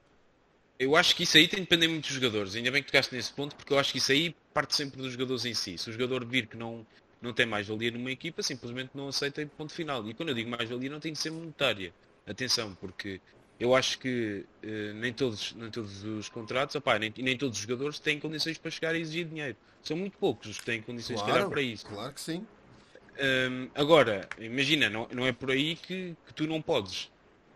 Eu 0.79 0.97
acho 0.97 1.15
que 1.15 1.23
isso 1.23 1.37
aí 1.37 1.47
tem 1.47 1.61
de 1.61 1.67
depender 1.67 1.87
muito 1.87 2.05
dos 2.05 2.15
jogadores. 2.15 2.55
Ainda 2.57 2.71
bem 2.71 2.83
que 2.83 2.91
tocaste 2.91 3.15
nesse 3.15 3.33
ponto, 3.33 3.55
porque 3.55 3.73
eu 3.73 3.79
acho 3.79 3.93
que 3.93 3.99
isso 3.99 4.11
aí 4.11 4.35
parte 4.53 4.75
sempre 4.75 5.01
dos 5.01 5.13
jogadores 5.13 5.45
em 5.45 5.55
si. 5.55 5.79
Se 5.79 5.89
o 5.89 5.93
jogador 5.93 6.25
vir 6.25 6.47
que 6.47 6.57
não, 6.57 6.85
não 7.23 7.33
tem 7.33 7.47
mais 7.47 7.69
valia 7.69 7.91
numa 7.91 8.11
equipa, 8.11 8.43
simplesmente 8.43 8.91
não 8.95 9.09
aceita 9.09 9.41
em 9.41 9.47
ponto 9.47 9.73
final. 9.73 10.09
E 10.09 10.15
quando 10.15 10.31
eu 10.31 10.35
digo 10.35 10.51
mais 10.51 10.69
valia, 10.69 10.91
não 10.91 10.99
tem 10.99 11.13
de 11.13 11.19
ser 11.19 11.31
monetária. 11.31 11.93
Atenção, 12.27 12.75
porque 12.75 13.21
eu 13.59 13.75
acho 13.75 13.99
que 13.99 14.45
uh, 14.65 14.95
nem, 14.95 15.13
todos, 15.13 15.55
nem 15.55 15.71
todos 15.71 16.03
os 16.05 16.29
contratos, 16.29 16.75
opá, 16.75 16.99
nem, 16.99 17.13
nem 17.19 17.37
todos 17.37 17.59
os 17.59 17.63
jogadores 17.63 17.99
têm 17.99 18.19
condições 18.19 18.59
para 18.59 18.71
chegar 18.71 18.95
a 18.95 18.99
exigir 18.99 19.27
dinheiro. 19.27 19.57
São 19.83 19.97
muito 19.97 20.19
poucos 20.19 20.49
os 20.49 20.59
que 20.59 20.65
têm 20.65 20.83
condições 20.83 21.21
claro, 21.23 21.51
para 21.51 21.63
isso. 21.63 21.87
Claro 21.87 22.13
que 22.13 22.21
sim. 22.21 22.47
Um, 23.21 23.69
agora, 23.75 24.29
imagina, 24.39 24.91
não, 24.91 25.07
não 25.13 25.25
é 25.25 25.33
por 25.33 25.51
aí 25.51 25.77
que, 25.77 26.17
que 26.27 26.35
tu 26.35 26.47
não 26.47 26.61
podes 26.61 27.05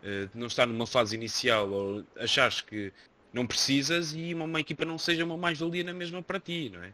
uh, 0.03 0.29
não 0.33 0.47
estar 0.47 0.65
numa 0.65 0.87
fase 0.87 1.15
inicial 1.15 1.69
ou 1.69 2.03
achares 2.17 2.61
que 2.61 2.93
não 3.33 3.45
precisas 3.45 4.13
e 4.13 4.33
uma, 4.33 4.45
uma 4.45 4.59
equipa 4.61 4.85
não 4.85 4.97
seja 4.97 5.25
uma 5.25 5.37
mais-valia 5.37 5.83
na 5.83 5.93
mesma 5.93 6.21
para 6.21 6.39
ti, 6.39 6.71
não 6.73 6.81
é? 6.81 6.93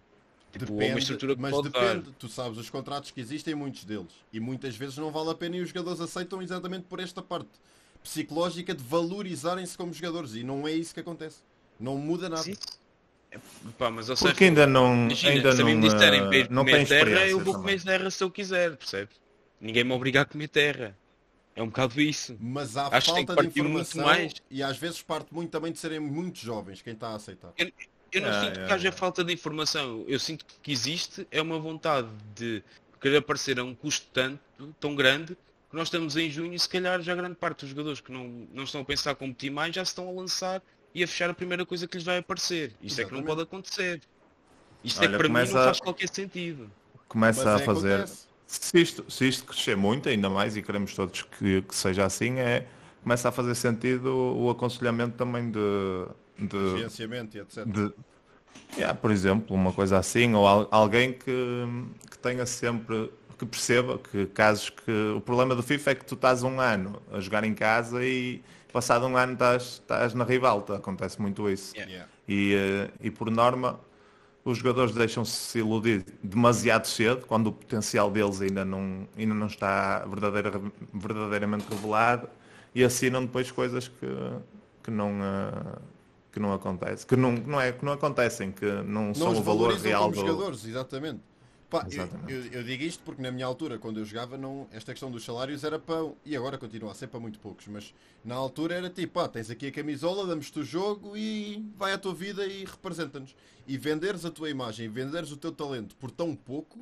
Tipo, 0.52 0.72
depende, 0.72 0.92
uma 0.92 1.00
estrutura 1.00 1.36
que 1.36 1.42
mas 1.42 1.62
depende, 1.62 2.06
dar. 2.06 2.16
tu 2.18 2.30
sabes, 2.30 2.58
os 2.58 2.70
contratos 2.70 3.12
que 3.12 3.20
existem, 3.20 3.54
muitos 3.54 3.84
deles, 3.84 4.14
e 4.32 4.40
muitas 4.40 4.76
vezes 4.76 4.98
não 4.98 5.12
vale 5.12 5.30
a 5.30 5.36
pena 5.36 5.58
e 5.58 5.62
os 5.62 5.68
jogadores 5.68 6.00
aceitam 6.00 6.42
exatamente 6.42 6.86
por 6.86 7.00
esta 7.00 7.22
parte 7.22 7.50
psicológica 8.06 8.74
de 8.74 8.84
valorizarem-se 8.84 9.76
como 9.76 9.92
jogadores 9.92 10.36
e 10.36 10.44
não 10.44 10.68
é 10.68 10.72
isso 10.72 10.94
que 10.94 11.00
acontece. 11.00 11.40
Não 11.80 11.98
muda 11.98 12.30
nada. 12.30 12.44
Sim. 12.44 12.56
Pá, 13.78 13.90
mas, 13.90 14.06
seja, 14.06 14.22
Porque 14.22 14.46
ainda 14.46 14.66
não, 14.66 14.94
imagina, 14.94 15.32
ainda 15.32 15.54
não, 15.56 15.66
uh, 15.66 16.48
não 16.50 16.64
tem 16.64 16.86
terra, 16.86 17.28
eu 17.28 17.40
vou 17.42 17.56
comer 17.56 17.82
terra 17.84 18.10
se 18.10 18.24
eu 18.24 18.32
quiser, 18.32 18.78
percebe? 18.78 19.10
Ninguém 19.60 19.84
me 19.84 19.92
obriga 19.92 20.22
a 20.22 20.26
comer 20.26 20.48
terra. 20.48 20.98
É 21.54 21.64
um 21.64 21.68
bocado 21.68 22.00
isso. 22.00 22.38
Mas 22.40 22.78
há 22.78 22.88
Acho 22.88 23.14
falta 23.14 23.36
de 23.36 23.48
informação 23.48 24.04
mais. 24.04 24.34
e 24.50 24.62
às 24.62 24.78
vezes 24.78 25.02
parte 25.02 25.34
muito 25.34 25.50
também 25.50 25.72
de 25.72 25.80
serem 25.80 26.00
muito 26.00 26.40
jovens 26.40 26.82
quem 26.82 26.94
está 26.94 27.10
a 27.10 27.16
aceitar. 27.16 27.52
Eu, 27.58 27.72
eu 28.12 28.22
não 28.22 28.30
ah, 28.30 28.42
sinto 28.46 28.60
é, 28.60 28.66
que 28.68 28.74
haja 28.74 28.88
é. 28.90 28.92
falta 28.92 29.24
de 29.24 29.34
informação. 29.34 30.06
Eu 30.08 30.20
sinto 30.20 30.46
que 30.62 30.72
existe 30.72 31.28
é 31.32 31.42
uma 31.42 31.58
vontade 31.58 32.10
de 32.36 32.64
querer 33.02 33.18
aparecer 33.18 33.60
a 33.60 33.64
um 33.64 33.74
custo 33.74 34.08
tanto, 34.14 34.40
tão 34.80 34.96
grande 34.96 35.36
nós 35.76 35.88
estamos 35.88 36.16
em 36.16 36.30
junho 36.30 36.54
e 36.54 36.60
se 36.60 36.70
calhar 36.70 37.02
já 37.02 37.14
grande 37.14 37.36
parte 37.36 37.62
dos 37.62 37.70
jogadores 37.70 38.00
que 38.00 38.12
não, 38.12 38.48
não 38.54 38.64
estão 38.64 38.82
a 38.82 38.86
pensar 38.86 39.12
a 39.12 39.16
competir 39.16 39.52
mais 39.52 39.76
já 39.76 39.84
se 39.84 39.92
estão 39.92 40.08
a 40.08 40.12
lançar 40.12 40.62
e 40.94 41.04
a 41.04 41.08
fechar 41.08 41.30
a 41.30 41.34
primeira 41.34 41.66
coisa 41.66 41.86
que 41.88 41.98
lhes 41.98 42.06
vai 42.06 42.18
aparecer. 42.18 42.72
Isto 42.82 43.02
Exatamente. 43.02 43.02
é 43.02 43.10
que 43.10 43.14
não 43.16 43.24
pode 43.24 43.42
acontecer. 43.42 44.02
Isto 44.84 45.00
Olha, 45.00 45.08
é 45.08 45.12
que 45.12 45.18
para 45.18 45.28
mim 45.28 45.34
não 45.34 45.48
faz 45.48 45.80
qualquer 45.82 46.08
sentido. 46.08 46.72
Começa 47.08 47.44
Mas 47.44 47.60
a 47.60 47.64
é 47.64 47.66
fazer. 47.66 48.10
Se 48.48 48.80
isto, 48.80 49.12
se 49.12 49.28
isto 49.28 49.44
crescer 49.44 49.76
muito, 49.76 50.08
ainda 50.08 50.30
mais, 50.30 50.56
e 50.56 50.62
queremos 50.62 50.94
todos 50.94 51.24
que, 51.24 51.62
que 51.64 51.76
seja 51.76 52.06
assim, 52.06 52.40
é 52.40 52.68
começa 53.04 53.30
a 53.30 53.32
fazer 53.32 53.54
sentido 53.56 54.16
o 54.16 54.50
aconselhamento 54.50 55.18
também 55.18 55.52
de. 55.52 55.60
de 56.40 56.78
Gerenciamento 56.78 57.38
e 57.38 57.42
etc. 57.42 57.66
De, 57.66 57.92
yeah, 58.78 58.94
por 58.94 59.12
exemplo, 59.12 59.56
uma 59.56 59.74
coisa 59.74 59.98
assim, 59.98 60.34
ou 60.34 60.48
alguém 60.72 61.12
que, 61.12 61.66
que 62.10 62.18
tenha 62.20 62.46
sempre 62.46 63.12
que 63.38 63.46
perceba 63.46 63.98
que 63.98 64.26
casos 64.28 64.70
que 64.70 64.92
o 65.16 65.22
problema 65.22 65.56
do 65.56 65.64
FIFA 65.64 65.92
é 65.92 65.96
que 65.96 66.06
tu 66.06 66.16
estás 66.16 66.44
um 66.44 66.60
ano 66.60 67.02
a 67.12 67.20
jogar 67.20 67.44
em 67.44 67.54
casa 67.54 68.04
e 68.04 68.42
passado 68.72 69.06
um 69.06 69.16
ano 69.16 69.34
estás, 69.34 69.64
estás 69.64 70.14
na 70.14 70.24
ribalta, 70.24 70.76
acontece 70.76 71.22
muito 71.22 71.50
isso. 71.50 71.76
Yeah. 71.76 72.08
E, 72.28 72.54
eh, 72.54 72.92
e 73.02 73.12
por 73.12 73.30
norma 73.32 73.80
os 74.44 74.60
jogadores 74.60 74.94
deixam-se 74.94 75.58
iludir 75.58 76.06
demasiado 76.22 76.86
cedo, 76.86 77.26
quando 77.26 77.48
o 77.48 77.52
potencial 77.52 78.12
deles 78.12 78.42
ainda 78.42 78.64
não, 78.64 79.08
ainda 79.18 79.34
não 79.34 79.48
está 79.48 80.06
verdadeira, 80.06 80.62
verdadeiramente 80.94 81.66
revelado 81.70 82.30
e 82.76 82.84
assinam 82.84 83.26
depois 83.26 83.50
coisas 83.50 83.88
que, 83.88 84.08
que, 84.84 84.92
não, 84.92 85.10
eh, 85.24 85.80
que 86.32 86.40
não 86.40 86.54
acontece, 86.54 87.08
que 87.08 87.16
não, 87.16 87.32
não 87.32 87.60
é 87.60 87.72
que 87.72 87.84
não 87.84 87.94
acontecem, 87.94 88.52
que 88.52 88.66
não, 88.66 89.08
não 89.08 89.16
são 89.16 89.32
o 89.32 89.42
valor 89.42 89.74
real 89.74 90.12
dos 90.12 90.20
jogadores, 90.20 90.66
exatamente. 90.66 91.22
Pá, 91.76 91.86
eu, 91.92 92.08
eu, 92.30 92.46
eu, 92.54 92.64
digo 92.64 92.84
isto 92.84 93.04
porque 93.04 93.22
na 93.22 93.30
minha 93.30 93.46
altura, 93.46 93.78
quando 93.78 94.00
eu 94.00 94.06
jogava, 94.06 94.38
não, 94.38 94.66
esta 94.72 94.94
questão 94.94 95.12
dos 95.12 95.26
salários 95.26 95.62
era 95.62 95.78
para. 95.78 96.10
E 96.24 96.34
agora 96.34 96.58
continua 96.58 96.92
a 96.92 96.96
ser 96.96 97.08
para 97.08 97.20
muito 97.20 97.38
poucos, 97.38 97.68
mas 97.68 97.94
na 98.24 98.34
altura 98.34 98.76
era 98.76 98.90
tipo, 98.90 99.16
pá, 99.16 99.28
tens 99.28 99.50
aqui 99.50 99.68
a 99.68 99.72
camisola, 99.74 100.26
damos-te 100.26 100.58
o 100.58 100.64
jogo 100.64 101.18
e 101.18 101.66
vai 101.78 101.92
à 101.92 101.98
tua 101.98 102.14
vida 102.14 102.46
e 102.46 102.64
representa-nos. 102.64 103.36
E 103.68 103.78
venderes 103.78 104.24
a 104.24 104.32
tua 104.32 104.50
imagem, 104.50 104.88
venderes 104.88 105.34
o 105.34 105.38
teu 105.38 105.52
talento 105.52 105.98
por 105.98 106.12
tão 106.12 106.34
pouco, 106.34 106.80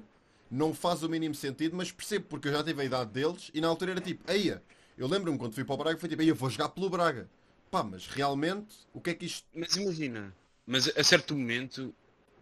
não 0.52 0.76
faz 0.76 1.02
o 1.02 1.10
mínimo 1.10 1.34
sentido, 1.34 1.76
mas 1.76 1.92
percebo 1.92 2.26
porque 2.30 2.50
eu 2.50 2.52
já 2.52 2.64
tive 2.64 2.84
a 2.84 2.86
idade 2.86 3.10
deles 3.10 3.50
e 3.52 3.60
na 3.60 3.70
altura 3.70 3.94
era 3.94 4.02
tipo, 4.02 4.30
eia, 4.32 4.62
eu 4.96 5.08
lembro-me 5.08 5.40
quando 5.40 5.56
fui 5.56 5.64
para 5.64 5.74
o 5.74 5.78
Braga, 5.78 5.98
foi 5.98 6.08
tipo, 6.08 6.22
eia, 6.22 6.36
vou 6.36 6.52
jogar 6.52 6.70
pelo 6.70 6.88
Braga. 6.88 7.28
Pá, 7.72 7.84
mas 7.84 8.06
realmente, 8.06 8.76
o 8.94 9.02
que 9.02 9.10
é 9.10 9.14
que 9.16 9.26
isto. 9.26 9.48
Mas 9.56 9.76
imagina, 9.76 10.36
mas 10.68 10.88
a 10.96 11.04
certo 11.04 11.36
momento, 11.36 11.96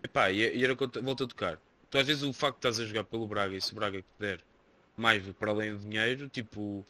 epá, 0.03 0.29
e 0.29 0.61
era 0.61 0.75
volta 0.75 1.23
a 1.23 1.27
tocar 1.27 1.57
tu 1.91 1.97
às 1.97 2.07
vezes 2.07 2.23
o 2.23 2.33
facto 2.33 2.55
de 2.55 2.67
estás 2.67 2.79
a 2.79 2.85
jogar 2.85 3.03
pelo 3.03 3.27
Braga 3.27 3.55
e 3.55 3.61
se 3.61 3.73
o 3.73 3.75
Braga 3.75 3.99
te 3.99 4.07
der 4.17 4.39
mais 4.97 5.23
para 5.33 5.51
além 5.51 5.73
do 5.73 5.79
dinheiro, 5.79 6.29
tipo, 6.29 6.85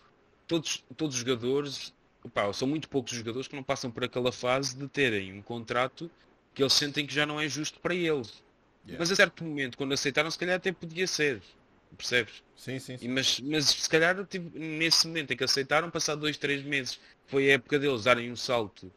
todos, 0.47 0.83
todos 0.95 1.15
os 1.15 1.21
jogadores, 1.21 1.93
opa, 2.23 2.53
são 2.53 2.67
muito 2.67 2.87
poucos 2.87 3.13
jogadores 3.13 3.47
que 3.47 3.55
não 3.55 3.63
passam 3.63 3.89
por 3.89 4.03
aquela 4.03 4.31
fase 4.31 4.77
de 4.77 4.87
terem 4.87 5.33
um 5.33 5.41
contrato 5.41 6.09
que 6.53 6.61
eles 6.61 6.73
sentem 6.73 7.05
que 7.05 7.13
já 7.13 7.25
não 7.25 7.39
é 7.39 7.49
justo 7.49 7.79
para 7.79 7.95
eles. 7.95 8.43
Yeah. 8.85 8.99
Mas 8.99 9.11
a 9.11 9.15
certo 9.15 9.43
momento, 9.43 9.77
quando 9.77 9.93
aceitaram, 9.93 10.29
se 10.29 10.37
calhar 10.37 10.55
até 10.55 10.71
podia 10.71 11.07
ser. 11.07 11.41
Percebes? 11.97 12.43
Sim, 12.55 12.79
sim. 12.79 12.97
sim. 12.97 13.05
E, 13.05 13.09
mas, 13.09 13.39
mas 13.41 13.65
se 13.65 13.89
calhar 13.89 14.25
tipo, 14.25 14.57
nesse 14.57 15.07
momento 15.07 15.31
em 15.31 15.37
que 15.37 15.43
aceitaram, 15.43 15.89
passado 15.89 16.21
dois, 16.21 16.37
três 16.37 16.63
meses, 16.63 16.99
foi 17.27 17.49
a 17.49 17.53
época 17.55 17.77
deles 17.77 18.03
darem 18.03 18.31
um 18.31 18.35
salto 18.35 18.91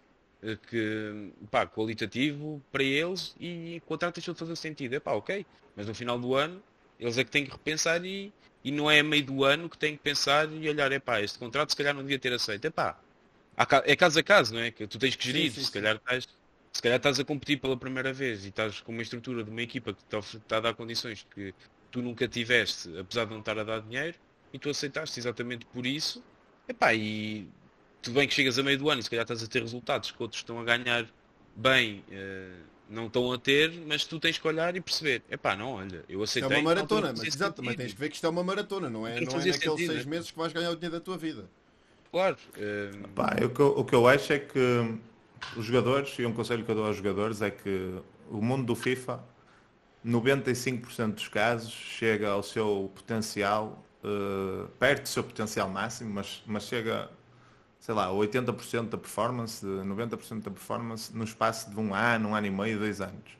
que, 0.68 1.32
pá, 1.50 1.66
qualitativo 1.66 2.62
para 2.70 2.82
eles 2.82 3.34
e 3.40 3.80
o 3.82 3.86
contrato 3.86 4.16
deixou 4.16 4.34
de 4.34 4.40
fazer 4.40 4.56
sentido. 4.56 4.94
É 4.94 5.00
pá, 5.00 5.12
ok, 5.12 5.46
mas 5.74 5.86
no 5.86 5.94
final 5.94 6.18
do 6.18 6.34
ano 6.34 6.62
eles 6.98 7.18
é 7.18 7.24
que 7.24 7.30
têm 7.30 7.44
que 7.44 7.52
repensar 7.52 8.04
e, 8.04 8.32
e 8.62 8.70
não 8.70 8.90
é 8.90 9.00
a 9.00 9.04
meio 9.04 9.24
do 9.24 9.44
ano 9.44 9.68
que 9.68 9.76
têm 9.76 9.96
que 9.96 10.02
pensar 10.02 10.50
e 10.52 10.68
olhar, 10.68 10.90
é 10.92 10.98
pá, 10.98 11.20
este 11.20 11.38
contrato 11.38 11.70
se 11.70 11.76
calhar 11.76 11.94
não 11.94 12.02
devia 12.02 12.18
ter 12.18 12.32
aceito. 12.32 12.64
É 12.66 12.70
pá, 12.70 12.98
é 13.84 13.96
caso 13.96 14.18
a 14.18 14.22
caso, 14.22 14.54
não 14.54 14.60
é? 14.60 14.70
Que 14.70 14.86
tu 14.86 14.98
tens 14.98 15.16
que 15.16 15.24
gerir, 15.24 15.50
sim, 15.50 15.60
sim, 15.60 15.66
se 15.66 15.72
calhar 15.72 15.96
estás. 15.96 16.28
Se 16.72 16.82
calhar 16.82 16.96
estás 16.96 17.20
a 17.20 17.24
competir 17.24 17.60
pela 17.60 17.76
primeira 17.76 18.12
vez 18.12 18.44
e 18.44 18.48
estás 18.48 18.80
com 18.80 18.90
uma 18.90 19.00
estrutura 19.00 19.44
de 19.44 19.50
uma 19.50 19.62
equipa 19.62 19.94
que 19.94 20.02
está, 20.02 20.18
está 20.18 20.56
a 20.56 20.60
dar 20.60 20.74
condições 20.74 21.24
que 21.32 21.54
tu 21.88 22.02
nunca 22.02 22.26
tiveste, 22.26 22.98
apesar 22.98 23.26
de 23.26 23.30
não 23.30 23.38
estar 23.38 23.56
a 23.56 23.62
dar 23.62 23.80
dinheiro, 23.80 24.16
e 24.52 24.58
tu 24.58 24.68
aceitaste 24.68 25.20
exatamente 25.20 25.64
por 25.66 25.86
isso. 25.86 26.20
Epá, 26.68 26.92
e 26.92 27.48
tudo 28.04 28.14
bem 28.14 28.28
que 28.28 28.34
chegas 28.34 28.58
a 28.58 28.62
meio 28.62 28.78
do 28.78 28.90
ano 28.90 29.00
e 29.00 29.02
se 29.02 29.10
calhar 29.10 29.24
estás 29.24 29.42
a 29.42 29.46
ter 29.46 29.62
resultados 29.62 30.10
que 30.10 30.22
outros 30.22 30.40
estão 30.40 30.60
a 30.60 30.64
ganhar 30.64 31.06
bem, 31.56 32.04
uh, 32.10 32.62
não 32.88 33.06
estão 33.06 33.32
a 33.32 33.38
ter, 33.38 33.72
mas 33.86 34.04
tu 34.04 34.20
tens 34.20 34.38
que 34.38 34.46
olhar 34.46 34.76
e 34.76 34.80
perceber, 34.80 35.22
epá, 35.30 35.56
não, 35.56 35.72
olha, 35.72 36.04
eu 36.08 36.22
aceitei. 36.22 36.48
Isto 36.48 36.54
é 36.54 36.58
uma 36.58 36.74
maratona, 36.74 37.14
mas 37.16 37.22
exato, 37.24 37.62
mas 37.62 37.76
tens 37.76 37.94
que 37.94 37.98
ver 37.98 38.08
que 38.10 38.14
isto 38.16 38.26
é 38.26 38.30
uma 38.30 38.44
maratona, 38.44 38.90
não 38.90 39.06
é, 39.06 39.20
não 39.20 39.32
é 39.32 39.34
naqueles 39.36 39.56
sentido, 39.56 39.76
seis 39.78 40.04
né? 40.04 40.10
meses 40.10 40.30
que 40.30 40.36
vais 40.36 40.52
ganhar 40.52 40.70
o 40.70 40.76
dinheiro 40.76 40.94
da 40.94 41.00
tua 41.00 41.16
vida. 41.16 41.48
Claro. 42.10 42.36
Uh... 42.56 43.04
Epá, 43.06 43.36
o, 43.42 43.50
que 43.50 43.60
eu, 43.60 43.66
o 43.78 43.84
que 43.84 43.94
eu 43.94 44.06
acho 44.06 44.32
é 44.32 44.38
que 44.38 44.98
os 45.56 45.64
jogadores, 45.64 46.16
e 46.18 46.26
um 46.26 46.32
conselho 46.32 46.64
que 46.64 46.70
eu 46.70 46.74
dou 46.74 46.86
aos 46.86 46.96
jogadores 46.96 47.40
é 47.40 47.50
que 47.50 47.94
o 48.30 48.42
mundo 48.42 48.64
do 48.64 48.74
FIFA, 48.74 49.24
95% 50.04 51.14
dos 51.14 51.28
casos, 51.28 51.72
chega 51.72 52.28
ao 52.28 52.42
seu 52.42 52.90
potencial, 52.94 53.82
uh, 54.04 54.68
perto 54.78 55.02
do 55.02 55.08
seu 55.08 55.24
potencial 55.24 55.68
máximo, 55.70 56.10
mas, 56.12 56.42
mas 56.46 56.64
chega 56.64 57.10
sei 57.84 57.94
lá, 57.94 58.08
80% 58.08 58.88
da 58.88 58.96
performance, 58.96 59.62
90% 59.62 60.42
da 60.42 60.50
performance 60.50 61.14
no 61.14 61.22
espaço 61.22 61.70
de 61.70 61.78
um 61.78 61.94
ano, 61.94 62.30
um 62.30 62.34
ano 62.34 62.46
e 62.46 62.50
meio, 62.50 62.78
dois 62.78 63.02
anos. 63.02 63.36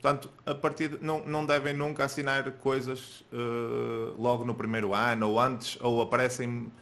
Portanto, 0.00 0.30
a 0.46 0.54
partir 0.54 0.88
de, 0.88 1.04
não, 1.04 1.22
não 1.26 1.44
devem 1.44 1.74
nunca 1.74 2.02
assinar 2.02 2.50
coisas 2.52 3.22
uh, 3.30 4.18
logo 4.18 4.42
no 4.42 4.54
primeiro 4.54 4.94
ano 4.94 5.28
ou 5.28 5.38
antes, 5.38 5.76
ou 5.82 6.00
aparecem 6.00 6.72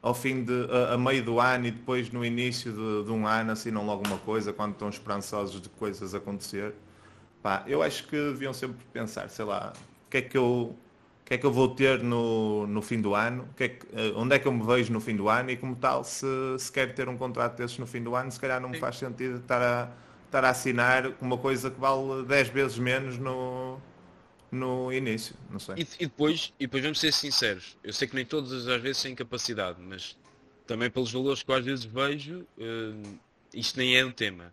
ao 0.00 0.14
fim 0.14 0.44
de 0.44 0.68
a, 0.70 0.94
a 0.94 0.98
meio 0.98 1.24
do 1.24 1.40
ano 1.40 1.66
e 1.66 1.72
depois 1.72 2.08
no 2.12 2.24
início 2.24 2.72
de, 2.72 3.06
de, 3.06 3.10
um 3.10 3.26
ano 3.26 3.50
assinam 3.50 3.84
logo 3.84 4.06
uma 4.06 4.18
coisa 4.18 4.52
quando 4.52 4.74
estão 4.74 4.88
esperançosos 4.88 5.60
de 5.60 5.68
coisas 5.68 6.14
acontecer. 6.14 6.72
Pá, 7.42 7.64
eu 7.66 7.82
acho 7.82 8.06
que 8.06 8.14
deviam 8.16 8.52
sempre 8.52 8.78
pensar, 8.92 9.28
sei 9.28 9.44
lá, 9.44 9.72
o 10.06 10.10
que 10.10 10.18
é 10.18 10.22
que 10.22 10.38
eu 10.38 10.76
que 11.28 11.34
é 11.34 11.38
que 11.38 11.44
eu 11.44 11.52
vou 11.52 11.68
ter 11.68 12.02
no, 12.02 12.66
no 12.66 12.80
fim 12.80 13.02
do 13.02 13.14
ano, 13.14 13.46
que 13.54 13.64
é 13.64 13.68
que, 13.68 13.86
eh, 13.92 14.12
onde 14.16 14.34
é 14.34 14.38
que 14.38 14.48
eu 14.48 14.52
me 14.52 14.64
vejo 14.64 14.90
no 14.90 14.98
fim 14.98 15.14
do 15.14 15.28
ano? 15.28 15.50
E 15.50 15.58
como 15.58 15.76
tal, 15.76 16.02
se, 16.02 16.26
se 16.58 16.72
quero 16.72 16.94
ter 16.94 17.06
um 17.06 17.18
contrato 17.18 17.58
desses 17.58 17.76
no 17.76 17.86
fim 17.86 18.02
do 18.02 18.14
ano, 18.14 18.32
se 18.32 18.40
calhar 18.40 18.58
não 18.58 18.70
me 18.70 18.78
faz 18.78 18.96
sentido 18.96 19.36
estar 19.36 19.60
a, 19.60 19.90
estar 20.24 20.42
a 20.42 20.48
assinar 20.48 21.12
uma 21.20 21.36
coisa 21.36 21.70
que 21.70 21.78
vale 21.78 22.24
10 22.26 22.48
vezes 22.48 22.78
menos 22.78 23.18
no, 23.18 23.78
no 24.50 24.90
início, 24.90 25.36
não 25.50 25.58
sei. 25.58 25.74
E, 25.76 25.80
e, 26.00 26.06
depois, 26.06 26.54
e 26.58 26.66
depois 26.66 26.82
vamos 26.82 26.98
ser 26.98 27.12
sinceros, 27.12 27.76
eu 27.84 27.92
sei 27.92 28.08
que 28.08 28.14
nem 28.14 28.24
todas 28.24 28.66
as 28.66 28.80
vezes 28.80 29.02
têm 29.02 29.14
capacidade, 29.14 29.76
mas 29.82 30.16
também 30.66 30.88
pelos 30.88 31.12
valores 31.12 31.42
que 31.42 31.52
às 31.52 31.62
vezes 31.62 31.84
vejo, 31.84 32.46
uh, 32.56 33.18
isto 33.52 33.78
nem 33.78 33.98
é 33.98 34.02
um 34.02 34.12
tema 34.12 34.50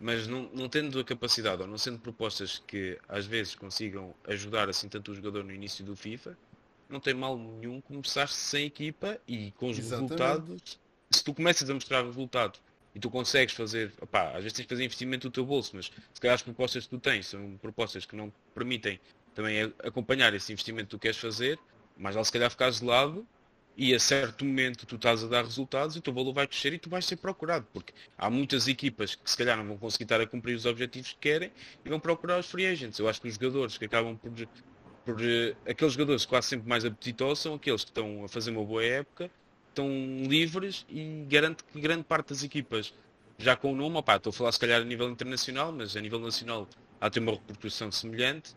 mas 0.00 0.26
não, 0.26 0.48
não 0.52 0.68
tendo 0.68 0.98
a 1.00 1.04
capacidade 1.04 1.62
ou 1.62 1.68
não 1.68 1.78
sendo 1.78 1.98
propostas 1.98 2.62
que 2.66 2.98
às 3.08 3.26
vezes 3.26 3.54
consigam 3.54 4.14
ajudar 4.24 4.68
assim 4.68 4.88
tanto 4.88 5.10
o 5.10 5.14
jogador 5.14 5.44
no 5.44 5.52
início 5.52 5.84
do 5.84 5.96
FIFA, 5.96 6.36
não 6.88 7.00
tem 7.00 7.14
mal 7.14 7.36
nenhum 7.36 7.80
começar 7.80 8.28
sem 8.28 8.66
equipa 8.66 9.18
e 9.26 9.50
com 9.52 9.68
os 9.68 9.78
Exatamente. 9.78 10.10
resultados. 10.10 10.78
Se 11.10 11.24
tu 11.24 11.34
começas 11.34 11.68
a 11.68 11.74
mostrar 11.74 12.04
resultados 12.04 12.60
e 12.94 13.00
tu 13.00 13.10
consegues 13.10 13.54
fazer, 13.54 13.92
opá, 14.00 14.28
às 14.28 14.44
vezes 14.44 14.52
tens 14.52 14.64
que 14.64 14.70
fazer 14.70 14.84
investimento 14.84 15.28
do 15.28 15.32
teu 15.32 15.44
bolso, 15.44 15.74
mas 15.74 15.86
se 15.86 16.20
calhar 16.20 16.34
as 16.34 16.42
propostas 16.42 16.84
que 16.84 16.90
tu 16.90 16.98
tens 16.98 17.26
são 17.26 17.58
propostas 17.60 18.06
que 18.06 18.16
não 18.16 18.32
permitem 18.54 19.00
também 19.34 19.72
acompanhar 19.84 20.32
esse 20.34 20.52
investimento 20.52 20.86
que 20.86 20.90
tu 20.96 20.98
queres 20.98 21.18
fazer, 21.18 21.58
mas 21.96 22.16
lá 22.16 22.24
se 22.24 22.32
calhar 22.32 22.50
ficares 22.50 22.80
de 22.80 22.84
lado 22.86 23.26
e 23.78 23.94
a 23.94 24.00
certo 24.00 24.44
momento 24.44 24.84
tu 24.84 24.96
estás 24.96 25.22
a 25.22 25.28
dar 25.28 25.44
resultados 25.44 25.94
e 25.94 26.00
o 26.00 26.02
teu 26.02 26.12
valor 26.12 26.32
vai 26.32 26.48
crescer 26.48 26.72
e 26.72 26.78
tu 26.80 26.90
vais 26.90 27.06
ser 27.06 27.14
procurado, 27.14 27.64
porque 27.72 27.94
há 28.18 28.28
muitas 28.28 28.66
equipas 28.66 29.14
que 29.14 29.30
se 29.30 29.36
calhar 29.36 29.56
não 29.56 29.64
vão 29.64 29.78
conseguir 29.78 30.02
estar 30.02 30.20
a 30.20 30.26
cumprir 30.26 30.56
os 30.56 30.66
objetivos 30.66 31.12
que 31.12 31.18
querem 31.20 31.52
e 31.84 31.88
vão 31.88 32.00
procurar 32.00 32.40
os 32.40 32.50
free 32.50 32.66
agents. 32.66 32.98
Eu 32.98 33.08
acho 33.08 33.20
que 33.20 33.28
os 33.28 33.34
jogadores 33.34 33.78
que 33.78 33.84
acabam 33.84 34.16
por, 34.16 34.32
por 35.04 35.20
uh, 35.20 35.56
aqueles 35.64 35.92
jogadores 35.92 36.26
quase 36.26 36.48
sempre 36.48 36.68
mais 36.68 36.84
apetitosos 36.84 37.38
são 37.38 37.54
aqueles 37.54 37.84
que 37.84 37.90
estão 37.90 38.24
a 38.24 38.28
fazer 38.28 38.50
uma 38.50 38.64
boa 38.64 38.84
época, 38.84 39.30
estão 39.68 39.88
livres 40.24 40.84
e 40.88 41.24
garanto 41.28 41.64
que 41.64 41.80
grande 41.80 42.02
parte 42.02 42.30
das 42.30 42.42
equipas 42.42 42.92
já 43.38 43.54
com 43.54 43.72
o 43.72 43.76
nome, 43.76 43.96
opá, 43.96 44.16
estou 44.16 44.30
a 44.30 44.32
falar 44.32 44.50
se 44.50 44.58
calhar 44.58 44.82
a 44.82 44.84
nível 44.84 45.08
internacional, 45.08 45.70
mas 45.70 45.96
a 45.96 46.00
nível 46.00 46.18
nacional 46.18 46.66
há 47.00 47.08
ter 47.08 47.20
uma 47.20 47.30
repercussão 47.30 47.92
semelhante. 47.92 48.56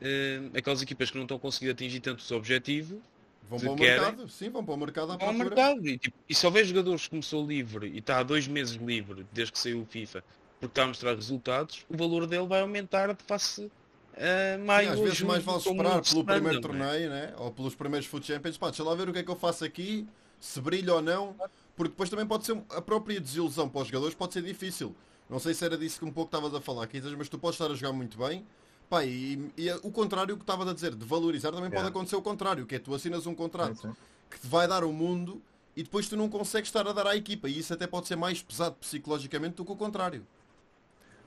Uh, 0.00 0.56
aquelas 0.56 0.82
equipas 0.82 1.10
que 1.10 1.16
não 1.16 1.24
estão 1.24 1.38
conseguindo 1.40 1.72
atingir 1.72 1.98
tanto 1.98 2.20
os 2.20 2.30
objetivos 2.30 3.00
Vão 3.48 3.58
para 3.58 3.72
o 3.72 3.76
querem, 3.76 4.00
mercado, 4.00 4.28
sim, 4.28 4.48
vão 4.48 4.64
para 4.64 4.74
o 4.74 4.76
mercado 4.76 5.12
à 5.12 5.18
procura. 5.18 5.44
mercado. 5.44 5.86
E, 5.86 5.98
tipo, 5.98 6.16
e 6.28 6.34
se 6.34 6.46
houver 6.46 6.64
jogadores 6.64 7.02
que 7.02 7.10
começou 7.10 7.46
livre 7.46 7.88
e 7.88 7.98
está 7.98 8.18
há 8.18 8.22
dois 8.22 8.48
meses 8.48 8.76
livre, 8.76 9.26
desde 9.32 9.52
que 9.52 9.58
saiu 9.58 9.82
o 9.82 9.84
FIFA, 9.84 10.24
porque 10.58 10.72
está 10.72 10.84
a 10.84 10.86
mostrar 10.86 11.14
resultados, 11.14 11.84
o 11.88 11.96
valor 11.96 12.26
dele 12.26 12.46
vai 12.46 12.60
aumentar 12.60 13.12
de 13.12 13.22
face 13.24 13.70
a 14.16 14.58
maio. 14.58 14.88
Sim, 14.88 14.92
às 14.94 15.00
vezes 15.00 15.22
mais 15.22 15.44
vale 15.44 15.58
esperar 15.58 16.02
pelo 16.02 16.24
primeiro 16.24 16.60
torneio, 16.60 17.10
né? 17.10 17.34
ou 17.36 17.50
pelos 17.50 17.74
primeiros 17.74 18.06
Foot 18.06 18.26
Champions. 18.26 18.56
Pá, 18.56 18.68
deixa 18.68 18.84
lá 18.84 18.94
ver 18.94 19.08
o 19.08 19.12
que 19.12 19.18
é 19.18 19.22
que 19.22 19.30
eu 19.30 19.36
faço 19.36 19.64
aqui, 19.64 20.06
se 20.38 20.60
brilha 20.60 20.94
ou 20.94 21.02
não, 21.02 21.34
porque 21.76 21.90
depois 21.90 22.08
também 22.08 22.26
pode 22.26 22.46
ser 22.46 22.56
a 22.70 22.80
própria 22.80 23.20
desilusão 23.20 23.68
para 23.68 23.82
os 23.82 23.88
jogadores, 23.88 24.14
pode 24.14 24.32
ser 24.32 24.42
difícil. 24.42 24.94
Não 25.28 25.38
sei 25.38 25.54
se 25.54 25.64
era 25.64 25.76
disso 25.78 25.98
que 25.98 26.04
um 26.04 26.12
pouco 26.12 26.28
estavas 26.28 26.54
a 26.54 26.60
falar, 26.60 26.86
Kizas, 26.86 27.14
mas 27.14 27.28
tu 27.28 27.38
podes 27.38 27.58
estar 27.58 27.72
a 27.72 27.74
jogar 27.74 27.92
muito 27.92 28.18
bem 28.18 28.44
Pá, 28.92 29.06
e, 29.06 29.50
e, 29.56 29.72
o 29.82 29.90
contrário 29.90 30.36
que 30.36 30.42
estava 30.42 30.70
a 30.70 30.74
dizer, 30.74 30.94
de 30.94 31.06
valorizar, 31.06 31.48
também 31.48 31.70
yeah. 31.70 31.76
pode 31.78 31.88
acontecer 31.88 32.14
o 32.14 32.20
contrário, 32.20 32.66
que 32.66 32.74
é 32.74 32.78
tu 32.78 32.94
assinas 32.94 33.26
um 33.26 33.34
contrato 33.34 33.74
sim, 33.76 33.88
sim. 33.88 33.96
que 34.30 34.38
te 34.38 34.46
vai 34.46 34.68
dar 34.68 34.84
o 34.84 34.92
mundo 34.92 35.40
e 35.74 35.82
depois 35.82 36.10
tu 36.10 36.14
não 36.14 36.28
consegues 36.28 36.68
estar 36.68 36.86
a 36.86 36.92
dar 36.92 37.06
à 37.06 37.16
equipa. 37.16 37.48
E 37.48 37.58
isso 37.58 37.72
até 37.72 37.86
pode 37.86 38.06
ser 38.06 38.16
mais 38.16 38.42
pesado 38.42 38.74
psicologicamente 38.74 39.54
do 39.54 39.64
que 39.64 39.72
o 39.72 39.76
contrário. 39.76 40.26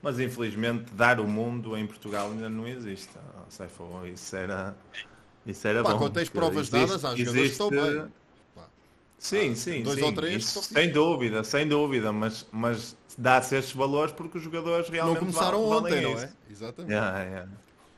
Mas 0.00 0.20
infelizmente 0.20 0.94
dar 0.94 1.18
o 1.18 1.26
mundo 1.26 1.76
em 1.76 1.84
Portugal 1.84 2.30
ainda 2.30 2.48
não 2.48 2.68
existe. 2.68 3.10
Isso 4.14 4.36
era, 4.36 4.76
isso 5.44 5.66
era 5.66 5.82
Pá, 5.82 5.90
bom. 5.90 5.98
Quando 5.98 6.12
tens 6.12 6.28
provas 6.28 6.68
existe, 6.68 6.86
dadas, 6.86 7.04
há 7.04 7.16
jogadores 7.16 7.50
estão 7.50 7.68
bem. 7.68 8.06
Sim, 9.18 9.54
sim, 9.54 9.82
dois 9.82 9.98
sim. 9.98 10.04
ou 10.04 10.12
três, 10.12 10.44
Isso, 10.44 10.62
sem 10.62 10.92
dúvida, 10.92 11.42
sem 11.42 11.66
dúvida, 11.66 12.12
mas, 12.12 12.46
mas 12.52 12.96
dá-se 13.16 13.56
estes 13.56 13.74
valores 13.74 14.12
porque 14.12 14.38
os 14.38 14.44
jogadores 14.44 14.88
realmente 14.88 15.14
não 15.14 15.32
começaram 15.32 15.68
valem 15.68 15.94
ontem, 15.94 16.02
não 16.02 16.20
é? 16.20 16.32
Exatamente. 16.50 16.92
Yeah, 16.92 17.22
yeah. 17.22 17.52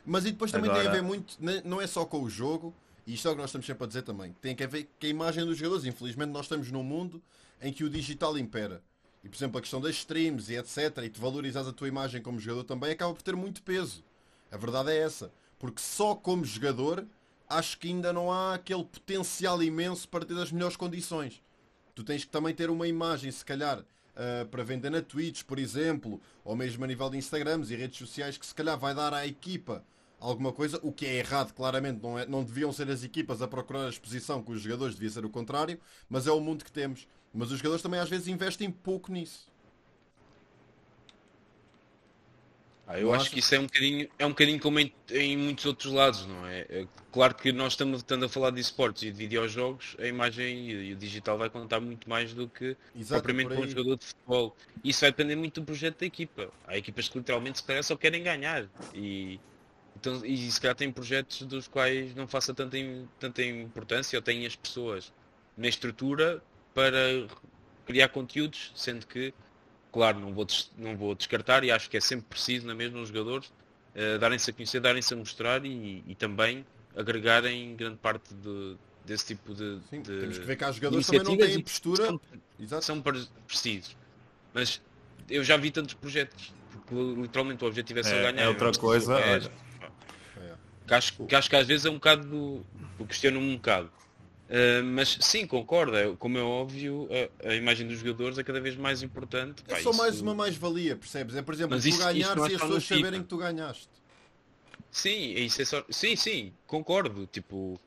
Mas 0.07 0.25
e 0.25 0.33
depois 0.33 0.51
também 0.51 0.71
Agora... 0.71 0.85
tem 0.85 0.91
a 0.91 0.95
ver 0.95 1.03
muito, 1.03 1.37
não 1.65 1.81
é 1.81 1.87
só 1.87 2.05
com 2.05 2.23
o 2.23 2.31
jogo, 2.31 2.73
e 3.07 3.15
isto 3.15 3.27
é 3.27 3.31
o 3.31 3.35
que 3.35 3.41
nós 3.41 3.51
estamos 3.51 3.67
sempre 3.67 3.85
a 3.85 3.87
dizer 3.87 4.03
também, 4.03 4.35
tem 4.41 4.57
a 4.63 4.67
ver 4.67 4.85
com 4.85 5.07
a 5.07 5.09
imagem 5.09 5.45
dos 5.45 5.59
jogadores. 5.59 5.85
Infelizmente 5.85 6.31
nós 6.31 6.45
estamos 6.45 6.71
num 6.71 6.83
mundo 6.83 7.23
em 7.61 7.73
que 7.73 7.83
o 7.83 7.91
digital 7.91 8.39
impera. 8.39 8.83
E 9.25 9.29
por 9.29 9.37
exemplo 9.37 9.59
a 9.59 9.61
questão 9.61 9.81
das 9.81 9.97
streams 9.97 10.53
e 10.53 10.57
etc. 10.57 10.99
E 11.05 11.09
tu 11.09 11.21
valorizas 11.21 11.67
a 11.67 11.73
tua 11.73 11.89
imagem 11.89 12.23
como 12.23 12.39
jogador 12.39 12.65
também 12.65 12.91
acaba 12.91 13.13
por 13.13 13.23
ter 13.23 13.35
muito 13.35 13.63
peso. 13.63 14.05
A 14.51 14.57
verdade 14.57 14.93
é 14.93 14.99
essa. 14.99 15.33
Porque 15.59 15.81
só 15.81 16.15
como 16.15 16.45
jogador 16.45 17.05
acho 17.49 17.79
que 17.79 17.89
ainda 17.89 18.13
não 18.13 18.31
há 18.31 18.55
aquele 18.55 18.85
potencial 18.85 19.63
imenso 19.63 20.09
para 20.09 20.25
ter 20.25 20.39
as 20.39 20.53
melhores 20.53 20.77
condições. 20.77 21.43
Tu 21.95 22.05
tens 22.05 22.25
que 22.25 22.31
também 22.31 22.55
ter 22.55 22.71
uma 22.71 22.87
imagem, 22.87 23.31
se 23.31 23.45
calhar, 23.45 23.81
uh, 23.81 24.47
para 24.51 24.63
vender 24.63 24.91
na 24.91 25.03
Twitch, 25.03 25.43
por 25.45 25.59
exemplo, 25.59 26.21
ou 26.45 26.55
mesmo 26.55 26.85
a 26.85 26.87
nível 26.87 27.11
de 27.11 27.17
Instagrams 27.17 27.71
e 27.71 27.77
redes 27.77 27.99
sociais, 27.99 28.37
que 28.37 28.47
se 28.47 28.55
calhar 28.55 28.79
vai 28.79 28.95
dar 28.95 29.15
à 29.15 29.27
equipa 29.27 29.85
alguma 30.21 30.53
coisa, 30.53 30.79
o 30.83 30.93
que 30.93 31.07
é 31.07 31.17
errado, 31.17 31.53
claramente, 31.53 32.03
não, 32.03 32.19
é, 32.19 32.27
não 32.27 32.43
deviam 32.43 32.73
ser 32.73 32.91
as 32.91 33.05
equipas 33.05 33.41
a 33.41 33.49
procurar 33.49 33.87
a 33.87 33.89
exposição 33.89 34.43
com 34.43 34.53
os 34.53 34.61
jogadores, 34.61 34.95
devia 34.95 35.11
ser 35.11 35.25
o 35.25 35.31
contrário, 35.31 35.79
mas 36.09 36.27
é 36.27 36.33
o 36.33 36.41
mundo 36.41 36.65
que 36.65 36.73
temos. 36.73 37.07
Mas 37.33 37.51
os 37.51 37.59
jogadores 37.59 37.83
também 37.83 38.01
às 38.01 38.09
vezes 38.09 38.27
investem 38.27 38.71
pouco 38.71 39.13
nisso. 39.13 39.47
Ah, 42.91 42.99
eu 42.99 43.13
acho 43.13 43.31
que 43.31 43.41
isso 43.41 43.55
é 43.55 43.59
um 43.59 43.65
bocadinho, 43.65 44.09
é 44.19 44.25
um 44.25 44.31
bocadinho 44.31 44.59
como 44.59 44.81
em, 44.81 44.91
em, 45.11 45.37
muitos 45.37 45.67
outros 45.67 45.93
lados, 45.93 46.25
não 46.25 46.47
é? 46.47 46.61
é? 46.71 46.87
Claro 47.13 47.35
que 47.35 47.53
nós 47.53 47.75
estamos 47.75 47.99
estando 47.99 48.25
a 48.25 48.31
falar 48.31 48.51
de 48.51 48.61
esportes 48.63 49.03
e 49.03 49.11
de 49.11 49.19
videojogos, 49.19 49.95
a 49.99 50.07
imagem 50.07 50.71
e, 50.71 50.93
o 50.95 50.97
digital 50.97 51.37
vai 51.37 51.51
contar 51.51 51.81
muito 51.81 52.09
mais 52.09 52.33
do 52.33 52.49
que 52.49 52.75
Exato, 52.97 53.23
propriamente 53.23 53.49
para 53.49 53.61
um 53.61 53.69
jogador 53.69 53.99
de 53.99 54.07
futebol. 54.07 54.57
Isso 54.83 55.03
vai 55.03 55.11
depender 55.11 55.37
muito 55.37 55.61
do 55.61 55.67
projeto 55.67 56.01
da 56.01 56.07
equipa. 56.07 56.51
Há 56.67 56.79
equipas 56.79 57.11
que 57.11 57.19
literalmente 57.19 57.59
se 57.59 57.65
calhar 57.65 57.85
só 57.85 57.95
querem 57.95 58.23
ganhar 58.23 58.67
e, 58.95 59.39
então, 59.95 60.25
e 60.25 60.51
se 60.51 60.59
calhar 60.59 60.75
têm 60.75 60.91
projetos 60.91 61.43
dos 61.43 61.69
quais 61.69 62.15
não 62.15 62.27
faça 62.27 62.55
tanta, 62.55 62.79
tanta 63.21 63.45
importância 63.45 64.19
ou 64.19 64.23
têm 64.23 64.47
as 64.47 64.57
pessoas 64.57 65.13
na 65.59 65.69
estrutura 65.69 66.43
para 66.73 67.27
criar 67.85 68.09
conteúdos, 68.09 68.73
sendo 68.75 69.07
que 69.07 69.35
Claro, 69.99 70.21
não 70.21 70.33
vou, 70.33 70.47
não 70.77 70.97
vou 70.97 71.13
descartar 71.13 71.65
e 71.65 71.73
acho 71.73 71.91
que 71.91 71.97
é 71.97 72.01
sempre 72.01 72.27
preciso, 72.31 72.65
na 72.65 72.73
mesma, 72.73 73.01
os 73.01 73.09
jogadores 73.09 73.49
uh, 73.49 74.17
darem-se 74.21 74.49
a 74.49 74.55
conhecer, 74.55 74.79
darem-se 74.79 75.13
a 75.13 75.17
mostrar 75.17 75.67
e, 75.67 76.05
e, 76.07 76.15
também 76.15 76.65
agregarem 76.97 77.75
grande 77.75 77.97
parte 77.97 78.33
de, 78.33 78.77
desse 79.05 79.27
tipo 79.27 79.53
de, 79.53 79.81
Sim, 79.91 80.01
de 80.03 80.21
Temos 80.21 80.39
que 80.39 80.45
ver 80.45 80.55
que 80.55 80.63
há 80.63 80.71
jogadores 80.71 81.05
também 81.05 81.25
não 81.25 81.37
têm 81.37 81.61
postura. 81.61 82.07
São, 82.07 82.21
Exato. 82.61 82.85
são 82.85 83.03
precisos. 83.45 83.97
Mas 84.55 84.81
eu 85.29 85.43
já 85.43 85.57
vi 85.57 85.73
tantos 85.73 85.95
projetos, 85.95 86.55
porque 86.71 86.95
literalmente 87.21 87.65
o 87.65 87.67
objetivo 87.67 87.99
é 87.99 88.03
só 88.05 88.15
é, 88.15 88.23
ganhar. 88.31 88.45
É 88.45 88.49
outra 88.49 88.71
coisa. 88.71 89.19
É, 89.19 89.41
que 90.87 90.95
acho, 90.95 91.27
que 91.27 91.35
acho 91.35 91.51
que 91.51 91.57
às 91.57 91.67
vezes 91.67 91.87
é 91.87 91.91
um 91.91 91.95
bocado 91.95 92.25
do. 92.25 93.05
questiono-me 93.05 93.51
um 93.53 93.57
bocado. 93.57 93.91
Uh, 94.49 94.83
mas 94.83 95.19
sim, 95.21 95.47
concordo, 95.47 95.95
é, 95.95 96.17
como 96.17 96.39
é 96.39 96.43
óbvio, 96.43 97.07
a, 97.45 97.51
a, 97.51 97.55
imagem 97.55 97.87
dos 97.87 97.99
jogadores 97.99 98.39
é 98.39 98.43
cada 98.43 98.61
vez 98.61 98.77
mais 98.77 99.03
importante. 99.03 99.63
É 99.69 99.81
só 99.81 99.93
mais 99.93 100.23
uma 100.23 100.35
mais-valia, 100.35 100.97
percebes? 100.97 101.37
É 101.37 101.43
por 101.43 101.53
exemplo, 101.53 101.77
mas 101.77 101.85
tu 101.85 101.89
isso, 101.91 101.99
ganhares 101.99 102.19
isso 102.19 102.33
é 102.33 102.51
e 102.51 102.55
as 102.55 102.63
pessoas 102.63 102.85
saberem 102.85 103.21
que 103.21 103.29
tu 103.29 103.37
ganhaste. 103.37 103.89
Sim, 104.91 105.33
isso 105.35 105.61
é 105.61 105.65
só... 105.67 105.85
sim, 105.91 106.17
sim, 106.17 106.53
concordo. 106.67 107.27
Tipo, 107.27 107.79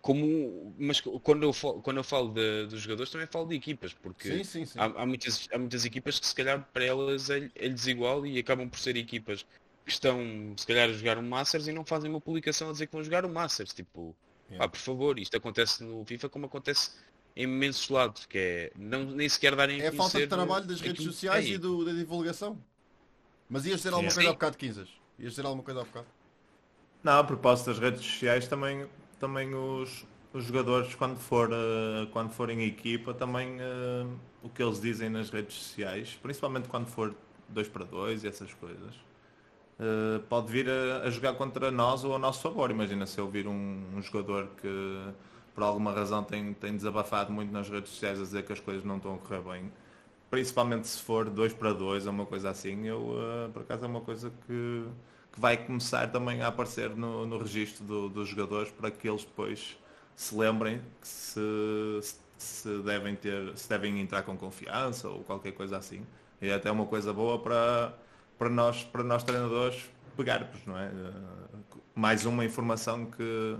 como 0.00 0.72
mas 0.78 1.00
quando 1.00 1.42
eu 1.42 1.52
falo, 1.52 1.82
quando 1.82 1.96
eu 1.96 2.04
falo 2.04 2.28
de, 2.32 2.66
dos 2.66 2.80
jogadores 2.80 3.10
também 3.10 3.26
falo 3.26 3.46
de 3.46 3.54
equipas 3.56 3.92
porque 3.92 4.28
sim, 4.28 4.44
sim, 4.44 4.64
sim. 4.64 4.78
Há, 4.78 4.84
há, 4.84 5.06
muitas, 5.06 5.48
há 5.52 5.58
muitas 5.58 5.84
equipas 5.84 6.18
que 6.18 6.26
se 6.26 6.34
calhar 6.34 6.66
para 6.72 6.84
elas 6.84 7.28
é, 7.28 7.50
é 7.54 7.68
desigual 7.68 8.24
e 8.24 8.38
acabam 8.38 8.68
por 8.68 8.78
ser 8.78 8.96
equipas 8.96 9.44
que 9.84 9.92
estão 9.92 10.54
se 10.56 10.66
calhar 10.66 10.88
a 10.88 10.92
jogar 10.92 11.18
um 11.18 11.28
Masters 11.28 11.66
e 11.66 11.72
não 11.72 11.84
fazem 11.84 12.08
uma 12.08 12.20
publicação 12.20 12.68
a 12.68 12.72
dizer 12.72 12.86
que 12.86 12.92
vão 12.92 13.02
jogar 13.04 13.26
um 13.26 13.32
Masters 13.32 13.74
tipo 13.74 14.14
Yeah. 14.50 14.64
Ah, 14.64 14.68
por 14.68 14.78
favor, 14.78 15.18
isto 15.18 15.36
acontece 15.36 15.84
no 15.84 16.04
FIFA 16.04 16.28
como 16.28 16.46
acontece 16.46 16.90
em 17.36 17.44
imensos 17.44 17.88
lados, 17.88 18.26
que 18.26 18.38
é 18.38 18.72
não, 18.76 19.04
nem 19.04 19.28
sequer 19.28 19.54
darem 19.54 19.80
É 19.80 19.88
a 19.88 19.92
falta 19.92 20.18
de 20.18 20.26
trabalho 20.26 20.66
das 20.66 20.80
redes 20.80 21.04
sociais 21.04 21.46
e 21.48 21.56
do, 21.56 21.84
da 21.84 21.92
divulgação. 21.92 22.58
Mas 23.48 23.64
ias 23.64 23.78
dizer 23.78 23.92
alguma 23.92 24.10
Sim. 24.10 24.16
coisa 24.16 24.30
há 24.30 24.32
bocado, 24.32 24.56
Quinzas? 24.56 24.88
Ias 25.18 25.32
dizer 25.32 25.44
alguma 25.44 25.62
coisa 25.62 25.80
há 25.80 25.84
bocado? 25.84 26.06
Não, 27.02 27.18
a 27.18 27.24
propósito 27.24 27.66
das 27.66 27.78
redes 27.78 28.00
sociais, 28.00 28.46
também, 28.46 28.86
também 29.18 29.54
os, 29.54 30.04
os 30.32 30.44
jogadores, 30.44 30.94
quando, 30.94 31.18
for, 31.18 31.50
uh, 31.50 32.06
quando 32.12 32.30
forem 32.30 32.62
equipa, 32.64 33.14
também 33.14 33.56
uh, 33.56 34.18
o 34.42 34.48
que 34.48 34.62
eles 34.62 34.80
dizem 34.80 35.08
nas 35.08 35.30
redes 35.30 35.56
sociais, 35.56 36.18
principalmente 36.20 36.68
quando 36.68 36.86
for 36.86 37.14
2 37.48 37.68
para 37.68 37.84
2 37.84 38.24
e 38.24 38.28
essas 38.28 38.52
coisas, 38.54 38.94
uh, 39.80 40.20
pode 40.28 40.52
vir 40.52 40.68
a, 40.68 41.06
a, 41.06 41.10
jogar 41.10 41.34
contra 41.34 41.70
nós 41.70 42.04
ou 42.04 42.14
a 42.14 42.18
nosso 42.18 42.42
favor. 42.42 42.70
Imagina 42.70 43.06
se 43.06 43.18
eu 43.18 43.28
vir 43.28 43.48
um, 43.48 43.82
um, 43.96 44.02
jogador 44.02 44.48
que 44.60 44.68
por 45.54 45.64
alguma 45.64 45.92
razão 45.92 46.22
tem, 46.22 46.52
tem 46.54 46.76
desabafado 46.76 47.32
muito 47.32 47.50
nas 47.50 47.68
redes 47.68 47.90
sociais 47.90 48.20
a 48.20 48.22
dizer 48.22 48.44
que 48.44 48.52
as 48.52 48.60
coisas 48.60 48.84
não 48.84 48.98
estão 48.98 49.14
a 49.14 49.18
correr 49.18 49.40
bem. 49.40 49.72
Principalmente 50.30 50.86
se 50.86 51.00
for 51.02 51.28
2 51.28 51.54
para 51.54 51.72
2 51.72 52.06
ou 52.06 52.12
uma 52.12 52.26
coisa 52.26 52.50
assim, 52.50 52.86
eu 52.86 52.98
uh, 53.00 53.50
por 53.52 53.62
acaso 53.62 53.84
é 53.84 53.88
uma 53.88 54.00
coisa 54.00 54.30
que, 54.46 54.84
que 55.32 55.40
vai 55.40 55.56
começar 55.56 56.06
também 56.12 56.42
a 56.42 56.48
aparecer 56.48 56.90
no, 56.90 57.26
no 57.26 57.38
registro 57.38 57.84
do, 57.84 58.08
dos 58.08 58.28
jogadores 58.28 58.70
para 58.70 58.90
que 58.90 59.08
eles 59.08 59.24
depois 59.24 59.76
se 60.14 60.34
lembrem 60.36 60.80
que 61.00 61.08
se, 61.08 61.40
se 62.38 62.78
devem 62.82 63.16
ter, 63.16 63.56
se 63.56 63.68
devem 63.68 64.00
entrar 64.00 64.22
com 64.22 64.36
confiança 64.36 65.08
ou 65.08 65.24
qualquer 65.24 65.52
coisa 65.52 65.78
assim. 65.78 66.06
E 66.40 66.48
é 66.48 66.54
até 66.54 66.70
uma 66.70 66.86
coisa 66.86 67.12
boa 67.12 67.38
para, 67.38 67.92
para 68.40 68.48
nós, 68.48 68.82
para 68.84 69.04
nós 69.04 69.22
treinadores 69.22 69.84
pegarmos, 70.16 70.64
não 70.64 70.78
é? 70.78 70.86
Eh, 70.86 71.68
mais 71.94 72.24
uma 72.24 72.42
informação 72.42 73.04
que 73.04 73.58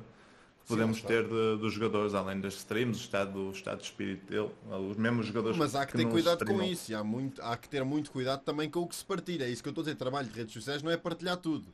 podemos 0.66 0.96
Sim, 0.96 1.06
ter 1.06 1.24
de, 1.24 1.58
dos 1.58 1.74
jogadores, 1.74 2.14
além 2.14 2.40
das 2.40 2.54
streams, 2.54 2.98
o 2.98 3.04
estado, 3.04 3.38
o 3.38 3.50
estado 3.50 3.76
de 3.76 3.84
espírito 3.84 4.24
dele, 4.26 4.50
os 4.88 4.96
mesmos 4.96 5.26
jogadores. 5.26 5.58
Mas 5.58 5.74
há 5.74 5.84
que, 5.84 5.92
que 5.92 5.98
ter 5.98 6.08
cuidado 6.08 6.38
streamam. 6.38 6.64
com 6.64 6.72
isso, 6.72 6.96
há, 6.96 7.04
muito, 7.04 7.42
há 7.42 7.58
que 7.58 7.68
ter 7.68 7.84
muito 7.84 8.10
cuidado 8.10 8.42
também 8.42 8.70
com 8.70 8.80
o 8.80 8.88
que 8.88 8.96
se 8.96 9.04
partilha. 9.04 9.44
É 9.44 9.50
isso 9.50 9.62
que 9.62 9.68
eu 9.68 9.72
estou 9.72 9.82
a 9.82 9.84
dizer, 9.84 9.96
trabalho 9.96 10.28
de 10.28 10.38
redes 10.38 10.54
sociais 10.54 10.82
não 10.82 10.90
é 10.90 10.96
partilhar 10.96 11.36
tudo. 11.36 11.66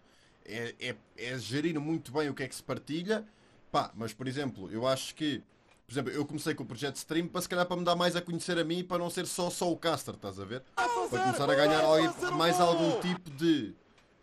É, 0.45 0.75
é, 0.81 0.97
é 1.17 1.39
gerir 1.39 1.79
muito 1.79 2.11
bem 2.11 2.29
o 2.29 2.35
que 2.35 2.43
é 2.43 2.49
que 2.49 2.57
se 2.57 2.63
partilha. 2.63 3.25
Pá, 3.71 3.93
mas 3.95 4.13
por 4.13 4.27
exemplo, 4.27 4.69
eu 4.73 4.85
acho 4.85 5.15
que 5.15 5.45
por 5.87 5.93
exemplo, 5.93 6.13
eu 6.13 6.27
comecei 6.27 6.53
com 6.53 6.65
o 6.65 6.67
projeto 6.67 6.97
stream 6.97 7.29
para 7.29 7.41
se 7.41 7.49
calhar 7.49 7.65
para 7.65 7.77
me 7.77 7.85
dar 7.85 7.95
mais 7.95 8.17
a 8.17 8.21
conhecer 8.21 8.59
a 8.59 8.65
mim 8.65 8.79
e 8.79 8.85
para 8.85 8.99
não 8.99 9.09
ser 9.09 9.25
só, 9.25 9.49
só 9.51 9.71
o 9.71 9.77
caster, 9.77 10.15
estás 10.15 10.41
a 10.41 10.45
ver? 10.45 10.63
Para 10.75 10.89
começar 11.23 11.49
a 11.49 11.55
ganhar 11.55 12.33
mais 12.33 12.59
algum 12.61 13.01
tipo 13.01 13.31
de 13.31 13.73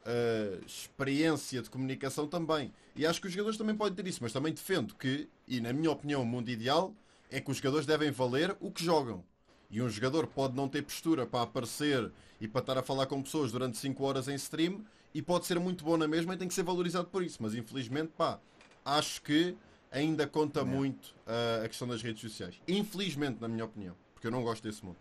uh, 0.05 0.65
experiência 0.65 1.61
de 1.61 1.69
comunicação 1.69 2.27
também. 2.27 2.73
E 2.95 3.05
acho 3.05 3.21
que 3.21 3.27
os 3.27 3.33
jogadores 3.33 3.57
também 3.57 3.75
podem 3.75 3.95
ter 3.95 4.05
isso, 4.05 4.19
mas 4.21 4.33
também 4.33 4.53
defendo 4.53 4.93
que, 4.95 5.29
e 5.47 5.61
na 5.61 5.71
minha 5.71 5.89
opinião, 5.89 6.21
o 6.21 6.25
mundo 6.25 6.49
ideal 6.49 6.93
é 7.31 7.39
que 7.39 7.49
os 7.49 7.57
jogadores 7.57 7.85
devem 7.85 8.11
valer 8.11 8.55
o 8.59 8.69
que 8.69 8.83
jogam. 8.83 9.23
E 9.71 9.81
um 9.81 9.89
jogador 9.89 10.27
pode 10.27 10.55
não 10.55 10.67
ter 10.67 10.83
postura 10.83 11.25
para 11.25 11.43
aparecer 11.43 12.11
e 12.41 12.47
para 12.47 12.59
estar 12.59 12.77
a 12.77 12.83
falar 12.83 13.05
com 13.07 13.23
pessoas 13.23 13.53
durante 13.53 13.77
5 13.77 14.03
horas 14.03 14.27
em 14.27 14.35
stream 14.35 14.85
e 15.13 15.21
pode 15.21 15.45
ser 15.45 15.59
muito 15.59 15.83
bom 15.85 15.95
na 15.95 16.07
mesma 16.07 16.33
e 16.33 16.37
tem 16.37 16.47
que 16.47 16.53
ser 16.53 16.63
valorizado 16.63 17.07
por 17.07 17.23
isso. 17.23 17.37
Mas 17.41 17.55
infelizmente, 17.55 18.11
pá, 18.17 18.37
acho 18.85 19.21
que 19.21 19.55
ainda 19.93 20.27
conta 20.27 20.61
é. 20.61 20.63
muito 20.63 21.15
uh, 21.27 21.63
a 21.63 21.67
questão 21.67 21.87
das 21.87 22.01
redes 22.01 22.21
sociais. 22.21 22.59
Infelizmente, 22.67 23.39
na 23.39 23.47
minha 23.47 23.63
opinião, 23.63 23.95
porque 24.13 24.27
eu 24.27 24.31
não 24.31 24.43
gosto 24.43 24.63
desse 24.63 24.83
mundo. 24.83 24.97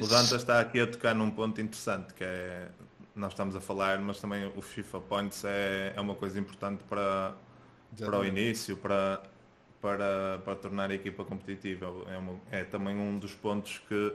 O 0.00 0.06
Danta 0.06 0.36
está 0.36 0.60
aqui 0.60 0.80
a 0.80 0.86
tocar 0.86 1.14
num 1.14 1.30
ponto 1.30 1.60
interessante, 1.60 2.14
que 2.14 2.22
é, 2.22 2.68
nós 3.14 3.32
estamos 3.32 3.56
a 3.56 3.60
falar, 3.60 3.98
mas 3.98 4.20
também 4.20 4.46
o 4.54 4.62
FIFA 4.62 5.00
Points 5.00 5.42
é, 5.44 5.94
é 5.96 6.00
uma 6.00 6.14
coisa 6.14 6.38
importante 6.38 6.84
para, 6.84 7.34
para 7.98 8.20
o 8.20 8.24
início, 8.24 8.76
para, 8.76 9.22
para, 9.80 10.38
para 10.44 10.54
tornar 10.54 10.90
a 10.90 10.94
equipa 10.94 11.24
competitiva. 11.24 11.86
É, 12.08 12.18
uma, 12.18 12.40
é 12.50 12.64
também 12.64 12.94
um 12.94 13.18
dos 13.18 13.34
pontos 13.34 13.80
que 13.88 14.14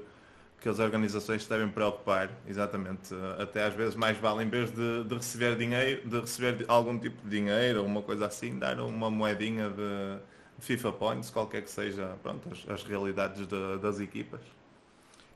que 0.61 0.69
as 0.69 0.77
organizações 0.77 1.43
se 1.43 1.49
devem 1.49 1.67
preocupar, 1.67 2.29
exatamente. 2.47 3.15
Até 3.39 3.63
às 3.63 3.73
vezes 3.73 3.95
mais 3.95 4.15
vale, 4.19 4.43
em 4.43 4.49
vez 4.49 4.71
de, 4.71 5.03
de 5.03 5.15
receber 5.15 5.57
dinheiro, 5.57 6.07
de 6.07 6.19
receber 6.19 6.63
algum 6.67 6.97
tipo 6.99 7.19
de 7.23 7.29
dinheiro 7.35 7.79
ou 7.79 7.85
uma 7.87 8.03
coisa 8.03 8.27
assim, 8.27 8.59
dar 8.59 8.79
uma 8.79 9.09
moedinha 9.09 9.71
de 9.71 10.19
FIFA 10.59 10.93
Points, 10.93 11.31
qualquer 11.31 11.63
que 11.63 11.69
seja 11.71 12.15
pronto, 12.21 12.47
as, 12.51 12.69
as 12.69 12.83
realidades 12.83 13.47
de, 13.47 13.77
das 13.81 13.99
equipas. 13.99 14.41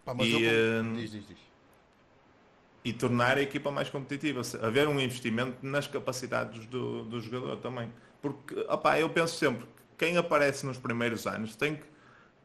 Pá, 0.05 0.15
e, 0.19 0.43
eu... 0.43 0.83
Hum, 0.83 0.93
diz, 0.93 1.11
diz, 1.11 1.27
diz. 1.27 1.37
e 2.83 2.93
tornar 2.93 3.39
a 3.39 3.41
equipa 3.41 3.71
mais 3.71 3.89
competitiva. 3.89 4.41
Haver 4.61 4.87
um 4.87 4.99
investimento 4.99 5.57
nas 5.63 5.87
capacidades 5.87 6.67
do, 6.67 7.03
do 7.03 7.19
jogador 7.19 7.57
também. 7.57 7.91
Porque, 8.21 8.59
opá, 8.69 8.99
eu 8.99 9.09
penso 9.09 9.35
sempre, 9.35 9.65
quem 9.97 10.17
aparece 10.17 10.67
nos 10.67 10.77
primeiros 10.77 11.25
anos 11.25 11.55
tem 11.55 11.77
que 11.77 11.94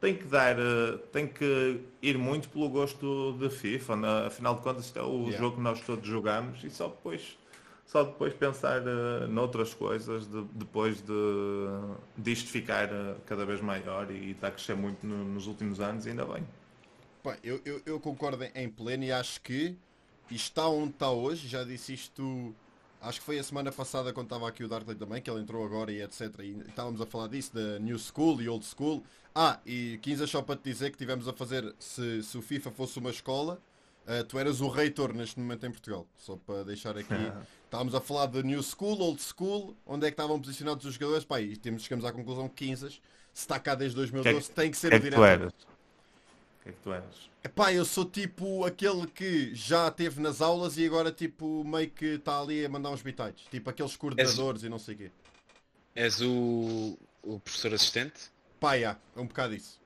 tem 0.00 0.16
que 0.16 0.24
dar, 0.24 0.58
eh, 0.58 0.96
tem 1.12 1.26
que 1.26 1.80
ir 2.00 2.16
muito 2.16 2.48
pelo 2.48 2.68
gosto 2.68 3.36
de 3.38 3.50
FIFA. 3.50 3.96
Na, 3.96 4.26
afinal 4.26 4.54
de 4.54 4.62
contas, 4.62 4.86
isto 4.86 4.98
é 4.98 5.02
o 5.02 5.24
yeah. 5.24 5.38
jogo 5.38 5.56
que 5.56 5.62
nós 5.62 5.80
todos 5.82 6.08
jogamos 6.08 6.64
e 6.64 6.70
só 6.70 6.88
depois, 6.88 7.38
só 7.84 8.02
depois 8.04 8.32
pensar 8.32 8.80
uh, 8.80 9.28
noutras 9.28 9.74
coisas, 9.74 10.26
de, 10.26 10.42
depois 10.54 11.02
de, 11.02 11.12
de 12.16 12.32
isto 12.32 12.48
ficar 12.48 12.88
uh, 12.88 13.16
cada 13.26 13.44
vez 13.44 13.60
maior 13.60 14.10
e 14.10 14.30
está 14.30 14.48
a 14.48 14.50
crescer 14.50 14.74
muito 14.74 15.06
no, 15.06 15.22
nos 15.22 15.46
últimos 15.46 15.80
anos, 15.80 16.06
ainda 16.06 16.24
bem. 16.24 16.46
Bem, 17.22 17.36
eu, 17.44 17.60
eu, 17.66 17.82
eu, 17.84 18.00
concordo 18.00 18.42
em 18.54 18.70
pleno 18.70 19.04
e 19.04 19.12
acho 19.12 19.42
que 19.42 19.76
está 20.30 20.66
onde 20.66 20.92
está 20.92 21.10
hoje, 21.10 21.46
já 21.46 21.62
disse 21.62 21.92
isto 21.92 22.54
Acho 23.02 23.18
que 23.18 23.24
foi 23.24 23.38
a 23.38 23.42
semana 23.42 23.72
passada 23.72 24.12
quando 24.12 24.26
estava 24.26 24.46
aqui 24.46 24.62
o 24.62 24.68
Dartley 24.68 24.94
também, 24.94 25.22
que 25.22 25.30
ele 25.30 25.40
entrou 25.40 25.64
agora 25.64 25.90
e 25.90 26.02
etc. 26.02 26.20
E 26.40 26.58
estávamos 26.68 27.00
a 27.00 27.06
falar 27.06 27.28
disso, 27.28 27.54
da 27.54 27.78
New 27.78 27.98
School 27.98 28.42
e 28.42 28.48
Old 28.48 28.64
School. 28.64 29.02
Ah, 29.34 29.60
e 29.64 29.98
15 30.02 30.26
só 30.26 30.42
para 30.42 30.56
te 30.56 30.64
dizer 30.64 30.90
que 30.90 30.98
tivemos 30.98 31.28
a 31.28 31.32
fazer, 31.32 31.74
se, 31.78 32.22
se 32.22 32.36
o 32.36 32.42
FIFA 32.42 32.70
fosse 32.72 32.98
uma 32.98 33.10
escola, 33.10 33.60
uh, 34.06 34.24
tu 34.24 34.38
eras 34.38 34.60
o 34.60 34.68
reitor 34.68 35.14
neste 35.14 35.38
momento 35.38 35.66
em 35.66 35.70
Portugal. 35.70 36.06
Só 36.16 36.36
para 36.36 36.64
deixar 36.64 36.96
aqui. 36.96 37.14
estávamos 37.64 37.94
a 37.94 38.00
falar 38.00 38.26
de 38.26 38.42
New 38.42 38.62
School, 38.62 39.00
Old 39.00 39.22
School, 39.22 39.76
onde 39.86 40.06
é 40.06 40.10
que 40.10 40.14
estavam 40.14 40.40
posicionados 40.40 40.84
os 40.84 40.94
jogadores. 40.94 41.24
Pá, 41.24 41.40
e 41.40 41.56
temos, 41.56 41.82
chegamos 41.82 42.04
à 42.04 42.12
conclusão 42.12 42.48
que 42.48 42.66
15 42.66 42.90
se 42.90 43.00
está 43.34 43.58
cá 43.60 43.74
desde 43.74 43.96
2012, 43.96 44.48
que, 44.48 44.54
tem 44.54 44.70
que 44.70 44.76
ser 44.76 44.90
que 44.90 44.96
o 44.96 45.00
diretor. 45.00 45.46
O 45.46 46.62
que 46.62 46.68
é 46.68 46.72
que 46.72 46.78
tu 46.82 46.92
és? 46.92 47.30
Epá, 47.42 47.72
eu 47.72 47.84
sou 47.84 48.04
tipo 48.04 48.66
aquele 48.66 49.06
que 49.06 49.54
já 49.54 49.88
esteve 49.88 50.20
nas 50.20 50.42
aulas 50.42 50.76
e 50.76 50.84
agora 50.84 51.10
tipo 51.10 51.64
meio 51.64 51.90
que 51.90 52.16
está 52.16 52.40
ali 52.40 52.64
a 52.64 52.68
mandar 52.68 52.90
uns 52.90 53.00
bitites. 53.00 53.46
Tipo 53.50 53.70
aqueles 53.70 53.96
coordenadores 53.96 54.62
és, 54.62 54.66
e 54.66 54.68
não 54.68 54.78
sei 54.78 54.94
o 54.94 54.98
quê. 54.98 55.10
És 55.94 56.20
o, 56.20 56.98
o 57.22 57.40
professor 57.40 57.72
assistente? 57.72 58.30
Pá, 58.60 58.76
é 58.76 58.94
um 59.16 59.26
bocado 59.26 59.54
isso. 59.54 59.80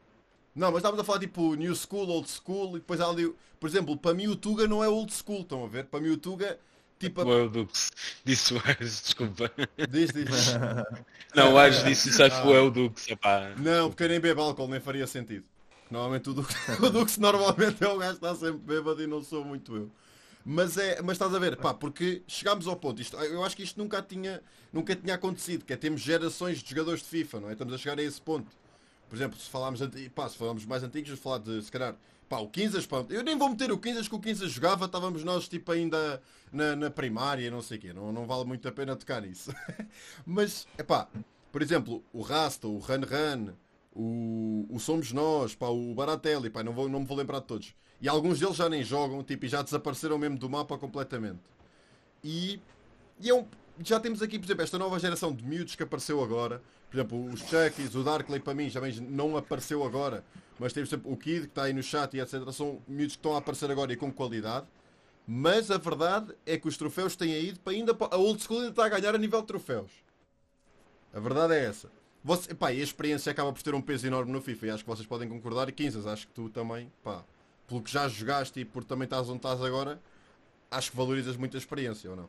Não, 0.55 0.69
mas 0.69 0.79
estávamos 0.79 1.01
a 1.01 1.05
falar 1.05 1.21
tipo 1.21 1.55
new 1.55 1.75
school, 1.75 2.09
old 2.09 2.29
school 2.29 2.77
e 2.77 2.81
depois 2.81 3.01
há 3.01 3.09
ali, 3.09 3.33
por 3.59 3.69
exemplo, 3.69 3.97
para 3.97 4.15
mim 4.15 4.27
o 4.27 4.37
Tuga 4.37 4.69
não 4.69 4.83
é 4.83 4.89
old 4.89 5.13
school, 5.13 5.43
estão 5.43 5.65
a 5.65 5.69
ver? 5.69 5.85
Para 5.87 6.01
mim 6.01 6.11
o 6.11 6.17
Tuga 6.17 6.59
tipo 6.99 7.21
a... 7.21 7.47
Dux. 7.47 7.91
Disse 8.25 8.55
o 8.55 8.63
Ares, 8.65 9.03
desculpa. 9.03 9.51
Diz, 9.89 10.11
diz. 10.13 10.55
não, 11.35 11.55
o 11.55 11.59
Ares 11.59 11.85
disse 11.85 12.09
isso, 12.09 12.23
acho 12.23 12.37
que 12.37 12.43
foi 12.43 12.59
o 12.59 12.71
Dux. 12.71 13.09
Epá. 13.09 13.55
Não, 13.59 13.91
porque 13.91 14.05
eu 14.05 14.09
nem 14.09 14.21
bebo 14.21 14.43
álcool, 14.43 14.69
nem 14.69 14.81
faria 14.81 15.07
sentido. 15.07 15.45
Normalmente 15.91 16.31
o 16.31 16.35
Dux, 16.35 16.55
o 16.83 16.91
Dux 16.91 17.19
normalmente 17.19 17.83
é 17.83 17.89
o 17.89 17.99
gajo 17.99 18.19
que 18.19 18.27
está 18.27 18.35
sempre 18.35 18.59
bêbado 18.59 19.03
e 19.03 19.07
não 19.07 19.23
sou 19.23 19.45
muito 19.45 19.77
eu. 19.77 19.91
Mas, 20.45 20.77
é, 20.77 21.01
mas 21.01 21.13
estás 21.13 21.35
a 21.35 21.39
ver, 21.39 21.57
pá, 21.57 21.73
porque 21.73 22.23
chegámos 22.27 22.67
ao 22.67 22.77
ponto, 22.77 23.01
isto, 23.01 23.17
eu 23.17 23.43
acho 23.43 23.57
que 23.57 23.63
isto 23.63 23.79
nunca 23.79 24.03
tinha, 24.03 24.43
nunca 24.73 24.95
tinha 24.95 25.15
acontecido, 25.15 25.65
que 25.65 25.73
é 25.73 25.77
temos 25.77 26.03
gerações 26.03 26.63
de 26.63 26.69
jogadores 26.69 27.01
de 27.01 27.09
FIFA, 27.09 27.41
não 27.41 27.49
é? 27.49 27.53
Estamos 27.53 27.73
a 27.73 27.79
chegar 27.79 27.99
a 27.99 28.03
esse 28.03 28.21
ponto. 28.21 28.55
Por 29.15 29.19
exemplo, 29.19 29.39
se 29.39 29.49
falarmos, 29.49 29.81
pá, 30.13 30.29
se 30.29 30.37
falarmos 30.37 30.67
mais 30.67 30.83
antigos, 30.83 31.09
vamos 31.09 31.23
falar 31.23 31.39
de, 31.39 31.63
se 31.63 31.71
calhar, 31.71 31.95
pá, 32.29 32.39
o 32.39 32.49
15, 32.49 32.85
pá, 32.89 33.05
eu 33.09 33.23
nem 33.23 33.39
vou 33.39 33.49
meter 33.49 33.71
o 33.71 33.79
15 33.79 34.09
que 34.09 34.17
o 34.17 34.19
15 34.19 34.49
jogava, 34.49 34.87
estávamos 34.87 35.23
nós 35.23 35.47
tipo 35.47 35.71
ainda 35.71 36.21
na, 36.53 36.75
na 36.75 36.91
primária, 36.91 37.49
não 37.49 37.63
sei 37.63 37.79
o 37.79 37.81
quê, 37.81 37.93
não, 37.93 38.13
não 38.13 38.27
vale 38.27 38.45
muito 38.45 38.67
a 38.67 38.73
pena 38.73 38.97
tocar 38.97 39.23
nisso. 39.23 39.55
mas, 40.27 40.67
é 40.77 40.83
pá, 40.83 41.07
por 41.53 41.63
exemplo, 41.63 42.03
o 42.13 42.23
Rasta, 42.23 42.67
o 42.67 42.79
Run 42.79 43.03
Run, 43.09 43.53
o, 43.95 44.67
o 44.69 44.81
Somos 44.81 45.13
Nós, 45.13 45.55
pá, 45.55 45.69
o 45.69 45.95
Baratelli, 45.95 46.51
pá, 46.51 46.65
não, 46.65 46.73
vou, 46.73 46.89
não 46.89 46.99
me 46.99 47.07
vou 47.07 47.17
lembrar 47.17 47.39
de 47.39 47.47
todos. 47.47 47.73
E 48.01 48.09
alguns 48.09 48.41
deles 48.41 48.57
já 48.57 48.69
nem 48.69 48.83
jogam, 48.83 49.23
tipo, 49.23 49.47
e 49.47 49.49
já 49.49 49.63
desapareceram 49.63 50.19
mesmo 50.19 50.39
do 50.39 50.51
mapa 50.51 50.77
completamente. 50.77 51.39
E, 52.25 52.61
e 53.21 53.31
é 53.31 53.35
um, 53.35 53.47
já 53.79 54.01
temos 54.01 54.21
aqui, 54.23 54.41
por 54.41 54.47
exemplo, 54.47 54.65
esta 54.65 54.77
nova 54.77 54.99
geração 54.99 55.33
de 55.33 55.45
miúdos 55.45 55.77
que 55.77 55.85
apareceu 55.85 56.21
agora. 56.21 56.61
Por 56.95 57.01
exemplo, 57.01 57.25
os 57.25 57.41
Chuckies, 57.41 57.93
o 57.97 58.05
Darkley 58.05 58.39
para 58.39 58.55
mim 58.55 58.71
já 58.71 58.81
não 59.11 59.37
apareceu 59.37 59.83
agora. 59.83 60.23
Mas 60.61 60.73
temos 60.73 60.93
o 60.93 61.17
Kid 61.17 61.41
que 61.41 61.47
está 61.47 61.65
aí 61.65 61.73
no 61.73 61.83
chat 61.83 62.15
e 62.15 62.21
etc. 62.21 62.49
São 62.53 62.81
miúdos 62.87 63.17
que 63.17 63.19
estão 63.19 63.35
a 63.35 63.39
aparecer 63.39 63.69
agora 63.69 63.93
e 63.93 63.97
com 63.97 64.13
qualidade. 64.13 64.65
Mas 65.27 65.73
a 65.73 65.77
verdade 65.77 66.33
é 66.47 66.57
que 66.57 66.69
os 66.69 66.77
troféus 66.77 67.17
têm 67.17 67.33
ido 67.33 67.59
para 67.59 67.73
ainda. 67.73 67.97
A 68.13 68.17
Old 68.17 68.41
School 68.41 68.61
ainda 68.61 68.71
está 68.71 68.85
a 68.85 68.89
ganhar 68.89 69.13
a 69.13 69.19
nível 69.19 69.41
de 69.41 69.47
troféus. 69.49 69.91
A 71.13 71.19
verdade 71.19 71.55
é 71.55 71.65
essa. 71.65 71.91
Você, 72.23 72.55
pá, 72.55 72.69
a 72.69 72.73
experiência 72.73 73.33
acaba 73.33 73.53
por 73.53 73.61
ter 73.61 73.75
um 73.75 73.83
peso 73.83 74.07
enorme 74.07 74.31
no 74.31 74.41
FIFA 74.41 74.67
e 74.67 74.71
acho 74.71 74.85
que 74.85 74.91
vocês 74.91 75.07
podem 75.07 75.29
concordar. 75.29 75.69
E 75.69 75.73
15, 75.73 76.09
acho 76.09 76.29
que 76.29 76.33
tu 76.33 76.49
também, 76.49 76.93
pá, 77.03 77.25
pelo 77.67 77.83
que 77.83 77.91
já 77.91 78.07
jogaste 78.07 78.61
e 78.61 78.65
por 78.65 78.85
também 78.85 79.07
estás 79.07 79.29
onde 79.29 79.39
estás 79.39 79.61
agora, 79.61 80.01
acho 80.71 80.93
que 80.93 80.97
valorizas 80.97 81.37
muito 81.37 81.57
a 81.57 81.59
experiência, 81.59 82.09
ou 82.09 82.15
não? 82.15 82.29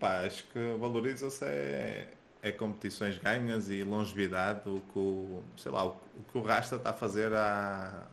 Pá, 0.00 0.26
acho 0.26 0.44
que 0.48 0.76
valoriza-se 0.76 1.44
é, 1.44 2.15
é 2.46 2.52
competições 2.52 3.18
ganhas 3.18 3.68
e 3.70 3.82
longevidade, 3.82 4.68
o 4.68 4.80
que 4.92 4.98
o, 4.98 5.42
sei 5.56 5.72
lá, 5.72 5.84
o, 5.84 5.90
o 5.90 6.22
que 6.30 6.38
o 6.38 6.42
Rasta 6.42 6.76
está 6.76 6.90
a 6.90 6.92
fazer 6.92 7.32
há, 7.32 8.06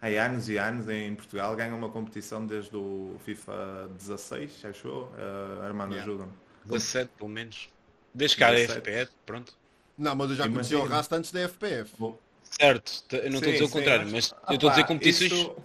há 0.00 0.06
anos 0.06 0.48
e 0.48 0.58
anos 0.58 0.88
em 0.88 1.14
Portugal, 1.14 1.56
ganha 1.56 1.74
uma 1.74 1.88
competição 1.88 2.46
desde 2.46 2.76
o 2.76 3.16
FIFA 3.24 3.90
16, 3.96 4.64
achou? 4.66 5.04
Uh, 5.04 5.62
Armando 5.62 5.94
yeah. 5.94 6.02
ajuda-me. 6.02 6.32
17 6.66 7.10
pelo 7.16 7.30
menos. 7.30 7.70
Desde 8.14 8.36
que 8.36 8.44
há 8.44 8.52
FPF, 8.52 9.12
pronto. 9.24 9.54
Não, 9.96 10.14
mas 10.14 10.30
eu 10.30 10.36
já 10.36 10.48
conheci 10.48 10.74
o 10.74 10.84
Rasta 10.84 11.16
antes 11.16 11.32
da 11.32 11.48
FPF. 11.48 11.92
Certo, 12.42 13.16
eu 13.16 13.30
não 13.30 13.38
estou 13.38 13.48
a 13.48 13.52
dizer 13.52 13.64
o 13.64 13.70
contrário, 13.70 14.08
mas 14.10 14.34
eu 14.48 14.54
estou 14.54 14.68
a 14.68 14.72
dizer 14.72 14.86
competições. 14.86 15.32
Isso... 15.32 15.56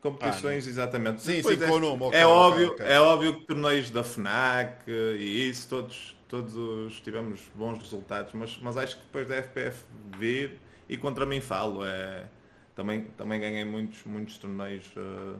Competições, 0.00 0.66
ah, 0.66 0.70
exatamente. 0.70 1.22
Sim, 1.22 1.42
sim, 1.42 1.62
é, 1.62 1.66
nome, 1.66 2.04
okay, 2.04 2.20
é, 2.20 2.26
okay, 2.26 2.36
óbvio, 2.36 2.68
okay. 2.72 2.86
é 2.86 3.00
óbvio 3.00 3.40
que 3.40 3.46
torneios 3.46 3.90
da 3.90 4.04
FNAC 4.04 4.86
e 4.86 5.48
isso, 5.48 5.66
todos, 5.66 6.13
todos 6.28 7.00
tivemos 7.00 7.40
bons 7.54 7.78
resultados, 7.78 8.32
mas, 8.34 8.58
mas 8.60 8.76
acho 8.76 8.96
que 8.96 9.02
depois 9.02 9.28
da 9.28 9.36
FPF 9.36 9.84
vir, 10.18 10.58
e 10.88 10.96
contra 10.96 11.24
mim 11.24 11.40
falo, 11.40 11.84
é, 11.84 12.26
também, 12.74 13.04
também 13.16 13.40
ganhei 13.40 13.64
muitos, 13.64 14.02
muitos 14.04 14.38
torneios 14.38 14.84
uh, 14.96 15.38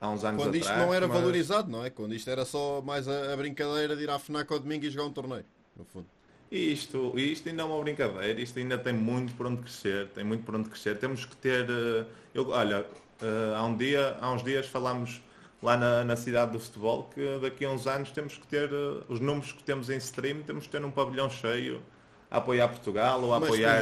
há 0.00 0.08
uns 0.08 0.24
anos 0.24 0.42
Quando 0.42 0.56
isto 0.56 0.72
não 0.72 0.92
era 0.92 1.06
mas... 1.06 1.16
valorizado, 1.16 1.70
não 1.70 1.84
é? 1.84 1.90
Quando 1.90 2.14
isto 2.14 2.28
era 2.30 2.44
só 2.44 2.80
mais 2.82 3.06
a, 3.08 3.32
a 3.32 3.36
brincadeira 3.36 3.94
de 3.96 4.02
ir 4.02 4.10
à 4.10 4.18
FNAC 4.18 4.52
ao 4.52 4.58
domingo 4.58 4.84
e 4.84 4.90
jogar 4.90 5.04
um 5.04 5.12
torneio, 5.12 5.44
no 5.76 5.84
fundo. 5.84 6.06
E 6.50 6.72
isto, 6.72 7.18
isto 7.18 7.48
ainda 7.48 7.62
é 7.62 7.64
uma 7.64 7.82
brincadeira, 7.82 8.40
isto 8.40 8.58
ainda 8.58 8.78
tem 8.78 8.92
muito 8.92 9.34
por 9.34 9.46
onde 9.46 9.62
crescer, 9.62 10.08
tem 10.10 10.22
muito 10.22 10.44
por 10.44 10.54
onde 10.54 10.68
crescer. 10.68 10.96
Temos 10.98 11.24
que 11.24 11.36
ter. 11.36 11.68
Eh, 11.68 12.06
eu, 12.32 12.48
olha, 12.50 12.86
eh, 13.20 13.54
há, 13.56 13.64
um 13.64 13.76
dia, 13.76 14.16
há 14.20 14.32
uns 14.32 14.44
dias 14.44 14.66
falámos 14.66 15.20
lá 15.66 15.76
na, 15.76 16.04
na, 16.04 16.16
cidade 16.16 16.52
do 16.52 16.60
futebol 16.60 17.10
que 17.12 17.38
daqui 17.40 17.64
a 17.64 17.70
uns 17.70 17.86
anos 17.86 18.10
temos 18.10 18.38
que 18.38 18.46
ter 18.46 18.70
eh, 18.72 19.02
os 19.08 19.20
números 19.20 19.52
que 19.52 19.62
temos 19.62 19.90
em 19.90 19.96
stream, 19.96 20.42
temos 20.42 20.64
que 20.64 20.70
ter 20.70 20.84
um 20.84 20.90
pavilhão 20.90 21.28
cheio 21.28 21.82
a 22.30 22.38
apoiar 22.38 22.68
Portugal 22.68 23.22
ou 23.22 23.34
a 23.34 23.40
Mas, 23.40 23.48
apoiar 23.48 23.80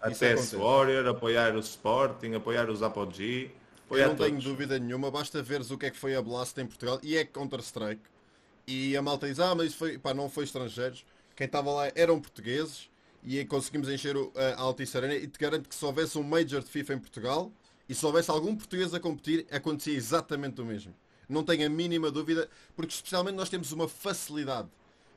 a 0.00 0.10
TS 0.10 0.54
Warrior, 0.54 1.06
apoiar 1.08 1.56
o 1.56 1.60
Sporting, 1.60 2.34
apoiar 2.34 2.70
os 2.70 2.82
Apogee. 2.82 3.50
Eu 3.90 4.08
não 4.08 4.16
tenho 4.16 4.40
dúvida 4.40 4.78
nenhuma, 4.78 5.10
basta 5.10 5.42
veres 5.42 5.70
o 5.70 5.78
que 5.78 5.86
é 5.86 5.90
que 5.90 5.96
foi 5.96 6.14
a 6.14 6.22
Blast 6.22 6.58
em 6.60 6.66
Portugal 6.66 7.00
e 7.02 7.16
é 7.16 7.24
Counter-Strike. 7.24 8.02
E 8.66 8.96
a 8.96 9.02
malta 9.02 9.26
diz, 9.26 9.40
ah, 9.40 9.54
mas 9.54 9.68
isso 9.68 9.76
foi, 9.78 9.98
pá, 9.98 10.12
não 10.12 10.28
foi 10.28 10.44
estrangeiros 10.44 11.04
quem 11.38 11.44
estava 11.44 11.70
lá 11.70 11.88
eram 11.94 12.20
portugueses 12.20 12.90
e 13.22 13.44
conseguimos 13.44 13.88
encher 13.88 14.16
a 14.34 14.60
Altice 14.60 14.96
Arena 14.96 15.14
e 15.14 15.28
te 15.28 15.38
garanto 15.38 15.68
que 15.68 15.74
se 15.74 15.84
houvesse 15.84 16.18
um 16.18 16.24
Major 16.24 16.60
de 16.60 16.68
FIFA 16.68 16.94
em 16.94 16.98
Portugal 16.98 17.52
e 17.88 17.94
se 17.94 18.04
houvesse 18.04 18.28
algum 18.28 18.56
português 18.56 18.92
a 18.92 18.98
competir, 18.98 19.46
acontecia 19.48 19.94
exatamente 19.94 20.60
o 20.60 20.64
mesmo. 20.64 20.92
Não 21.28 21.42
tenho 21.42 21.66
a 21.66 21.68
mínima 21.68 22.10
dúvida, 22.10 22.48
porque 22.74 22.92
especialmente 22.92 23.34
nós 23.34 23.48
temos 23.48 23.70
uma 23.72 23.86
facilidade 23.86 24.68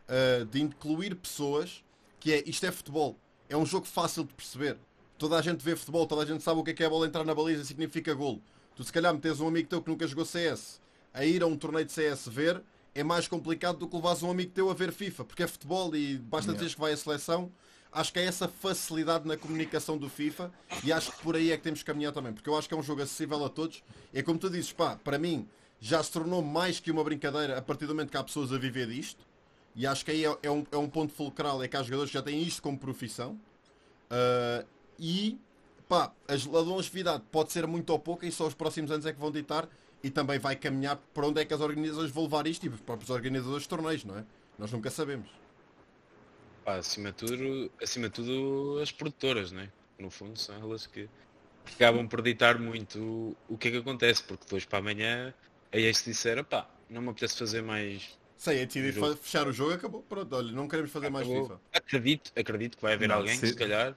uh, 0.10 0.46
de 0.46 0.62
incluir 0.62 1.16
pessoas 1.16 1.84
que 2.20 2.34
é 2.34 2.44
isto 2.46 2.66
é 2.66 2.72
futebol. 2.72 3.18
É 3.50 3.58
um 3.58 3.66
jogo 3.66 3.86
fácil 3.86 4.24
de 4.24 4.34
perceber. 4.34 4.78
Toda 5.18 5.38
a 5.38 5.42
gente 5.42 5.64
vê 5.64 5.76
futebol, 5.76 6.06
toda 6.06 6.24
a 6.24 6.26
gente 6.26 6.44
sabe 6.44 6.60
o 6.60 6.64
que 6.64 6.72
é, 6.72 6.74
que 6.74 6.84
é 6.84 6.86
a 6.86 6.90
bola 6.90 7.08
entrar 7.08 7.24
na 7.24 7.34
baliza 7.34 7.64
significa 7.64 8.14
golo. 8.14 8.42
Tu 8.76 8.84
se 8.84 8.92
calhar 8.92 9.14
metes 9.14 9.40
um 9.40 9.48
amigo 9.48 9.68
teu 9.68 9.82
que 9.82 9.90
nunca 9.90 10.08
jogou 10.08 10.26
CS 10.26 10.82
a 11.14 11.26
ir 11.26 11.44
a 11.44 11.48
um 11.48 11.58
torneio 11.58 11.86
de 11.86 11.92
CS 11.92 12.28
ver 12.28 12.62
é 12.94 13.04
mais 13.04 13.28
complicado 13.28 13.78
do 13.78 13.88
que 13.88 13.96
levares 13.96 14.24
um 14.24 14.32
amigo 14.32 14.52
teu 14.52 14.70
a 14.70 14.74
ver 14.74 14.92
FIFA, 14.92 15.26
porque 15.26 15.44
é 15.44 15.48
futebol 15.48 15.96
e 15.96 16.18
basta 16.18 16.52
yeah. 16.52 16.62
dizer 16.62 16.76
que 16.76 16.82
vai 16.82 16.94
a 16.94 16.98
seleção. 16.98 17.52
Acho 17.92 18.14
que 18.14 18.20
é 18.20 18.24
essa 18.24 18.48
facilidade 18.48 19.28
na 19.28 19.36
comunicação 19.36 19.98
do 19.98 20.10
FIFA 20.10 20.52
e 20.84 20.94
acho 20.94 21.12
que 21.12 21.22
por 21.22 21.36
aí 21.36 21.52
é 21.52 21.58
que 21.58 21.64
temos 21.64 21.80
que 21.80 21.86
caminhar 21.86 22.14
também, 22.14 22.32
porque 22.32 22.50
eu 22.50 22.58
acho 22.58 22.68
que 22.68 22.74
é 22.74 22.78
um 22.78 22.84
jogo 22.84 23.02
acessível 23.02 23.44
a 23.44 23.50
todos. 23.50 23.84
É 24.14 24.24
como 24.24 24.40
tu 24.40 24.50
dizes, 24.50 24.72
pá, 24.72 24.96
para 24.96 25.18
mim 25.18 25.48
já 25.82 26.02
se 26.04 26.12
tornou 26.12 26.44
mais 26.44 26.80
que 26.80 26.92
uma 26.92 27.04
brincadeira 27.04 27.58
a 27.58 27.62
partir 27.62 27.88
do 27.88 27.96
momento 27.96 28.12
que 28.12 28.18
há 28.18 28.24
pessoas 28.24 28.54
a 28.54 28.58
viver 28.58 28.88
disto. 28.88 29.26
E 29.76 29.88
acho 29.88 30.06
que 30.06 30.12
aí 30.12 30.24
é, 30.24 30.38
é 30.44 30.52
um, 30.52 30.64
é 30.72 30.78
um 30.78 30.88
ponto 30.88 31.12
fulcral, 31.12 31.64
é 31.64 31.68
que 31.68 31.76
há 31.76 31.82
jogadores 31.82 32.12
que 32.12 32.18
já 32.18 32.22
têm 32.22 32.42
isto 32.44 32.62
como 32.62 32.78
profissão. 32.78 33.40
Uh, 34.12 34.66
e 35.00 35.40
pá, 35.90 36.14
a 36.28 36.60
longevidade 36.60 37.24
pode 37.32 37.52
ser 37.52 37.66
muito 37.66 37.90
ou 37.90 37.98
pouca 37.98 38.28
e 38.28 38.32
só 38.32 38.46
os 38.46 38.54
próximos 38.54 38.92
anos 38.92 39.06
é 39.08 39.12
que 39.14 39.20
vão 39.20 39.32
ditar 39.32 39.68
e 40.04 40.12
também 40.12 40.38
vai 40.38 40.56
caminhar 40.56 40.98
para 41.14 41.26
onde 41.26 41.42
é 41.42 41.46
que 41.46 41.54
as 41.54 41.62
organizações 41.62 42.12
vão 42.12 42.24
levar 42.24 42.46
isto 42.46 42.66
e 42.66 42.70
os 42.70 42.80
próprios 42.82 43.10
organizadores 43.10 43.64
de 43.64 43.70
torneios, 43.70 44.06
não 44.06 44.20
é? 44.20 44.26
Nós 44.60 44.72
nunca 44.72 44.92
sabemos. 44.92 45.30
Pá, 46.64 46.76
acima 46.76 47.12
de 47.12 47.18
tudo, 47.18 47.72
acima 47.82 48.08
de 48.08 48.14
tudo 48.14 48.80
as 48.82 48.92
produtoras, 48.92 49.52
não 49.52 49.62
é? 49.62 49.72
No 49.98 50.12
fundo 50.12 50.38
são 50.38 50.56
elas 50.56 50.86
que 50.86 51.10
acabam 51.66 52.08
por 52.08 52.22
ditar 52.22 52.60
muito 52.60 53.00
o, 53.00 53.38
o 53.50 53.58
que 53.58 53.70
é 53.70 53.72
que 53.72 53.78
acontece, 53.78 54.22
porque 54.24 54.44
depois 54.44 54.66
para 54.66 54.80
amanhã 54.80 55.34
a 55.72 55.94
se 55.94 56.10
disser, 56.10 56.44
pá, 56.44 56.70
não 56.90 57.02
me 57.02 57.10
apetece 57.10 57.38
fazer 57.38 57.62
mais. 57.62 58.18
Sei, 58.38 58.60
é 58.60 58.66
decidir 58.66 58.94
fechar 59.18 59.48
o 59.48 59.54
jogo, 59.54 59.74
acabou, 59.74 60.02
pronto, 60.02 60.36
olha, 60.36 60.52
não 60.52 60.68
queremos 60.68 60.92
fazer 60.92 61.08
acabou. 61.08 61.28
mais 61.28 61.42
FIFA. 61.42 61.62
Acredito, 61.74 62.32
acredito 62.36 62.76
que 62.78 62.82
vai 62.82 62.94
haver 62.94 63.08
não, 63.08 63.18
alguém 63.18 63.36
se... 63.36 63.42
que 63.42 63.48
se 63.48 63.56
calhar 63.56 63.96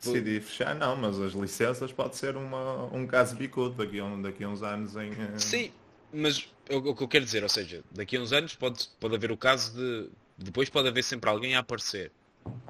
Decidi 0.00 0.40
fechar, 0.40 0.74
não, 0.74 0.94
mas 0.94 1.18
as 1.18 1.32
licenças 1.32 1.90
pode 1.90 2.16
ser 2.16 2.36
uma, 2.36 2.84
um 2.94 3.06
caso 3.06 3.34
bicudo 3.34 3.74
daqui 3.76 3.98
a, 3.98 4.04
um, 4.04 4.20
daqui 4.20 4.44
a 4.44 4.48
uns 4.48 4.62
anos 4.62 4.94
em. 4.94 5.10
Eh, 5.10 5.38
Sim, 5.38 5.72
mas 6.12 6.48
o, 6.70 6.76
o, 6.76 6.94
que 6.94 7.02
eu 7.02 7.08
quero 7.08 7.24
dizer, 7.24 7.42
ou 7.42 7.48
seja, 7.48 7.82
daqui 7.90 8.16
a 8.16 8.20
uns 8.20 8.32
anos 8.32 8.54
pode, 8.54 8.88
pode 9.00 9.14
haver 9.14 9.32
o 9.32 9.36
caso 9.36 9.74
de. 9.74 10.10
Depois 10.36 10.68
pode 10.68 10.88
haver 10.88 11.02
sempre 11.02 11.30
alguém 11.30 11.56
a 11.56 11.60
aparecer. 11.60 12.12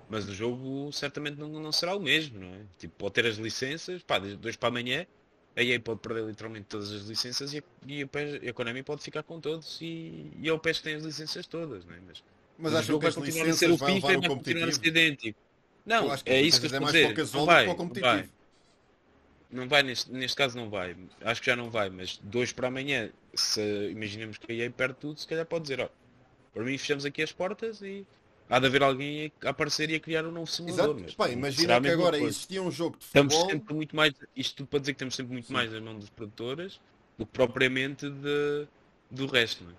Mas 0.09 0.26
o 0.28 0.32
jogo 0.32 0.91
certamente 0.93 1.37
não, 1.37 1.49
não 1.49 1.72
será 1.72 1.97
o 1.97 2.01
mesmo, 2.01 2.39
não 2.39 2.55
é? 2.55 2.61
Tipo, 2.78 2.95
pode 2.97 3.14
ter 3.14 3.26
as 3.26 3.37
licenças, 3.37 4.03
pá, 4.03 4.18
dois 4.18 4.57
para 4.57 4.68
amanhã, 4.68 5.05
a 5.57 5.62
EA 5.62 5.80
pode 5.80 6.00
perder 6.00 6.26
literalmente 6.26 6.66
todas 6.68 6.92
as 6.92 7.02
licenças 7.02 7.54
e 7.54 7.59
a, 7.59 7.62
e 7.86 8.02
a, 8.02 8.07
PES, 8.07 8.48
a 8.48 8.52
Konami 8.52 8.82
pode 8.82 9.02
ficar 9.02 9.22
com 9.22 9.40
todos 9.40 9.80
e, 9.80 10.30
e 10.38 10.48
é 10.48 10.52
o 10.52 10.59
PES 10.59 10.80
tem 10.80 10.94
as 10.96 11.02
licenças 11.02 11.46
todas, 11.46 11.84
não 11.86 11.94
é? 11.94 11.98
Mas, 12.07 12.22
mas, 12.59 12.74
acho 12.74 12.98
que 12.98 13.07
as 13.07 13.16
licenças 13.16 13.78
vão 13.78 13.94
levar 13.94 14.16
o 14.16 14.28
competitivo. 14.28 14.86
idêntico. 14.86 15.38
Não, 15.84 16.12
é 16.26 16.40
isso 16.42 16.61
que 16.61 16.66
eu 16.66 16.70
estou 16.70 16.88
a 16.88 16.92
dizer. 16.92 17.16
Não 17.32 17.46
vai, 17.46 17.66
não 17.66 17.88
vai. 17.88 18.28
Não 19.50 19.68
vai 19.68 19.82
neste, 19.82 20.11
neste 20.11 20.36
caso 20.36 20.59
não 20.59 20.68
vai. 20.68 20.96
Acho 21.22 21.40
que 21.40 21.46
já 21.46 21.57
não 21.57 21.70
vai, 21.70 21.88
mas 21.88 22.20
dois 22.22 22.52
para 22.52 22.68
amanhã, 22.68 23.11
se 23.32 23.90
imaginemos 23.90 24.36
que 24.36 24.52
a 24.52 24.54
EA 24.54 24.70
perde 24.70 24.96
tudo, 25.00 25.18
se 25.18 25.26
calhar 25.26 25.46
pode 25.46 25.62
dizer, 25.62 25.80
ó, 25.80 25.88
para 26.52 26.64
mim 26.64 26.76
fechamos 26.76 27.07
aqui 27.07 27.22
as 27.22 27.32
portas 27.32 27.80
e, 27.80 28.04
há 28.49 28.59
de 28.59 28.66
haver 28.66 28.82
alguém 28.82 29.32
a 29.44 29.51
aparecer 29.51 29.90
e 29.90 29.94
a 29.94 30.01
criar 30.01 30.24
um 30.24 30.30
novo 30.30 30.47
simulador. 30.47 30.97
Exato. 30.99 31.14
Mas, 31.18 31.32
imagina 31.32 31.80
que 31.80 31.88
agora 31.88 32.18
coisa. 32.18 32.26
existia 32.26 32.62
um 32.62 32.70
jogo 32.70 32.97
de 32.99 33.07
futebol. 33.07 33.26
Estamos 33.26 33.53
sempre 33.53 33.74
muito 33.74 33.97
mais, 33.97 34.14
isto 34.34 34.57
tudo 34.57 34.66
para 34.68 34.78
dizer 34.80 34.92
que 34.92 34.99
temos 34.99 35.14
sempre 35.14 35.32
muito 35.32 35.49
Sim. 35.49 35.53
mais 35.53 35.72
nas 35.72 35.82
mãos 35.82 35.99
dos 35.99 36.11
produtores 36.11 36.80
do 37.18 37.24
que 37.26 37.32
propriamente 37.32 38.09
de, 38.09 38.66
do 39.11 39.26
resto. 39.26 39.64
Não 39.64 39.72
é? 39.72 39.74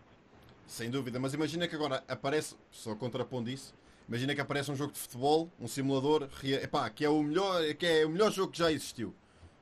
Sem 0.66 0.90
dúvida, 0.90 1.20
mas 1.20 1.34
imagina 1.34 1.68
que 1.68 1.76
agora 1.76 2.04
aparece, 2.08 2.56
só 2.70 2.94
contrapondo 2.96 3.50
isso, 3.50 3.74
imagina 4.08 4.36
que 4.36 4.42
aparece 4.42 4.70
um 4.70 4.76
jogo 4.76 4.92
de 4.92 5.00
futebol, 5.00 5.50
um 5.60 5.68
simulador, 5.68 6.28
epá, 6.44 6.90
que 6.90 7.06
é 7.06 7.10
o 7.10 7.24
melhor, 7.24 7.64
que 7.76 7.86
é 7.86 8.06
o 8.06 8.10
melhor 8.10 8.32
jogo 8.32 8.52
que 8.52 8.58
já 8.58 8.72
existiu. 8.72 9.16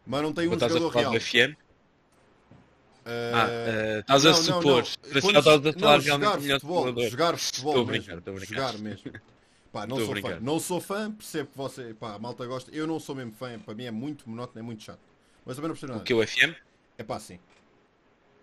Mas 0.06 0.22
não 0.22 0.34
tem 0.34 0.48
um 0.48 0.52
jogador 0.52 0.90
real. 0.90 1.14
Uh, 3.06 3.36
ah, 3.36 3.48
uh, 3.48 4.00
estás 4.00 4.26
a 4.26 4.34
supor. 4.34 4.82
Estás 4.82 5.48
a 5.48 5.74
falar 5.74 6.00
realmente 6.00 6.40
melhor 6.40 6.60
futebol, 6.60 7.10
jogar 7.10 7.38
futebol. 7.38 7.92
Estou 7.94 8.34
a 8.36 8.38
brincar. 8.38 8.46
Jogar 8.48 8.78
mesmo. 8.80 9.12
Pá, 9.72 9.86
não 9.86 9.98
sou 9.98 10.16
fã. 10.16 10.40
Não 10.40 10.60
sou 10.60 10.82
fã, 10.82 11.12
percebo 11.12 11.52
que 11.52 11.58
você, 11.58 11.94
pá, 11.94 12.16
a 12.16 12.20
malta 12.20 12.46
gosta. 12.48 12.72
Eu 12.74 12.88
não 12.88 13.00
sou 13.00 13.14
mesmo 13.14 13.34
fã, 13.34 13.60
para 13.60 13.76
mim 13.76 13.84
é 13.84 13.92
muito 13.92 14.28
monótono, 14.28 14.60
é 14.60 14.64
muito 14.64 14.82
chato. 14.82 15.02
Mas 15.46 15.56
também 15.56 15.68
não 15.68 15.76
percebo 15.76 15.92
nada. 15.92 16.02
O 16.02 16.06
que 16.06 16.14
o 16.14 16.26
FM? 16.26 16.56
É 16.98 17.04
pá, 17.04 17.20
sim. 17.20 17.38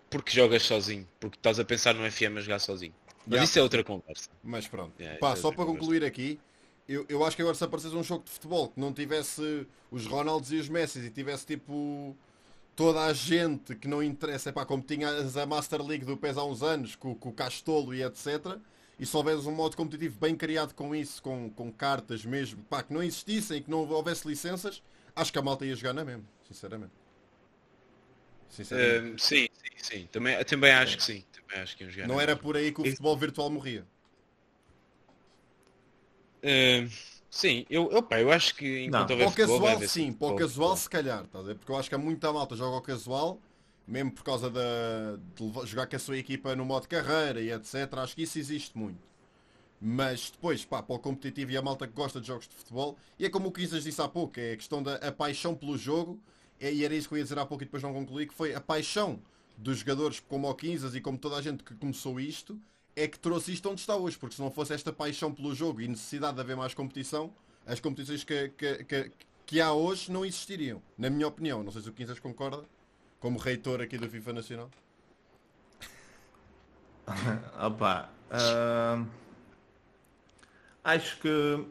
Porque 0.09 0.31
jogas 0.31 0.61
sozinho, 0.63 1.07
porque 1.19 1.37
estás 1.37 1.59
a 1.59 1.65
pensar 1.65 1.93
no 1.95 2.09
FM 2.09 2.37
a 2.37 2.41
jogar 2.41 2.59
sozinho. 2.59 2.93
Mas 3.25 3.33
yeah. 3.33 3.43
isso 3.45 3.59
é 3.59 3.63
outra 3.63 3.83
conversa. 3.83 4.29
Mas 4.43 4.67
pronto. 4.67 4.93
Yeah, 4.99 5.19
pá, 5.19 5.31
é 5.31 5.35
só 5.35 5.51
para 5.51 5.65
concluir 5.65 6.05
aqui, 6.05 6.39
eu, 6.87 7.05
eu 7.09 7.25
acho 7.25 7.35
que 7.35 7.41
agora 7.41 7.55
se 7.55 7.63
aparecesse 7.63 7.95
um 7.95 8.03
jogo 8.03 8.23
de 8.23 8.31
futebol 8.31 8.69
que 8.69 8.79
não 8.79 8.93
tivesse 8.93 9.65
os 9.89 10.05
Ronalds 10.05 10.51
e 10.51 10.57
os 10.57 10.69
Messi 10.69 10.99
e 10.99 11.09
tivesse 11.09 11.45
tipo 11.45 12.15
toda 12.75 13.01
a 13.01 13.13
gente 13.13 13.75
que 13.75 13.87
não 13.87 14.01
interessa, 14.01 14.49
é 14.49 14.51
pá, 14.51 14.65
como 14.65 14.83
tinhas 14.83 15.37
a 15.37 15.45
Master 15.45 15.81
League 15.81 16.05
do 16.05 16.17
PES 16.17 16.37
há 16.37 16.43
uns 16.43 16.63
anos, 16.63 16.95
com, 16.95 17.15
com 17.15 17.29
o 17.29 17.33
Castolo 17.33 17.93
e 17.93 18.03
etc. 18.03 18.57
E 18.99 19.05
se 19.05 19.15
houvesse 19.15 19.47
um 19.47 19.51
modo 19.51 19.75
competitivo 19.75 20.17
bem 20.19 20.35
criado 20.35 20.73
com 20.73 20.95
isso, 20.95 21.21
com, 21.21 21.49
com 21.49 21.71
cartas 21.71 22.25
mesmo, 22.25 22.63
pá, 22.63 22.83
que 22.83 22.93
não 22.93 23.01
existissem 23.01 23.57
e 23.57 23.61
que 23.61 23.69
não 23.69 23.87
houvesse 23.89 24.27
licenças, 24.27 24.81
acho 25.15 25.31
que 25.31 25.39
a 25.39 25.41
malta 25.41 25.65
ia 25.65 25.75
jogar 25.75 25.93
na 25.93 26.05
mesmo, 26.05 26.27
sinceramente. 26.47 26.93
sinceramente. 28.49 29.15
Uh, 29.15 29.19
sim, 29.19 29.47
sim, 29.53 29.77
sim. 29.77 30.09
Também, 30.11 30.43
também 30.43 30.71
acho 30.71 30.93
é. 30.93 30.97
que 30.97 31.03
sim. 31.03 31.23
Também 31.31 31.63
acho 31.63 31.77
que 31.77 32.07
não 32.07 32.19
era 32.19 32.35
por 32.35 32.55
aí 32.55 32.71
que 32.71 32.81
o 32.81 32.85
futebol 32.85 33.17
virtual 33.17 33.49
morria. 33.49 33.85
Uh, 36.43 36.89
Sim, 37.33 37.65
eu, 37.67 37.89
eu, 37.91 38.03
pá, 38.03 38.21
eu 38.21 38.31
acho 38.31 38.53
que 38.53 38.85
enquanto 38.85 39.09
não, 39.09 39.17
para 39.17 39.27
o 39.27 39.33
casual 39.33 39.87
sim, 39.87 40.13
para 40.13 40.27
o 40.27 40.35
casual 40.35 40.77
se 40.77 40.87
calhar, 40.87 41.25
tá 41.25 41.39
porque 41.41 41.71
eu 41.71 41.75
acho 41.75 41.89
que 41.89 41.95
há 41.95 41.97
muita 41.97 42.31
malta 42.31 42.55
joga 42.55 42.75
ao 42.75 42.81
casual, 42.81 43.41
mesmo 43.87 44.11
por 44.11 44.23
causa 44.23 44.51
da, 44.51 44.61
de 45.33 45.67
jogar 45.67 45.87
com 45.87 45.95
a 45.95 45.99
sua 45.99 46.15
equipa 46.15 46.55
no 46.55 46.63
modo 46.63 46.87
carreira 46.87 47.41
e 47.41 47.51
etc. 47.51 47.91
Acho 47.97 48.15
que 48.15 48.21
isso 48.21 48.37
existe 48.37 48.77
muito. 48.77 48.99
Mas 49.81 50.29
depois, 50.29 50.63
pá, 50.63 50.83
para 50.83 50.95
o 50.95 50.99
competitivo 50.99 51.49
e 51.49 51.57
a 51.57 51.61
malta 51.63 51.87
que 51.87 51.93
gosta 51.93 52.21
de 52.21 52.27
jogos 52.27 52.47
de 52.47 52.53
futebol, 52.53 52.95
e 53.17 53.25
é 53.25 53.29
como 53.31 53.47
o 53.47 53.51
Quinzas 53.51 53.83
disse 53.83 53.99
há 53.99 54.07
pouco, 54.07 54.39
é 54.39 54.51
a 54.51 54.55
questão 54.55 54.83
da 54.83 54.97
a 54.97 55.11
paixão 55.11 55.55
pelo 55.55 55.75
jogo, 55.75 56.19
é, 56.59 56.71
e 56.71 56.85
era 56.85 56.93
isso 56.93 57.07
que 57.07 57.15
eu 57.15 57.17
ia 57.17 57.23
dizer 57.23 57.39
há 57.39 57.47
pouco 57.47 57.63
e 57.63 57.65
depois 57.65 57.81
não 57.81 57.95
concluí, 57.95 58.27
que 58.27 58.33
foi 58.35 58.53
a 58.53 58.61
paixão 58.61 59.19
dos 59.57 59.79
jogadores 59.79 60.19
como 60.19 60.47
o 60.47 60.53
Quinzas 60.53 60.93
e 60.93 61.01
como 61.01 61.17
toda 61.17 61.37
a 61.37 61.41
gente 61.41 61.63
que 61.63 61.73
começou 61.73 62.19
isto, 62.19 62.61
é 62.95 63.07
que 63.07 63.17
trouxe 63.19 63.53
isto 63.53 63.69
onde 63.69 63.81
está 63.81 63.95
hoje, 63.95 64.17
porque 64.17 64.35
se 64.35 64.41
não 64.41 64.51
fosse 64.51 64.73
esta 64.73 64.93
paixão 64.93 65.33
pelo 65.33 65.53
jogo 65.53 65.81
e 65.81 65.87
necessidade 65.87 66.35
de 66.35 66.41
haver 66.41 66.55
mais 66.55 66.73
competição, 66.73 67.33
as 67.65 67.79
competições 67.79 68.23
que, 68.23 68.49
que, 68.49 68.83
que, 68.83 69.11
que 69.45 69.61
há 69.61 69.73
hoje 69.73 70.11
não 70.11 70.25
existiriam, 70.25 70.81
na 70.97 71.09
minha 71.09 71.27
opinião. 71.27 71.63
Não 71.63 71.71
sei 71.71 71.81
se 71.81 71.89
o 71.89 71.93
Quinzas 71.93 72.19
concorda, 72.19 72.63
como 73.19 73.39
reitor 73.39 73.81
aqui 73.81 73.97
do 73.97 74.09
FIFA 74.09 74.33
Nacional. 74.33 74.69
Opa, 77.65 78.09
uh, 78.29 79.07
acho 80.83 81.19
que 81.19 81.65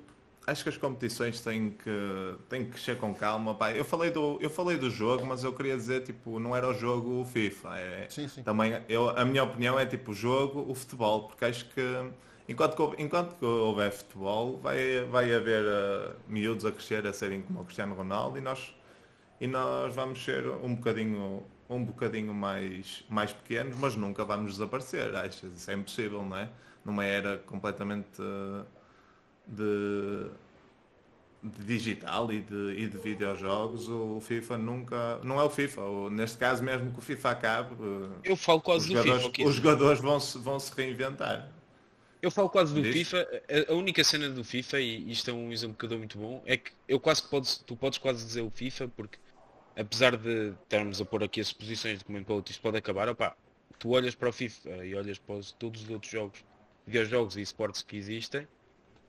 acho 0.46 0.62
que 0.62 0.68
as 0.68 0.76
competições 0.76 1.40
têm 1.40 1.70
que, 1.70 2.34
têm 2.48 2.64
que 2.64 2.72
crescer 2.72 2.98
com 2.98 3.14
calma. 3.14 3.54
Pá. 3.54 3.72
Eu, 3.72 3.84
falei 3.84 4.10
do, 4.10 4.38
eu 4.40 4.50
falei 4.50 4.76
do 4.76 4.90
jogo, 4.90 5.24
mas 5.24 5.44
eu 5.44 5.52
queria 5.52 5.76
dizer, 5.76 6.02
tipo, 6.02 6.38
não 6.38 6.54
era 6.54 6.68
o 6.68 6.74
jogo 6.74 7.20
o 7.20 7.24
FIFA. 7.24 7.78
É, 7.78 8.06
sim, 8.08 8.28
sim. 8.28 8.42
Também, 8.42 8.82
eu, 8.88 9.10
a 9.10 9.24
minha 9.24 9.44
opinião 9.44 9.78
é 9.78 9.86
tipo 9.86 10.12
o 10.12 10.14
jogo, 10.14 10.64
o 10.68 10.74
futebol, 10.74 11.28
porque 11.28 11.44
acho 11.44 11.68
que 11.70 11.82
enquanto, 12.48 12.94
enquanto 12.98 13.36
que 13.36 13.44
houver 13.44 13.92
futebol, 13.92 14.58
vai, 14.58 15.04
vai 15.04 15.34
haver 15.34 15.64
uh, 15.64 16.16
miúdos 16.28 16.64
a 16.64 16.72
crescer, 16.72 17.06
a 17.06 17.12
serem 17.12 17.42
como 17.42 17.60
o 17.60 17.64
Cristiano 17.64 17.94
Ronaldo 17.94 18.38
e 18.38 18.40
nós, 18.40 18.74
e 19.40 19.46
nós 19.46 19.94
vamos 19.94 20.22
ser 20.24 20.46
um 20.46 20.74
bocadinho 20.74 21.44
um 21.68 21.84
bocadinho 21.84 22.34
mais, 22.34 23.02
mais 23.08 23.32
pequenos, 23.32 23.74
mas 23.78 23.96
nunca 23.96 24.24
vamos 24.24 24.52
desaparecer. 24.52 25.14
Acho 25.16 25.46
isso 25.46 25.70
é 25.70 25.74
impossível, 25.74 26.22
não 26.22 26.36
é? 26.36 26.50
Numa 26.84 27.04
era 27.04 27.38
completamente 27.38 28.20
uh, 28.20 28.66
de, 29.52 30.26
de 31.42 31.64
digital 31.64 32.32
e 32.32 32.40
de, 32.40 32.74
e 32.78 32.88
de 32.88 32.98
videojogos, 32.98 33.88
o 33.88 34.20
FIFA 34.20 34.58
nunca. 34.58 35.20
Não 35.22 35.40
é 35.40 35.44
o 35.44 35.50
FIFA, 35.50 35.80
ou, 35.82 36.10
neste 36.10 36.38
caso 36.38 36.62
mesmo 36.62 36.92
que 36.92 36.98
o 36.98 37.02
FIFA 37.02 37.30
acabe. 37.30 37.76
Eu 38.24 38.36
falo 38.36 38.60
quase 38.60 38.92
do 38.92 39.02
FIFA. 39.02 39.44
Os 39.44 39.54
jogadores 39.56 40.00
vão 40.00 40.18
se, 40.18 40.38
vão 40.38 40.58
se 40.58 40.72
reinventar. 40.74 41.48
Eu 42.22 42.30
falo 42.30 42.48
quase 42.48 42.72
do 42.72 42.84
FIFA, 42.84 43.28
a, 43.68 43.74
única 43.74 44.04
cena 44.04 44.30
do 44.30 44.44
FIFA, 44.44 44.80
e 44.80 45.10
isto 45.10 45.28
é 45.28 45.34
um 45.34 45.50
exemplo 45.50 45.76
que 45.76 45.84
eu 45.84 45.88
dou 45.88 45.98
muito 45.98 46.16
bom, 46.16 46.40
é 46.46 46.56
que 46.56 46.70
eu 46.86 47.00
quase 47.00 47.20
que 47.20 47.28
podes, 47.28 47.58
tu 47.58 47.74
podes 47.74 47.98
quase 47.98 48.24
dizer 48.24 48.42
o 48.42 48.50
FIFA, 48.50 48.86
porque 48.96 49.18
apesar 49.76 50.16
de 50.16 50.52
termos 50.68 51.00
a 51.00 51.04
pôr 51.04 51.24
aqui 51.24 51.40
as 51.40 51.52
posições 51.52 51.98
de 51.98 52.04
como 52.04 52.24
para 52.24 52.36
isto 52.48 52.62
pode 52.62 52.76
acabar, 52.76 53.08
opá, 53.08 53.36
tu 53.76 53.90
olhas 53.90 54.14
para 54.14 54.28
o 54.28 54.32
FIFA 54.32 54.86
e 54.86 54.94
olhas 54.94 55.18
para 55.18 55.34
os, 55.34 55.50
todos 55.50 55.82
os 55.82 55.90
outros 55.90 56.12
jogos, 56.12 56.44
videojogos 56.86 57.36
e 57.36 57.40
esportes 57.40 57.82
que 57.82 57.96
existem, 57.96 58.46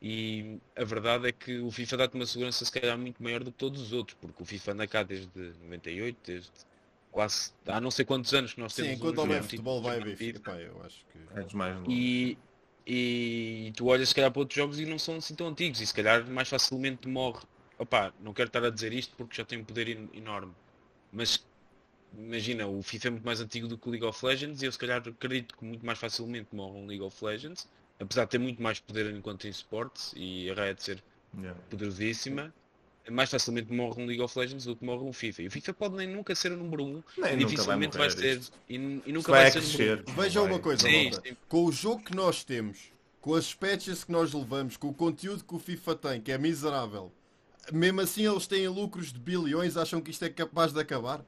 e 0.03 0.59
a 0.75 0.83
verdade 0.83 1.29
é 1.29 1.31
que 1.31 1.59
o 1.59 1.71
FIFA 1.71 1.95
dá-te 1.95 2.15
uma 2.15 2.25
segurança 2.25 2.65
se 2.65 2.71
calhar 2.71 2.97
muito 2.97 3.23
maior 3.23 3.41
do 3.41 3.53
que 3.53 3.57
todos 3.57 3.81
os 3.81 3.93
outros, 3.93 4.17
porque 4.19 4.43
o 4.43 4.45
FIFA 4.45 4.73
anda 4.73 4.85
cá 4.85 5.01
desde 5.01 5.29
98, 5.61 6.17
desde 6.25 6.51
quase 7.09 7.53
há 7.65 7.79
não 7.79 7.89
sei 7.89 8.03
quantos 8.03 8.33
anos 8.33 8.53
que 8.53 8.59
nós 8.59 8.75
temos. 8.75 8.91
Sim, 8.91 8.97
enquanto 8.97 9.19
houver 9.19 9.41
futebol 9.41 9.81
vai 9.81 10.01
haver 10.01 10.17
FIFA, 10.17 10.59
eu 10.59 10.83
acho 10.83 11.05
que. 11.05 11.39
É 11.39 11.43
demais 11.43 11.77
e, 11.87 12.37
e 12.85 13.71
tu 13.77 13.85
olhas 13.85 14.09
se 14.09 14.15
calhar 14.15 14.29
para 14.29 14.41
outros 14.41 14.57
jogos 14.57 14.77
e 14.77 14.85
não 14.85 14.99
são 14.99 15.15
assim 15.15 15.35
tão 15.35 15.47
antigos 15.47 15.79
e 15.79 15.87
se 15.87 15.93
calhar 15.93 16.29
mais 16.29 16.49
facilmente 16.49 17.07
morre. 17.07 17.45
Opá, 17.79 18.13
não 18.19 18.33
quero 18.33 18.47
estar 18.47 18.63
a 18.65 18.69
dizer 18.69 18.91
isto 18.91 19.15
porque 19.15 19.37
já 19.37 19.45
tem 19.45 19.59
um 19.59 19.63
poder 19.63 19.87
enorme. 20.13 20.51
Mas 21.13 21.45
imagina, 22.13 22.67
o 22.67 22.81
FIFA 22.83 23.07
é 23.07 23.11
muito 23.11 23.25
mais 23.25 23.39
antigo 23.39 23.69
do 23.69 23.77
que 23.77 23.87
o 23.87 23.91
League 23.91 24.05
of 24.05 24.25
Legends 24.25 24.61
e 24.61 24.65
eu 24.65 24.71
se 24.71 24.77
calhar 24.77 25.01
acredito 25.07 25.55
que 25.55 25.63
muito 25.63 25.85
mais 25.85 25.97
facilmente 25.97 26.53
morre 26.53 26.77
um 26.77 26.87
League 26.87 27.03
of 27.03 27.23
Legends 27.23 27.69
apesar 28.03 28.25
de 28.25 28.31
ter 28.31 28.37
muito 28.37 28.61
mais 28.61 28.79
poder 28.79 29.13
enquanto 29.13 29.45
em 29.45 29.49
esportes 29.49 30.13
e 30.15 30.49
a 30.49 30.53
Riot 30.53 30.83
ser 30.83 31.03
yeah. 31.37 31.59
poderosíssima, 31.69 32.53
mais 33.09 33.29
facilmente 33.29 33.71
morre 33.71 34.01
um 34.01 34.05
League 34.05 34.21
of 34.21 34.37
Legends 34.37 34.65
do 34.65 34.75
que 34.75 34.85
morre 34.85 35.03
um 35.03 35.11
FIFA. 35.11 35.43
E 35.43 35.47
o 35.47 35.51
FIFA 35.51 35.73
pode 35.73 35.95
nem 35.95 36.07
nunca 36.07 36.33
ser 36.35 36.51
o 36.51 36.57
número 36.57 36.83
1, 36.83 36.87
um, 36.87 37.03
dificilmente 37.37 37.97
vai, 37.97 38.09
vai 38.09 38.17
ser 38.17 38.41
e, 38.69 38.75
e, 39.05 39.11
nunca 39.11 39.31
vai, 39.31 39.51
vai 39.51 39.61
ser 39.61 39.97
número 39.97 40.11
Veja 40.21 40.41
uma 40.41 40.59
coisa, 40.59 40.87
sim, 40.87 41.11
sim. 41.11 41.37
com 41.47 41.65
o 41.65 41.71
jogo 41.71 42.03
que 42.03 42.15
nós 42.15 42.43
temos, 42.43 42.91
com 43.19 43.35
as 43.35 43.53
patches 43.53 44.03
que 44.03 44.11
nós 44.11 44.33
levamos, 44.33 44.77
com 44.77 44.89
o 44.89 44.93
conteúdo 44.93 45.43
que 45.43 45.55
o 45.55 45.59
FIFA 45.59 45.95
tem, 45.95 46.21
que 46.21 46.31
é 46.31 46.37
miserável, 46.37 47.11
mesmo 47.71 48.01
assim 48.01 48.27
eles 48.27 48.47
têm 48.47 48.67
lucros 48.67 49.11
de 49.11 49.19
bilhões, 49.19 49.77
acham 49.77 50.01
que 50.01 50.11
isto 50.11 50.23
é 50.23 50.29
capaz 50.29 50.73
de 50.73 50.79
acabar? 50.79 51.23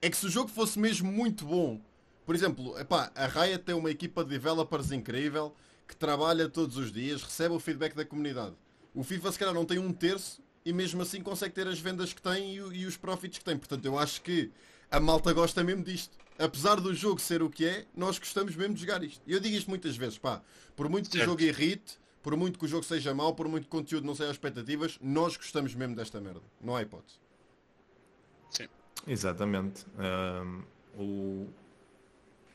É 0.00 0.08
que 0.08 0.16
se 0.16 0.26
o 0.26 0.30
jogo 0.30 0.48
fosse 0.48 0.78
mesmo 0.78 1.10
muito 1.10 1.44
bom, 1.44 1.80
por 2.24 2.34
exemplo, 2.34 2.78
epá, 2.78 3.10
a 3.14 3.26
Riot 3.26 3.64
tem 3.64 3.74
uma 3.74 3.90
equipa 3.90 4.22
de 4.22 4.30
developers 4.30 4.92
incrível, 4.92 5.54
que 5.88 5.96
trabalha 5.96 6.48
todos 6.48 6.76
os 6.76 6.92
dias, 6.92 7.22
recebe 7.22 7.54
o 7.54 7.58
feedback 7.58 7.94
da 7.94 8.04
comunidade. 8.04 8.54
O 8.94 9.02
FIFA 9.02 9.32
se 9.32 9.38
calhar 9.38 9.54
não 9.54 9.64
tem 9.64 9.78
um 9.78 9.92
terço 9.92 10.42
e 10.64 10.72
mesmo 10.72 11.00
assim 11.00 11.22
consegue 11.22 11.54
ter 11.54 11.66
as 11.66 11.80
vendas 11.80 12.12
que 12.12 12.20
tem 12.20 12.54
e, 12.54 12.56
e 12.56 12.86
os 12.86 12.96
profits 12.96 13.38
que 13.38 13.44
tem. 13.44 13.56
Portanto, 13.56 13.84
eu 13.86 13.98
acho 13.98 14.20
que 14.20 14.52
a 14.90 15.00
malta 15.00 15.32
gosta 15.32 15.64
mesmo 15.64 15.82
disto. 15.82 16.16
Apesar 16.38 16.76
do 16.76 16.94
jogo 16.94 17.20
ser 17.20 17.42
o 17.42 17.50
que 17.50 17.64
é, 17.64 17.86
nós 17.96 18.18
gostamos 18.18 18.54
mesmo 18.54 18.74
de 18.74 18.82
jogar 18.82 19.02
isto. 19.02 19.20
E 19.26 19.32
eu 19.32 19.40
digo 19.40 19.56
isto 19.56 19.68
muitas 19.68 19.96
vezes, 19.96 20.18
pá, 20.18 20.42
por 20.76 20.88
muito 20.88 21.10
que 21.10 21.16
certo. 21.16 21.26
o 21.26 21.30
jogo 21.30 21.42
irrite, 21.42 21.98
por 22.22 22.36
muito 22.36 22.58
que 22.58 22.64
o 22.64 22.68
jogo 22.68 22.84
seja 22.84 23.14
mau, 23.14 23.34
por 23.34 23.48
muito 23.48 23.64
que 23.64 23.76
o 23.76 23.80
conteúdo 23.80 24.06
não 24.06 24.14
seja 24.14 24.30
expectativas, 24.30 24.98
nós 25.00 25.36
gostamos 25.36 25.74
mesmo 25.74 25.96
desta 25.96 26.20
merda. 26.20 26.42
Não 26.60 26.76
há 26.76 26.82
hipótese. 26.82 27.18
Sim. 28.50 28.68
Exatamente. 29.06 29.86
Um, 29.98 30.62
o, 30.96 31.48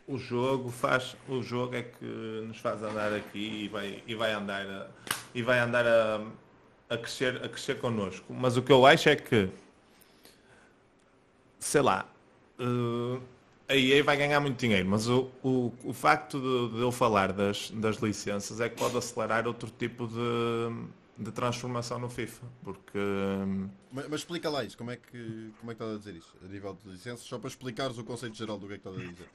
o 0.08 0.18
jogo 0.18 0.70
faz 0.70 1.16
o 1.28 1.42
jogo 1.42 1.76
é 1.76 1.84
que 1.84 2.06
nos 2.06 2.58
faz 2.58 2.84
andar 2.84 3.14
aqui 3.14 3.64
e 3.64 3.68
vai 3.68 4.04
e 4.06 4.16
vai 4.16 4.34
andar 4.34 4.66
a, 4.68 4.88
e 5.34 5.42
vai 5.42 5.60
andar 5.60 5.86
a, 5.88 6.22
a 6.90 6.98
crescer 6.98 7.44
a 7.44 7.50
crescer 7.50 7.80
connosco. 7.80 8.34
Mas 8.34 8.58
o 8.58 8.62
que 8.62 8.72
eu 8.72 8.86
acho 8.86 9.10
é 9.10 9.16
que 9.16 9.50
sei 11.60 11.82
lá 11.82 12.06
uh, 12.60 13.22
a 13.70 13.76
EA 13.76 14.04
vai 14.04 14.18
ganhar 14.18 14.40
muito 14.42 14.60
dinheiro 14.60 14.88
mas 14.88 15.08
o, 15.08 15.32
o, 15.42 15.72
o 15.86 15.94
facto 15.94 16.40
de, 16.40 16.76
de 16.76 16.82
eu 16.82 16.92
falar 16.92 17.32
das, 17.32 17.72
das 17.72 17.98
licenças 17.98 18.60
é 18.60 18.68
que 18.68 18.76
pode 18.76 18.98
acelerar 18.98 19.48
outro 19.48 19.72
tipo 19.72 20.06
de, 20.06 21.24
de 21.24 21.32
transformação 21.32 21.98
no 21.98 22.10
FIFA 22.10 22.46
porque 22.62 23.00
mas, 23.94 24.10
mas, 24.10 24.20
explica 24.20 24.50
lá 24.50 24.66
isso 24.66 24.78
como 24.78 24.92
é 24.92 24.98
que 24.98 25.52
como 25.62 25.72
é 25.72 25.76
que 25.76 25.82
estás 25.82 25.96
a 25.96 25.98
dizer 25.98 26.16
isso 26.16 26.36
a 26.44 26.48
nível 26.50 26.78
de 26.84 26.92
licenças? 26.92 27.26
Só 27.26 27.40
para 27.40 27.48
explicares 27.48 27.98
o 27.98 28.04
conceito 28.04 28.36
geral 28.36 28.60
do 28.60 28.68
que 28.68 28.74
é 28.74 28.78
que 28.78 28.88
estás 28.88 28.98
a 28.98 29.10
dizer 29.10 29.30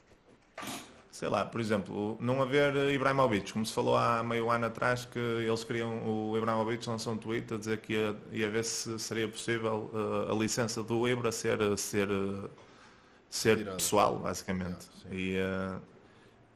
sei 1.18 1.28
lá, 1.28 1.44
por 1.44 1.60
exemplo, 1.60 2.16
não 2.20 2.40
haver 2.40 2.76
Ibrahimovic, 2.92 3.52
como 3.52 3.66
se 3.66 3.72
falou 3.72 3.96
há 3.96 4.22
meio 4.22 4.48
ano 4.52 4.66
atrás 4.66 5.04
que 5.04 5.18
eles 5.18 5.64
queriam, 5.64 6.06
o 6.06 6.38
Ibrahimovic 6.38 6.88
lançou 6.88 7.12
um 7.12 7.16
tweet 7.16 7.52
a 7.54 7.56
dizer 7.56 7.78
que 7.78 7.94
ia, 7.94 8.16
ia 8.30 8.48
ver 8.48 8.62
se 8.64 8.96
seria 9.00 9.26
possível 9.26 9.90
uh, 9.92 10.30
a 10.30 10.34
licença 10.36 10.80
do 10.80 11.08
Ibra 11.08 11.32
ser, 11.32 11.58
ser, 11.76 12.08
ser 13.28 13.64
pessoal, 13.64 14.16
basicamente. 14.20 14.86
e, 15.10 15.36
uh, 15.38 15.80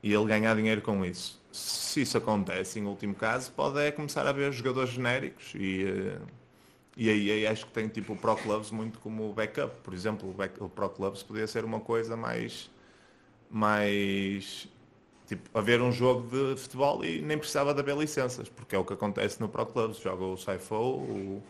e 0.01 0.15
ele 0.15 0.27
ganhar 0.27 0.55
dinheiro 0.55 0.81
com 0.81 1.05
isso. 1.05 1.43
Se 1.51 2.03
isso 2.03 2.17
acontece, 2.17 2.79
em 2.79 2.85
último 2.85 3.17
caso, 3.17 3.51
pode 3.51 3.81
é 3.81 3.91
começar 3.91 4.25
a 4.29 4.31
haver 4.31 4.53
jogadores 4.53 4.91
genéricos 4.91 5.55
e, 5.57 6.17
e 6.97 7.11
aí 7.11 7.47
acho 7.49 7.67
que 7.67 7.73
tem 7.73 7.89
tipo 7.89 8.13
o 8.13 8.17
Pro 8.17 8.37
Clubs 8.37 8.71
muito 8.71 9.01
como 9.01 9.33
backup. 9.33 9.75
Por 9.83 9.93
exemplo, 9.93 10.31
o, 10.31 10.33
back, 10.33 10.63
o 10.63 10.69
Pro 10.69 10.89
Clubs 10.89 11.21
podia 11.21 11.49
ser 11.49 11.65
uma 11.65 11.81
coisa 11.81 12.17
mais 12.17 12.71
mais 13.53 14.69
tipo, 15.27 15.57
haver 15.57 15.81
um 15.81 15.93
jogo 15.93 16.29
de 16.29 16.61
futebol 16.61 17.05
e 17.05 17.21
nem 17.23 17.39
precisava 17.39 17.73
de 17.73 17.81
haver 17.81 17.97
licenças, 17.97 18.49
porque 18.49 18.75
é 18.75 18.79
o 18.79 18.85
que 18.85 18.93
acontece 18.93 19.41
no 19.41 19.49
Pro 19.49 19.67
Clubs, 19.67 19.99
joga 19.99 20.25
o 20.25 20.37
Saifo, 20.37 20.75
o, 20.75 21.43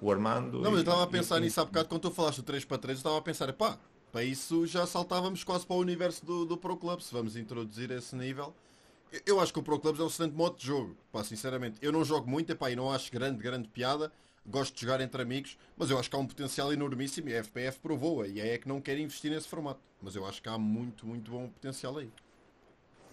o 0.00 0.10
Armando. 0.10 0.60
Não, 0.60 0.70
mas 0.70 0.74
eu 0.74 0.80
estava 0.80 1.02
a 1.02 1.06
pensar 1.06 1.38
e, 1.38 1.42
nisso 1.42 1.60
há 1.60 1.64
bocado 1.64 1.88
quando 1.88 2.02
tu 2.02 2.10
falaste 2.10 2.38
do 2.38 2.42
3 2.42 2.64
para 2.64 2.78
3, 2.78 2.96
eu 2.96 2.98
estava 2.98 3.18
a 3.18 3.22
pensar, 3.22 3.52
pá, 3.52 3.78
para 4.12 4.24
isso 4.24 4.66
já 4.66 4.86
saltávamos 4.86 5.44
quase 5.44 5.66
para 5.66 5.76
o 5.76 5.78
universo 5.78 6.24
do, 6.24 6.44
do 6.44 6.56
Pro 6.56 6.76
Clubs, 6.76 7.06
se 7.06 7.12
vamos 7.12 7.36
introduzir 7.36 7.90
esse 7.90 8.14
nível. 8.16 8.54
Eu 9.26 9.40
acho 9.40 9.52
que 9.52 9.58
o 9.58 9.62
Pro 9.62 9.78
Clubs 9.78 10.00
é 10.00 10.04
um 10.04 10.06
excelente 10.06 10.34
modo 10.34 10.56
de 10.56 10.66
jogo, 10.66 10.96
pá, 11.10 11.24
sinceramente. 11.24 11.78
Eu 11.82 11.92
não 11.92 12.04
jogo 12.04 12.28
muito, 12.28 12.50
epá, 12.50 12.70
e 12.70 12.76
não 12.76 12.92
acho 12.92 13.10
grande, 13.10 13.42
grande 13.42 13.68
piada, 13.68 14.12
gosto 14.46 14.74
de 14.74 14.80
jogar 14.80 15.00
entre 15.00 15.22
amigos, 15.22 15.56
mas 15.76 15.90
eu 15.90 15.98
acho 15.98 16.08
que 16.08 16.16
há 16.16 16.18
um 16.18 16.26
potencial 16.26 16.72
enormíssimo 16.72 17.28
e 17.28 17.36
a 17.36 17.44
FPF 17.44 17.78
provou-a 17.80 18.26
e 18.26 18.40
é 18.40 18.58
que 18.58 18.68
não 18.68 18.80
quer 18.80 18.98
investir 18.98 19.30
nesse 19.30 19.48
formato. 19.48 19.80
Mas 20.02 20.16
eu 20.16 20.26
acho 20.26 20.42
que 20.42 20.48
há 20.48 20.58
muito, 20.58 21.06
muito 21.06 21.30
bom 21.30 21.48
potencial 21.48 21.98
aí. 21.98 22.10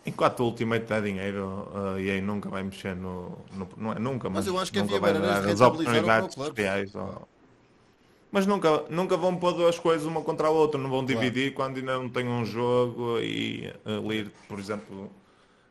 Enquanto 0.05 0.39
o 0.39 0.45
Ultimate 0.45 0.85
dá 0.85 1.01
dinheiro, 1.01 1.67
a 1.75 2.01
EA 2.01 2.21
nunca 2.21 2.49
vai 2.49 2.63
mexer 2.63 2.95
no. 2.95 3.37
no 3.51 3.67
não 3.75 3.91
é 3.91 3.99
nunca, 3.99 4.29
mas, 4.29 4.45
mas 4.45 4.47
eu 4.47 4.57
acho 4.57 4.71
que 4.71 4.79
nunca 4.79 4.99
vai 4.99 5.13
dar 5.13 5.45
as 5.45 5.59
oportunidades 5.59 6.35
reais. 6.55 6.95
Ou... 6.95 7.27
Mas 8.31 8.45
nunca, 8.45 8.85
nunca 8.89 9.17
vão 9.17 9.35
pôr 9.35 9.53
duas 9.53 9.77
coisas 9.77 10.05
uma 10.05 10.21
contra 10.21 10.47
a 10.47 10.49
outra, 10.49 10.79
não 10.79 10.89
vão 10.89 11.05
claro. 11.05 11.19
dividir 11.19 11.53
quando 11.53 11.77
ainda 11.77 11.97
não 11.97 12.09
tem 12.09 12.25
um 12.25 12.45
jogo 12.45 13.19
e 13.19 13.73
ali, 13.85 14.31
por 14.47 14.59
exemplo, 14.59 15.11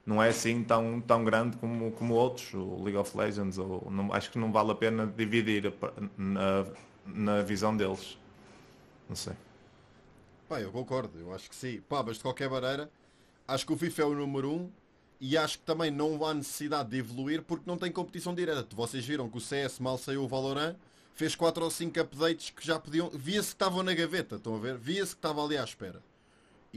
não 0.07 0.23
é 0.23 0.29
assim 0.29 0.63
tão, 0.63 1.01
tão 1.01 1.25
grande 1.25 1.57
como, 1.57 1.91
como 1.91 2.15
outros, 2.15 2.55
o 2.55 2.81
League 2.83 2.97
of 2.97 3.17
Legends, 3.17 3.59
ou 3.59 3.91
não, 3.91 4.13
acho 4.13 4.31
que 4.31 4.39
não 4.39 4.53
vale 4.53 4.71
a 4.71 4.75
pena 4.75 5.05
dividir 5.05 5.75
na, 6.17 6.65
na 7.05 7.43
visão 7.43 7.77
deles. 7.77 8.17
Não 9.09 9.17
sei. 9.17 9.33
Pá, 10.49 10.61
eu 10.61 10.71
concordo, 10.71 11.19
eu 11.19 11.35
acho 11.35 11.51
que 11.51 11.57
sim. 11.57 11.81
Pá, 11.89 12.05
mas 12.05 12.19
de 12.19 12.23
qualquer 12.23 12.49
maneira, 12.49 12.89
acho 13.49 13.67
que 13.67 13.73
o 13.73 13.77
FIFA 13.77 14.03
é 14.03 14.05
o 14.05 14.15
número 14.15 14.49
1 14.53 14.55
um, 14.55 14.71
e 15.21 15.37
acho 15.37 15.59
que 15.59 15.65
também 15.65 15.91
não 15.91 16.25
há 16.25 16.33
necessidade 16.33 16.91
de 16.91 16.99
evoluir 16.99 17.43
porque 17.43 17.65
não 17.67 17.77
tem 17.77 17.91
competição 17.91 18.33
direta. 18.33 18.65
Vocês 18.77 19.05
viram 19.05 19.29
que 19.29 19.39
o 19.39 19.41
CS 19.41 19.81
mal 19.81 19.99
saiu 19.99 20.23
o 20.23 20.29
Valorant, 20.29 20.77
fez 21.15 21.35
4 21.35 21.65
ou 21.65 21.71
5 21.71 21.99
updates 22.01 22.51
que 22.51 22.65
já 22.65 22.79
podiam. 22.79 23.11
Via-se 23.11 23.49
que 23.49 23.55
estavam 23.55 23.83
na 23.83 23.93
gaveta, 23.93 24.37
estão 24.37 24.55
a 24.55 24.59
ver? 24.59 24.77
Via-se 24.77 25.17
que 25.17 25.19
estava 25.19 25.45
ali 25.45 25.59
à 25.59 25.65
espera. 25.65 26.01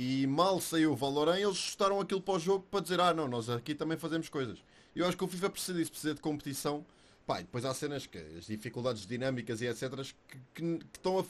E 0.02 0.26
mal 0.28 0.62
saiu 0.62 0.94
o 0.94 0.96
Valorant, 0.96 1.36
eles 1.36 1.58
ajustaram 1.58 2.00
aquilo 2.00 2.22
para 2.22 2.36
o 2.36 2.40
jogo 2.40 2.66
para 2.72 2.80
dizer, 2.80 3.02
ah 3.02 3.14
não, 3.14 3.28
nós 3.28 3.50
aqui 3.50 3.76
também 3.76 3.98
fazemos 3.98 4.30
coisas. 4.30 4.58
Eu 4.96 5.06
acho 5.06 5.18
que 5.18 5.26
o 5.26 5.28
FIFA 5.28 5.50
precisa 5.50 5.78
disso, 5.78 5.92
precisa 5.92 6.16
de 6.16 6.22
competição. 6.22 6.86
Pá, 7.28 7.40
depois 7.42 7.66
há 7.66 7.74
cenas 7.74 8.08
que 8.08 8.18
as 8.18 8.46
dificuldades 8.46 9.06
dinâmicas 9.06 9.60
e 9.60 9.68
etc. 9.68 9.90
que, 9.92 10.38
que, 10.54 10.78
que 10.78 10.86
estão 10.94 11.20
a, 11.20 11.22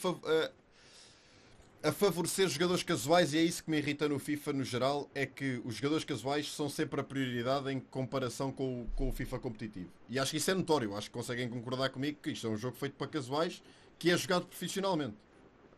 a, 1.82 1.89
a, 1.89 1.91
favorecer 1.91 2.47
jogadores 2.47 2.84
casuais 2.84 3.34
e 3.34 3.39
é 3.39 3.41
isso 3.41 3.63
que 3.63 3.72
me 3.72 3.80
irrita 3.80 4.07
no 4.07 4.20
FIFA 4.20 4.53
no 4.53 4.63
geral, 4.63 5.09
é 5.15 5.26
que 5.26 5.59
os 5.65 5.74
jogadores 5.74 6.05
casuais 6.05 6.47
são 6.53 6.70
sempre 6.70 7.01
a 7.01 7.03
prioridade 7.03 7.72
em 7.72 7.80
comparação 7.80 8.51
com, 8.51 8.86
com 8.95 9.09
o 9.09 9.11
FIFA 9.11 9.39
competitivo. 9.39 9.89
E 10.07 10.20
acho 10.20 10.30
que 10.30 10.38
isso 10.38 10.51
é 10.51 10.53
notório, 10.53 10.95
acho 10.95 11.07
que 11.07 11.13
conseguem 11.17 11.49
concordar 11.49 11.89
comigo 11.89 12.20
que 12.22 12.30
isto 12.30 12.45
é 12.45 12.49
um 12.51 12.57
jogo 12.57 12.78
feito 12.78 12.93
para 12.93 13.07
casuais 13.07 13.63
que 13.97 14.11
é 14.11 14.15
jogado 14.15 14.45
profissionalmente. 14.45 15.15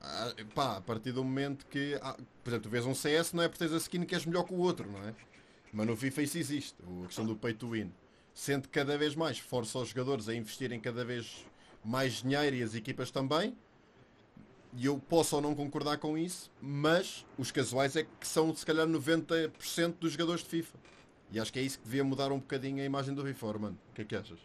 Ah, 0.01 0.33
pá, 0.55 0.77
a 0.77 0.81
partir 0.81 1.11
do 1.11 1.23
momento 1.23 1.65
que. 1.67 1.97
Ah, 2.01 2.17
por 2.43 2.49
exemplo, 2.49 2.63
tu 2.63 2.69
vês 2.69 2.85
um 2.85 2.95
CS, 2.95 3.33
não 3.33 3.43
é 3.43 3.47
por 3.47 3.57
teres 3.57 3.73
a 3.73 3.77
skin 3.77 4.03
que 4.03 4.15
és 4.15 4.25
melhor 4.25 4.43
que 4.43 4.53
o 4.53 4.57
outro, 4.57 4.91
não 4.91 4.99
é? 5.03 5.13
Mas 5.71 5.87
no 5.87 5.95
FIFA 5.95 6.23
isso 6.23 6.37
existe, 6.37 6.75
a 7.03 7.05
questão 7.05 7.25
do 7.25 7.35
pay 7.35 7.53
to 7.53 7.69
win. 7.69 7.91
Sendo 8.33 8.67
cada 8.67 8.97
vez 8.97 9.15
mais 9.15 9.37
força 9.37 9.77
os 9.77 9.89
jogadores 9.89 10.27
a 10.27 10.33
investirem 10.33 10.79
cada 10.79 11.05
vez 11.05 11.45
mais 11.83 12.21
dinheiro 12.21 12.55
e 12.55 12.63
as 12.63 12.73
equipas 12.75 13.11
também. 13.11 13.55
E 14.73 14.85
eu 14.85 14.97
posso 14.97 15.35
ou 15.35 15.41
não 15.41 15.53
concordar 15.53 15.97
com 15.97 16.17
isso, 16.17 16.49
mas 16.61 17.25
os 17.37 17.51
casuais 17.51 17.95
é 17.95 18.03
que 18.03 18.27
são 18.27 18.55
se 18.55 18.65
calhar 18.65 18.87
90% 18.87 19.95
dos 19.99 20.13
jogadores 20.13 20.43
de 20.43 20.49
FIFA. 20.49 20.77
E 21.31 21.39
acho 21.39 21.51
que 21.51 21.59
é 21.59 21.61
isso 21.61 21.77
que 21.77 21.85
devia 21.85 22.03
mudar 22.03 22.31
um 22.31 22.39
bocadinho 22.39 22.81
a 22.81 22.85
imagem 22.85 23.13
do 23.13 23.23
FIFA, 23.23 23.59
mano. 23.59 23.77
O 23.91 23.93
que 23.93 24.01
é 24.01 24.05
que 24.05 24.15
achas? 24.15 24.39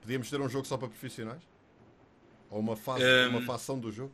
Podíamos 0.00 0.28
ter 0.28 0.40
um 0.40 0.48
jogo 0.48 0.66
só 0.66 0.76
para 0.76 0.88
profissionais? 0.88 1.42
Ou 2.50 2.60
uma, 2.60 2.76
fase, 2.76 3.04
um... 3.04 3.30
uma 3.30 3.42
facção 3.42 3.78
do 3.78 3.90
jogo? 3.90 4.12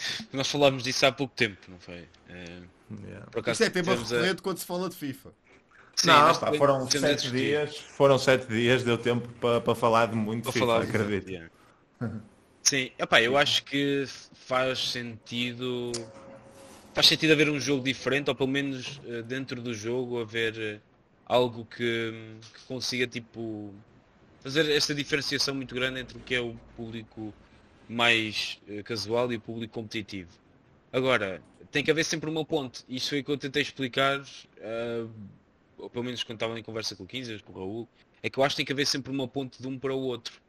Nós 0.32 0.48
falámos 0.48 0.82
disso 0.82 1.06
há 1.06 1.12
pouco 1.12 1.34
tempo, 1.34 1.58
não 1.68 1.78
foi? 1.78 2.06
É, 2.28 2.44
yeah. 3.06 3.26
Por 3.30 3.40
acaso, 3.40 3.62
Isso 3.62 3.64
é 3.64 3.70
tema 3.70 3.94
recorrente 3.94 4.40
a... 4.40 4.42
quando 4.42 4.58
se 4.58 4.66
fala 4.66 4.88
de 4.88 4.96
FIFA. 4.96 5.30
Sim, 5.96 6.06
não, 6.06 6.34
pá, 6.36 6.52
foram 6.54 6.88
sete 6.88 7.30
dias, 7.30 7.76
foram 7.76 8.18
sete 8.18 8.46
dias, 8.46 8.84
deu 8.84 8.96
tempo 8.96 9.28
para, 9.40 9.60
para 9.60 9.74
falar 9.74 10.06
de 10.06 10.14
muito 10.14 10.44
para 10.44 10.52
FIFA, 10.52 10.66
falar 10.66 10.82
acredito. 10.82 11.28
Yeah. 11.28 11.50
Sim, 12.62 12.92
epá, 12.98 13.20
eu 13.20 13.36
acho 13.36 13.64
que 13.64 14.04
faz 14.46 14.90
sentido 14.90 15.90
faz 16.94 17.06
sentido 17.06 17.32
haver 17.32 17.48
um 17.48 17.60
jogo 17.60 17.82
diferente, 17.82 18.28
ou 18.28 18.34
pelo 18.34 18.48
menos 18.48 19.00
eh, 19.06 19.22
dentro 19.22 19.60
do 19.62 19.72
jogo 19.72 20.20
haver 20.20 20.58
eh, 20.58 20.80
algo 21.26 21.64
que, 21.64 22.36
que 22.54 22.60
consiga 22.66 23.06
tipo 23.06 23.72
fazer 24.42 24.68
esta 24.70 24.94
diferenciação 24.94 25.54
muito 25.54 25.74
grande 25.74 26.00
entre 26.00 26.16
o 26.16 26.20
que 26.20 26.34
é 26.34 26.40
o 26.40 26.54
público 26.76 27.34
mais 27.88 28.60
uh, 28.68 28.82
casual 28.84 29.32
e 29.32 29.36
o 29.36 29.40
público 29.40 29.74
competitivo. 29.74 30.30
Agora, 30.92 31.42
tem 31.70 31.84
que 31.84 31.90
haver 31.90 32.04
sempre 32.04 32.28
uma 32.30 32.44
ponte. 32.44 32.84
Isso 32.88 33.10
foi 33.10 33.20
o 33.20 33.24
que 33.24 33.30
eu 33.30 33.38
tentei 33.38 33.62
explicar, 33.62 34.20
uh, 34.20 35.10
ou 35.76 35.90
pelo 35.90 36.04
menos 36.04 36.22
quando 36.22 36.36
estava 36.36 36.58
em 36.58 36.62
conversa 36.62 36.96
com 36.96 37.04
o 37.04 37.06
15, 37.06 37.38
com 37.40 37.52
o 37.52 37.56
Raul, 37.56 37.88
é 38.22 38.30
que 38.30 38.38
eu 38.38 38.44
acho 38.44 38.54
que 38.54 38.58
tem 38.58 38.66
que 38.66 38.72
haver 38.72 38.86
sempre 38.86 39.12
uma 39.12 39.28
ponte 39.28 39.60
de 39.60 39.66
um 39.66 39.78
para 39.78 39.94
o 39.94 40.00
outro. 40.00 40.40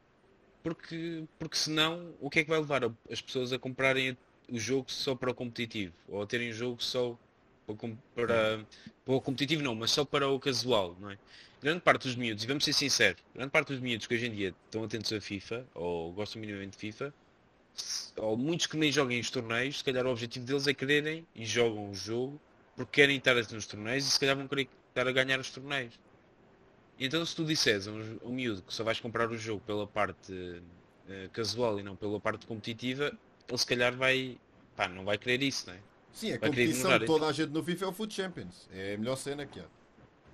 Porque, 0.62 1.24
porque 1.38 1.56
senão, 1.56 2.14
o 2.20 2.28
que 2.28 2.40
é 2.40 2.44
que 2.44 2.50
vai 2.50 2.58
levar 2.58 2.82
as 3.10 3.20
pessoas 3.20 3.52
a 3.52 3.58
comprarem 3.58 4.16
o 4.50 4.58
jogo 4.58 4.90
só 4.90 5.14
para 5.14 5.30
o 5.30 5.34
competitivo? 5.34 5.94
Ou 6.08 6.22
a 6.22 6.26
terem 6.26 6.50
o 6.50 6.52
jogo 6.52 6.82
só 6.82 7.18
para, 7.66 7.76
para, 8.14 8.66
para 9.04 9.14
o 9.14 9.20
competitivo 9.20 9.62
não, 9.62 9.74
mas 9.74 9.90
só 9.90 10.04
para 10.04 10.28
o 10.28 10.38
casual, 10.38 10.96
não 11.00 11.10
é? 11.10 11.18
grande 11.62 11.80
parte 11.80 12.04
dos 12.04 12.16
miúdos, 12.16 12.42
e 12.42 12.46
vamos 12.46 12.64
ser 12.64 12.72
sinceros, 12.72 13.22
grande 13.34 13.50
parte 13.50 13.68
dos 13.68 13.80
miúdos 13.80 14.06
que 14.06 14.14
hoje 14.14 14.26
em 14.26 14.32
dia 14.32 14.54
estão 14.64 14.82
atentos 14.82 15.12
a 15.12 15.20
FIFA, 15.20 15.66
ou 15.74 16.12
gostam 16.12 16.40
minimamente 16.40 16.72
de 16.72 16.78
FIFA, 16.78 17.12
ou 18.16 18.36
muitos 18.36 18.66
que 18.66 18.76
nem 18.76 18.90
joguem 18.90 19.20
os 19.20 19.30
torneios, 19.30 19.78
se 19.78 19.84
calhar 19.84 20.06
o 20.06 20.10
objetivo 20.10 20.44
deles 20.44 20.66
é 20.66 20.74
quererem 20.74 21.26
e 21.34 21.44
jogam 21.44 21.90
o 21.90 21.94
jogo 21.94 22.40
porque 22.76 23.00
querem 23.00 23.16
estar 23.16 23.34
nos 23.34 23.66
torneios 23.66 24.06
e 24.06 24.10
se 24.10 24.18
calhar 24.18 24.36
vão 24.36 24.48
querer 24.48 24.68
estar 24.88 25.06
a 25.06 25.12
ganhar 25.12 25.38
os 25.38 25.50
torneios. 25.50 25.98
Então 26.98 27.24
se 27.24 27.34
tu 27.34 27.44
disseres 27.44 27.88
a 27.88 27.92
um, 27.92 28.18
um 28.24 28.32
miúdo 28.32 28.62
que 28.62 28.72
só 28.72 28.84
vais 28.84 29.00
comprar 29.00 29.30
o 29.30 29.36
jogo 29.36 29.62
pela 29.66 29.86
parte 29.86 30.32
uh, 30.32 31.28
casual 31.32 31.78
e 31.78 31.82
não 31.82 31.96
pela 31.96 32.20
parte 32.20 32.46
competitiva, 32.46 33.12
ele 33.48 33.58
se 33.58 33.66
calhar 33.66 33.94
vai. 33.96 34.38
pá, 34.76 34.88
não 34.88 35.04
vai 35.04 35.18
querer 35.18 35.42
isso, 35.42 35.66
não 35.66 35.74
é? 35.74 35.78
Sim, 36.12 36.32
a 36.32 36.38
vai 36.38 36.48
competição 36.48 36.98
toda 37.00 37.26
a 37.26 37.32
gente 37.32 37.50
no 37.50 37.62
FIFA 37.62 37.84
é 37.84 37.88
o 37.88 37.92
Food 37.92 38.14
Champions. 38.14 38.68
É 38.72 38.94
a 38.94 38.98
melhor 38.98 39.16
cena 39.16 39.46
que 39.46 39.60
há. 39.60 39.64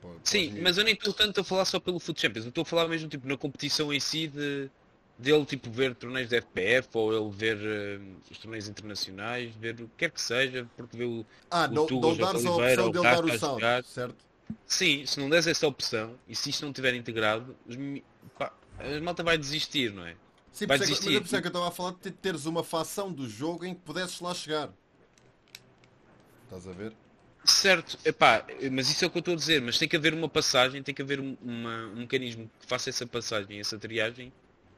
Pode, 0.01 0.18
Sim, 0.24 0.49
pode 0.51 0.61
mas 0.61 0.78
eu 0.78 0.84
nem 0.84 0.94
estou 0.94 1.12
tanto 1.12 1.40
a 1.40 1.44
falar 1.44 1.64
só 1.64 1.80
pelo 1.80 1.99
Food 1.99 2.20
Champions, 2.20 2.44
eu 2.44 2.51
estou 2.51 2.62
a 2.62 2.64
falar 2.64 2.88
mesmo 2.88 3.09
tipo 3.09 3.26
na 3.26 3.36
competição 3.36 3.92
em 3.92 4.01
si 4.01 4.28
de 4.28 4.70
dele 5.19 5.45
tipo 5.45 5.71
ver 5.71 5.95
torneios 5.95 6.29
de 6.29 6.41
FPF 6.41 6.89
ou 6.95 7.12
ele 7.12 7.31
ver 7.31 7.57
uh, 7.57 8.17
os 8.31 8.39
torneios 8.39 8.69
internacionais, 8.69 9.55
ver 9.55 9.75
o 9.75 9.89
que 9.89 9.97
quer 9.97 10.11
que 10.11 10.21
seja, 10.21 10.69
porque 10.77 10.97
vê 10.97 11.05
o, 11.05 11.25
ah, 11.51 11.64
o 11.64 11.75
não, 11.75 11.87
Tugas, 11.87 12.19
não 12.19 12.27
a 12.27 12.31
opção 12.31 12.91
de 12.91 13.03
dar 13.03 13.25
o 13.25 13.39
salto, 13.39 13.87
certo? 13.87 14.27
Sim, 14.67 15.07
se 15.07 15.19
não 15.19 15.29
des 15.29 15.47
essa 15.47 15.67
opção 15.67 16.14
e 16.29 16.37
se 16.37 16.51
isto 16.51 16.62
não 16.62 16.71
estiver 16.71 16.95
integrado, 16.95 17.57
os, 17.67 17.77
pá, 18.39 18.53
a 18.79 19.01
malta 19.01 19.23
vai 19.23 19.39
desistir, 19.39 19.93
não 19.93 20.07
é? 20.07 20.14
Sim, 20.53 20.67
vai 20.67 20.79
desistir. 20.79 21.17
É 21.17 21.21
mas 21.21 21.33
é 21.33 21.41
que 21.41 21.47
eu 21.47 21.49
estava 21.49 21.69
a 21.69 21.71
falar 21.71 21.95
de 22.01 22.11
teres 22.11 22.47
uma 22.47 22.62
fação 22.62 23.12
do 23.12 23.29
jogo 23.29 23.64
em 23.64 23.75
que 23.75 23.81
pudesses 23.81 24.21
lá 24.21 24.35
chegar. 24.35 24.71
Estás 26.45 26.69
a 26.69 26.73
ver? 26.73 26.93
Certo, 27.45 27.99
epá, 28.05 28.45
mas 28.73 28.91
isso 28.91 29.05
é 29.05 29.09
o 29.09 29.11
que 29.11 29.19
eu 29.19 29.21
estou 29.21 29.35
a 29.35 29.37
dizer, 29.37 29.62
mas 29.62 29.79
tem 29.79 29.89
que 29.89 29.97
haver 29.97 30.12
uma 30.12 30.29
passagem, 30.29 30.83
tem 30.83 30.95
que 30.95 31.03
haver 31.03 31.21
uma, 31.21 31.87
um 31.95 32.01
mecanismo 32.01 32.51
que 32.61 32.67
faça 32.67 32.91
essa 32.91 33.07
passagem, 33.07 33.61
essa 33.61 33.79
triagem 33.79 34.33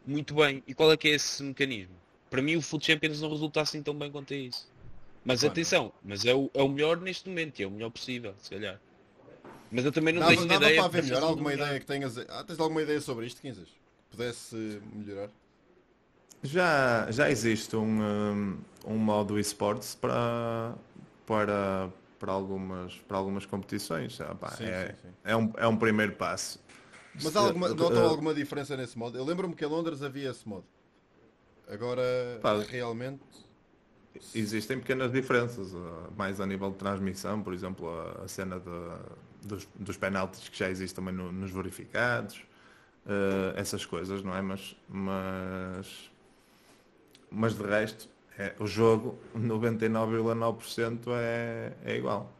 muito 0.09 0.35
bem. 0.35 0.63
E 0.67 0.75
qual 0.75 0.91
é 0.91 0.97
que 0.97 1.09
é 1.09 1.13
esse 1.13 1.43
mecanismo? 1.43 1.95
Para 2.31 2.43
mim 2.43 2.57
o 2.57 2.63
Foot 2.63 2.85
Champions 2.85 3.21
não 3.21 3.31
resulta 3.31 3.61
assim 3.61 3.83
tão 3.83 3.95
bem 3.95 4.11
quanto 4.11 4.33
é 4.33 4.37
isso. 4.37 4.67
Mas 5.25 5.45
atenção, 5.45 5.93
mas 6.03 6.25
é 6.25 6.35
o, 6.35 6.51
é 6.55 6.63
o 6.63 6.69
melhor 6.69 6.99
neste 6.99 7.29
momento, 7.29 7.61
é 7.61 7.67
o 7.67 7.71
melhor 7.71 7.91
possível, 7.91 8.35
se 8.41 8.51
calhar. 8.51 8.81
Mas 9.71 9.85
eu 9.85 9.93
também 9.93 10.15
não 10.15 10.21
dava, 10.21 10.35
tenho 10.35 10.49
dava 10.49 10.65
ideia. 10.65 10.77
para 10.77 10.85
haver 10.87 11.03
melhor 11.03 11.23
alguma 11.23 11.53
ideia 11.53 11.79
que 11.79 11.85
tenhas. 11.87 12.17
Ah, 12.17 12.43
tens 12.45 12.59
alguma 12.59 12.81
ideia 12.81 13.01
sobre 13.01 13.27
isto, 13.27 13.43
15? 13.43 13.67
Pudesse 14.11 14.81
melhorar? 14.95 15.29
Já, 16.43 17.11
já 17.11 17.31
existe 17.31 17.77
um, 17.77 18.01
um, 18.01 18.59
um 18.87 18.97
modo 18.97 19.39
esportes 19.39 19.95
para, 19.95 20.75
para, 21.27 21.91
para 22.19 22.33
algumas, 22.33 22.95
para 23.07 23.19
algumas 23.19 23.45
competições. 23.45 24.19
Ah, 24.21 24.35
pá, 24.35 24.51
sim, 24.53 24.65
é, 24.65 24.87
sim, 24.87 24.95
sim. 25.03 25.09
É, 25.25 25.37
um, 25.37 25.53
é 25.57 25.67
um 25.67 25.77
primeiro 25.77 26.13
passo. 26.13 26.59
Mas 27.23 27.37
há 27.37 27.41
alguma, 27.41 27.69
notam 27.69 28.05
uh, 28.05 28.09
alguma 28.09 28.35
diferença 28.35 28.77
nesse 28.77 28.99
modo? 28.99 29.19
Eu 29.19 29.25
lembro-me 29.25 29.55
que 29.55 29.65
em 29.65 29.69
Londres 29.69 30.03
havia 30.03 30.31
esse 30.31 30.49
modo. 30.49 30.65
Agora, 31.69 32.03
pá, 32.41 32.59
realmente. 32.59 33.23
Existem 34.35 34.79
pequenas 34.79 35.13
diferenças, 35.13 35.73
uh, 35.75 36.13
mais 36.17 36.41
a 36.41 36.47
nível 36.47 36.71
de 36.71 36.77
transmissão, 36.77 37.43
por 37.43 37.53
exemplo, 37.53 37.89
a, 37.89 38.25
a 38.25 38.29
cena 38.29 38.59
de, 38.59 39.47
dos, 39.47 39.69
dos 39.75 39.97
penaltis 39.97 40.49
que 40.49 40.59
já 40.59 40.69
existe 40.71 40.95
também 40.95 41.15
no, 41.15 41.31
nos 41.31 41.51
verificados, 41.51 42.39
uh, 43.07 43.57
essas 43.57 43.85
coisas, 43.85 44.23
não 44.23 44.35
é? 44.35 44.43
Mas, 44.43 44.77
mas, 44.89 46.11
mas 47.31 47.55
de 47.55 47.63
resto, 47.63 48.09
é, 48.39 48.55
o 48.59 48.67
jogo 48.67 49.19
99,9% 49.37 51.09
é, 51.13 51.73
é 51.85 51.97
igual. 51.97 52.33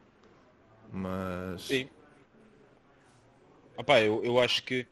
Mas. 0.93 1.63
Sim. 1.63 1.89
Opa, 3.79 4.01
eu, 4.01 4.25
eu 4.25 4.41
acho 4.41 4.65
que. 4.65 4.85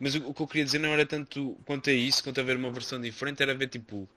Mas 0.00 0.16
o, 0.16 0.28
o, 0.28 0.34
que 0.34 0.42
eu 0.42 0.46
queria 0.48 0.64
dizer 0.64 0.80
não 0.80 0.88
era 0.88 1.06
tanto 1.06 1.56
quanto 1.64 1.88
a 1.88 1.92
isso, 1.92 2.24
quanto 2.24 2.40
a 2.40 2.42
ver 2.42 2.56
uma 2.56 2.72
versão 2.72 3.00
diferente, 3.00 3.40
era 3.40 3.54
ver 3.54 3.68
tipo. 3.68 4.08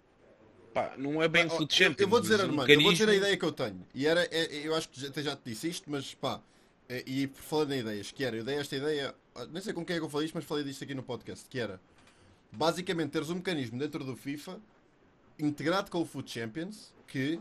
Pá, 0.73 0.95
não 0.97 1.21
é 1.21 1.27
bem 1.27 1.47
Foot 1.47 1.73
Champions. 1.73 1.99
Eu 2.01 2.07
vou 2.07 2.19
dizer, 2.19 2.41
Armando, 2.41 2.67
um 2.67 2.73
eu 2.73 2.81
vou 2.81 2.91
dizer 2.91 3.07
a 3.07 3.15
ideia 3.15 3.37
que 3.37 3.45
eu 3.45 3.51
tenho. 3.51 3.85
E 3.93 4.07
era, 4.07 4.27
é, 4.31 4.67
eu 4.67 4.75
acho 4.75 4.89
que 4.89 4.99
já, 4.99 5.21
já 5.21 5.35
te 5.35 5.43
disse 5.45 5.69
isto, 5.69 5.89
mas 5.89 6.15
pá. 6.15 6.41
É, 6.89 7.03
e 7.05 7.27
falando 7.33 7.73
em 7.73 7.79
ideias, 7.79 8.11
que 8.11 8.23
era, 8.23 8.35
eu 8.35 8.43
dei 8.43 8.55
esta 8.55 8.75
ideia, 8.75 9.15
nem 9.51 9.61
sei 9.61 9.73
com 9.73 9.85
quem 9.85 9.95
é 9.95 9.99
que 9.99 10.05
eu 10.05 10.09
falei 10.09 10.25
isto, 10.25 10.35
mas 10.35 10.43
falei 10.43 10.63
disto 10.63 10.83
aqui 10.83 10.93
no 10.93 11.01
podcast, 11.01 11.47
que 11.49 11.59
era 11.59 11.79
basicamente 12.51 13.11
teres 13.11 13.29
um 13.29 13.35
mecanismo 13.35 13.79
dentro 13.79 14.03
do 14.03 14.15
FIFA 14.15 14.59
integrado 15.39 15.89
com 15.89 16.01
o 16.01 16.05
Foot 16.05 16.31
Champions 16.31 16.93
que 17.07 17.39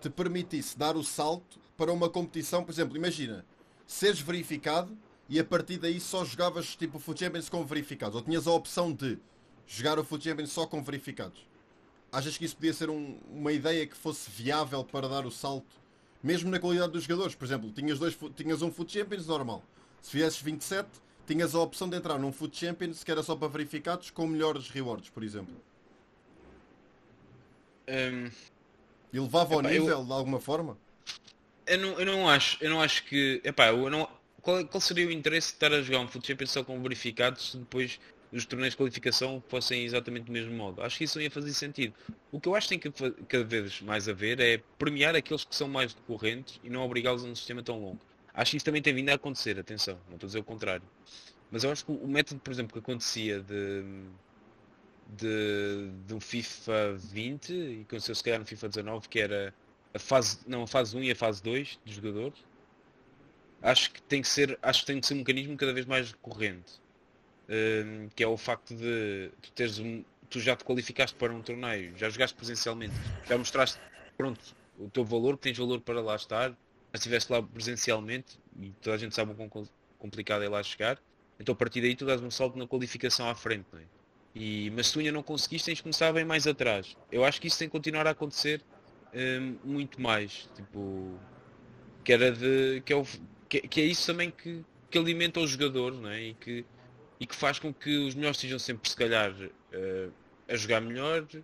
te 0.00 0.10
permitisse 0.10 0.78
dar 0.78 0.96
o 0.96 1.02
salto 1.02 1.58
para 1.76 1.92
uma 1.92 2.08
competição, 2.08 2.64
por 2.64 2.70
exemplo, 2.70 2.96
imagina, 2.96 3.46
seres 3.86 4.20
verificado 4.20 4.96
e 5.32 5.40
a 5.40 5.44
partir 5.44 5.78
daí 5.78 5.98
só 5.98 6.26
jogavas 6.26 6.76
tipo 6.76 6.98
o 6.98 7.16
Champions 7.16 7.48
com 7.48 7.64
verificados, 7.64 8.16
ou 8.16 8.22
tinhas 8.22 8.46
a 8.46 8.52
opção 8.52 8.92
de 8.92 9.18
jogar 9.66 9.98
o 9.98 10.04
Champions 10.20 10.52
só 10.52 10.66
com 10.66 10.82
verificados. 10.82 11.46
Achas 12.12 12.36
que 12.36 12.44
isso 12.44 12.54
podia 12.54 12.74
ser 12.74 12.90
um, 12.90 13.18
uma 13.30 13.50
ideia 13.50 13.86
que 13.86 13.96
fosse 13.96 14.30
viável 14.30 14.84
para 14.84 15.08
dar 15.08 15.24
o 15.24 15.30
salto, 15.30 15.74
mesmo 16.22 16.50
na 16.50 16.58
qualidade 16.58 16.92
dos 16.92 17.04
jogadores? 17.04 17.34
Por 17.34 17.46
exemplo, 17.46 17.72
tinhas, 17.72 17.98
dois, 17.98 18.14
tinhas 18.36 18.60
um 18.60 18.70
Foot 18.70 18.92
Champions 18.92 19.26
normal. 19.26 19.64
Se 20.02 20.10
fizesses 20.10 20.42
27, 20.42 20.86
tinhas 21.26 21.54
a 21.54 21.60
opção 21.60 21.88
de 21.88 21.96
entrar 21.96 22.18
num 22.18 22.30
Foot 22.30 22.54
Champions 22.54 23.02
que 23.02 23.10
era 23.10 23.22
só 23.22 23.34
para 23.34 23.48
verificados 23.48 24.10
com 24.10 24.26
melhores 24.26 24.68
rewards, 24.68 25.08
por 25.08 25.22
exemplo. 25.22 25.56
Um, 27.88 28.30
e 29.10 29.18
levava 29.18 29.54
ao 29.54 29.62
nível 29.62 29.88
eu, 29.88 30.04
de 30.04 30.12
alguma 30.12 30.38
forma? 30.38 30.76
Eu 31.66 31.78
não, 31.78 32.00
eu 32.00 32.04
não 32.04 32.28
acho, 32.28 32.62
eu 32.62 32.68
não 32.68 32.82
acho 32.82 33.02
que. 33.04 33.40
Epá, 33.42 33.68
eu 33.68 33.88
não, 33.88 34.06
qual, 34.42 34.64
qual 34.66 34.80
seria 34.80 35.06
o 35.06 35.10
interesse 35.10 35.48
de 35.48 35.54
estar 35.54 35.72
a 35.72 35.80
jogar 35.80 36.00
um 36.00 36.08
Foot 36.08 36.26
Champions 36.26 36.50
só 36.50 36.64
com 36.64 36.80
verificados 36.82 37.52
se 37.52 37.56
depois 37.56 38.00
os 38.32 38.46
torneios 38.46 38.72
de 38.72 38.78
qualificação 38.78 39.42
fossem 39.48 39.84
exatamente 39.84 40.24
do 40.24 40.32
mesmo 40.32 40.54
modo? 40.54 40.82
Acho 40.82 40.98
que 40.98 41.04
isso 41.04 41.18
não 41.18 41.22
ia 41.22 41.30
fazer 41.30 41.52
sentido. 41.52 41.94
O 42.30 42.40
que 42.40 42.48
eu 42.48 42.54
acho 42.54 42.68
que 42.68 42.78
tem 42.78 42.92
que 42.92 43.24
cada 43.24 43.44
vez 43.44 43.80
mais 43.80 44.08
a 44.08 44.12
ver 44.12 44.40
é 44.40 44.60
premiar 44.78 45.14
aqueles 45.14 45.44
que 45.44 45.54
são 45.54 45.68
mais 45.68 45.94
decorrentes 45.94 46.60
e 46.64 46.68
não 46.68 46.82
obrigá-los 46.82 47.24
a 47.24 47.28
um 47.28 47.34
sistema 47.34 47.62
tão 47.62 47.80
longo. 47.80 48.00
Acho 48.34 48.52
que 48.52 48.56
isso 48.56 48.64
também 48.64 48.82
tem 48.82 48.94
vindo 48.94 49.10
a 49.10 49.14
acontecer, 49.14 49.58
atenção, 49.58 49.98
não 50.08 50.14
estou 50.14 50.26
a 50.26 50.28
dizer 50.28 50.38
o 50.38 50.44
contrário. 50.44 50.84
Mas 51.50 51.64
eu 51.64 51.70
acho 51.70 51.84
que 51.84 51.92
o 51.92 52.08
método, 52.08 52.40
por 52.40 52.50
exemplo, 52.50 52.72
que 52.72 52.78
acontecia 52.78 53.40
de 53.40 53.84
de, 55.16 55.90
de 56.06 56.14
um 56.14 56.20
FIFA 56.20 56.94
20 56.96 57.52
e 57.52 57.80
aconteceu 57.82 58.14
se 58.14 58.24
calhar 58.24 58.40
no 58.40 58.46
FIFA 58.46 58.68
19 58.68 59.08
que 59.08 59.20
era 59.20 59.54
a 59.94 59.98
fase, 59.98 60.38
não, 60.46 60.62
a 60.62 60.66
fase 60.66 60.96
1 60.96 61.02
e 61.04 61.10
a 61.10 61.16
fase 61.16 61.42
2 61.42 61.78
dos 61.84 61.94
jogadores. 61.94 62.38
Acho 63.62 63.90
que 63.92 64.02
tem 64.02 64.20
que 64.20 64.28
ser, 64.28 64.58
acho 64.62 64.80
que 64.80 64.86
tem 64.86 65.00
que 65.00 65.06
ser 65.06 65.14
um 65.14 65.18
mecanismo 65.18 65.56
cada 65.56 65.72
vez 65.72 65.86
mais 65.86 66.10
recorrente. 66.10 66.80
Um, 67.48 68.08
que 68.14 68.22
é 68.22 68.26
o 68.26 68.36
facto 68.36 68.74
de 68.74 69.30
tu 69.42 69.52
teres 69.52 69.78
um, 69.78 70.04
tu 70.30 70.40
já 70.40 70.56
te 70.56 70.64
qualificaste 70.64 71.16
para 71.16 71.32
um 71.32 71.42
torneio, 71.42 71.92
já 71.96 72.08
jogaste 72.08 72.36
presencialmente, 72.36 72.94
já 73.28 73.36
mostraste 73.36 73.78
pronto, 74.16 74.40
o 74.78 74.88
teu 74.88 75.04
valor, 75.04 75.36
que 75.36 75.42
tens 75.42 75.58
valor 75.58 75.80
para 75.80 76.00
lá 76.00 76.16
estar, 76.16 76.50
já 76.50 76.56
estiveste 76.94 77.30
lá 77.30 77.42
presencialmente 77.42 78.38
e 78.58 78.70
toda 78.80 78.96
a 78.96 78.98
gente 78.98 79.14
sabe 79.14 79.32
o 79.32 79.34
quão 79.34 79.68
complicado 79.98 80.42
é 80.42 80.48
lá 80.48 80.62
chegar, 80.62 80.98
então 81.38 81.52
a 81.52 81.56
partir 81.56 81.80
daí 81.80 81.94
tu 81.94 82.06
dás 82.06 82.22
um 82.22 82.30
salto 82.30 82.56
na 82.56 82.66
qualificação 82.66 83.28
à 83.28 83.34
frente, 83.34 83.66
não 83.72 83.80
é? 83.80 83.84
E, 84.34 84.70
mas 84.70 84.86
se 84.86 84.94
tu 84.94 85.00
ainda 85.00 85.12
não 85.12 85.22
conseguiste, 85.22 85.66
tens 85.66 85.76
de 85.76 85.82
começar 85.82 86.12
bem 86.12 86.24
mais 86.24 86.46
atrás. 86.46 86.96
Eu 87.10 87.24
acho 87.24 87.40
que 87.40 87.48
isso 87.48 87.58
tem 87.58 87.68
que 87.68 87.72
continuar 87.72 88.06
a 88.06 88.10
acontecer 88.10 88.62
um, 89.14 89.56
muito 89.62 90.00
mais. 90.00 90.48
Tipo, 90.54 91.18
que 92.02 92.12
era 92.12 92.32
de. 92.32 92.82
que 92.84 92.92
é, 92.92 92.96
o, 92.96 93.04
que, 93.52 93.68
que 93.68 93.80
é 93.82 93.84
isso 93.84 94.06
também 94.06 94.30
que, 94.30 94.64
que 94.90 94.96
alimenta 94.96 95.38
os 95.38 95.50
jogadores, 95.50 95.98
não 95.98 96.08
é? 96.08 96.22
E 96.22 96.34
que, 96.34 96.64
e 97.20 97.26
que 97.26 97.36
faz 97.36 97.58
com 97.58 97.72
que 97.72 97.98
os 97.98 98.14
melhores 98.14 98.38
estejam 98.38 98.58
sempre, 98.58 98.88
se 98.88 98.96
calhar, 98.96 99.30
uh, 99.30 100.12
a 100.48 100.56
jogar 100.56 100.80
melhor. 100.80 101.26
Que 101.26 101.42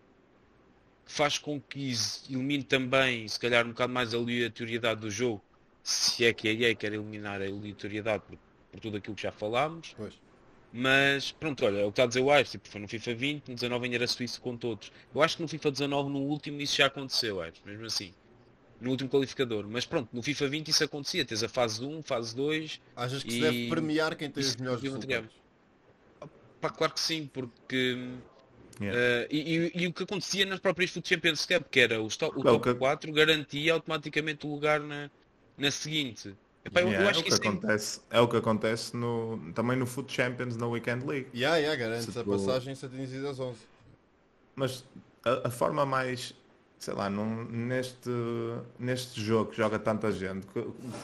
faz 1.04 1.36
com 1.36 1.60
que 1.60 1.92
elimine 2.30 2.64
também, 2.64 3.28
se 3.28 3.38
calhar, 3.38 3.66
um 3.66 3.70
bocado 3.70 3.92
mais 3.92 4.14
a 4.14 4.16
aleatoriedade 4.16 5.02
do 5.02 5.10
jogo. 5.10 5.42
Se 5.82 6.24
é 6.24 6.32
que 6.32 6.48
a 6.48 6.52
EA 6.52 6.74
quer 6.74 6.92
eliminar 6.94 7.42
a 7.42 7.46
aleatoriedade 7.46 8.22
por, 8.26 8.38
por 8.72 8.80
tudo 8.80 8.96
aquilo 8.96 9.14
que 9.14 9.22
já 9.22 9.32
falámos. 9.32 9.94
Pois. 9.96 10.14
Mas 10.72 11.32
pronto, 11.32 11.64
olha, 11.64 11.78
é 11.78 11.84
o 11.84 11.86
que 11.86 11.92
está 11.92 12.04
a 12.04 12.06
dizer 12.06 12.20
o 12.20 12.30
Aires, 12.30 12.50
tipo, 12.50 12.68
foi 12.68 12.80
no 12.80 12.88
FIFA 12.88 13.14
20, 13.14 13.48
no 13.48 13.54
19 13.54 13.84
ainda 13.84 13.96
era 13.96 14.06
suíço 14.06 14.40
com 14.40 14.56
todos. 14.56 14.92
Eu 15.14 15.22
acho 15.22 15.36
que 15.36 15.42
no 15.42 15.48
FIFA 15.48 15.70
19, 15.70 16.10
no 16.10 16.18
último, 16.20 16.60
isso 16.60 16.76
já 16.76 16.86
aconteceu, 16.86 17.40
Aires, 17.40 17.60
mesmo 17.64 17.86
assim. 17.86 18.12
No 18.80 18.90
último 18.90 19.10
qualificador. 19.10 19.66
Mas 19.68 19.84
pronto, 19.84 20.08
no 20.12 20.22
FIFA 20.22 20.48
20 20.48 20.68
isso 20.68 20.84
acontecia. 20.84 21.24
Tens 21.24 21.42
a 21.42 21.48
fase 21.48 21.84
1, 21.84 22.02
fase 22.02 22.34
2. 22.36 22.80
Achas 22.94 23.22
que 23.22 23.30
e... 23.30 23.32
se 23.32 23.40
deve 23.40 23.68
premiar 23.68 24.16
quem 24.16 24.30
tem 24.30 24.42
os 24.42 24.56
melhores 24.56 24.82
resultados? 24.82 25.30
Pá, 26.60 26.70
claro 26.70 26.92
que 26.92 27.00
sim, 27.00 27.28
porque. 27.32 28.08
Yeah. 28.80 28.96
Uh, 28.96 29.26
e, 29.28 29.38
e, 29.38 29.82
e, 29.82 29.86
o 29.88 29.92
que 29.92 30.04
acontecia 30.04 30.46
nas 30.46 30.60
próprias 30.60 30.92
Foot 30.92 31.08
Champions 31.08 31.44
Cup, 31.44 31.64
que 31.68 31.80
era 31.80 32.00
o, 32.00 32.06
o 32.06 32.42
top 32.42 32.74
4 32.74 33.12
garantia 33.12 33.72
automaticamente 33.72 34.46
o 34.46 34.50
lugar 34.50 34.78
na, 34.78 35.10
na 35.56 35.70
seguinte. 35.72 36.32
Epá, 36.64 36.80
yeah, 36.80 37.04
eu 37.04 37.08
acho 37.08 37.20
é 37.20 37.22
que, 37.24 37.30
que 37.30 37.48
acontece, 37.48 38.00
é... 38.10 38.18
é... 38.18 38.20
o 38.20 38.28
que 38.28 38.36
acontece 38.36 38.96
no, 38.96 39.52
também 39.54 39.76
no 39.76 39.86
Foot 39.86 40.12
Champions 40.12 40.56
na 40.56 40.66
Weekend 40.66 41.06
League. 41.06 41.28
Yeah, 41.34 41.56
yeah, 41.56 41.76
garante 41.76 42.16
a 42.16 42.24
passagem 42.24 42.74
se 42.74 42.86
atingir 42.86 43.26
as 43.26 43.40
11. 43.40 43.58
Mas 44.54 44.84
a, 45.24 45.48
a, 45.48 45.50
forma 45.50 45.86
mais, 45.86 46.34
sei 46.78 46.94
lá, 46.94 47.10
num, 47.10 47.44
neste, 47.44 48.10
neste 48.78 49.20
jogo 49.20 49.50
que 49.50 49.56
joga 49.56 49.78
tanta 49.78 50.12
gente, 50.12 50.46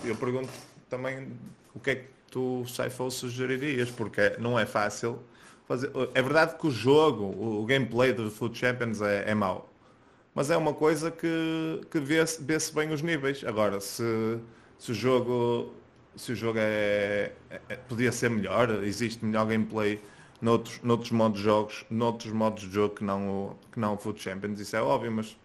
eu 0.04 0.16
pergunto 0.16 0.50
também 0.88 1.28
o 1.74 1.80
que 1.80 1.90
é 1.90 1.94
que 1.96 2.08
tu, 2.30 2.64
Saifo, 2.66 3.10
sugeririas, 3.10 3.90
porque 3.90 4.36
não 4.38 4.58
é 4.58 4.66
fácil 4.66 5.18
fazer. 5.66 5.90
É 6.14 6.22
verdade 6.22 6.56
que 6.58 6.66
o 6.66 6.70
jogo, 6.70 7.24
o, 7.24 7.64
gameplay 7.64 8.12
do 8.12 8.30
Foot 8.30 8.56
Champions 8.56 9.00
é, 9.00 9.30
é 9.30 9.34
mau, 9.34 9.68
mas 10.34 10.50
é 10.50 10.56
uma 10.56 10.74
coisa 10.74 11.10
que, 11.10 11.80
que 11.90 12.00
vê-se 12.00 12.42
vê 12.42 12.56
bem 12.74 12.92
os 12.92 13.02
níveis. 13.02 13.44
Agora, 13.44 13.80
se 13.80 14.40
se 14.78 14.92
o 14.92 14.94
jogo, 14.94 15.72
se 16.16 16.32
o 16.32 16.36
jogo 16.36 16.58
é, 16.58 17.32
é, 17.48 17.60
é, 17.68 17.76
podia 17.76 18.12
ser 18.12 18.28
melhor, 18.28 18.70
existe 18.84 19.24
melhor 19.24 19.46
gameplay 19.46 20.00
noutros, 20.40 20.78
noutros 20.82 21.10
modos 21.10 21.38
de 21.38 21.44
jogos, 21.44 21.86
noutros 21.88 22.32
modos 22.32 22.64
de 22.64 22.70
jogo 22.74 22.94
que 22.96 23.04
não 23.04 23.56
que 23.72 23.80
não 23.80 23.94
o 23.94 23.96
Foot 23.96 24.22
Champions, 24.22 24.60
isso 24.60 24.76
é 24.76 24.82
óbvio, 24.82 25.10
mas, 25.12 25.36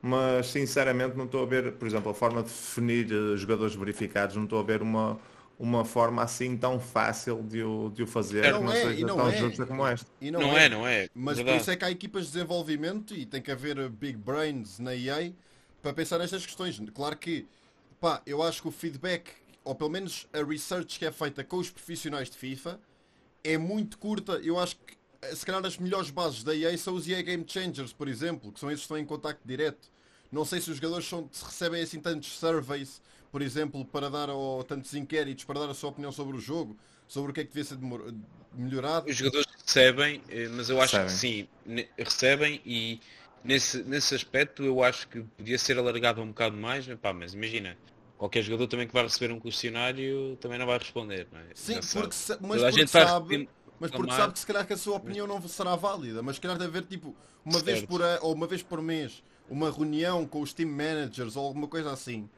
mas 0.00 0.46
sinceramente 0.48 1.16
não 1.16 1.24
estou 1.24 1.42
a 1.42 1.46
ver, 1.46 1.72
por 1.72 1.86
exemplo, 1.86 2.10
a 2.10 2.14
forma 2.14 2.42
de 2.42 2.48
definir 2.48 3.10
eh, 3.12 3.36
jogadores 3.36 3.74
verificados, 3.74 4.36
não 4.36 4.44
estou 4.44 4.60
a 4.60 4.62
ver 4.62 4.80
uma, 4.82 5.18
uma 5.58 5.84
forma 5.84 6.22
assim 6.22 6.56
tão 6.56 6.78
fácil 6.78 7.42
de 7.42 7.62
o, 7.62 7.90
de 7.90 8.02
o 8.04 8.06
fazer, 8.06 8.52
não, 8.52 8.64
não 8.64 8.72
é, 8.72 8.82
seja 8.82 9.06
não 9.06 9.16
tão 9.16 9.28
é. 9.28 9.36
justa 9.36 9.66
como 9.66 9.86
esta. 9.86 10.06
E 10.20 10.30
não, 10.30 10.40
não 10.40 10.56
é. 10.56 10.64
é. 10.64 10.68
não 10.68 10.86
é. 10.86 11.08
Mas 11.14 11.36
Verdade. 11.36 11.56
por 11.56 11.62
isso 11.62 11.70
é 11.70 11.76
que 11.76 11.84
há 11.84 11.90
equipas 11.90 12.26
de 12.26 12.32
desenvolvimento 12.32 13.14
e 13.14 13.26
tem 13.26 13.42
que 13.42 13.50
haver 13.50 13.88
big 13.88 14.16
brains 14.16 14.78
na 14.78 14.94
EA 14.94 15.32
para 15.82 15.92
pensar 15.92 16.18
nestas 16.18 16.44
questões. 16.46 16.80
Claro 16.94 17.16
que 17.16 17.46
Pá, 18.00 18.22
eu 18.24 18.42
acho 18.42 18.62
que 18.62 18.68
o 18.68 18.70
feedback, 18.70 19.32
ou 19.64 19.74
pelo 19.74 19.90
menos 19.90 20.28
a 20.32 20.42
research 20.42 20.98
que 20.98 21.04
é 21.04 21.10
feita 21.10 21.42
com 21.42 21.56
os 21.56 21.68
profissionais 21.68 22.30
de 22.30 22.36
FIFA, 22.36 22.80
é 23.42 23.58
muito 23.58 23.98
curta. 23.98 24.34
Eu 24.34 24.58
acho 24.58 24.76
que 24.76 24.96
se 25.32 25.44
calhar 25.44 25.64
as 25.64 25.76
melhores 25.76 26.10
bases 26.10 26.42
da 26.42 26.54
EA 26.54 26.76
são 26.78 26.94
os 26.94 27.08
EA 27.08 27.22
Game 27.22 27.44
Changers, 27.46 27.92
por 27.92 28.08
exemplo, 28.08 28.52
que 28.52 28.60
são 28.60 28.70
esses 28.70 28.80
que 28.80 28.84
estão 28.84 28.98
em 28.98 29.04
contacto 29.04 29.46
direto. 29.46 29.88
Não 30.30 30.44
sei 30.44 30.60
se 30.60 30.70
os 30.70 30.76
jogadores 30.76 31.06
são, 31.06 31.28
se 31.32 31.44
recebem 31.44 31.82
assim 31.82 32.00
tantos 32.00 32.38
surveys, 32.38 33.00
por 33.30 33.42
exemplo, 33.42 33.84
para 33.84 34.08
dar 34.10 34.30
ou 34.30 34.62
tantos 34.62 34.94
inquéritos 34.94 35.44
para 35.44 35.60
dar 35.60 35.70
a 35.70 35.74
sua 35.74 35.90
opinião 35.90 36.12
sobre 36.12 36.36
o 36.36 36.40
jogo, 36.40 36.76
sobre 37.06 37.30
o 37.30 37.34
que 37.34 37.40
é 37.40 37.44
que 37.44 37.52
devia 37.52 37.64
ser 37.64 37.78
melhorado. 38.54 39.08
Os 39.10 39.16
jogadores 39.16 39.46
recebem, 39.66 40.22
eh, 40.28 40.48
mas 40.48 40.70
eu 40.70 40.80
acho 40.80 40.96
recebem. 40.96 41.48
que 41.66 41.76
sim, 41.76 41.88
recebem 41.98 42.60
e 42.64 43.00
nesse, 43.42 43.82
nesse 43.82 44.14
aspecto 44.14 44.62
eu 44.62 44.82
acho 44.82 45.08
que 45.08 45.22
podia 45.36 45.58
ser 45.58 45.78
alargado 45.78 46.20
um 46.20 46.28
bocado 46.28 46.56
mais, 46.56 46.86
mas, 46.86 46.98
pá, 46.98 47.12
mas 47.12 47.34
imagina, 47.34 47.76
qualquer 48.16 48.42
jogador 48.42 48.66
também 48.66 48.86
que 48.86 48.92
vai 48.92 49.04
receber 49.04 49.32
um 49.32 49.40
questionário 49.40 50.36
também 50.40 50.58
não 50.58 50.66
vai 50.66 50.78
responder, 50.78 51.26
não 51.32 51.40
é? 51.40 51.44
Sim, 51.54 51.80
porque 51.92 52.14
se, 52.14 52.36
mas 52.40 52.62
porque 52.62 52.86
sabe, 52.86 53.48
mas 53.80 53.90
porque 53.90 54.12
sabe 54.12 54.32
que 54.32 54.38
se 54.38 54.46
calhar 54.46 54.66
que 54.66 54.72
a 54.72 54.76
sua 54.76 54.96
opinião 54.96 55.26
não 55.26 55.40
será 55.48 55.76
válida, 55.76 56.22
mas 56.22 56.36
se 56.36 56.42
calhar 56.42 56.58
deve 56.58 56.78
haver 56.78 56.88
tipo 56.88 57.14
uma 57.44 57.54
certo. 57.54 57.66
vez 57.66 57.82
por 57.84 58.00
ou 58.22 58.34
uma 58.34 58.46
vez 58.46 58.62
por 58.62 58.82
mês 58.82 59.22
uma 59.48 59.70
reunião 59.70 60.26
com 60.26 60.40
os 60.40 60.52
team 60.52 60.70
managers 60.70 61.36
ou 61.36 61.46
alguma 61.46 61.66
coisa 61.66 61.90
assim 61.90 62.28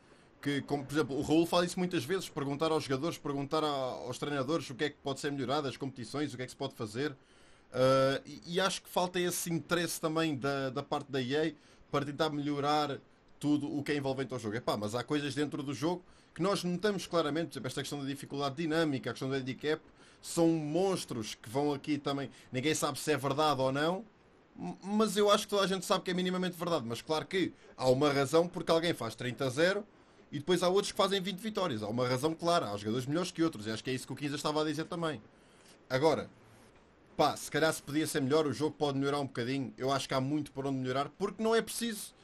que, 0.41 0.63
como, 0.63 0.85
por 0.85 0.95
exemplo, 0.95 1.19
o 1.19 1.23
Raul 1.23 1.47
fala 1.47 1.67
isso 1.67 1.79
muitas 1.79 2.05
vezes, 2.05 2.29
perguntar 2.29 2.71
aos 2.71 2.85
jogadores, 2.85 3.19
perguntar 3.19 3.63
aos 3.63 4.19
treinadores 4.19 4.71
o 4.71 4.75
que 4.75 4.85
é 4.85 4.91
que 4.91 4.97
pode 5.03 5.21
ser 5.21 5.31
melhorado, 5.31 5.69
as 5.69 5.77
competições, 5.77 6.33
o 6.33 6.37
que 6.37 6.43
é 6.43 6.47
que 6.47 6.53
se 6.53 6.57
pode 6.57 6.75
fazer. 6.75 7.11
Uh, 7.11 8.21
e, 8.25 8.55
e, 8.55 8.61
acho 8.61 8.83
que 8.83 8.89
falta 8.89 9.21
esse 9.21 9.53
interesse 9.53 10.01
também 10.01 10.37
da, 10.37 10.71
da 10.71 10.83
parte 10.83 11.13
da 11.13 11.23
EA 11.23 11.53
para 11.91 12.05
tentar 12.05 12.31
melhorar 12.31 12.99
tudo 13.39 13.73
o 13.73 13.83
que 13.83 13.93
é 13.93 13.97
envolvente 13.97 14.33
ao 14.33 14.41
jogo. 14.41 14.57
Epá, 14.57 14.77
mas 14.77 14.95
há 14.95 15.05
coisas 15.05 15.35
dentro 15.35 15.63
do 15.63 15.73
jogo 15.73 16.03
que 16.35 16.43
nós 16.43 16.65
notamos 16.65 17.07
claramente, 17.07 17.49
por 17.49 17.53
exemplo, 17.53 17.67
esta 17.69 17.83
questão 17.83 18.01
da 18.01 18.07
dificuldade 18.07 18.57
dinâmica, 18.57 19.11
a 19.11 19.13
questão 19.13 19.29
do 19.29 19.35
handicap, 19.35 19.81
são 20.21 20.49
monstros 20.49 21.35
que 21.35 21.49
vão 21.49 21.73
aqui 21.73 21.99
também. 21.99 22.31
Ninguém 22.53 22.75
sabe 22.75 22.99
se 22.99 23.13
é 23.13 23.17
verdade 23.17 23.61
ou 23.61 23.73
não, 23.73 24.05
mas 24.83 25.17
eu 25.17 25.31
acho 25.31 25.45
que 25.45 25.51
toda 25.51 25.65
a 25.65 25.67
gente 25.67 25.87
sabe 25.87 26.05
que 26.05 26.11
é 26.11 26.15
minimamente 26.15 26.57
verdade. 26.57 26.85
Mas 26.87 27.01
claro 27.01 27.27
que 27.27 27.53
há 27.77 27.89
uma 27.89 28.13
razão 28.13 28.47
porque 28.47 28.71
alguém 28.71 28.93
faz 28.93 29.15
30 29.15 29.45
a 29.45 29.49
0 29.49 29.87
e 30.31 30.39
depois 30.39 30.63
há 30.63 30.69
outros 30.69 30.93
que 30.93 30.99
fazem 30.99 31.21
20 31.21 31.39
vitórias. 31.39 31.83
Há 31.83 31.89
uma 31.89 32.07
razão 32.07 32.35
clara, 32.35 32.71
há 32.71 32.77
jogadores 32.77 33.07
melhores 33.07 33.31
que 33.31 33.43
outros. 33.43 33.67
E 33.67 33.71
acho 33.71 33.83
que 33.83 33.91
é 33.91 33.95
isso 33.95 34.07
que 34.07 34.13
o 34.13 34.17
Kiza 34.17 34.37
estava 34.37 34.61
a 34.61 34.65
dizer 34.65 34.85
também. 34.85 35.21
Agora, 35.89 36.31
pá, 37.17 37.37
se 37.37 37.51
calhar 37.51 37.73
se 37.73 37.83
podia 37.83 38.07
ser 38.07 38.21
melhor, 38.21 38.47
o 38.47 38.53
jogo 38.53 38.77
pode 38.77 38.99
melhorar 38.99 39.21
um 39.21 39.27
bocadinho. 39.27 39.73
Eu 39.77 39.91
acho 39.91 40.07
que 40.07 40.15
há 40.15 40.21
muito 40.21 40.53
por 40.53 40.67
onde 40.67 40.79
melhorar, 40.79 41.09
porque 41.19 41.43
não 41.43 41.55
é 41.55 41.63
preciso. 41.63 42.15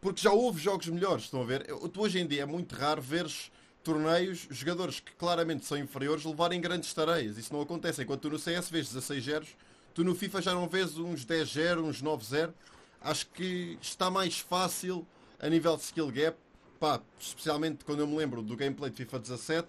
Porque 0.00 0.20
já 0.20 0.32
houve 0.32 0.60
jogos 0.60 0.86
melhores, 0.88 1.24
estão 1.24 1.40
a 1.40 1.44
ver? 1.46 1.64
Tu, 1.64 2.00
hoje 2.00 2.18
em 2.18 2.26
dia 2.26 2.42
é 2.42 2.46
muito 2.46 2.74
raro 2.74 3.00
veres 3.00 3.50
torneios, 3.84 4.48
jogadores 4.50 4.98
que 4.98 5.12
claramente 5.12 5.64
são 5.64 5.78
inferiores 5.78 6.24
levarem 6.24 6.60
grandes 6.60 6.92
tareias. 6.92 7.38
Isso 7.38 7.52
não 7.52 7.60
acontece. 7.60 8.02
Enquanto 8.02 8.22
tu 8.22 8.30
no 8.30 8.38
CS 8.38 8.70
vês 8.70 8.88
16 8.88 9.24
zeros, 9.24 9.48
tu 9.94 10.02
no 10.02 10.14
FIFA 10.14 10.42
já 10.42 10.54
não 10.54 10.66
vês 10.66 10.98
uns 10.98 11.24
10 11.24 11.52
0 11.52 11.84
uns 11.84 12.02
9 12.02 12.24
0 12.24 12.54
Acho 13.00 13.26
que 13.26 13.78
está 13.82 14.10
mais 14.10 14.38
fácil 14.38 15.06
a 15.38 15.48
nível 15.48 15.76
de 15.76 15.82
skill 15.82 16.10
gap 16.10 16.38
pá, 16.84 17.00
especialmente 17.18 17.84
quando 17.84 18.00
eu 18.00 18.06
me 18.06 18.16
lembro 18.16 18.42
do 18.42 18.56
gameplay 18.56 18.90
de 18.90 18.96
FIFA 18.98 19.18
17, 19.18 19.68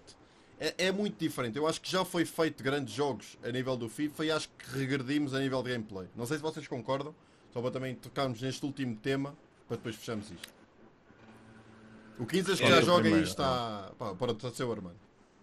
é, 0.58 0.74
é, 0.86 0.92
muito 0.92 1.18
diferente. 1.18 1.56
Eu 1.56 1.66
acho 1.66 1.80
que 1.80 1.90
já 1.90 2.04
foi 2.04 2.24
feito 2.24 2.62
grandes 2.62 2.94
jogos 2.94 3.38
a 3.42 3.50
nível 3.50 3.76
do 3.76 3.88
FIFA 3.88 4.24
e 4.24 4.30
acho 4.30 4.48
que 4.50 4.78
regredimos 4.78 5.34
a 5.34 5.40
nível 5.40 5.62
de 5.62 5.70
gameplay. 5.70 6.08
Não 6.14 6.26
sei 6.26 6.36
se 6.36 6.42
vocês 6.42 6.66
concordam, 6.66 7.14
só 7.52 7.60
para 7.60 7.70
também 7.70 7.94
tocarmos 7.94 8.40
neste 8.40 8.64
último 8.64 8.96
tema, 8.96 9.34
para 9.68 9.76
depois 9.76 9.96
fecharmos 9.96 10.30
isto. 10.30 10.55
O 12.18 12.26
Quinzas 12.26 12.58
que 12.58 12.66
já 12.66 12.80
joga 12.80 13.08
aí 13.08 13.22
está. 13.22 13.90
Pá, 13.98 14.14
para 14.14 14.32
o 14.32 14.50
seu 14.50 14.70
Armando. 14.70 14.96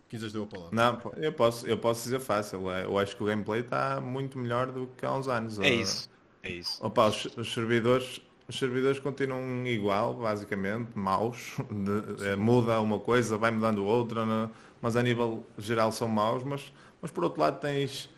Quinzas 0.09 0.31
deu 0.31 0.43
a 0.43 0.47
palavra. 0.47 0.69
Não, 0.71 1.11
eu 1.17 1.33
posso, 1.33 1.67
eu 1.67 1.77
posso 1.77 2.03
dizer 2.03 2.19
fácil. 2.19 2.71
É, 2.71 2.85
eu 2.85 2.97
acho 2.97 3.15
que 3.15 3.23
o 3.23 3.25
gameplay 3.25 3.61
está 3.61 3.99
muito 3.99 4.37
melhor 4.37 4.71
do 4.71 4.87
que 4.97 5.05
há 5.05 5.13
uns 5.13 5.27
anos. 5.27 5.59
É 5.59 5.73
isso. 5.73 6.09
É 6.43 6.51
isso. 6.51 6.85
Opa, 6.85 7.07
os, 7.07 7.25
os 7.37 7.53
servidores 7.53 8.21
os 8.47 8.59
servidores 8.59 8.99
continuam 8.99 9.65
igual, 9.65 10.13
basicamente, 10.15 10.89
maus. 10.95 11.55
De, 11.71 12.27
é, 12.27 12.35
muda 12.35 12.79
uma 12.81 12.99
coisa, 12.99 13.37
vai 13.37 13.51
mudando 13.51 13.85
outra, 13.85 14.25
né? 14.25 14.49
mas 14.81 14.95
a 14.95 15.03
nível 15.03 15.45
geral 15.57 15.91
são 15.91 16.07
maus. 16.07 16.43
Mas, 16.43 16.73
mas 17.01 17.09
por 17.09 17.23
outro 17.23 17.41
lado 17.41 17.59
tens, 17.59 18.09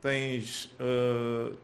tens 0.00 0.66
uh, 0.78 1.56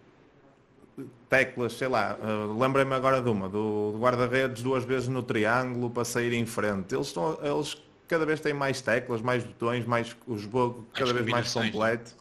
teclas, 1.29 1.75
sei 1.75 1.89
lá, 1.89 2.17
uh, 2.21 2.59
lembrei-me 2.59 2.95
agora 2.95 3.21
de 3.21 3.29
uma, 3.29 3.49
do, 3.49 3.93
do 3.93 3.99
guarda-redes 3.99 4.63
duas 4.63 4.85
vezes 4.85 5.09
no 5.09 5.23
triângulo 5.23 5.91
para 5.91 6.05
sair 6.05 6.33
em 6.33 6.47
frente. 6.47 6.95
Eles, 6.95 7.09
estão, 7.09 7.39
eles 7.43 7.81
cada 8.09 8.27
vez 8.27 8.41
têm 8.41 8.53
mais 8.53 8.81
teclas, 8.81 9.21
mais 9.21 9.45
botões, 9.45 9.87
mais 9.87 10.17
o 10.27 10.37
jogo 10.37 10.87
cada 10.93 11.13
vez 11.13 11.27
mais 11.27 11.53
completo. 11.53 12.15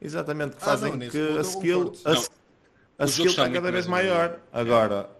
Exatamente, 0.00 0.56
que 0.56 0.62
fazem 0.62 0.92
ah, 0.92 0.96
não, 0.96 1.08
que 1.08 1.38
a 1.38 1.40
skill, 1.42 1.92
a, 2.04 3.04
a 3.04 3.04
skill 3.06 3.26
está 3.26 3.48
cada 3.50 3.70
vez 3.70 3.86
maior. 3.86 4.38
Agora, 4.50 5.10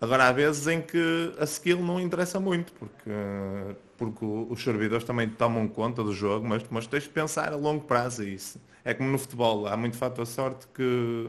Agora 0.00 0.28
há 0.28 0.32
vezes 0.32 0.66
em 0.66 0.82
que 0.82 1.34
a 1.38 1.44
skill 1.44 1.80
não 1.80 1.98
interessa 1.98 2.38
muito, 2.38 2.72
porque, 2.74 3.10
porque 3.96 4.24
os 4.24 4.62
servidores 4.62 5.04
também 5.04 5.28
tomam 5.28 5.66
conta 5.66 6.04
do 6.04 6.12
jogo, 6.12 6.46
mas, 6.46 6.62
mas 6.68 6.86
tens 6.86 7.04
de 7.04 7.08
pensar 7.08 7.52
a 7.52 7.56
longo 7.56 7.84
prazo 7.84 8.22
isso. 8.22 8.60
É 8.84 8.92
como 8.92 9.10
no 9.10 9.18
futebol, 9.18 9.66
há 9.66 9.76
muito 9.76 9.96
fator 9.96 10.26
sorte 10.26 10.66
que, 10.74 11.26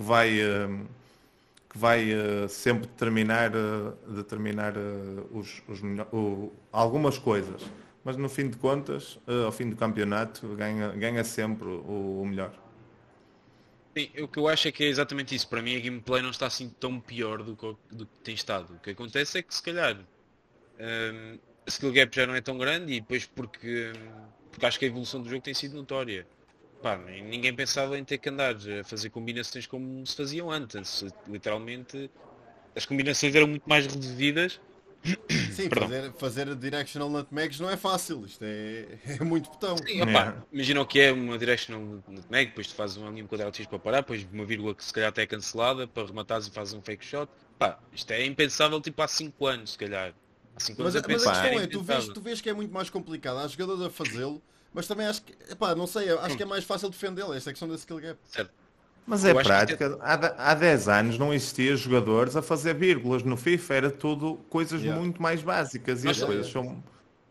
que 0.00 0.02
vai, 0.02 0.40
eh, 0.40 0.68
que 1.68 1.78
vai 1.78 2.10
eh, 2.10 2.48
sempre 2.48 2.86
determinar, 2.86 3.52
eh, 3.54 4.14
determinar 4.14 4.72
os, 5.30 5.62
os, 5.68 5.80
o, 6.10 6.50
algumas 6.72 7.18
coisas. 7.18 7.62
Mas 8.02 8.16
no 8.16 8.30
fim 8.30 8.48
de 8.48 8.56
contas, 8.56 9.18
ao 9.44 9.52
fim 9.52 9.68
do 9.68 9.76
campeonato, 9.76 10.48
ganha, 10.56 10.88
ganha 10.92 11.22
sempre 11.22 11.68
o, 11.68 12.22
o 12.22 12.26
melhor. 12.26 12.50
Sim, 13.94 14.10
o 14.22 14.26
que 14.26 14.38
eu 14.38 14.48
acho 14.48 14.68
é 14.68 14.72
que 14.72 14.84
é 14.84 14.86
exatamente 14.86 15.34
isso. 15.34 15.46
Para 15.46 15.60
mim 15.60 15.76
a 15.76 15.80
gameplay 15.80 16.22
não 16.22 16.30
está 16.30 16.46
assim 16.46 16.70
tão 16.80 16.98
pior 16.98 17.42
do 17.42 17.54
que, 17.54 17.94
do 17.94 18.06
que 18.06 18.18
tem 18.24 18.34
estado. 18.34 18.72
O 18.76 18.78
que 18.78 18.90
acontece 18.90 19.38
é 19.38 19.42
que 19.42 19.54
se 19.54 19.62
calhar 19.62 19.98
um, 19.98 21.38
a 21.66 21.68
skill 21.68 21.92
gap 21.92 22.16
já 22.16 22.26
não 22.26 22.34
é 22.34 22.40
tão 22.40 22.56
grande 22.56 22.94
e 22.94 23.00
depois 23.00 23.26
porque, 23.26 23.92
porque 24.50 24.64
acho 24.64 24.78
que 24.78 24.86
a 24.86 24.88
evolução 24.88 25.20
do 25.20 25.28
jogo 25.28 25.42
tem 25.42 25.52
sido 25.52 25.76
notória. 25.76 26.26
Pá, 26.82 26.96
ninguém 26.96 27.54
pensava 27.54 27.98
em 27.98 28.04
ter 28.04 28.18
que 28.18 28.28
andar 28.28 28.54
a 28.54 28.84
fazer 28.84 29.10
combinações 29.10 29.66
como 29.66 30.06
se 30.06 30.16
faziam 30.16 30.50
antes. 30.50 31.04
Literalmente 31.28 32.10
as 32.74 32.86
combinações 32.86 33.34
eram 33.34 33.48
muito 33.48 33.68
mais 33.68 33.86
reduzidas 33.86 34.60
Sim, 35.52 35.68
fazer, 35.70 36.12
fazer 36.12 36.54
directional 36.54 37.08
nutmegs 37.08 37.58
não 37.58 37.70
é 37.70 37.76
fácil, 37.76 38.24
isto 38.24 38.44
é, 38.44 38.98
é 39.18 39.24
muito 39.24 39.48
botão. 39.50 39.76
Sim, 39.78 40.02
opa, 40.02 40.28
é. 40.28 40.54
imagina 40.54 40.80
o 40.80 40.86
que 40.86 41.00
é 41.00 41.12
uma 41.12 41.38
directional 41.38 42.02
nutmeg, 42.06 42.50
depois 42.50 42.66
tu 42.66 42.74
fazes 42.74 42.96
um 42.96 43.06
alinho 43.06 43.26
quadrado 43.26 43.56
X 43.56 43.66
para 43.66 43.78
parar, 43.78 44.00
depois 44.00 44.26
uma 44.30 44.44
vírgula 44.44 44.74
que 44.74 44.84
se 44.84 44.92
calhar 44.92 45.08
até 45.08 45.22
é 45.22 45.26
cancelada 45.26 45.86
para 45.86 46.06
rematares 46.06 46.46
e 46.46 46.50
fazes 46.50 46.74
um 46.74 46.82
fake 46.82 47.04
shot. 47.04 47.30
Pá, 47.58 47.78
isto 47.92 48.10
é 48.10 48.24
impensável 48.24 48.80
tipo 48.80 49.00
há 49.02 49.08
5 49.08 49.46
anos, 49.46 49.72
se 49.72 49.78
calhar. 49.78 50.14
Há 50.54 50.60
5 50.60 50.82
anos 50.82 50.94
mas, 50.94 51.02
mas 51.06 51.26
a 51.26 51.30
questão 51.30 51.60
é, 51.60 51.66
tu 51.66 51.82
vês, 51.82 52.08
tu 52.08 52.20
vês 52.20 52.40
que 52.40 52.50
é 52.50 52.52
muito 52.52 52.72
mais 52.72 52.90
complicado, 52.90 53.38
há 53.38 53.48
jogadores 53.48 53.82
a 53.82 53.90
fazê-lo, 53.90 54.42
mas 54.72 54.86
também 54.86 55.06
acho 55.06 55.22
que, 55.22 55.34
epá, 55.50 55.74
não 55.74 55.86
sei, 55.86 56.10
acho 56.10 56.36
que 56.36 56.42
é 56.42 56.46
mais 56.46 56.64
fácil 56.64 56.88
defendê-lo, 56.88 57.34
esta 57.34 57.50
questão 57.50 57.68
da 57.68 57.74
skill 57.74 57.98
gap. 57.98 58.18
Certo. 58.24 58.52
Mas 59.06 59.24
é 59.24 59.34
prática. 59.34 59.90
Que... 59.90 59.98
Há, 60.00 60.50
há 60.52 60.54
10 60.54 60.88
anos 60.88 61.18
não 61.18 61.34
existia 61.34 61.74
jogadores 61.76 62.36
a 62.36 62.42
fazer 62.42 62.74
vírgulas 62.74 63.22
no 63.22 63.36
FIFA, 63.36 63.74
era 63.74 63.90
tudo 63.90 64.36
coisas 64.48 64.80
yeah. 64.82 65.00
muito 65.00 65.20
mais 65.20 65.42
básicas 65.42 66.04
e 66.04 66.06
Mas 66.06 66.20
as 66.20 66.24
coisas 66.24 66.46
são, 66.46 66.82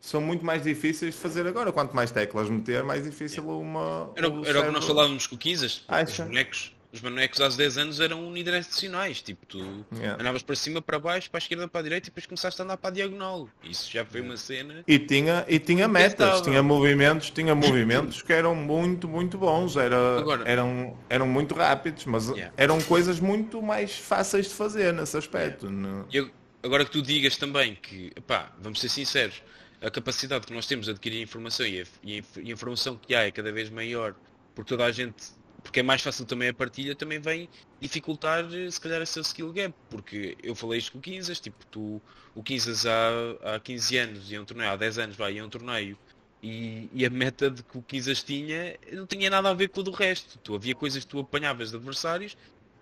são 0.02 0.20
muito 0.20 0.46
mais 0.46 0.64
difíceis 0.64 1.16
de 1.16 1.22
fazer 1.22 1.48
agora. 1.48 1.72
Quanto 1.72 1.96
mais 1.96 2.12
teclas 2.12 2.50
meter, 2.50 2.84
mais 2.84 3.04
difícil 3.04 3.44
yeah. 3.44 3.62
uma. 3.62 4.12
Era, 4.16 4.28
era 4.46 4.62
o 4.62 4.66
que 4.66 4.72
nós 4.72 4.86
falávamos 4.86 5.26
com 5.26 5.36
o 5.36 5.38
Kizas, 5.38 5.86
os 6.08 6.20
bonecos 6.20 6.76
os 6.92 7.02
bonecos 7.02 7.40
aos 7.40 7.56
10 7.56 7.78
anos 7.78 8.00
eram 8.00 8.28
unidirecionais, 8.28 9.22
tipo, 9.22 9.46
tu 9.46 9.86
yeah. 9.94 10.20
andavas 10.20 10.42
para 10.42 10.56
cima, 10.56 10.82
para 10.82 10.98
baixo, 10.98 11.30
para 11.30 11.38
a 11.38 11.42
esquerda, 11.42 11.68
para 11.68 11.82
a 11.82 11.84
direita 11.84 12.08
e 12.08 12.10
depois 12.10 12.26
começaste 12.26 12.60
a 12.62 12.66
andar 12.66 12.78
para 12.78 12.90
a 12.90 12.94
diagonal. 12.94 13.48
Isso 13.64 13.92
já 13.92 14.04
foi 14.04 14.22
uma 14.22 14.36
cena. 14.38 14.84
E 14.88 14.98
tinha, 14.98 15.46
e 15.48 15.60
tinha 15.60 15.88
metas, 15.88 16.42
tinha 16.42 16.64
movimentos, 16.64 17.30
tinha 17.30 17.54
movimentos 17.54 18.24
que 18.24 18.34
eram 18.34 18.56
muito, 18.56 19.08
muito 19.08 19.38
bons, 19.38 19.78
Era, 19.78 20.20
Agora, 20.20 20.44
eram, 20.50 20.98
eram 21.10 21.28
muito 21.28 21.54
rápidos, 21.54 22.06
mas 22.06 22.30
yeah. 22.30 22.52
eram 22.58 22.82
coisas 22.82 23.20
muito 23.20 23.62
mais 23.62 23.96
fáceis 23.96 24.48
de 24.48 24.56
fazer 24.56 24.92
nesse 24.92 25.16
aspecto. 25.16 25.68
Yeah. 25.68 26.06
Eu, 26.12 26.32
agora 26.64 26.84
que 26.86 26.92
tu 26.92 27.04
digas 27.04 27.38
também 27.38 27.76
que, 27.76 28.12
pá, 28.26 28.52
vamos 28.60 28.80
ser 28.80 28.90
sinceros, 28.90 29.44
a 29.80 29.92
capacidade 29.92 30.48
que 30.48 30.54
nós 30.54 30.66
temos 30.66 30.88
de 30.88 30.92
adquirir 30.92 31.22
informação 31.22 31.66
e 31.68 31.82
a, 31.82 31.86
e 32.04 32.24
a 32.50 32.52
informação 32.52 32.98
que 32.98 33.14
há 33.14 33.28
é 33.28 33.32
cada 33.32 33.52
vez 33.52 33.70
maior, 33.70 34.16
porque 34.56 34.70
toda 34.70 34.86
a 34.86 34.92
gente 34.92 35.39
porque 35.70 35.82
é 35.82 35.84
mais 35.84 36.02
fácil 36.02 36.26
também 36.26 36.50
a 36.50 36.54
partilha, 36.54 36.96
também 36.96 37.20
vem 37.20 37.48
dificultar 37.80 38.44
se 38.72 38.82
calhar 38.82 39.00
essa 39.04 39.20
skill 39.20 39.54
gap, 39.54 39.72
porque 39.88 40.36
eu 40.42 40.56
falei 40.56 40.80
isto 40.80 40.94
com 40.94 40.98
o 40.98 41.02
Quinzas, 41.02 41.40
tipo, 41.40 41.64
tu, 41.68 42.02
o 42.34 42.42
Quinzas 42.42 42.88
há, 42.88 43.56
há 43.56 43.60
15 43.60 43.98
anos 43.98 44.32
e 44.32 44.40
um 44.40 44.46
torneio, 44.46 44.72
há 44.72 44.76
10 44.76 44.98
anos 44.98 45.16
vai, 45.16 45.34
e 45.34 45.42
um 45.44 45.48
torneio, 45.48 45.96
e, 46.42 46.90
e, 46.92 47.06
a 47.06 47.10
meta 47.12 47.52
de 47.52 47.62
que 47.62 47.78
o 47.78 47.84
Quinzas 47.84 48.24
tinha 48.24 48.78
não 48.92 49.06
tinha 49.06 49.30
nada 49.30 49.48
a 49.48 49.54
ver 49.54 49.70
com 49.70 49.82
o 49.82 49.84
do 49.84 49.92
resto. 49.92 50.40
Tu 50.40 50.56
havia 50.56 50.74
coisas 50.74 51.04
que 51.04 51.10
tu 51.12 51.20
apanhavas 51.20 51.70
de 51.70 51.76
adversários 51.76 52.36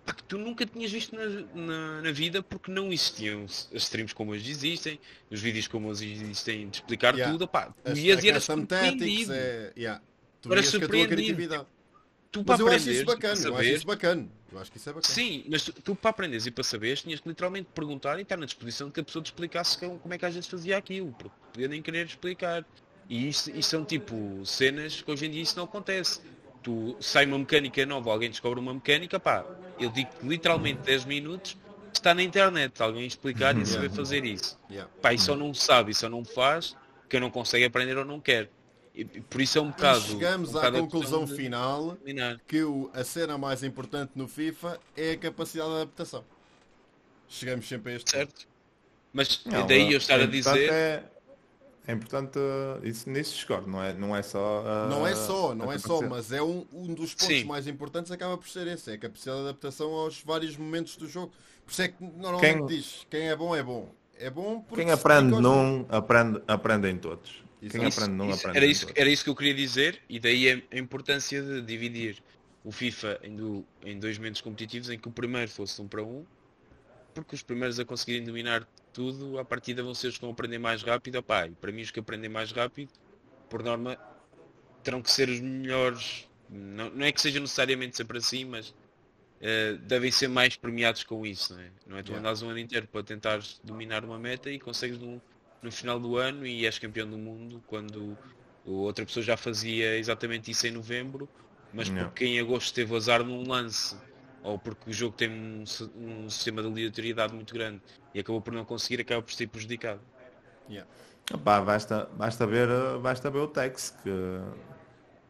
pá, 0.06 0.14
que 0.14 0.22
tu 0.22 0.38
nunca 0.38 0.64
tinhas 0.64 0.90
visto 0.90 1.14
na, 1.14 1.26
na, 1.54 2.02
na, 2.02 2.12
vida 2.12 2.40
porque 2.40 2.70
não 2.70 2.90
existiam 2.90 3.44
as 3.44 3.68
streams 3.74 4.14
como 4.14 4.30
hoje 4.30 4.48
existem, 4.48 4.98
os 5.28 5.40
vídeos 5.40 5.66
como 5.66 5.88
hoje 5.88 6.10
existem 6.10 6.68
de 6.70 6.76
explicar 6.76 7.14
yeah. 7.14 7.32
tudo, 7.32 7.48
pá, 7.48 7.74
tu 7.84 7.98
ias 7.98 8.22
e 8.22 8.30
eras 8.30 8.44
surpreendido. 8.44 9.32
É, 9.34 9.72
yeah. 9.76 10.00
Tu 10.40 10.62
surpreendido 10.62 11.66
tu 12.30 12.44
mas 12.46 12.60
eu 12.60 12.68
acho 12.68 12.90
isso 12.90 13.04
bacana, 13.04 13.36
saber... 13.36 13.48
eu 13.48 13.56
acho 13.56 13.70
isso 13.70 13.86
bacana. 13.86 14.28
Eu 14.50 14.58
acho 14.58 14.70
que 14.70 14.78
isso 14.78 14.88
é 14.88 14.92
bacana. 14.92 15.14
Sim, 15.14 15.44
mas 15.48 15.62
tu, 15.62 15.72
tu 15.72 15.94
para 15.94 16.10
aprenderes 16.10 16.46
e 16.46 16.50
para 16.50 16.64
saberes 16.64 17.02
tinhas 17.02 17.20
que 17.20 17.28
literalmente 17.28 17.68
perguntar 17.74 18.18
e 18.18 18.22
estar 18.22 18.36
na 18.36 18.46
disposição 18.46 18.88
de 18.88 18.94
que 18.94 19.00
a 19.00 19.04
pessoa 19.04 19.22
te 19.22 19.26
explicasse 19.26 19.78
como 19.78 20.14
é 20.14 20.18
que 20.18 20.24
a 20.24 20.30
gente 20.30 20.48
fazia 20.48 20.76
aquilo, 20.76 21.12
porque 21.12 21.34
podia 21.52 21.68
nem 21.68 21.82
querer 21.82 22.06
explicar. 22.06 22.64
E 23.08 23.28
isso, 23.28 23.50
isso 23.50 23.70
são 23.70 23.84
tipo 23.84 24.44
cenas 24.44 25.00
que 25.00 25.10
hoje 25.10 25.26
em 25.26 25.30
dia 25.30 25.42
isso 25.42 25.56
não 25.56 25.64
acontece. 25.64 26.20
Tu 26.62 26.96
sai 27.00 27.24
uma 27.24 27.38
mecânica 27.38 27.84
nova, 27.86 28.10
alguém 28.10 28.30
descobre 28.30 28.60
uma 28.60 28.74
mecânica, 28.74 29.18
pá, 29.18 29.44
eu 29.78 29.90
digo 29.90 30.10
que 30.10 30.26
literalmente 30.26 30.80
10 30.80 31.04
minutos 31.04 31.56
está 31.92 32.14
na 32.14 32.22
internet, 32.22 32.80
alguém 32.82 33.06
explicar 33.06 33.56
e 33.56 33.64
saber 33.64 33.90
fazer 33.90 34.24
isso. 34.24 34.58
Yeah. 34.70 34.90
Pá, 35.00 35.14
e 35.14 35.18
só 35.18 35.36
não 35.36 35.54
sabe, 35.54 35.92
e 35.92 35.94
só 35.94 36.08
não 36.08 36.24
faz, 36.24 36.76
que 37.08 37.18
não 37.18 37.30
consegue 37.30 37.64
aprender 37.64 37.96
ou 37.96 38.04
não 38.04 38.20
quer. 38.20 38.50
E 38.98 39.04
por 39.04 39.40
isso 39.40 39.58
é 39.58 39.60
um 39.60 39.70
bocado. 39.70 40.00
E 40.00 40.02
chegamos 40.02 40.54
um 40.56 40.58
à 40.58 40.72
conclusão 40.72 41.24
final 41.24 41.96
que 42.48 42.64
o, 42.64 42.90
a 42.92 43.04
cena 43.04 43.38
mais 43.38 43.62
importante 43.62 44.10
no 44.16 44.26
FIFA 44.26 44.80
é 44.96 45.12
a 45.12 45.16
capacidade 45.16 45.70
de 45.70 45.76
adaptação. 45.76 46.24
Chegamos 47.28 47.68
sempre 47.68 47.92
a 47.92 47.96
este 47.96 48.10
certo. 48.10 48.48
Mas 49.12 49.44
não, 49.44 49.64
daí 49.68 49.92
eu 49.92 49.98
estar 49.98 50.20
a 50.20 50.26
dizer. 50.26 50.72
É, 50.72 51.04
é 51.86 51.92
importante 51.92 52.40
uh, 52.40 52.84
isso 52.84 53.08
nisso 53.08 53.34
discordo, 53.34 53.70
não 53.70 53.80
é, 53.80 53.92
não 53.92 54.16
é 54.16 54.22
só. 54.22 54.62
Uh, 54.62 54.90
não 54.90 55.06
é 55.06 55.14
só, 55.14 55.54
não 55.54 55.70
é 55.70 55.78
só, 55.78 56.02
mas 56.02 56.32
é 56.32 56.42
um, 56.42 56.66
um 56.72 56.92
dos 56.92 57.14
pontos 57.14 57.36
Sim. 57.36 57.44
mais 57.44 57.68
importantes 57.68 58.10
acaba 58.10 58.36
por 58.36 58.48
ser 58.48 58.66
esse, 58.66 58.90
é 58.90 58.94
a 58.94 58.98
capacidade 58.98 59.38
de 59.38 59.44
adaptação 59.44 59.92
aos 59.92 60.20
vários 60.20 60.56
momentos 60.56 60.96
do 60.96 61.06
jogo. 61.06 61.32
Por 61.64 61.70
isso 61.70 61.82
é 61.82 61.88
que 61.88 62.02
normalmente 62.02 62.56
quem, 62.56 62.66
diz 62.66 63.06
quem 63.08 63.28
é 63.28 63.36
bom 63.36 63.54
é 63.54 63.62
bom. 63.62 63.94
É 64.18 64.28
bom 64.28 64.60
porque 64.60 64.82
quem 64.82 64.92
aprende 64.92 65.40
num 65.40 65.86
aprende, 65.88 66.42
aprende 66.48 66.88
em 66.88 66.98
todos. 66.98 67.47
Quem 67.60 67.86
isso, 67.86 68.00
aprende 68.00 68.16
num 68.16 68.32
aprende 68.32 68.56
era 68.56 68.66
isso, 68.66 68.86
era 68.94 69.10
isso 69.10 69.24
que 69.24 69.30
eu 69.30 69.34
queria 69.34 69.54
dizer 69.54 70.00
e 70.08 70.20
daí 70.20 70.64
a, 70.70 70.78
importância 70.78 71.42
de 71.42 71.60
dividir 71.62 72.22
o 72.64 72.70
FIFA 72.70 73.18
em, 73.22 73.34
do, 73.34 73.66
em 73.84 73.98
dois 73.98 74.16
momentos 74.18 74.40
competitivos 74.40 74.90
em 74.90 74.98
que 74.98 75.08
o 75.08 75.10
primeiro 75.10 75.50
fosse 75.50 75.80
um 75.82 75.88
para 75.88 76.02
um, 76.02 76.24
porque 77.14 77.34
os 77.34 77.42
primeiros 77.42 77.80
a 77.80 77.84
conseguirem 77.84 78.24
dominar 78.24 78.66
tudo, 78.92 79.38
a 79.38 79.44
partida 79.44 79.82
vão 79.82 79.94
ser 79.94 80.08
os 80.08 80.14
que 80.16 80.20
vão 80.22 80.30
aprender 80.30 80.58
mais 80.58 80.82
rápido. 80.82 81.16
Opa, 81.16 81.46
e 81.46 81.50
para 81.50 81.72
mim 81.72 81.82
os 81.82 81.90
que 81.90 82.00
aprendem 82.00 82.28
mais 82.28 82.52
rápido, 82.52 82.90
por 83.48 83.62
norma, 83.62 83.96
terão 84.82 85.02
que 85.02 85.10
ser 85.10 85.28
os 85.28 85.40
melhores. 85.40 86.28
Não, 86.48 86.90
não 86.90 87.04
é 87.04 87.12
que 87.12 87.20
seja 87.20 87.40
necessariamente 87.40 87.96
sempre 87.96 88.18
assim, 88.18 88.44
mas 88.44 88.70
uh, 88.70 89.78
devem 89.82 90.10
ser 90.10 90.28
mais 90.28 90.56
premiados 90.56 91.04
com 91.04 91.24
isso, 91.26 91.54
não 91.54 91.60
é? 91.60 91.70
Não 91.86 91.98
é 91.98 92.02
tu 92.02 92.08
yeah. 92.08 92.28
andas 92.28 92.42
um 92.42 92.48
ano 92.48 92.58
inteiro 92.58 92.88
para 92.88 93.02
tentar 93.02 93.40
dominar 93.62 94.04
uma 94.04 94.18
meta 94.18 94.50
e 94.50 94.58
consegues 94.58 94.98
no, 94.98 95.20
no 95.62 95.72
final 95.72 95.98
do 95.98 96.16
ano 96.16 96.46
e 96.46 96.66
és 96.66 96.78
campeão 96.78 97.08
do 97.08 97.18
mundo 97.18 97.62
quando 97.66 98.16
outra 98.64 99.04
pessoa 99.04 99.24
já 99.24 99.36
fazia 99.36 99.96
exatamente 99.96 100.50
isso 100.50 100.66
em 100.66 100.70
novembro, 100.70 101.28
mas 101.72 101.88
yeah. 101.88 102.08
porque 102.08 102.24
em 102.24 102.38
agosto 102.38 102.74
teve 102.74 102.94
azar 102.94 103.24
num 103.24 103.46
lance 103.46 103.96
ou 104.42 104.58
porque 104.58 104.90
o 104.90 104.92
jogo 104.92 105.16
tem 105.16 105.30
um, 105.30 105.64
um 105.96 106.30
sistema 106.30 106.62
de 106.62 106.68
aleatoriedade 106.68 107.34
muito 107.34 107.52
grande 107.54 107.80
e 108.14 108.20
acabou 108.20 108.40
por 108.40 108.52
não 108.52 108.64
conseguir, 108.64 109.00
acaba 109.00 109.22
por 109.22 109.32
ser 109.32 109.48
prejudicado. 109.48 110.00
Yeah. 110.68 110.88
Opa, 111.32 111.60
basta, 111.60 112.08
basta, 112.14 112.46
ver, 112.46 112.68
basta 113.02 113.30
ver 113.30 113.38
o 113.38 113.48
Tex, 113.48 113.94
que 114.02 114.10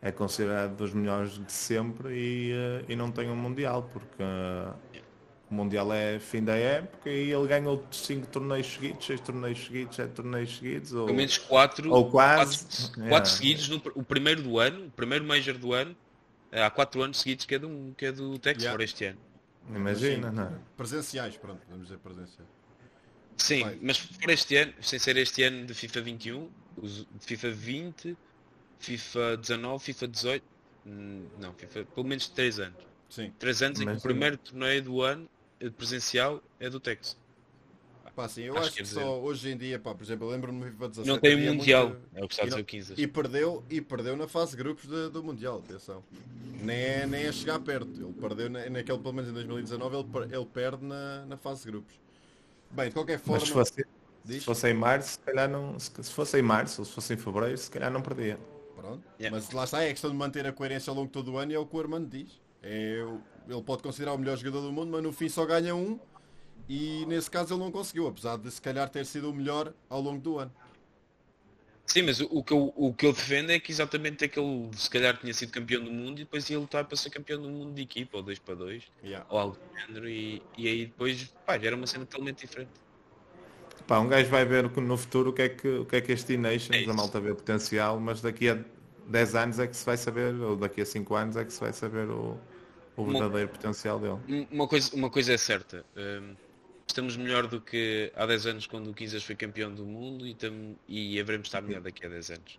é 0.00 0.12
considerado 0.12 0.76
dos 0.76 0.92
melhores 0.94 1.32
de 1.32 1.50
sempre 1.52 2.14
e, 2.14 2.52
eh, 2.52 2.84
e 2.88 2.96
não 2.96 3.10
tem 3.10 3.28
um 3.28 3.36
Mundial, 3.36 3.88
porque. 3.92 4.22
O 5.50 5.54
Mundial 5.54 5.92
é 5.92 6.18
fim 6.18 6.44
da 6.44 6.54
época 6.54 7.08
e 7.08 7.32
ele 7.32 7.46
ganhou 7.46 7.82
5 7.90 8.26
torneios 8.26 8.66
seguidos, 8.66 9.06
6 9.06 9.20
torneios 9.20 9.64
seguidos, 9.64 9.96
7 9.96 10.12
torneios 10.12 10.56
seguidos. 10.56 10.92
Ou, 10.92 11.06
Pelo 11.06 11.16
menos 11.16 11.38
4 11.38 11.90
ou 11.90 12.10
quase. 12.10 12.64
Quatro, 12.64 13.02
yeah. 13.02 13.24
seguidos, 13.24 13.68
no, 13.68 13.82
o 13.94 14.02
primeiro 14.02 14.42
do 14.42 14.58
ano, 14.58 14.86
o 14.86 14.90
primeiro 14.90 15.24
Major 15.24 15.56
do 15.56 15.72
ano, 15.72 15.96
há 16.52 16.70
4 16.70 17.02
anos 17.02 17.20
seguidos 17.20 17.46
que 17.46 17.54
é 17.54 17.58
do, 17.58 17.94
que 17.96 18.06
é 18.06 18.12
do 18.12 18.38
Tex 18.38 18.62
yeah. 18.62 18.84
este 18.84 19.06
ano. 19.06 19.18
Imagina, 19.74 20.30
não 20.30 20.44
é? 20.44 20.52
Presenciais, 20.76 21.36
pronto, 21.36 21.60
vamos 21.68 21.86
dizer 21.86 21.98
presenciais. 21.98 22.48
Sim, 23.36 23.62
Vai. 23.62 23.78
mas 23.82 23.98
por 24.00 24.30
este 24.30 24.56
ano, 24.56 24.72
sem 24.80 24.98
ser 24.98 25.16
este 25.16 25.42
ano 25.44 25.64
de 25.64 25.72
FIFA 25.72 26.00
21, 26.00 26.50
de 26.82 27.06
FIFA 27.20 27.50
20, 27.50 28.16
FIFA 28.78 29.36
19, 29.36 29.84
FIFA 29.84 30.08
18, 30.08 30.44
hum, 30.86 31.26
não, 31.38 31.54
FIFA, 31.54 31.84
pelo 31.84 32.06
menos 32.06 32.28
3 32.28 32.60
anos. 32.60 32.88
Sim. 33.08 33.32
3 33.38 33.62
anos 33.62 33.78
mas, 33.78 33.88
em 33.88 33.92
que 33.92 33.98
o 33.98 34.02
primeiro 34.02 34.36
torneio 34.36 34.82
do 34.82 35.02
ano 35.02 35.28
presencial 35.76 36.42
é 36.58 36.68
do 36.70 36.80
Texas. 36.80 37.16
Pá, 38.18 38.28
sim, 38.28 38.42
eu 38.42 38.54
acho, 38.54 38.66
acho 38.66 38.72
que, 38.74 38.82
que 38.82 38.88
só 38.88 39.20
hoje 39.20 39.48
em 39.48 39.56
dia, 39.56 39.78
pá, 39.78 39.94
por 39.94 40.02
exemplo, 40.02 40.26
eu 40.26 40.32
lembro-me 40.32 40.58
no 40.58 40.66
FIFA 40.72 40.88
17. 40.88 41.08
Não 41.08 41.20
tem 41.20 41.36
o 41.36 41.54
Mundial, 41.54 41.90
muito... 41.90 42.02
é 42.16 42.24
o 42.24 42.26
que 42.26 42.34
está 42.34 42.42
a 42.42 42.46
dizer 42.46 42.60
o 42.60 42.64
15. 42.64 42.94
E 42.96 43.06
perdeu, 43.06 43.64
e 43.70 43.80
perdeu 43.80 44.16
na 44.16 44.26
fase 44.26 44.50
de 44.50 44.56
grupos 44.56 44.88
de, 44.88 45.08
do 45.08 45.22
Mundial, 45.22 45.62
atenção. 45.64 46.02
Nem 46.60 46.76
é, 46.76 47.06
nem 47.06 47.26
é 47.26 47.30
chegar 47.30 47.60
perto. 47.60 47.88
Ele 47.88 48.12
perdeu 48.20 48.50
na, 48.50 48.68
naquele, 48.68 48.98
pelo 48.98 49.12
menos 49.12 49.30
em 49.30 49.34
2019, 49.34 49.96
ele, 49.96 50.34
ele 50.34 50.46
perde 50.46 50.84
na, 50.84 51.26
na 51.26 51.36
fase 51.36 51.62
de 51.62 51.70
grupos. 51.70 51.94
Bem, 52.72 52.88
de 52.88 52.94
qualquer 52.94 53.20
forma. 53.20 53.38
Mas 53.38 53.46
se 53.46 53.52
fosse, 53.54 53.86
se 54.26 54.40
fosse 54.40 54.68
em 54.68 54.74
março, 54.74 55.12
se 55.12 55.18
calhar 55.20 55.48
não. 55.48 55.78
Se, 55.78 56.12
fosse 56.12 56.38
em 56.40 56.42
março 56.42 56.80
ou 56.80 56.84
se 56.86 56.92
fosse 56.92 57.14
em 57.14 57.16
fevereiro, 57.16 57.56
se 57.56 57.70
calhar 57.70 57.88
não 57.88 58.02
perdia. 58.02 58.36
Pronto. 58.74 59.04
Yeah. 59.20 59.30
Mas 59.30 59.48
lá 59.52 59.62
está, 59.62 59.84
é 59.84 59.90
questão 59.90 60.10
de 60.10 60.16
manter 60.16 60.44
a 60.44 60.52
coerência 60.52 60.90
ao 60.90 60.96
longo 60.96 61.06
de 61.06 61.12
todo 61.12 61.34
o 61.34 61.38
ano 61.38 61.52
e 61.52 61.54
é 61.54 61.58
o 61.60 61.64
que 61.64 61.76
o 61.76 61.78
Armando 61.78 62.08
diz. 62.08 62.40
É, 62.64 63.06
ele 63.48 63.62
pode 63.62 63.82
considerar 63.82 64.12
o 64.12 64.18
melhor 64.18 64.36
jogador 64.36 64.60
do 64.60 64.72
mundo, 64.72 64.90
mas 64.92 65.02
no 65.02 65.12
fim 65.12 65.28
só 65.28 65.46
ganha 65.46 65.74
um 65.74 65.98
e 66.68 67.06
nesse 67.06 67.30
caso 67.30 67.54
ele 67.54 67.62
não 67.62 67.72
conseguiu, 67.72 68.06
apesar 68.06 68.36
de 68.36 68.50
se 68.50 68.60
calhar 68.60 68.88
ter 68.88 69.06
sido 69.06 69.30
o 69.30 69.34
melhor 69.34 69.72
ao 69.88 70.00
longo 70.00 70.20
do 70.20 70.38
ano. 70.38 70.52
Sim, 71.86 72.02
mas 72.02 72.20
o, 72.20 72.44
que, 72.44 72.52
eu, 72.52 72.70
o 72.76 72.92
que 72.92 73.06
eu 73.06 73.14
defendo 73.14 73.50
é 73.50 73.58
que 73.58 73.72
exatamente 73.72 74.22
aquele 74.22 74.68
se 74.74 74.90
calhar 74.90 75.16
tinha 75.16 75.32
sido 75.32 75.50
campeão 75.50 75.82
do 75.82 75.90
mundo 75.90 76.20
e 76.20 76.24
depois 76.24 76.48
ia 76.50 76.58
lutar 76.58 76.84
para 76.84 76.94
ser 76.98 77.08
campeão 77.08 77.40
do 77.40 77.48
mundo 77.48 77.72
de 77.72 77.80
equipa, 77.80 78.18
ou 78.18 78.22
2 78.22 78.38
para 78.40 78.54
2, 78.56 78.82
yeah. 79.02 79.26
ou 79.30 79.38
algo 79.38 79.56
do 79.56 79.80
género, 79.80 80.06
e, 80.06 80.42
e 80.58 80.68
aí 80.68 80.84
depois 80.84 81.32
pá, 81.46 81.58
já 81.58 81.68
era 81.68 81.76
uma 81.76 81.86
cena 81.86 82.04
totalmente 82.04 82.46
diferente. 82.46 82.70
Pá, 83.86 84.00
um 84.00 84.08
gajo 84.08 84.28
vai 84.28 84.44
ver 84.44 84.64
no 84.68 84.96
futuro 84.98 85.30
o 85.30 85.32
que 85.32 85.40
é 85.40 85.48
que, 85.48 85.66
o 85.66 85.86
que, 85.86 85.96
é 85.96 86.00
que 86.02 86.12
este 86.12 86.36
Nations, 86.36 86.86
é 86.86 86.90
a 86.90 86.92
malta 86.92 87.18
vê 87.18 87.32
potencial, 87.32 87.98
mas 87.98 88.20
daqui 88.20 88.50
a 88.50 88.58
10 89.06 89.34
anos 89.34 89.58
é 89.58 89.66
que 89.66 89.74
se 89.74 89.86
vai 89.86 89.96
saber, 89.96 90.34
ou 90.34 90.56
daqui 90.56 90.82
a 90.82 90.84
5 90.84 91.14
anos 91.14 91.36
é 91.38 91.44
que 91.46 91.52
se 91.54 91.60
vai 91.60 91.72
saber 91.72 92.06
o, 92.10 92.38
o 93.02 93.04
verdadeiro 93.06 93.48
uma, 93.48 93.56
potencial 93.56 93.98
dele. 93.98 94.46
Uma 94.50 94.68
coisa, 94.68 94.94
uma 94.94 95.10
coisa 95.10 95.32
é 95.32 95.36
certa, 95.36 95.84
hum, 95.96 96.34
estamos 96.86 97.16
melhor 97.16 97.46
do 97.46 97.60
que 97.60 98.12
há 98.16 98.26
10 98.26 98.46
anos 98.46 98.66
quando 98.66 98.90
o 98.90 98.94
Quinzas 98.94 99.22
foi 99.22 99.36
campeão 99.36 99.72
do 99.72 99.84
mundo 99.84 100.26
e, 100.26 100.34
tam, 100.34 100.74
e 100.88 101.20
haveremos 101.20 101.48
estar 101.48 101.62
melhor 101.62 101.80
daqui 101.80 102.04
a 102.04 102.08
10 102.08 102.30
anos. 102.30 102.58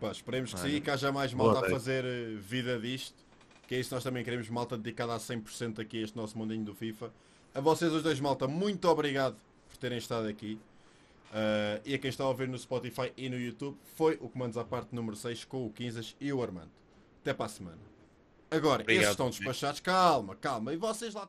Pá, 0.00 0.10
esperemos 0.10 0.54
que 0.54 0.60
sim, 0.60 0.76
e 0.76 0.80
que 0.80 0.90
haja 0.90 1.12
mais 1.12 1.32
malta 1.34 1.66
a 1.66 1.70
fazer 1.70 2.04
eh, 2.04 2.36
vida 2.38 2.78
disto, 2.78 3.16
que 3.68 3.74
é 3.74 3.80
isso 3.80 3.94
nós 3.94 4.02
também 4.02 4.24
queremos, 4.24 4.48
malta 4.48 4.76
dedicada 4.76 5.14
a 5.14 5.18
100% 5.18 5.78
aqui 5.78 6.00
a 6.00 6.04
este 6.04 6.16
nosso 6.16 6.36
mundinho 6.38 6.64
do 6.64 6.74
FIFA. 6.74 7.12
A 7.54 7.60
vocês 7.60 7.92
os 7.92 8.02
dois, 8.02 8.18
malta, 8.18 8.48
muito 8.48 8.88
obrigado 8.88 9.36
por 9.68 9.76
terem 9.76 9.98
estado 9.98 10.26
aqui. 10.26 10.58
Uh, 11.30 11.80
e 11.84 11.94
a 11.94 11.98
quem 11.98 12.10
está 12.10 12.24
a 12.24 12.28
ouvir 12.28 12.48
no 12.48 12.58
Spotify 12.58 13.12
e 13.16 13.28
no 13.28 13.38
YouTube, 13.38 13.76
foi 13.94 14.18
o 14.20 14.28
Comandos 14.28 14.56
à 14.56 14.64
parte 14.64 14.94
número 14.94 15.16
6 15.16 15.44
com 15.44 15.64
o 15.64 15.70
Quinzas 15.70 16.16
e 16.20 16.32
o 16.32 16.42
Armando. 16.42 16.70
Até 17.20 17.32
para 17.32 17.46
a 17.46 17.48
semana. 17.48 17.89
Agora, 18.50 18.82
Obrigado, 18.82 19.02
estes 19.02 19.10
estão 19.12 19.30
despachados, 19.30 19.80
calma, 19.80 20.34
calma, 20.34 20.72
e 20.72 20.76
vocês 20.76 21.14
lá 21.14 21.22
estão. 21.22 21.28